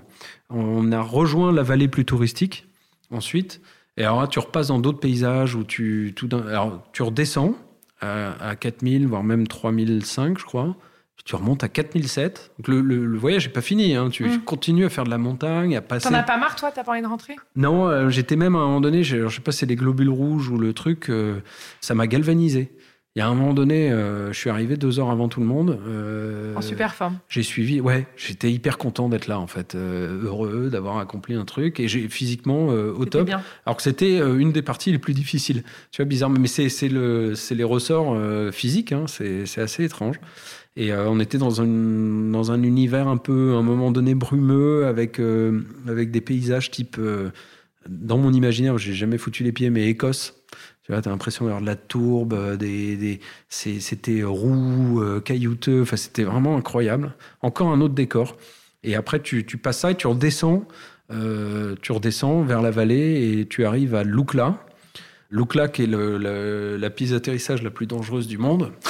On 0.51 0.91
a 0.93 1.01
rejoint 1.03 1.53
la 1.53 1.63
vallée 1.63 1.89
plus 1.89 2.05
touristique 2.07 2.67
ensuite. 3.11 3.61
Et 3.99 4.05
alors 4.05 4.23
là, 4.23 4.27
tu 4.27 4.39
repasses 4.39 4.69
dans 4.69 4.79
d'autres 4.79 5.01
paysages 5.01 5.55
où 5.55 5.65
tu, 5.65 6.13
tout 6.17 6.29
alors, 6.33 6.83
tu 6.93 7.03
redescends 7.03 7.55
à, 8.05 8.49
à 8.51 8.57
4000, 8.57 9.07
voire 9.07 9.23
même 9.25 9.47
3005, 9.47 10.39
je 10.39 10.45
crois. 10.45 10.77
Puis 11.17 11.25
tu 11.25 11.37
remontes 11.37 11.63
à 11.63 11.69
4007. 11.69 12.51
Donc 12.59 12.67
le, 12.69 12.81
le- 12.81 13.07
le 13.07 13.19
voyage 13.19 13.47
n'est 13.47 13.53
pas 13.53 13.61
fini. 13.61 13.95
hein. 13.95 14.09
Tu 14.11 14.25
Mm. 14.25 14.41
continues 14.41 14.85
à 14.85 14.89
faire 14.89 15.05
de 15.05 15.11
la 15.11 15.19
montagne, 15.19 15.77
à 15.77 15.81
passer. 15.81 16.09
T'en 16.09 16.15
as 16.15 16.23
pas 16.25 16.37
marre, 16.39 16.57
toi 16.57 16.73
T'as 16.75 16.83
pas 16.83 16.91
envie 16.93 17.03
de 17.03 17.07
rentrer? 17.07 17.37
Non, 17.55 17.87
euh, 17.87 18.09
j'étais 18.11 18.35
même 18.37 18.57
à 18.57 18.59
un 18.59 18.67
moment 18.67 18.81
donné, 18.81 19.05
je, 19.05 19.29
je 19.29 19.35
sais 19.37 19.41
pas 19.41 19.53
si 19.53 19.59
c'est 19.59 19.67
les 19.67 19.77
globules 19.77 20.11
rouges 20.11 20.49
ou 20.49 20.59
le 20.59 20.73
truc, 20.73 21.09
euh, 21.11 21.41
ça 21.81 21.95
m'a 21.95 22.07
galvanisé. 22.09 22.73
Il 23.17 23.21
y 23.21 23.23
a 23.23 23.29
un 23.29 23.35
moment 23.35 23.55
donné, 23.55 23.93
euh, 23.93 24.33
je 24.33 24.39
suis 24.41 24.51
arrivé 24.51 24.77
deux 24.77 24.99
heures 24.99 25.11
avant 25.11 25.29
tout 25.29 25.39
le 25.39 25.47
monde. 25.47 25.79
euh, 25.87 26.53
En 26.57 26.61
super 26.61 26.97
forme. 26.97 27.19
J'ai 27.29 27.45
suivi, 27.45 27.81
ouais, 27.81 28.09
j'étais 28.17 28.51
hyper 28.51 28.77
content 28.77 29.09
d'être 29.09 29.29
là 29.29 29.39
en 29.39 29.47
fait, 29.47 29.77
euh, 29.77 30.25
heureux 30.25 30.69
d'avoir 30.69 30.99
accompli 30.99 31.37
un 31.37 31.45
truc 31.45 31.79
et 31.79 31.87
j'ai 31.87 32.09
physiquement 32.09 32.73
euh, 32.73 32.93
au 32.93 33.05
top. 33.05 33.27
bien. 33.27 33.41
Alors 33.67 33.77
que 33.77 33.85
c'était 33.85 34.19
euh, 34.19 34.37
une 34.39 34.51
des 34.51 34.63
parties 34.63 34.91
les 34.91 34.99
plus 34.99 35.15
difficiles. 35.15 35.63
Tu 35.93 36.03
vois, 36.03 36.07
bizarre, 36.07 36.29
mais 36.31 36.49
c'est 36.49 36.69
c'est 36.69 36.89
le, 36.89 37.37
c'est 37.37 37.55
les 37.55 37.63
ressorts 37.63 38.15
euh, 38.17 38.51
physiques, 38.51 38.91
hein, 38.91 39.05
c'est 39.07 39.47
c'est 39.47 39.61
assez 39.61 39.85
étrange. 39.85 40.17
Et 40.77 40.93
euh, 40.93 41.09
on 41.09 41.21
était 41.21 41.39
dans 41.39 41.61
un, 41.63 41.67
dans 42.33 42.51
un 42.51 42.65
univers 42.65 43.07
un 43.07 43.17
peu, 43.17 43.53
à 43.55 43.59
un 43.59 43.63
moment 43.63 43.93
donné, 43.93 44.17
brumeux, 44.17 44.87
avec, 44.87 45.21
euh, 45.21 45.61
avec 45.87 46.11
des 46.11 46.21
paysages 46.21 46.73
type, 46.73 46.97
euh, 46.99 47.31
dans 47.89 48.19
mon 48.19 48.33
imaginaire, 48.33 48.77
j'ai 48.77 48.93
jamais 48.93 49.19
foutu 49.19 49.45
les 49.45 49.53
pieds, 49.53 49.71
mais 49.71 49.87
Écosse. 49.89 50.35
Tu 50.85 50.93
vois, 50.93 51.01
t'as 51.01 51.11
l'impression 51.11 51.47
d'avoir 51.47 51.63
de 51.63 51.67
la 51.67 51.77
tourbe, 51.77 52.35
euh, 52.35 52.57
des, 52.57 52.97
des, 52.97 53.21
c'était 53.49 54.23
roux, 54.23 55.01
euh, 55.01 55.19
caillouteux, 55.19 55.81
enfin, 55.81 55.97
c'était 55.97 56.25
vraiment 56.25 56.57
incroyable. 56.59 57.15
Encore 57.41 57.69
un 57.69 57.81
autre 57.81 57.95
décor. 57.95 58.37
Et 58.83 58.95
après, 58.95 59.21
tu, 59.21 59.47
tu 59.47 59.57
passes 59.57 59.79
ça 59.79 59.93
et 59.93 59.95
tu 59.95 60.07
redescends, 60.07 60.69
euh, 61.11 61.75
tu 61.81 61.93
redescends 61.93 62.43
vers 62.43 62.61
la 62.61 62.71
vallée 62.71 63.39
et 63.41 63.47
tu 63.47 63.65
arrives 63.65 63.95
à 63.95 64.05
Lukla. 64.05 64.59
Lukla, 65.35 65.67
qui 65.67 65.83
est 65.83 65.87
la 65.89 66.91
piste 66.91 67.13
d'atterrissage 67.13 67.61
la 67.63 67.71
plus 67.71 67.87
dangereuse 67.87 68.27
du 68.29 68.39
monde. 68.39 68.73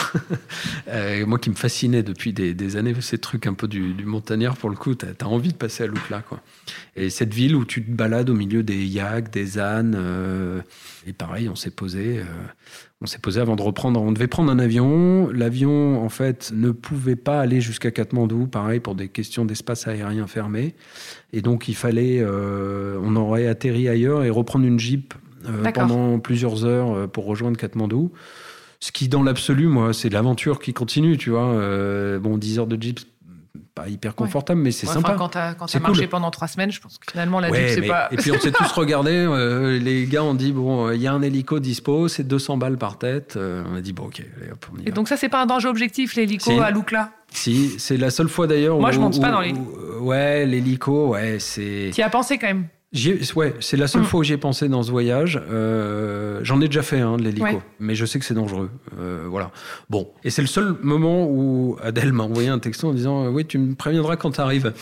Euh, 0.88 1.26
moi 1.26 1.38
qui 1.38 1.50
me 1.50 1.54
fascinais 1.54 2.02
depuis 2.02 2.32
des, 2.32 2.54
des 2.54 2.76
années, 2.76 2.94
ces 3.00 3.18
trucs 3.18 3.46
un 3.46 3.54
peu 3.54 3.66
du, 3.66 3.94
du 3.94 4.04
montagnard, 4.04 4.56
pour 4.56 4.70
le 4.70 4.76
coup, 4.76 4.94
tu 4.94 5.06
as, 5.06 5.26
envie 5.26 5.48
de 5.48 5.56
passer 5.56 5.84
à 5.84 5.86
Lukla. 5.86 6.20
Quoi. 6.20 6.40
Et 6.94 7.10
cette 7.10 7.32
ville 7.32 7.56
où 7.56 7.64
tu 7.64 7.82
te 7.82 7.90
balades 7.90 8.30
au 8.30 8.34
milieu 8.34 8.62
des 8.62 8.84
yaks, 8.84 9.30
des 9.32 9.58
ânes, 9.58 9.96
euh, 9.96 10.60
et 11.06 11.12
pareil, 11.12 11.48
on 11.48 11.56
s'est 11.56 11.70
posé. 11.70 12.18
euh, 12.18 12.24
on 13.00 13.06
s'est 13.06 13.18
posé 13.18 13.40
avant 13.40 13.56
de 13.56 13.62
reprendre. 13.62 14.00
On 14.00 14.12
devait 14.12 14.28
prendre 14.28 14.50
un 14.52 14.58
avion. 14.58 15.28
L'avion, 15.32 16.02
en 16.04 16.08
fait, 16.08 16.52
ne 16.54 16.70
pouvait 16.70 17.16
pas 17.16 17.40
aller 17.40 17.60
jusqu'à 17.60 17.90
Katmandou, 17.90 18.46
pareil, 18.46 18.80
pour 18.80 18.94
des 18.94 19.08
questions 19.08 19.44
d'espace 19.44 19.88
aérien 19.88 20.26
fermé. 20.26 20.74
Et 21.32 21.42
donc, 21.42 21.68
il 21.68 21.74
fallait. 21.74 22.20
euh, 22.20 22.98
on 23.02 23.16
aurait 23.16 23.46
atterri 23.46 23.88
ailleurs 23.88 24.22
et 24.22 24.30
reprendre 24.30 24.64
une 24.66 24.78
Jeep. 24.78 25.14
Pendant 25.72 26.18
plusieurs 26.18 26.64
heures 26.64 26.94
euh, 26.96 27.06
pour 27.06 27.26
rejoindre 27.26 27.56
Katmandou. 27.56 28.12
Ce 28.80 28.92
qui, 28.92 29.08
dans 29.08 29.22
l'absolu, 29.22 29.66
moi, 29.66 29.92
c'est 29.94 30.10
l'aventure 30.10 30.58
qui 30.58 30.74
continue, 30.74 31.16
tu 31.16 31.30
vois. 31.30 31.46
Euh, 31.46 32.18
bon, 32.18 32.36
10 32.36 32.58
heures 32.58 32.66
de 32.66 32.80
Jeep, 32.80 33.00
pas 33.74 33.88
hyper 33.88 34.14
confortable, 34.14 34.60
mais 34.60 34.70
c'est 34.72 34.86
Ouais, 34.86 34.92
sympa. 34.92 35.14
quand 35.16 35.30
t'as 35.30 35.54
t'as 35.54 35.80
marché 35.80 36.02
cool. 36.02 36.08
pendant 36.08 36.30
trois 36.30 36.46
semaines, 36.48 36.70
je 36.70 36.80
pense 36.80 36.98
que 36.98 37.10
finalement 37.10 37.40
la 37.40 37.50
Ouais, 37.50 37.68
Jeep, 37.68 37.82
c'est 37.82 37.88
pas. 37.88 38.08
Et 38.12 38.16
puis 38.16 38.30
on 38.30 38.38
s'est 38.38 38.52
tous 38.56 38.70
regardés. 38.72 39.10
euh, 39.14 39.78
les 39.80 40.04
gars 40.06 40.22
ont 40.22 40.34
dit 40.34 40.52
bon, 40.52 40.88
euh, 40.88 40.94
il 40.94 41.00
y 41.02 41.06
a 41.06 41.12
un 41.12 41.22
hélico 41.22 41.58
dispo, 41.60 42.06
c'est 42.08 42.24
200 42.24 42.56
balles 42.58 42.76
par 42.76 42.98
tête. 42.98 43.34
Euh, 43.36 43.64
on 43.72 43.74
a 43.76 43.80
dit 43.80 43.92
bon, 43.92 44.04
ok, 44.04 44.22
allez, 44.40 44.52
hop, 44.52 44.66
on 44.74 44.78
y 44.78 44.82
Et 44.82 44.90
va. 44.90 44.94
donc 44.94 45.08
ça, 45.08 45.16
c'est 45.16 45.28
pas 45.30 45.42
un 45.42 45.46
danger 45.46 45.68
objectif, 45.68 46.14
l'hélico 46.14 46.60
à 46.60 46.70
Loukla 46.70 47.10
Si, 47.32 47.74
c'est 47.78 47.96
la 47.96 48.10
seule 48.10 48.28
fois 48.28 48.46
d'ailleurs. 48.46 48.78
Moi, 48.78 48.90
où- 48.90 48.92
je 48.92 49.00
monte 49.00 49.20
pas 49.20 49.30
dans 49.32 49.40
les- 49.40 49.52
où- 49.52 50.04
Ouais, 50.04 50.44
l'hélico, 50.46 51.08
ouais, 51.08 51.38
c'est. 51.40 51.90
Tu 51.94 52.02
as 52.02 52.10
pensé 52.10 52.38
quand 52.38 52.46
même? 52.48 52.66
Ouais, 53.34 53.54
c'est 53.60 53.76
la 53.76 53.88
seule 53.88 54.02
Mm. 54.02 54.04
fois 54.06 54.20
où 54.20 54.22
j'y 54.22 54.32
ai 54.34 54.36
pensé 54.36 54.68
dans 54.68 54.82
ce 54.82 54.90
voyage. 54.90 55.40
Euh, 55.50 56.40
J'en 56.42 56.60
ai 56.60 56.66
déjà 56.66 56.82
fait 56.82 57.00
un 57.00 57.16
de 57.16 57.22
l'hélico, 57.22 57.44
Ouais. 57.44 57.58
mais 57.80 57.94
je 57.94 58.04
sais 58.06 58.18
que 58.18 58.24
c'est 58.24 58.34
dangereux. 58.34 58.70
Euh, 59.00 59.26
voilà. 59.28 59.50
Bon, 59.90 60.08
et 60.22 60.30
c'est 60.30 60.42
le 60.42 60.48
seul 60.48 60.76
moment 60.82 61.26
où 61.28 61.76
Adèle 61.82 62.12
m'a 62.12 62.24
envoyé 62.24 62.48
un 62.48 62.58
texto 62.58 62.88
en 62.88 62.92
disant 62.92 63.24
euh, 63.24 63.28
oui, 63.30 63.44
tu 63.46 63.58
me 63.58 63.74
préviendras 63.74 64.16
quand 64.16 64.30
tu 64.32 64.40
arrives. 64.40 64.72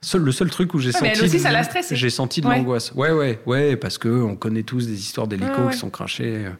Seul, 0.00 0.22
le 0.22 0.32
seul 0.32 0.50
truc 0.50 0.74
où 0.74 0.78
j'ai 0.78 0.90
mais 1.00 1.14
senti, 1.14 1.38
j'ai 1.92 2.10
senti 2.10 2.40
de 2.42 2.46
Ouais. 2.46 2.56
l'angoisse. 2.58 2.92
Ouais, 2.94 3.12
ouais, 3.12 3.38
ouais, 3.46 3.76
parce 3.76 3.96
que 3.98 4.08
on 4.08 4.36
connaît 4.36 4.62
tous 4.62 4.86
des 4.86 4.98
histoires 4.98 5.26
Ouais, 5.28 5.38
ouais. 5.38 5.72
qui 5.72 5.78
sont 5.78 5.88
crachés, 5.90 6.44
euh, 6.46 6.50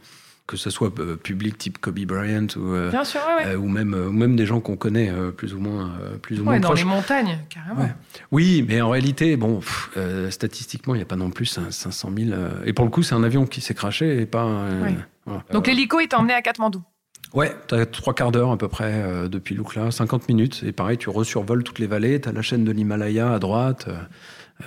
que 0.47 0.57
ce 0.59 0.69
soit 0.71 0.93
euh, 0.99 1.17
public 1.17 1.57
type 1.57 1.79
Kobe 1.79 2.01
Bryant 2.01 2.47
ou, 2.57 2.73
euh, 2.75 2.91
Bien 2.91 3.05
sûr, 3.05 3.21
ouais, 3.39 3.47
ouais. 3.51 3.55
ou 3.57 3.67
même, 3.67 4.37
des 4.37 4.45
gens 4.47 4.61
qu'on 4.61 4.77
connaît 4.77 5.11
euh, 5.11 5.31
plus 5.31 5.55
ou 5.55 5.59
moins, 5.59 5.93
euh, 6.03 6.17
plus 6.19 6.41
ou 6.41 6.45
moins 6.45 6.61
dans 6.61 6.69
proches. 6.69 6.81
les 6.81 6.85
montagnes, 6.85 7.39
carrément. 7.49 7.89
Oui, 8.31 8.65
mais 8.69 8.81
en 8.83 8.91
réalité, 8.91 9.37
bon, 9.37 9.61
pff, 9.61 9.91
statistiquement, 10.31 10.95
il 10.95 10.99
n'y 10.99 11.03
a 11.03 11.07
pas 11.07 11.17
non 11.17 11.31
plus 11.31 11.57
un 11.59 11.71
500 11.71 12.11
000. 12.17 12.31
euh, 12.33 12.51
et 12.65 12.73
pour 12.73 12.85
le 12.85 12.91
coup, 12.91 13.03
c'est 13.03 13.15
un 13.15 13.25
avion 13.25 13.47
qui 13.47 13.61
s'est 13.61 13.75
craché 13.75 14.21
et 14.21 14.27
pas. 14.27 14.69
voilà. 15.27 15.43
Donc 15.53 15.67
l'hélico, 15.67 15.99
t'a 16.09 16.19
emmené 16.19 16.35
à 16.35 16.43
Katmandou. 16.43 16.83
Ouais, 17.33 17.53
tu 17.67 17.75
as 17.75 17.85
trois 17.87 18.15
quarts 18.15 18.31
d'heure 18.31 18.53
à 18.53 18.57
peu 18.59 18.69
près 18.69 18.93
euh, 18.93 19.27
depuis 19.29 19.57
Lukla, 19.57 19.91
50 19.91 20.29
minutes. 20.29 20.63
Et 20.65 20.71
pareil, 20.73 20.99
tu 20.99 21.09
resurvoles 21.09 21.65
toutes 21.65 21.81
les 21.81 21.89
vallées, 21.89 22.21
tu 22.21 22.29
as 22.29 22.33
la 22.33 22.43
chaîne 22.43 22.65
de 22.65 22.71
l'Himalaya 22.71 23.33
à 23.35 23.39
droite. 23.41 23.87
euh, 23.89 23.95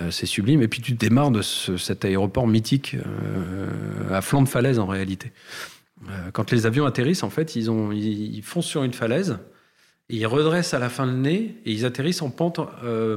euh, 0.00 0.10
c'est 0.10 0.26
sublime. 0.26 0.62
Et 0.62 0.68
puis 0.68 0.82
tu 0.82 0.92
démarres 0.92 1.30
de 1.30 1.42
ce- 1.42 1.76
cet 1.76 2.04
aéroport 2.04 2.46
mythique 2.46 2.96
euh, 2.96 3.68
à 4.14 4.20
flanc 4.20 4.42
de 4.42 4.48
falaise 4.48 4.78
en 4.78 4.86
réalité. 4.86 5.32
Euh, 6.10 6.30
quand 6.32 6.50
les 6.52 6.66
avions 6.66 6.86
atterrissent, 6.86 7.22
en 7.22 7.30
fait, 7.30 7.56
ils, 7.56 7.70
ont, 7.70 7.90
ils, 7.92 8.36
ils 8.36 8.42
foncent 8.42 8.66
sur 8.66 8.84
une 8.84 8.92
falaise, 8.92 9.38
et 10.10 10.16
ils 10.16 10.26
redressent 10.26 10.74
à 10.74 10.78
la 10.78 10.88
fin 10.88 11.04
le 11.06 11.12
nez 11.12 11.56
et 11.66 11.72
ils 11.72 11.84
atterrissent 11.84 12.22
en 12.22 12.30
pente 12.30 12.60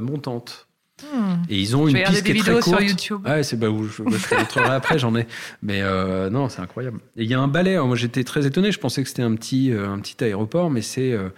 montante. 0.02 0.66
Hmm. 1.02 1.42
Et 1.48 1.58
ils 1.58 1.74
ont 1.74 1.88
Je 1.88 1.96
une 1.96 2.04
piste 2.04 2.22
qui 2.22 2.30
est 2.30 2.34
très 2.34 2.50
vidéos 2.52 2.60
sur 2.62 2.72
courte. 2.76 2.88
YouTube. 2.88 3.26
Ouais, 3.26 3.42
c'est 3.42 3.56
bah, 3.56 3.68
où 3.70 3.84
je, 3.84 3.90
je 3.90 4.28
te 4.28 4.34
montrerai 4.38 4.68
après, 4.74 4.98
j'en 4.98 5.16
ai. 5.16 5.26
Mais 5.62 5.80
euh, 5.82 6.30
non, 6.30 6.48
c'est 6.48 6.60
incroyable. 6.60 6.98
Et 7.16 7.24
il 7.24 7.30
y 7.30 7.34
a 7.34 7.40
un 7.40 7.48
balai. 7.48 7.76
moi, 7.78 7.96
j'étais 7.96 8.22
très 8.24 8.46
étonné. 8.46 8.70
Je 8.70 8.78
pensais 8.78 9.02
que 9.02 9.08
c'était 9.08 9.22
un 9.22 9.34
petit, 9.34 9.72
euh, 9.72 9.88
un 9.88 9.98
petit 9.98 10.22
aéroport, 10.22 10.70
mais 10.70 10.82
c'est 10.82 11.12
euh, 11.12 11.30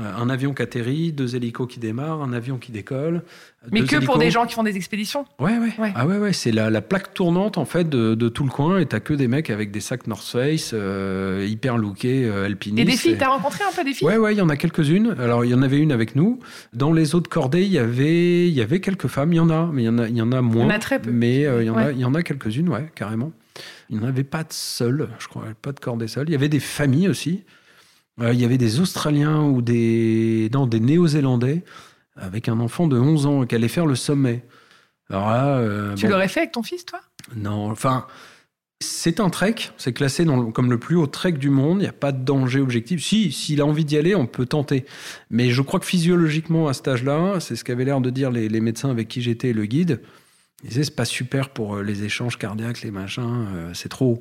un 0.00 0.30
avion 0.30 0.54
qui 0.54 0.62
atterrit, 0.62 1.12
deux 1.12 1.36
hélicos 1.36 1.66
qui 1.68 1.78
démarrent, 1.80 2.22
un 2.22 2.32
avion 2.32 2.58
qui 2.58 2.72
décolle. 2.72 3.22
Mais 3.70 3.82
que 3.84 4.02
pour 4.04 4.16
des 4.18 4.30
gens 4.30 4.46
qui 4.46 4.54
font 4.54 4.62
des 4.62 4.76
expéditions. 4.76 5.26
Ouais, 5.38 5.58
ouais. 5.58 5.72
Ouais. 5.78 5.92
Ah 5.94 6.06
ouais, 6.06 6.16
ouais. 6.16 6.32
C'est 6.32 6.50
la, 6.52 6.70
la 6.70 6.80
plaque 6.80 7.12
tournante 7.12 7.58
en 7.58 7.66
fait 7.66 7.88
de, 7.88 8.14
de 8.14 8.28
tout 8.30 8.44
le 8.44 8.50
coin. 8.50 8.78
Et 8.78 8.86
t'as 8.86 9.00
que 9.00 9.12
des 9.12 9.28
mecs 9.28 9.50
avec 9.50 9.70
des 9.70 9.80
sacs 9.80 10.06
North 10.06 10.26
Face, 10.26 10.70
euh, 10.72 11.46
hyper 11.48 11.76
lookés, 11.76 12.24
euh, 12.24 12.46
alpinistes. 12.46 12.88
Et 12.88 12.90
des 12.90 12.96
filles, 12.96 13.12
Et- 13.12 13.18
t'as 13.18 13.28
rencontré 13.28 13.62
un 13.64 13.72
peu 13.76 13.84
des 13.84 13.92
filles? 13.92 14.06
Ouais, 14.08 14.16
ouais, 14.16 14.34
il 14.34 14.38
y 14.38 14.40
en 14.40 14.48
a 14.48 14.56
quelques-unes. 14.56 15.14
Alors, 15.18 15.44
il 15.44 15.50
y 15.50 15.54
en 15.54 15.60
avait 15.62 15.78
une 15.78 15.92
avec 15.92 16.16
nous. 16.16 16.40
Dans 16.72 16.92
les 16.92 17.14
autres 17.14 17.28
cordées, 17.28 17.62
il 17.64 17.72
y 17.72 17.78
avait, 17.78 18.48
il 18.48 18.54
y 18.54 18.62
avait 18.62 18.80
quelques 18.80 19.08
femmes. 19.08 19.32
Il 19.32 19.36
y 19.36 19.40
en 19.40 19.50
a, 19.50 19.68
mais 19.72 19.82
il 19.82 19.86
y 19.86 19.88
en 19.90 19.98
a, 19.98 20.08
il 20.08 20.16
y 20.16 20.22
en 20.22 20.32
a 20.32 20.40
moins. 20.40 20.64
Il 20.64 20.68
y 20.68 20.72
en 20.72 20.76
a 20.76 20.78
très 20.78 20.98
peu. 20.98 21.10
Mais 21.10 21.44
euh, 21.44 21.62
il, 21.62 21.66
y 21.66 21.70
en 21.70 21.76
a, 21.76 21.92
il 21.92 21.98
y 22.00 22.04
en 22.06 22.14
a 22.14 22.22
quelques-unes, 22.22 22.68
ouais, 22.70 22.90
carrément. 22.94 23.32
Il 23.90 23.98
n'y 23.98 24.04
en 24.04 24.08
avait 24.08 24.24
pas 24.24 24.42
de 24.44 24.52
seules, 24.52 25.08
je 25.18 25.28
crois, 25.28 25.44
pas 25.60 25.72
de 25.72 25.80
cordées 25.80 26.08
seules. 26.08 26.28
Il 26.28 26.32
y 26.32 26.36
avait 26.36 26.48
des 26.48 26.60
familles 26.60 27.08
aussi. 27.08 27.42
Euh, 28.20 28.32
il 28.34 28.40
y 28.40 28.44
avait 28.44 28.58
des 28.58 28.80
Australiens 28.80 29.42
ou 29.42 29.62
des, 29.62 30.50
non, 30.52 30.66
des 30.66 30.80
Néo-Zélandais 30.80 31.62
avec 32.16 32.48
un 32.48 32.60
enfant 32.60 32.86
de 32.86 32.98
11 32.98 33.26
ans 33.26 33.46
qui 33.46 33.54
allait 33.54 33.68
faire 33.68 33.86
le 33.86 33.94
sommet. 33.94 34.44
Alors 35.08 35.28
là, 35.30 35.56
euh, 35.58 35.94
Tu 35.94 36.06
bon, 36.06 36.12
l'aurais 36.12 36.28
fait 36.28 36.40
avec 36.40 36.52
ton 36.52 36.62
fils, 36.62 36.84
toi? 36.84 37.00
Non, 37.34 37.70
enfin, 37.70 38.06
c'est 38.80 39.20
un 39.20 39.30
trek. 39.30 39.54
C'est 39.78 39.92
classé 39.92 40.24
dans 40.24 40.36
le- 40.36 40.52
comme 40.52 40.70
le 40.70 40.78
plus 40.78 40.96
haut 40.96 41.06
trek 41.06 41.32
du 41.32 41.50
monde. 41.50 41.78
Il 41.78 41.82
n'y 41.82 41.88
a 41.88 41.92
pas 41.92 42.12
de 42.12 42.22
danger 42.22 42.60
objectif. 42.60 43.02
Si, 43.02 43.32
s'il 43.32 43.60
a 43.60 43.66
envie 43.66 43.84
d'y 43.84 43.96
aller, 43.96 44.14
on 44.14 44.26
peut 44.26 44.46
tenter. 44.46 44.84
Mais 45.30 45.50
je 45.50 45.62
crois 45.62 45.80
que 45.80 45.86
physiologiquement, 45.86 46.68
à 46.68 46.74
cet 46.74 46.88
âge-là, 46.88 47.40
c'est 47.40 47.56
ce 47.56 47.64
qu'avaient 47.64 47.84
l'air 47.84 48.00
de 48.00 48.10
dire 48.10 48.30
les, 48.30 48.48
les 48.48 48.60
médecins 48.60 48.90
avec 48.90 49.08
qui 49.08 49.22
j'étais 49.22 49.48
et 49.48 49.52
le 49.54 49.64
guide. 49.66 50.00
Ils 50.62 50.68
disaient, 50.68 50.84
c'est 50.84 50.94
pas 50.94 51.04
super 51.06 51.48
pour 51.50 51.76
euh, 51.76 51.82
les 51.82 52.04
échanges 52.04 52.36
cardiaques, 52.36 52.82
les 52.82 52.90
machins, 52.90 53.46
euh, 53.54 53.70
c'est 53.74 53.88
trop 53.88 54.06
haut. 54.12 54.20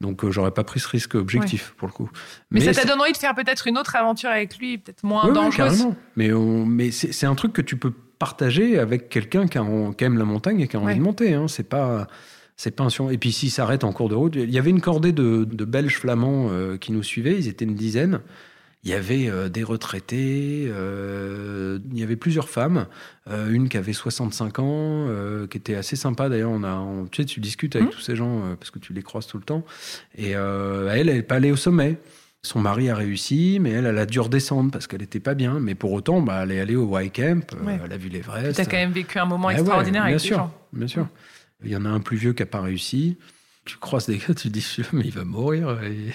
Donc, 0.00 0.24
euh, 0.24 0.30
j'aurais 0.30 0.50
pas 0.50 0.64
pris 0.64 0.78
ce 0.80 0.88
risque 0.88 1.14
objectif, 1.14 1.74
pour 1.78 1.88
le 1.88 1.92
coup. 1.92 2.10
Mais, 2.50 2.60
ça 2.60 2.72
t'a 2.72 2.86
donné 2.88 3.02
envie 3.02 3.12
de 3.12 3.16
faire 3.16 3.34
peut-être 3.34 3.66
une 3.66 3.78
autre 3.78 3.96
aventure 3.96 4.28
avec 4.30 4.58
lui, 4.58 4.78
peut-être 4.78 5.04
moins 5.04 5.22
Ouais, 5.24 5.28
ouais, 5.30 5.34
dangereuse. 5.34 5.56
carrément. 5.78 5.96
Mais, 6.16 6.32
on- 6.32 6.66
mais 6.66 6.90
c'est 6.90 7.26
un 7.26 7.34
truc 7.34 7.52
que 7.54 7.62
tu 7.62 7.76
peux 7.76 7.92
partager 8.18 8.78
avec 8.78 9.08
quelqu'un 9.08 9.46
qui, 9.46 9.56
a 9.58 9.62
en- 9.62 9.92
qui 9.92 10.04
aime 10.04 10.18
la 10.18 10.24
montagne 10.24 10.60
et 10.60 10.68
qui 10.68 10.76
a 10.76 10.80
envie 10.80 10.88
Ouais. 10.92 10.94
de 10.98 11.02
monter. 11.02 11.32
Hein. 11.34 11.48
C'est 11.48 11.68
pas. 11.68 12.06
C'est 12.56 12.72
pas 12.76 12.84
un 12.84 12.90
sur- 12.90 13.10
Et 13.10 13.16
puis 13.16 13.32
s'il 13.32 13.50
s'arrête 13.50 13.84
en 13.84 13.92
cours 13.94 14.10
de 14.10 14.14
route, 14.14 14.34
il 14.36 14.50
y 14.50 14.58
avait 14.58 14.68
une 14.68 14.82
cordée 14.82 15.12
de, 15.12 15.44
de 15.50 15.64
Belges 15.64 15.96
flamands 15.96 16.48
euh, 16.50 16.76
qui 16.76 16.92
nous 16.92 17.02
suivaient, 17.02 17.38
ils 17.38 17.48
étaient 17.48 17.64
une 17.64 17.74
dizaine. 17.74 18.20
Il 18.82 18.90
y 18.90 18.94
avait 18.94 19.28
euh, 19.28 19.50
des 19.50 19.62
retraités, 19.62 20.64
euh, 20.68 21.78
il 21.92 21.98
y 21.98 22.02
avait 22.02 22.16
plusieurs 22.16 22.48
femmes, 22.48 22.86
euh, 23.28 23.50
une 23.50 23.68
qui 23.68 23.76
avait 23.76 23.92
65 23.92 24.58
ans, 24.58 25.06
qui 25.50 25.58
était 25.58 25.74
assez 25.74 25.96
sympa 25.96 26.28
d'ailleurs. 26.28 26.50
On 26.50 26.62
a, 26.64 26.76
on- 26.76 27.06
tu 27.06 27.22
sais, 27.22 27.26
tu 27.26 27.40
discutes 27.40 27.76
avec 27.76 27.88
Mhm. 27.88 27.94
tous 27.94 28.00
ces 28.00 28.16
gens 28.16 28.56
parce 28.58 28.70
que 28.70 28.78
tu 28.78 28.92
les 28.94 29.02
croises 29.02 29.26
tout 29.26 29.36
le 29.36 29.44
temps. 29.44 29.64
Et 30.16 30.30
elle, 30.30 31.08
elle 31.08 31.16
n'est 31.16 31.22
pas 31.22 31.36
allée 31.36 31.52
au 31.52 31.56
sommet. 31.56 31.98
Son 32.42 32.58
mari 32.58 32.88
a 32.88 32.94
réussi, 32.94 33.58
mais 33.60 33.68
elle, 33.68 33.84
elle 33.84 33.98
a 33.98 34.06
dû 34.06 34.18
redescendre 34.18 34.70
parce 34.70 34.86
qu'elle 34.86 35.02
n'était 35.02 35.20
pas 35.20 35.34
bien. 35.34 35.60
Mais 35.60 35.74
pour 35.74 35.92
autant, 35.92 36.22
bah, 36.22 36.40
elle 36.44 36.52
est 36.52 36.60
allée 36.60 36.74
au 36.76 36.88
Y 36.98 37.10
Camp, 37.12 37.54
Ouais. 37.66 37.78
elle 37.84 37.92
a 37.92 37.98
vu 37.98 38.08
l'Everest. 38.08 38.56
T'as 38.56 38.64
quand 38.64 38.78
même 38.78 38.92
vécu 38.92 39.18
un 39.18 39.26
moment 39.26 39.48
ouais, 39.48 39.54
extraordinaire 39.56 40.04
avec 40.04 40.20
sûr, 40.20 40.30
les 40.30 40.42
gens. 40.42 40.54
Bien 40.72 40.86
sûr. 40.86 41.06
Il 41.62 41.70
y 41.70 41.76
en 41.76 41.84
a 41.84 41.90
un 41.90 42.00
plus 42.00 42.16
vieux 42.16 42.32
qui 42.32 42.40
n'a 42.40 42.46
pas 42.46 42.62
réussi. 42.62 43.18
Tu 43.66 43.76
croises 43.76 44.06
des 44.06 44.16
gars, 44.16 44.28
tu 44.28 44.34
te 44.34 44.48
dis, 44.48 44.76
mais 44.94 45.02
il 45.04 45.10
va 45.12 45.24
mourir. 45.24 45.78
Et 45.84 46.14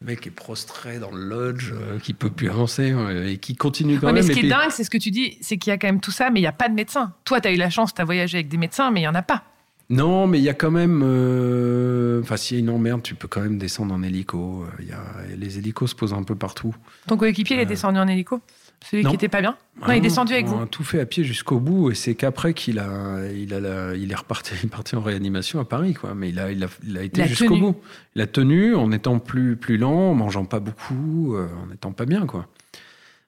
le 0.00 0.06
mec 0.06 0.26
est 0.26 0.30
prostré 0.30 0.98
dans 0.98 1.10
le 1.10 1.20
lodge, 1.24 1.72
euh, 1.72 1.98
qui 1.98 2.14
peut 2.14 2.30
plus 2.30 2.48
avancer 2.50 2.92
euh, 2.92 3.28
et 3.28 3.38
qui 3.38 3.56
continue 3.56 3.98
quand 3.98 4.06
Ouais, 4.06 4.12
mais 4.12 4.20
même. 4.20 4.26
ce 4.26 4.30
Et 4.30 4.34
qui 4.34 4.38
est 4.40 4.42
puis- 4.42 4.50
dingue, 4.50 4.70
c'est 4.70 4.84
ce 4.84 4.90
que 4.90 4.98
tu 4.98 5.10
dis, 5.10 5.36
c'est 5.40 5.56
qu'il 5.58 5.70
y 5.70 5.74
a 5.74 5.78
quand 5.78 5.88
même 5.88 6.00
tout 6.00 6.12
ça, 6.12 6.30
mais 6.30 6.38
il 6.38 6.42
n'y 6.44 6.46
a 6.48 6.52
pas 6.52 6.68
de 6.68 6.74
médecin. 6.74 7.12
Toi, 7.24 7.40
tu 7.40 7.48
as 7.48 7.52
eu 7.52 7.56
la 7.56 7.70
chance, 7.70 7.92
tu 7.94 8.00
as 8.00 8.04
voyagé 8.04 8.38
avec 8.38 8.48
des 8.48 8.58
médecins, 8.58 8.90
mais 8.90 9.00
il 9.00 9.02
n'y 9.04 9.08
en 9.08 9.14
a 9.14 9.22
pas. 9.22 9.42
Non, 9.90 10.26
mais 10.26 10.38
il 10.38 10.44
y 10.44 10.50
a 10.50 10.54
quand 10.54 10.70
même. 10.70 11.02
euh, 11.02 12.20
Enfin, 12.22 12.36
s'il 12.36 12.56
y 12.58 12.60
a 12.60 12.62
une 12.62 12.70
emmerde, 12.70 13.02
tu 13.02 13.14
peux 13.14 13.28
quand 13.28 13.40
même 13.40 13.58
descendre 13.58 13.94
en 13.94 14.02
hélico. 14.02 14.66
Il 14.80 14.88
y 14.88 14.92
a... 14.92 15.00
Les 15.36 15.56
hélicos 15.58 15.90
se 15.90 15.94
posent 15.94 16.12
un 16.12 16.22
peu 16.24 16.34
partout. 16.34 16.74
Ton 17.06 17.16
coéquipier, 17.16 17.56
il 17.56 17.60
est 17.60 17.62
Euh, 17.62 17.68
descendu 17.68 17.98
en 17.98 18.06
hélico? 18.08 18.40
Celui 18.84 19.02
non. 19.02 19.10
qui 19.10 19.16
était 19.16 19.28
pas 19.28 19.40
bien 19.40 19.56
Non, 19.80 19.86
il 19.88 19.90
Ah 19.90 19.96
est 19.96 20.00
descendu 20.00 20.32
avec 20.34 20.46
on 20.46 20.50
vous. 20.56 20.62
a 20.62 20.66
tout 20.66 20.84
fait 20.84 21.00
à 21.00 21.06
pied 21.06 21.24
jusqu'au 21.24 21.58
bout, 21.58 21.90
et 21.90 21.94
c'est 21.94 22.14
qu'après 22.14 22.54
qu'il 22.54 22.78
a, 22.78 23.28
il 23.34 23.52
a, 23.52 23.60
la- 23.60 23.94
il 23.96 24.10
est 24.10 24.14
reparti, 24.14 24.54
il 24.62 24.66
est 24.66 24.70
parti 24.70 24.94
en 24.96 25.00
réanimation 25.00 25.58
à 25.60 25.64
Paris, 25.64 25.94
quoi. 25.94 26.14
Mais 26.14 26.28
il 26.30 26.38
a, 26.38 26.50
il 26.52 26.62
a, 26.64 26.68
il 26.86 26.96
a 26.96 27.02
été 27.02 27.26
jusqu'au 27.26 27.56
bout. 27.58 27.76
Il 28.14 28.22
a 28.22 28.26
tenu 28.26 28.74
en 28.76 28.92
étant 28.92 29.18
plus, 29.18 29.56
plus 29.56 29.76
lent, 29.78 30.10
en 30.10 30.14
mangeant 30.14 30.44
pas 30.44 30.60
beaucoup, 30.60 31.34
euh, 31.34 31.48
en 31.68 31.72
étant 31.74 31.92
pas 31.92 32.06
bien, 32.06 32.24
quoi. 32.26 32.46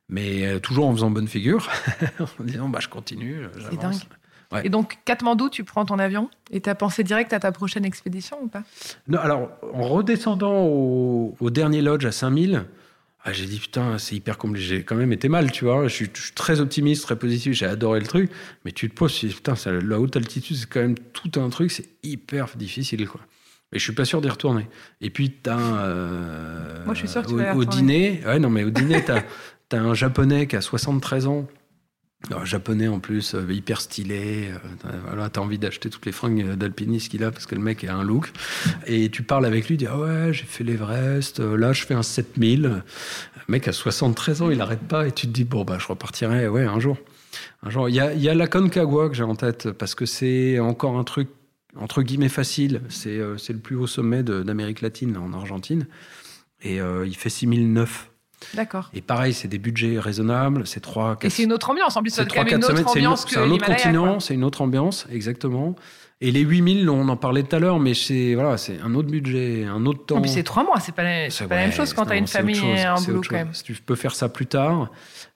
Mais 0.09 0.47
euh, 0.47 0.59
toujours 0.59 0.87
en 0.89 0.93
faisant 0.93 1.11
bonne 1.11 1.29
figure, 1.29 1.69
en 2.41 2.45
disant 2.45 2.69
bah 2.69 2.79
je 2.81 2.89
continue, 2.89 3.43
C'est 3.55 3.61
j'avance. 3.61 3.81
dingue. 4.01 4.09
Ouais. 4.53 4.67
Et 4.67 4.69
donc, 4.69 4.99
Katmandou, 5.05 5.49
tu 5.49 5.63
prends 5.63 5.85
ton 5.85 6.01
avion 6.01 6.29
et 6.51 6.61
tu 6.61 6.69
as 6.69 6.75
pensé 6.75 7.05
direct 7.05 7.33
à 7.33 7.39
ta 7.39 7.53
prochaine 7.53 7.85
expédition 7.85 8.37
ou 8.43 8.49
pas? 8.49 8.65
Non, 9.07 9.21
alors, 9.21 9.49
en 9.73 9.83
redescendant 9.83 10.65
au, 10.65 11.37
au 11.39 11.51
dernier 11.51 11.83
lodge 11.83 12.05
à 12.05 12.11
5000, 12.11 12.65
ah, 13.25 13.33
j'ai 13.33 13.47
dit 13.47 13.59
putain, 13.59 13.99
c'est 13.99 14.15
hyper 14.17 14.39
compliqué. 14.39 14.67
J'ai 14.67 14.83
quand 14.83 14.97
même 14.97 15.13
été 15.13 15.29
mal, 15.29 15.51
tu 15.53 15.65
vois. 15.67 15.87
Je 15.89 15.95
suis, 15.95 16.11
je 16.15 16.23
suis 16.23 16.33
très 16.33 16.61
optimiste, 16.61 17.03
très 17.03 17.19
positif, 17.19 17.53
j'ai 17.53 17.67
adoré 17.67 18.01
le 18.01 18.07
truc. 18.07 18.31
Mais 18.65 18.73
tu 18.73 18.89
te 18.89 18.95
poses, 18.95 19.15
tu 19.15 19.27
dis, 19.27 19.35
putain, 19.35 19.55
ça- 19.57 19.73
la 19.73 20.01
haute 20.01 20.17
altitude, 20.17 20.57
c'est 20.57 20.69
quand 20.69 20.81
même 20.81 20.97
tout 21.13 21.31
un 21.41 21.49
truc, 21.51 21.71
c'est 21.71 21.89
hyper 22.03 22.49
difficile, 22.57 23.07
quoi. 23.09 23.21
Et 23.73 23.79
je 23.79 23.85
suis 23.85 23.93
pas 23.93 24.05
sûr 24.05 24.21
d'y 24.21 24.29
retourner. 24.29 24.67
Et 25.01 25.11
puis, 25.11 25.31
t'as 25.31 25.59
euh, 25.59 26.85
Moi, 26.85 26.95
je 26.95 26.99
suis 27.01 27.09
sûr 27.09 27.23
que 27.23 27.29
tu 27.29 27.35
au, 27.35 27.37
vas 27.37 27.53
y 27.53 27.57
au 27.57 27.65
dîner, 27.65 28.21
ouais, 28.27 28.39
non, 28.39 28.51
mais 28.51 28.65
au 28.65 28.71
dîner, 28.71 29.05
t'as 29.05 29.23
as 29.73 29.77
un 29.81 29.95
japonais 29.95 30.47
qui 30.49 30.57
a 30.57 30.61
73 30.61 31.27
ans. 31.29 31.47
Alors, 32.29 32.45
japonais 32.45 32.87
en 32.87 33.01
plus, 33.01 33.35
euh, 33.35 33.51
hyper 33.51 33.81
stylé. 33.81 34.51
euh, 34.53 34.91
voilà, 35.07 35.31
t'as 35.31 35.41
envie 35.41 35.59
d'acheter 35.59 35.89
toutes 35.89 36.05
les 36.07 36.13
fringues 36.13 36.55
d'alpiniste 36.55 37.11
qu'il 37.11 37.25
a 37.25 37.31
parce 37.31 37.47
que 37.47 37.55
le 37.55 37.63
mec 37.63 37.83
a 37.85 37.95
un 37.95 38.05
look. 38.05 38.31
Et 38.87 39.09
tu 39.11 39.23
parles 39.23 39.47
avec 39.47 39.69
lui, 39.69 39.77
tu 39.79 39.85
dis 39.85 39.91
ah 39.91 39.99
ouais, 39.99 40.33
j'ai 40.33 40.45
fait 40.45 40.63
l'Everest. 40.63 41.41
euh, 41.41 41.57
Là, 41.57 41.73
je 41.73 41.83
fais 41.85 41.95
un 41.95 42.03
7000. 42.03 42.63
Le 42.63 42.83
mec 43.49 43.67
a 43.69 43.73
73 43.73 44.43
ans, 44.43 44.51
il 44.51 44.61
arrête 44.61 44.81
pas. 44.87 45.07
Et 45.09 45.13
tu 45.13 45.27
te 45.27 45.33
dis 45.33 45.45
bon 45.45 45.65
bah 45.65 45.79
je 45.81 45.87
repartirai, 45.89 46.47
ouais, 46.47 46.65
un 46.65 46.79
jour. 46.79 46.99
Un 47.63 47.71
jour. 47.71 47.89
Il 47.89 47.95
y 47.95 48.01
a, 48.01 48.13
y 48.13 48.29
a 48.29 48.35
la 48.35 48.47
Concagua 48.47 49.09
que 49.09 49.15
j'ai 49.15 49.23
en 49.25 49.35
tête 49.35 49.71
parce 49.73 49.95
que 49.95 50.05
c'est 50.05 50.59
encore 50.61 50.99
un 50.99 51.05
truc 51.05 51.29
entre 51.77 52.03
guillemets 52.03 52.29
facile. 52.29 52.83
C'est 52.91 53.19
euh, 53.19 53.37
le 53.49 53.59
plus 53.59 53.77
haut 53.77 53.87
sommet 53.87 54.23
d'Amérique 54.23 54.83
latine 54.83 55.17
en 55.17 55.33
Argentine. 55.33 55.87
Et 56.63 56.81
euh, 56.83 57.07
il 57.07 57.17
fait 57.17 57.31
6009. 57.31 58.10
D'accord. 58.55 58.91
Et 58.95 59.01
pareil, 59.01 59.33
c'est 59.35 59.49
des 59.49 59.59
budgets 59.59 59.99
raisonnables. 59.99 60.67
C'est 60.67 60.81
3 60.81 61.19
Et 61.23 61.31
c'est 61.31 61.43
une 61.43 61.53
autre 61.53 61.71
ambiance. 61.71 61.97
En 61.97 62.03
plus, 62.03 62.11
c'est 62.11 62.23
c'est 62.23 62.29
quand 62.29 62.45
même 62.45 62.47
3-4 62.47 62.57
une 62.57 62.65
autre 62.65 62.67
semaines, 62.69 62.87
c'est 62.87 62.99
une- 62.99 63.07
ambiance 63.07 63.27
c'est 63.29 63.39
un 63.39 63.51
autre 63.51 63.67
continent, 63.67 64.21
c'est 64.21 64.35
une 64.35 64.45
autre 64.45 64.63
ambiance, 64.63 65.07
exactement. 65.11 65.77
Et 66.23 66.31
les 66.33 66.41
8000, 66.41 66.91
on 66.91 67.09
en 67.09 67.17
parlait 67.17 67.43
tout 67.43 67.57
à 67.57 67.59
l'heure, 67.59 67.81
mais 67.81 67.95
c'est 67.95 68.35
voilà, 68.35 68.59
c'est 68.59 68.79
un 68.81 68.95
autre 68.95 69.09
budget, 69.09 69.65
un 69.65 69.87
autre 69.87 70.05
temps. 70.05 70.19
Et 70.19 70.23
puis 70.23 70.31
c'est 70.31 70.43
trois 70.43 70.65
mois, 70.65 70.79
c'est 70.79 70.95
pas, 70.95 71.03
la, 71.03 71.29
même 71.49 71.73
chose 71.73 71.95
quand 71.95 72.03
non, 72.03 72.09
t'as 72.11 72.17
une 72.19 72.27
famille 72.27 72.57
c'est 72.57 73.07
boulot 73.07 73.23
quand 73.27 73.37
même. 73.37 73.55
Si 73.55 73.63
tu 73.63 73.73
peux 73.75 73.95
faire 73.95 74.15
ça 74.15 74.29
plus 74.29 74.45
tard, 74.45 74.91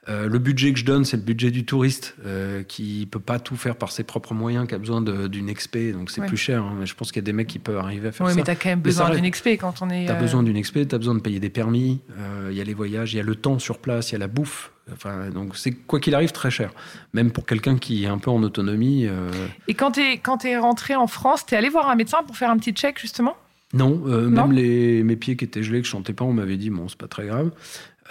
euh, 0.08 0.28
le 0.28 0.38
budget 0.38 0.72
que 0.72 0.78
je 0.78 0.84
donne, 0.84 1.04
c'est 1.04 1.16
le 1.16 1.22
budget 1.22 1.50
du 1.50 1.64
touriste 1.64 2.14
euh, 2.26 2.62
qui 2.62 3.08
peut 3.10 3.20
pas 3.20 3.38
tout 3.38 3.56
faire 3.56 3.76
par 3.76 3.90
ses 3.92 4.04
propres 4.04 4.34
moyens, 4.34 4.66
qui 4.68 4.74
a 4.74 4.78
besoin 4.78 5.00
d'une 5.00 5.48
expé, 5.48 5.92
donc 5.92 6.10
c'est 6.10 6.20
Ouais. 6.20 6.26
plus 6.26 6.36
cher. 6.36 6.62
hein. 6.62 6.74
Mais 6.78 6.86
je 6.86 6.94
pense 6.94 7.10
qu'il 7.12 7.20
y 7.20 7.24
a 7.24 7.26
des 7.26 7.32
mecs 7.32 7.46
qui 7.46 7.58
peuvent 7.58 7.78
arriver 7.78 8.08
à 8.08 8.12
faire 8.12 8.26
Oui, 8.26 8.32
ça. 8.32 8.36
mais 8.36 8.42
t'as 8.44 8.54
quand 8.54 8.68
même 8.68 8.80
besoin 8.80 9.10
d'une 9.10 9.24
expé 9.24 9.56
quand 9.56 9.80
on 9.82 9.90
est. 9.90 10.06
T'as 10.06 10.14
euh, 10.16 10.20
besoin 10.20 10.42
d'une 10.42 10.56
expé, 10.56 10.86
t'as 10.86 10.98
besoin 10.98 11.14
de 11.14 11.20
payer 11.20 11.40
des 11.40 11.48
permis, 11.50 12.00
euh, 12.18 12.48
il 12.50 12.56
y 12.56 12.60
a 12.60 12.64
les 12.64 12.74
voyages, 12.74 13.14
il 13.14 13.16
y 13.16 13.20
a 13.20 13.22
le 13.22 13.34
temps 13.34 13.58
sur 13.58 13.78
place, 13.78 14.10
il 14.10 14.12
y 14.12 14.16
a 14.16 14.18
la 14.18 14.28
bouffe. 14.28 14.70
Enfin, 14.92 15.30
donc 15.30 15.56
c'est 15.56 15.72
quoi 15.72 15.98
qu'il 15.98 16.14
arrive 16.14 16.32
très 16.32 16.50
cher. 16.50 16.70
Même 17.14 17.30
pour 17.32 17.46
quelqu'un 17.46 17.78
qui 17.78 18.04
est 18.04 18.08
un 18.08 18.18
peu 18.18 18.30
en 18.30 18.42
autonomie. 18.42 19.06
euh, 19.06 19.30
Et 19.68 19.72
quand 19.74 19.92
t'es 19.92 20.18
quand 20.18 20.36
t'es 20.38 20.58
rentré 20.58 20.94
en 20.94 21.06
France, 21.06 21.46
t'es 21.46 21.56
allé 21.56 21.70
voir 21.70 21.88
un 21.88 21.94
médecin 21.96 22.18
pour 22.26 22.36
faire 22.36 22.50
un 22.50 22.58
petit 22.58 22.72
check 22.72 22.98
justement? 23.00 23.34
Non, 23.72 24.02
euh, 24.06 24.28
Non? 24.28 24.42
même 24.46 24.52
les, 24.52 25.02
mes 25.02 25.16
pieds 25.16 25.36
qui 25.36 25.44
étaient 25.44 25.62
gelés, 25.64 25.80
que 25.80 25.86
je 25.86 25.90
chantais 25.90 26.12
pas, 26.12 26.24
on 26.24 26.32
m'avait 26.34 26.56
dit 26.58 26.70
bon, 26.70 26.86
c'est 26.88 26.98
pas 26.98 27.08
très 27.08 27.26
grave. 27.26 27.50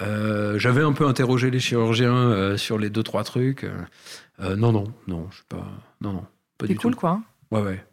Euh, 0.02 0.58
J'avais 0.60 0.82
un 0.82 0.94
peu 0.94 1.06
interrogé 1.08 1.52
les 1.52 1.60
chirurgiens 1.60 2.14
euh, 2.16 2.58
sur 2.58 2.78
les 2.80 2.89
deux 2.89 3.04
trois 3.04 3.24
trucs. 3.24 3.64
Euh, 4.39 4.56
non, 4.56 4.72
non, 4.72 4.86
non, 5.08 5.28
je 5.30 5.36
suis 5.36 5.46
pas, 5.48 5.68
non, 6.02 6.14
non, 6.14 6.26
pas 6.58 6.66
C'est 6.66 6.74
du 6.74 6.80
cool 6.80 6.94
tout. 6.94 7.00
quoi. 7.00 7.10
hein. 7.12 7.24
Ouais, 7.52 7.62
ouais, 7.62 7.84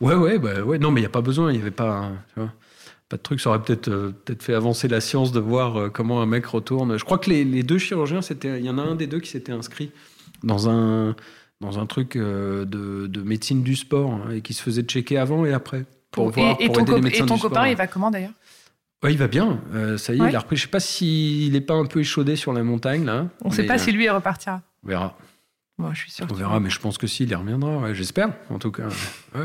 ouais, 0.00 0.14
ouais, 0.14 0.38
bah, 0.38 0.60
ouais. 0.62 0.78
Non, 0.78 0.90
mais 0.90 1.00
il 1.00 1.04
y 1.04 1.06
a 1.06 1.10
pas 1.10 1.20
besoin, 1.20 1.52
il 1.52 1.58
y 1.58 1.60
avait 1.60 1.70
pas, 1.70 2.10
tu 2.34 2.40
vois, 2.40 2.52
pas 3.08 3.16
de 3.18 3.22
truc. 3.22 3.40
Ça 3.40 3.50
aurait 3.50 3.60
peut-être 3.62 3.90
peut-être 4.24 4.42
fait 4.42 4.54
avancer 4.54 4.88
la 4.88 5.00
science 5.00 5.32
de 5.32 5.40
voir 5.40 5.92
comment 5.92 6.22
un 6.22 6.26
mec 6.26 6.46
retourne. 6.46 6.98
Je 6.98 7.04
crois 7.04 7.18
que 7.18 7.28
les, 7.30 7.44
les 7.44 7.62
deux 7.62 7.78
chirurgiens, 7.78 8.22
c'était, 8.22 8.58
il 8.58 8.64
y 8.64 8.70
en 8.70 8.78
a 8.78 8.82
un 8.82 8.94
des 8.94 9.06
deux 9.06 9.20
qui 9.20 9.30
s'était 9.30 9.52
inscrit 9.52 9.90
dans 10.42 10.68
un 10.70 11.14
dans 11.60 11.78
un 11.80 11.86
truc 11.86 12.16
de, 12.16 12.64
de 12.64 13.22
médecine 13.22 13.62
du 13.64 13.74
sport 13.74 14.12
hein, 14.12 14.30
et 14.30 14.40
qui 14.42 14.54
se 14.54 14.62
faisait 14.62 14.82
checker 14.82 15.18
avant 15.18 15.44
et 15.44 15.52
après. 15.52 15.84
Pour 16.12 16.28
et, 16.28 16.32
voir, 16.32 16.56
et 16.60 16.66
pour 16.66 16.76
ton, 16.76 16.82
aider 16.84 16.94
les 16.94 17.00
médecins 17.02 17.24
et 17.24 17.28
ton 17.28 17.34
du 17.34 17.40
copain, 17.42 17.54
sport. 17.56 17.66
il 17.66 17.76
va 17.76 17.86
comment 17.88 18.10
d'ailleurs 18.10 18.30
Ouais, 19.02 19.12
il 19.12 19.18
va 19.18 19.28
bien. 19.28 19.60
Euh, 19.74 19.96
ça 19.96 20.12
y 20.12 20.18
est, 20.18 20.20
Ouais. 20.22 20.30
il 20.30 20.36
a 20.36 20.40
repris. 20.40 20.56
Je 20.56 20.62
sais 20.62 20.68
pas 20.68 20.80
s'il 20.80 21.54
est 21.54 21.60
pas 21.60 21.74
un 21.74 21.86
peu 21.86 22.00
échaudé 22.00 22.34
sur 22.36 22.52
la 22.52 22.62
montagne 22.64 23.04
là. 23.04 23.28
On 23.44 23.50
sait 23.50 23.62
mais, 23.62 23.68
pas 23.68 23.74
euh, 23.74 23.78
si 23.78 23.92
lui 23.92 24.04
il 24.04 24.10
repartira. 24.10 24.60
On 24.84 24.88
verra. 24.88 25.16
Bon, 25.78 25.92
je 25.94 26.00
suis 26.00 26.10
sûr. 26.10 26.26
On 26.28 26.34
verra, 26.34 26.58
mais 26.58 26.70
je 26.70 26.80
pense 26.80 26.98
que 26.98 27.06
si, 27.06 27.22
il 27.22 27.30
y 27.30 27.34
reviendra. 27.36 27.78
ouais, 27.78 27.94
J'espère, 27.94 28.30
en 28.50 28.58
tout 28.58 28.72
cas. 28.72 28.88
Ouais. 29.34 29.42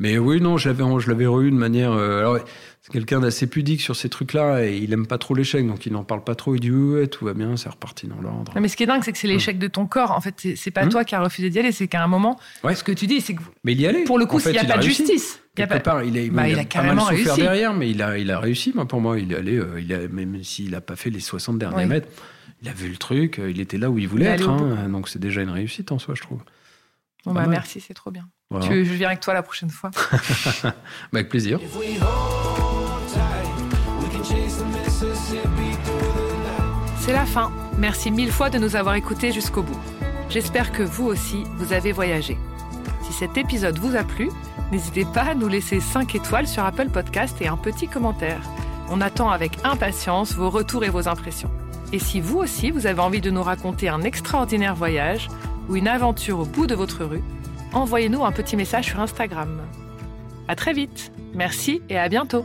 Mais 0.00 0.18
oui, 0.18 0.40
non, 0.40 0.56
je 0.56 0.68
l'avais, 0.68 0.84
je 1.00 1.08
l'avais 1.08 1.26
revu 1.26 1.50
de 1.52 1.56
manière. 1.56 1.92
euh, 1.92 2.18
alors, 2.18 2.38
c'est 2.82 2.92
quelqu'un 2.92 3.20
d'assez 3.20 3.46
pudique 3.46 3.80
sur 3.80 3.94
ces 3.94 4.08
trucs-là 4.08 4.64
et 4.66 4.76
il 4.76 4.92
aime 4.92 5.06
pas 5.06 5.18
trop 5.18 5.34
l'échec, 5.34 5.64
donc 5.66 5.86
il 5.86 5.92
n'en 5.92 6.02
parle 6.02 6.24
pas 6.24 6.34
trop. 6.34 6.54
Il 6.56 6.60
dit 6.60 6.70
ouais, 6.72 7.06
tout 7.06 7.24
va 7.24 7.32
bien, 7.32 7.56
c'est 7.56 7.68
reparti 7.68 8.08
dans 8.08 8.20
l'ordre. 8.20 8.52
Mais 8.60 8.66
ce 8.68 8.76
qui 8.76 8.82
est 8.82 8.86
dingue, 8.86 9.02
c'est 9.04 9.12
que 9.12 9.18
c'est 9.18 9.28
l'échec 9.28 9.56
de 9.58 9.68
ton 9.68 9.86
corps. 9.86 10.10
En 10.10 10.20
fait, 10.20 10.34
c'est- 10.36 10.56
c'est 10.56 10.72
pas 10.72 10.84
Hmm. 10.84 10.88
toi 10.90 11.04
qui 11.04 11.14
as 11.14 11.20
refusé 11.22 11.48
d'y 11.48 11.60
aller, 11.60 11.70
c'est 11.72 11.86
qu'à 11.86 12.02
un 12.02 12.08
moment, 12.08 12.38
Ouais. 12.64 12.74
ce 12.74 12.82
que 12.82 12.90
tu 12.92 13.06
dis, 13.06 13.20
c'est 13.20 13.34
que 13.34 13.42
Mais 13.62 13.72
il 13.72 13.80
y 13.80 13.86
allait. 13.86 14.02
pour 14.04 14.18
le 14.18 14.26
coup, 14.26 14.36
En 14.36 14.40
fait, 14.40 14.50
il 14.50 14.54
n'y 14.54 14.58
a 14.58 14.64
pas 14.64 14.78
de 14.78 14.82
réussi. 14.82 15.06
justice. 15.06 15.40
Il 15.56 15.62
a 15.62 15.66
pas- 15.68 15.78
part, 15.80 16.02
il, 16.02 16.16
est, 16.16 16.28
Bah, 16.28 16.48
il 16.48 16.50
il 16.50 16.54
a, 16.54 16.58
a 16.58 16.62
mal 16.62 16.68
carrément 16.68 17.02
souffert 17.02 17.16
réussi. 17.26 17.40
derrière, 17.40 17.72
mais 17.72 17.88
il 17.88 18.02
a, 18.02 18.18
il 18.18 18.30
a 18.32 18.40
réussi. 18.40 18.72
moi, 18.74 18.86
pour 18.86 19.00
moi, 19.00 19.18
il 19.20 19.32
est 19.32 19.36
allé, 19.36 19.56
euh, 19.56 19.80
il 19.80 19.92
a, 19.94 20.08
même 20.08 20.42
s'il 20.42 20.72
n'a 20.72 20.80
pas 20.80 20.96
fait 20.96 21.10
les 21.10 21.20
60 21.20 21.58
derniers 21.60 21.84
Oui. 21.84 21.86
mètres, 21.86 22.08
il 22.62 22.68
a 22.68 22.72
vu 22.72 22.88
le 22.88 22.96
truc, 22.96 23.38
euh, 23.38 23.48
il 23.50 23.60
était 23.60 23.78
là 23.78 23.88
où 23.90 23.98
il 24.00 24.08
voulait 24.08 24.24
Il 24.26 24.40
être. 24.42 24.48
hein, 24.50 24.88
donc 24.88 25.08
c'est 25.08 25.20
déjà 25.20 25.40
une 25.42 25.50
réussite 25.50 25.92
en 25.92 26.00
soi, 26.00 26.14
je 26.16 26.22
trouve. 26.22 26.40
Bon, 27.24 27.32
bah, 27.32 27.46
merci, 27.46 27.80
c'est 27.80 27.94
trop 27.94 28.10
bien. 28.10 28.28
Voilà. 28.54 28.66
Tu 28.68 28.72
veux- 28.74 28.84
je 28.84 28.92
viens 28.92 29.08
avec 29.08 29.18
toi 29.20 29.34
la 29.34 29.42
prochaine 29.42 29.70
fois. 29.70 29.90
Bah, 30.62 30.72
avec 31.12 31.28
plaisir. 31.28 31.58
C'est 37.00 37.12
la 37.12 37.26
fin. 37.26 37.50
Merci 37.78 38.10
mille 38.10 38.30
fois 38.30 38.50
de 38.50 38.58
nous 38.58 38.76
avoir 38.76 38.94
écoutés 38.94 39.32
jusqu'au 39.32 39.62
bout. 39.62 39.78
J'espère 40.30 40.72
que 40.72 40.82
vous 40.82 41.04
aussi, 41.06 41.44
vous 41.56 41.72
avez 41.72 41.92
voyagé. 41.92 42.38
Si 43.02 43.12
cet 43.12 43.36
épisode 43.36 43.78
vous 43.78 43.96
a 43.96 44.04
plu, 44.04 44.30
n'hésitez 44.72 45.04
pas 45.04 45.22
à 45.22 45.34
nous 45.34 45.48
laisser 45.48 45.80
5 45.80 46.14
étoiles 46.14 46.46
sur 46.46 46.64
Apple 46.64 46.88
Podcast 46.90 47.36
et 47.40 47.48
un 47.48 47.56
petit 47.56 47.88
commentaire. 47.88 48.40
On 48.88 49.00
attend 49.00 49.30
avec 49.30 49.58
impatience 49.64 50.32
vos 50.34 50.48
retours 50.50 50.84
et 50.84 50.90
vos 50.90 51.08
impressions. 51.08 51.50
Et 51.92 51.98
si 51.98 52.20
vous 52.20 52.38
aussi, 52.38 52.70
vous 52.70 52.86
avez 52.86 53.00
envie 53.00 53.20
de 53.20 53.30
nous 53.30 53.42
raconter 53.42 53.88
un 53.88 54.02
extraordinaire 54.02 54.74
voyage 54.74 55.28
ou 55.68 55.76
une 55.76 55.88
aventure 55.88 56.38
au 56.40 56.44
bout 56.44 56.66
de 56.66 56.74
votre 56.74 57.04
rue, 57.04 57.22
envoyez-nous 57.74 58.24
un 58.24 58.32
petit 58.32 58.56
message 58.56 58.86
sur 58.86 59.00
Instagram. 59.00 59.62
À 60.48 60.56
très 60.56 60.72
vite. 60.72 61.12
Merci 61.34 61.82
et 61.88 61.98
à 61.98 62.08
bientôt. 62.08 62.44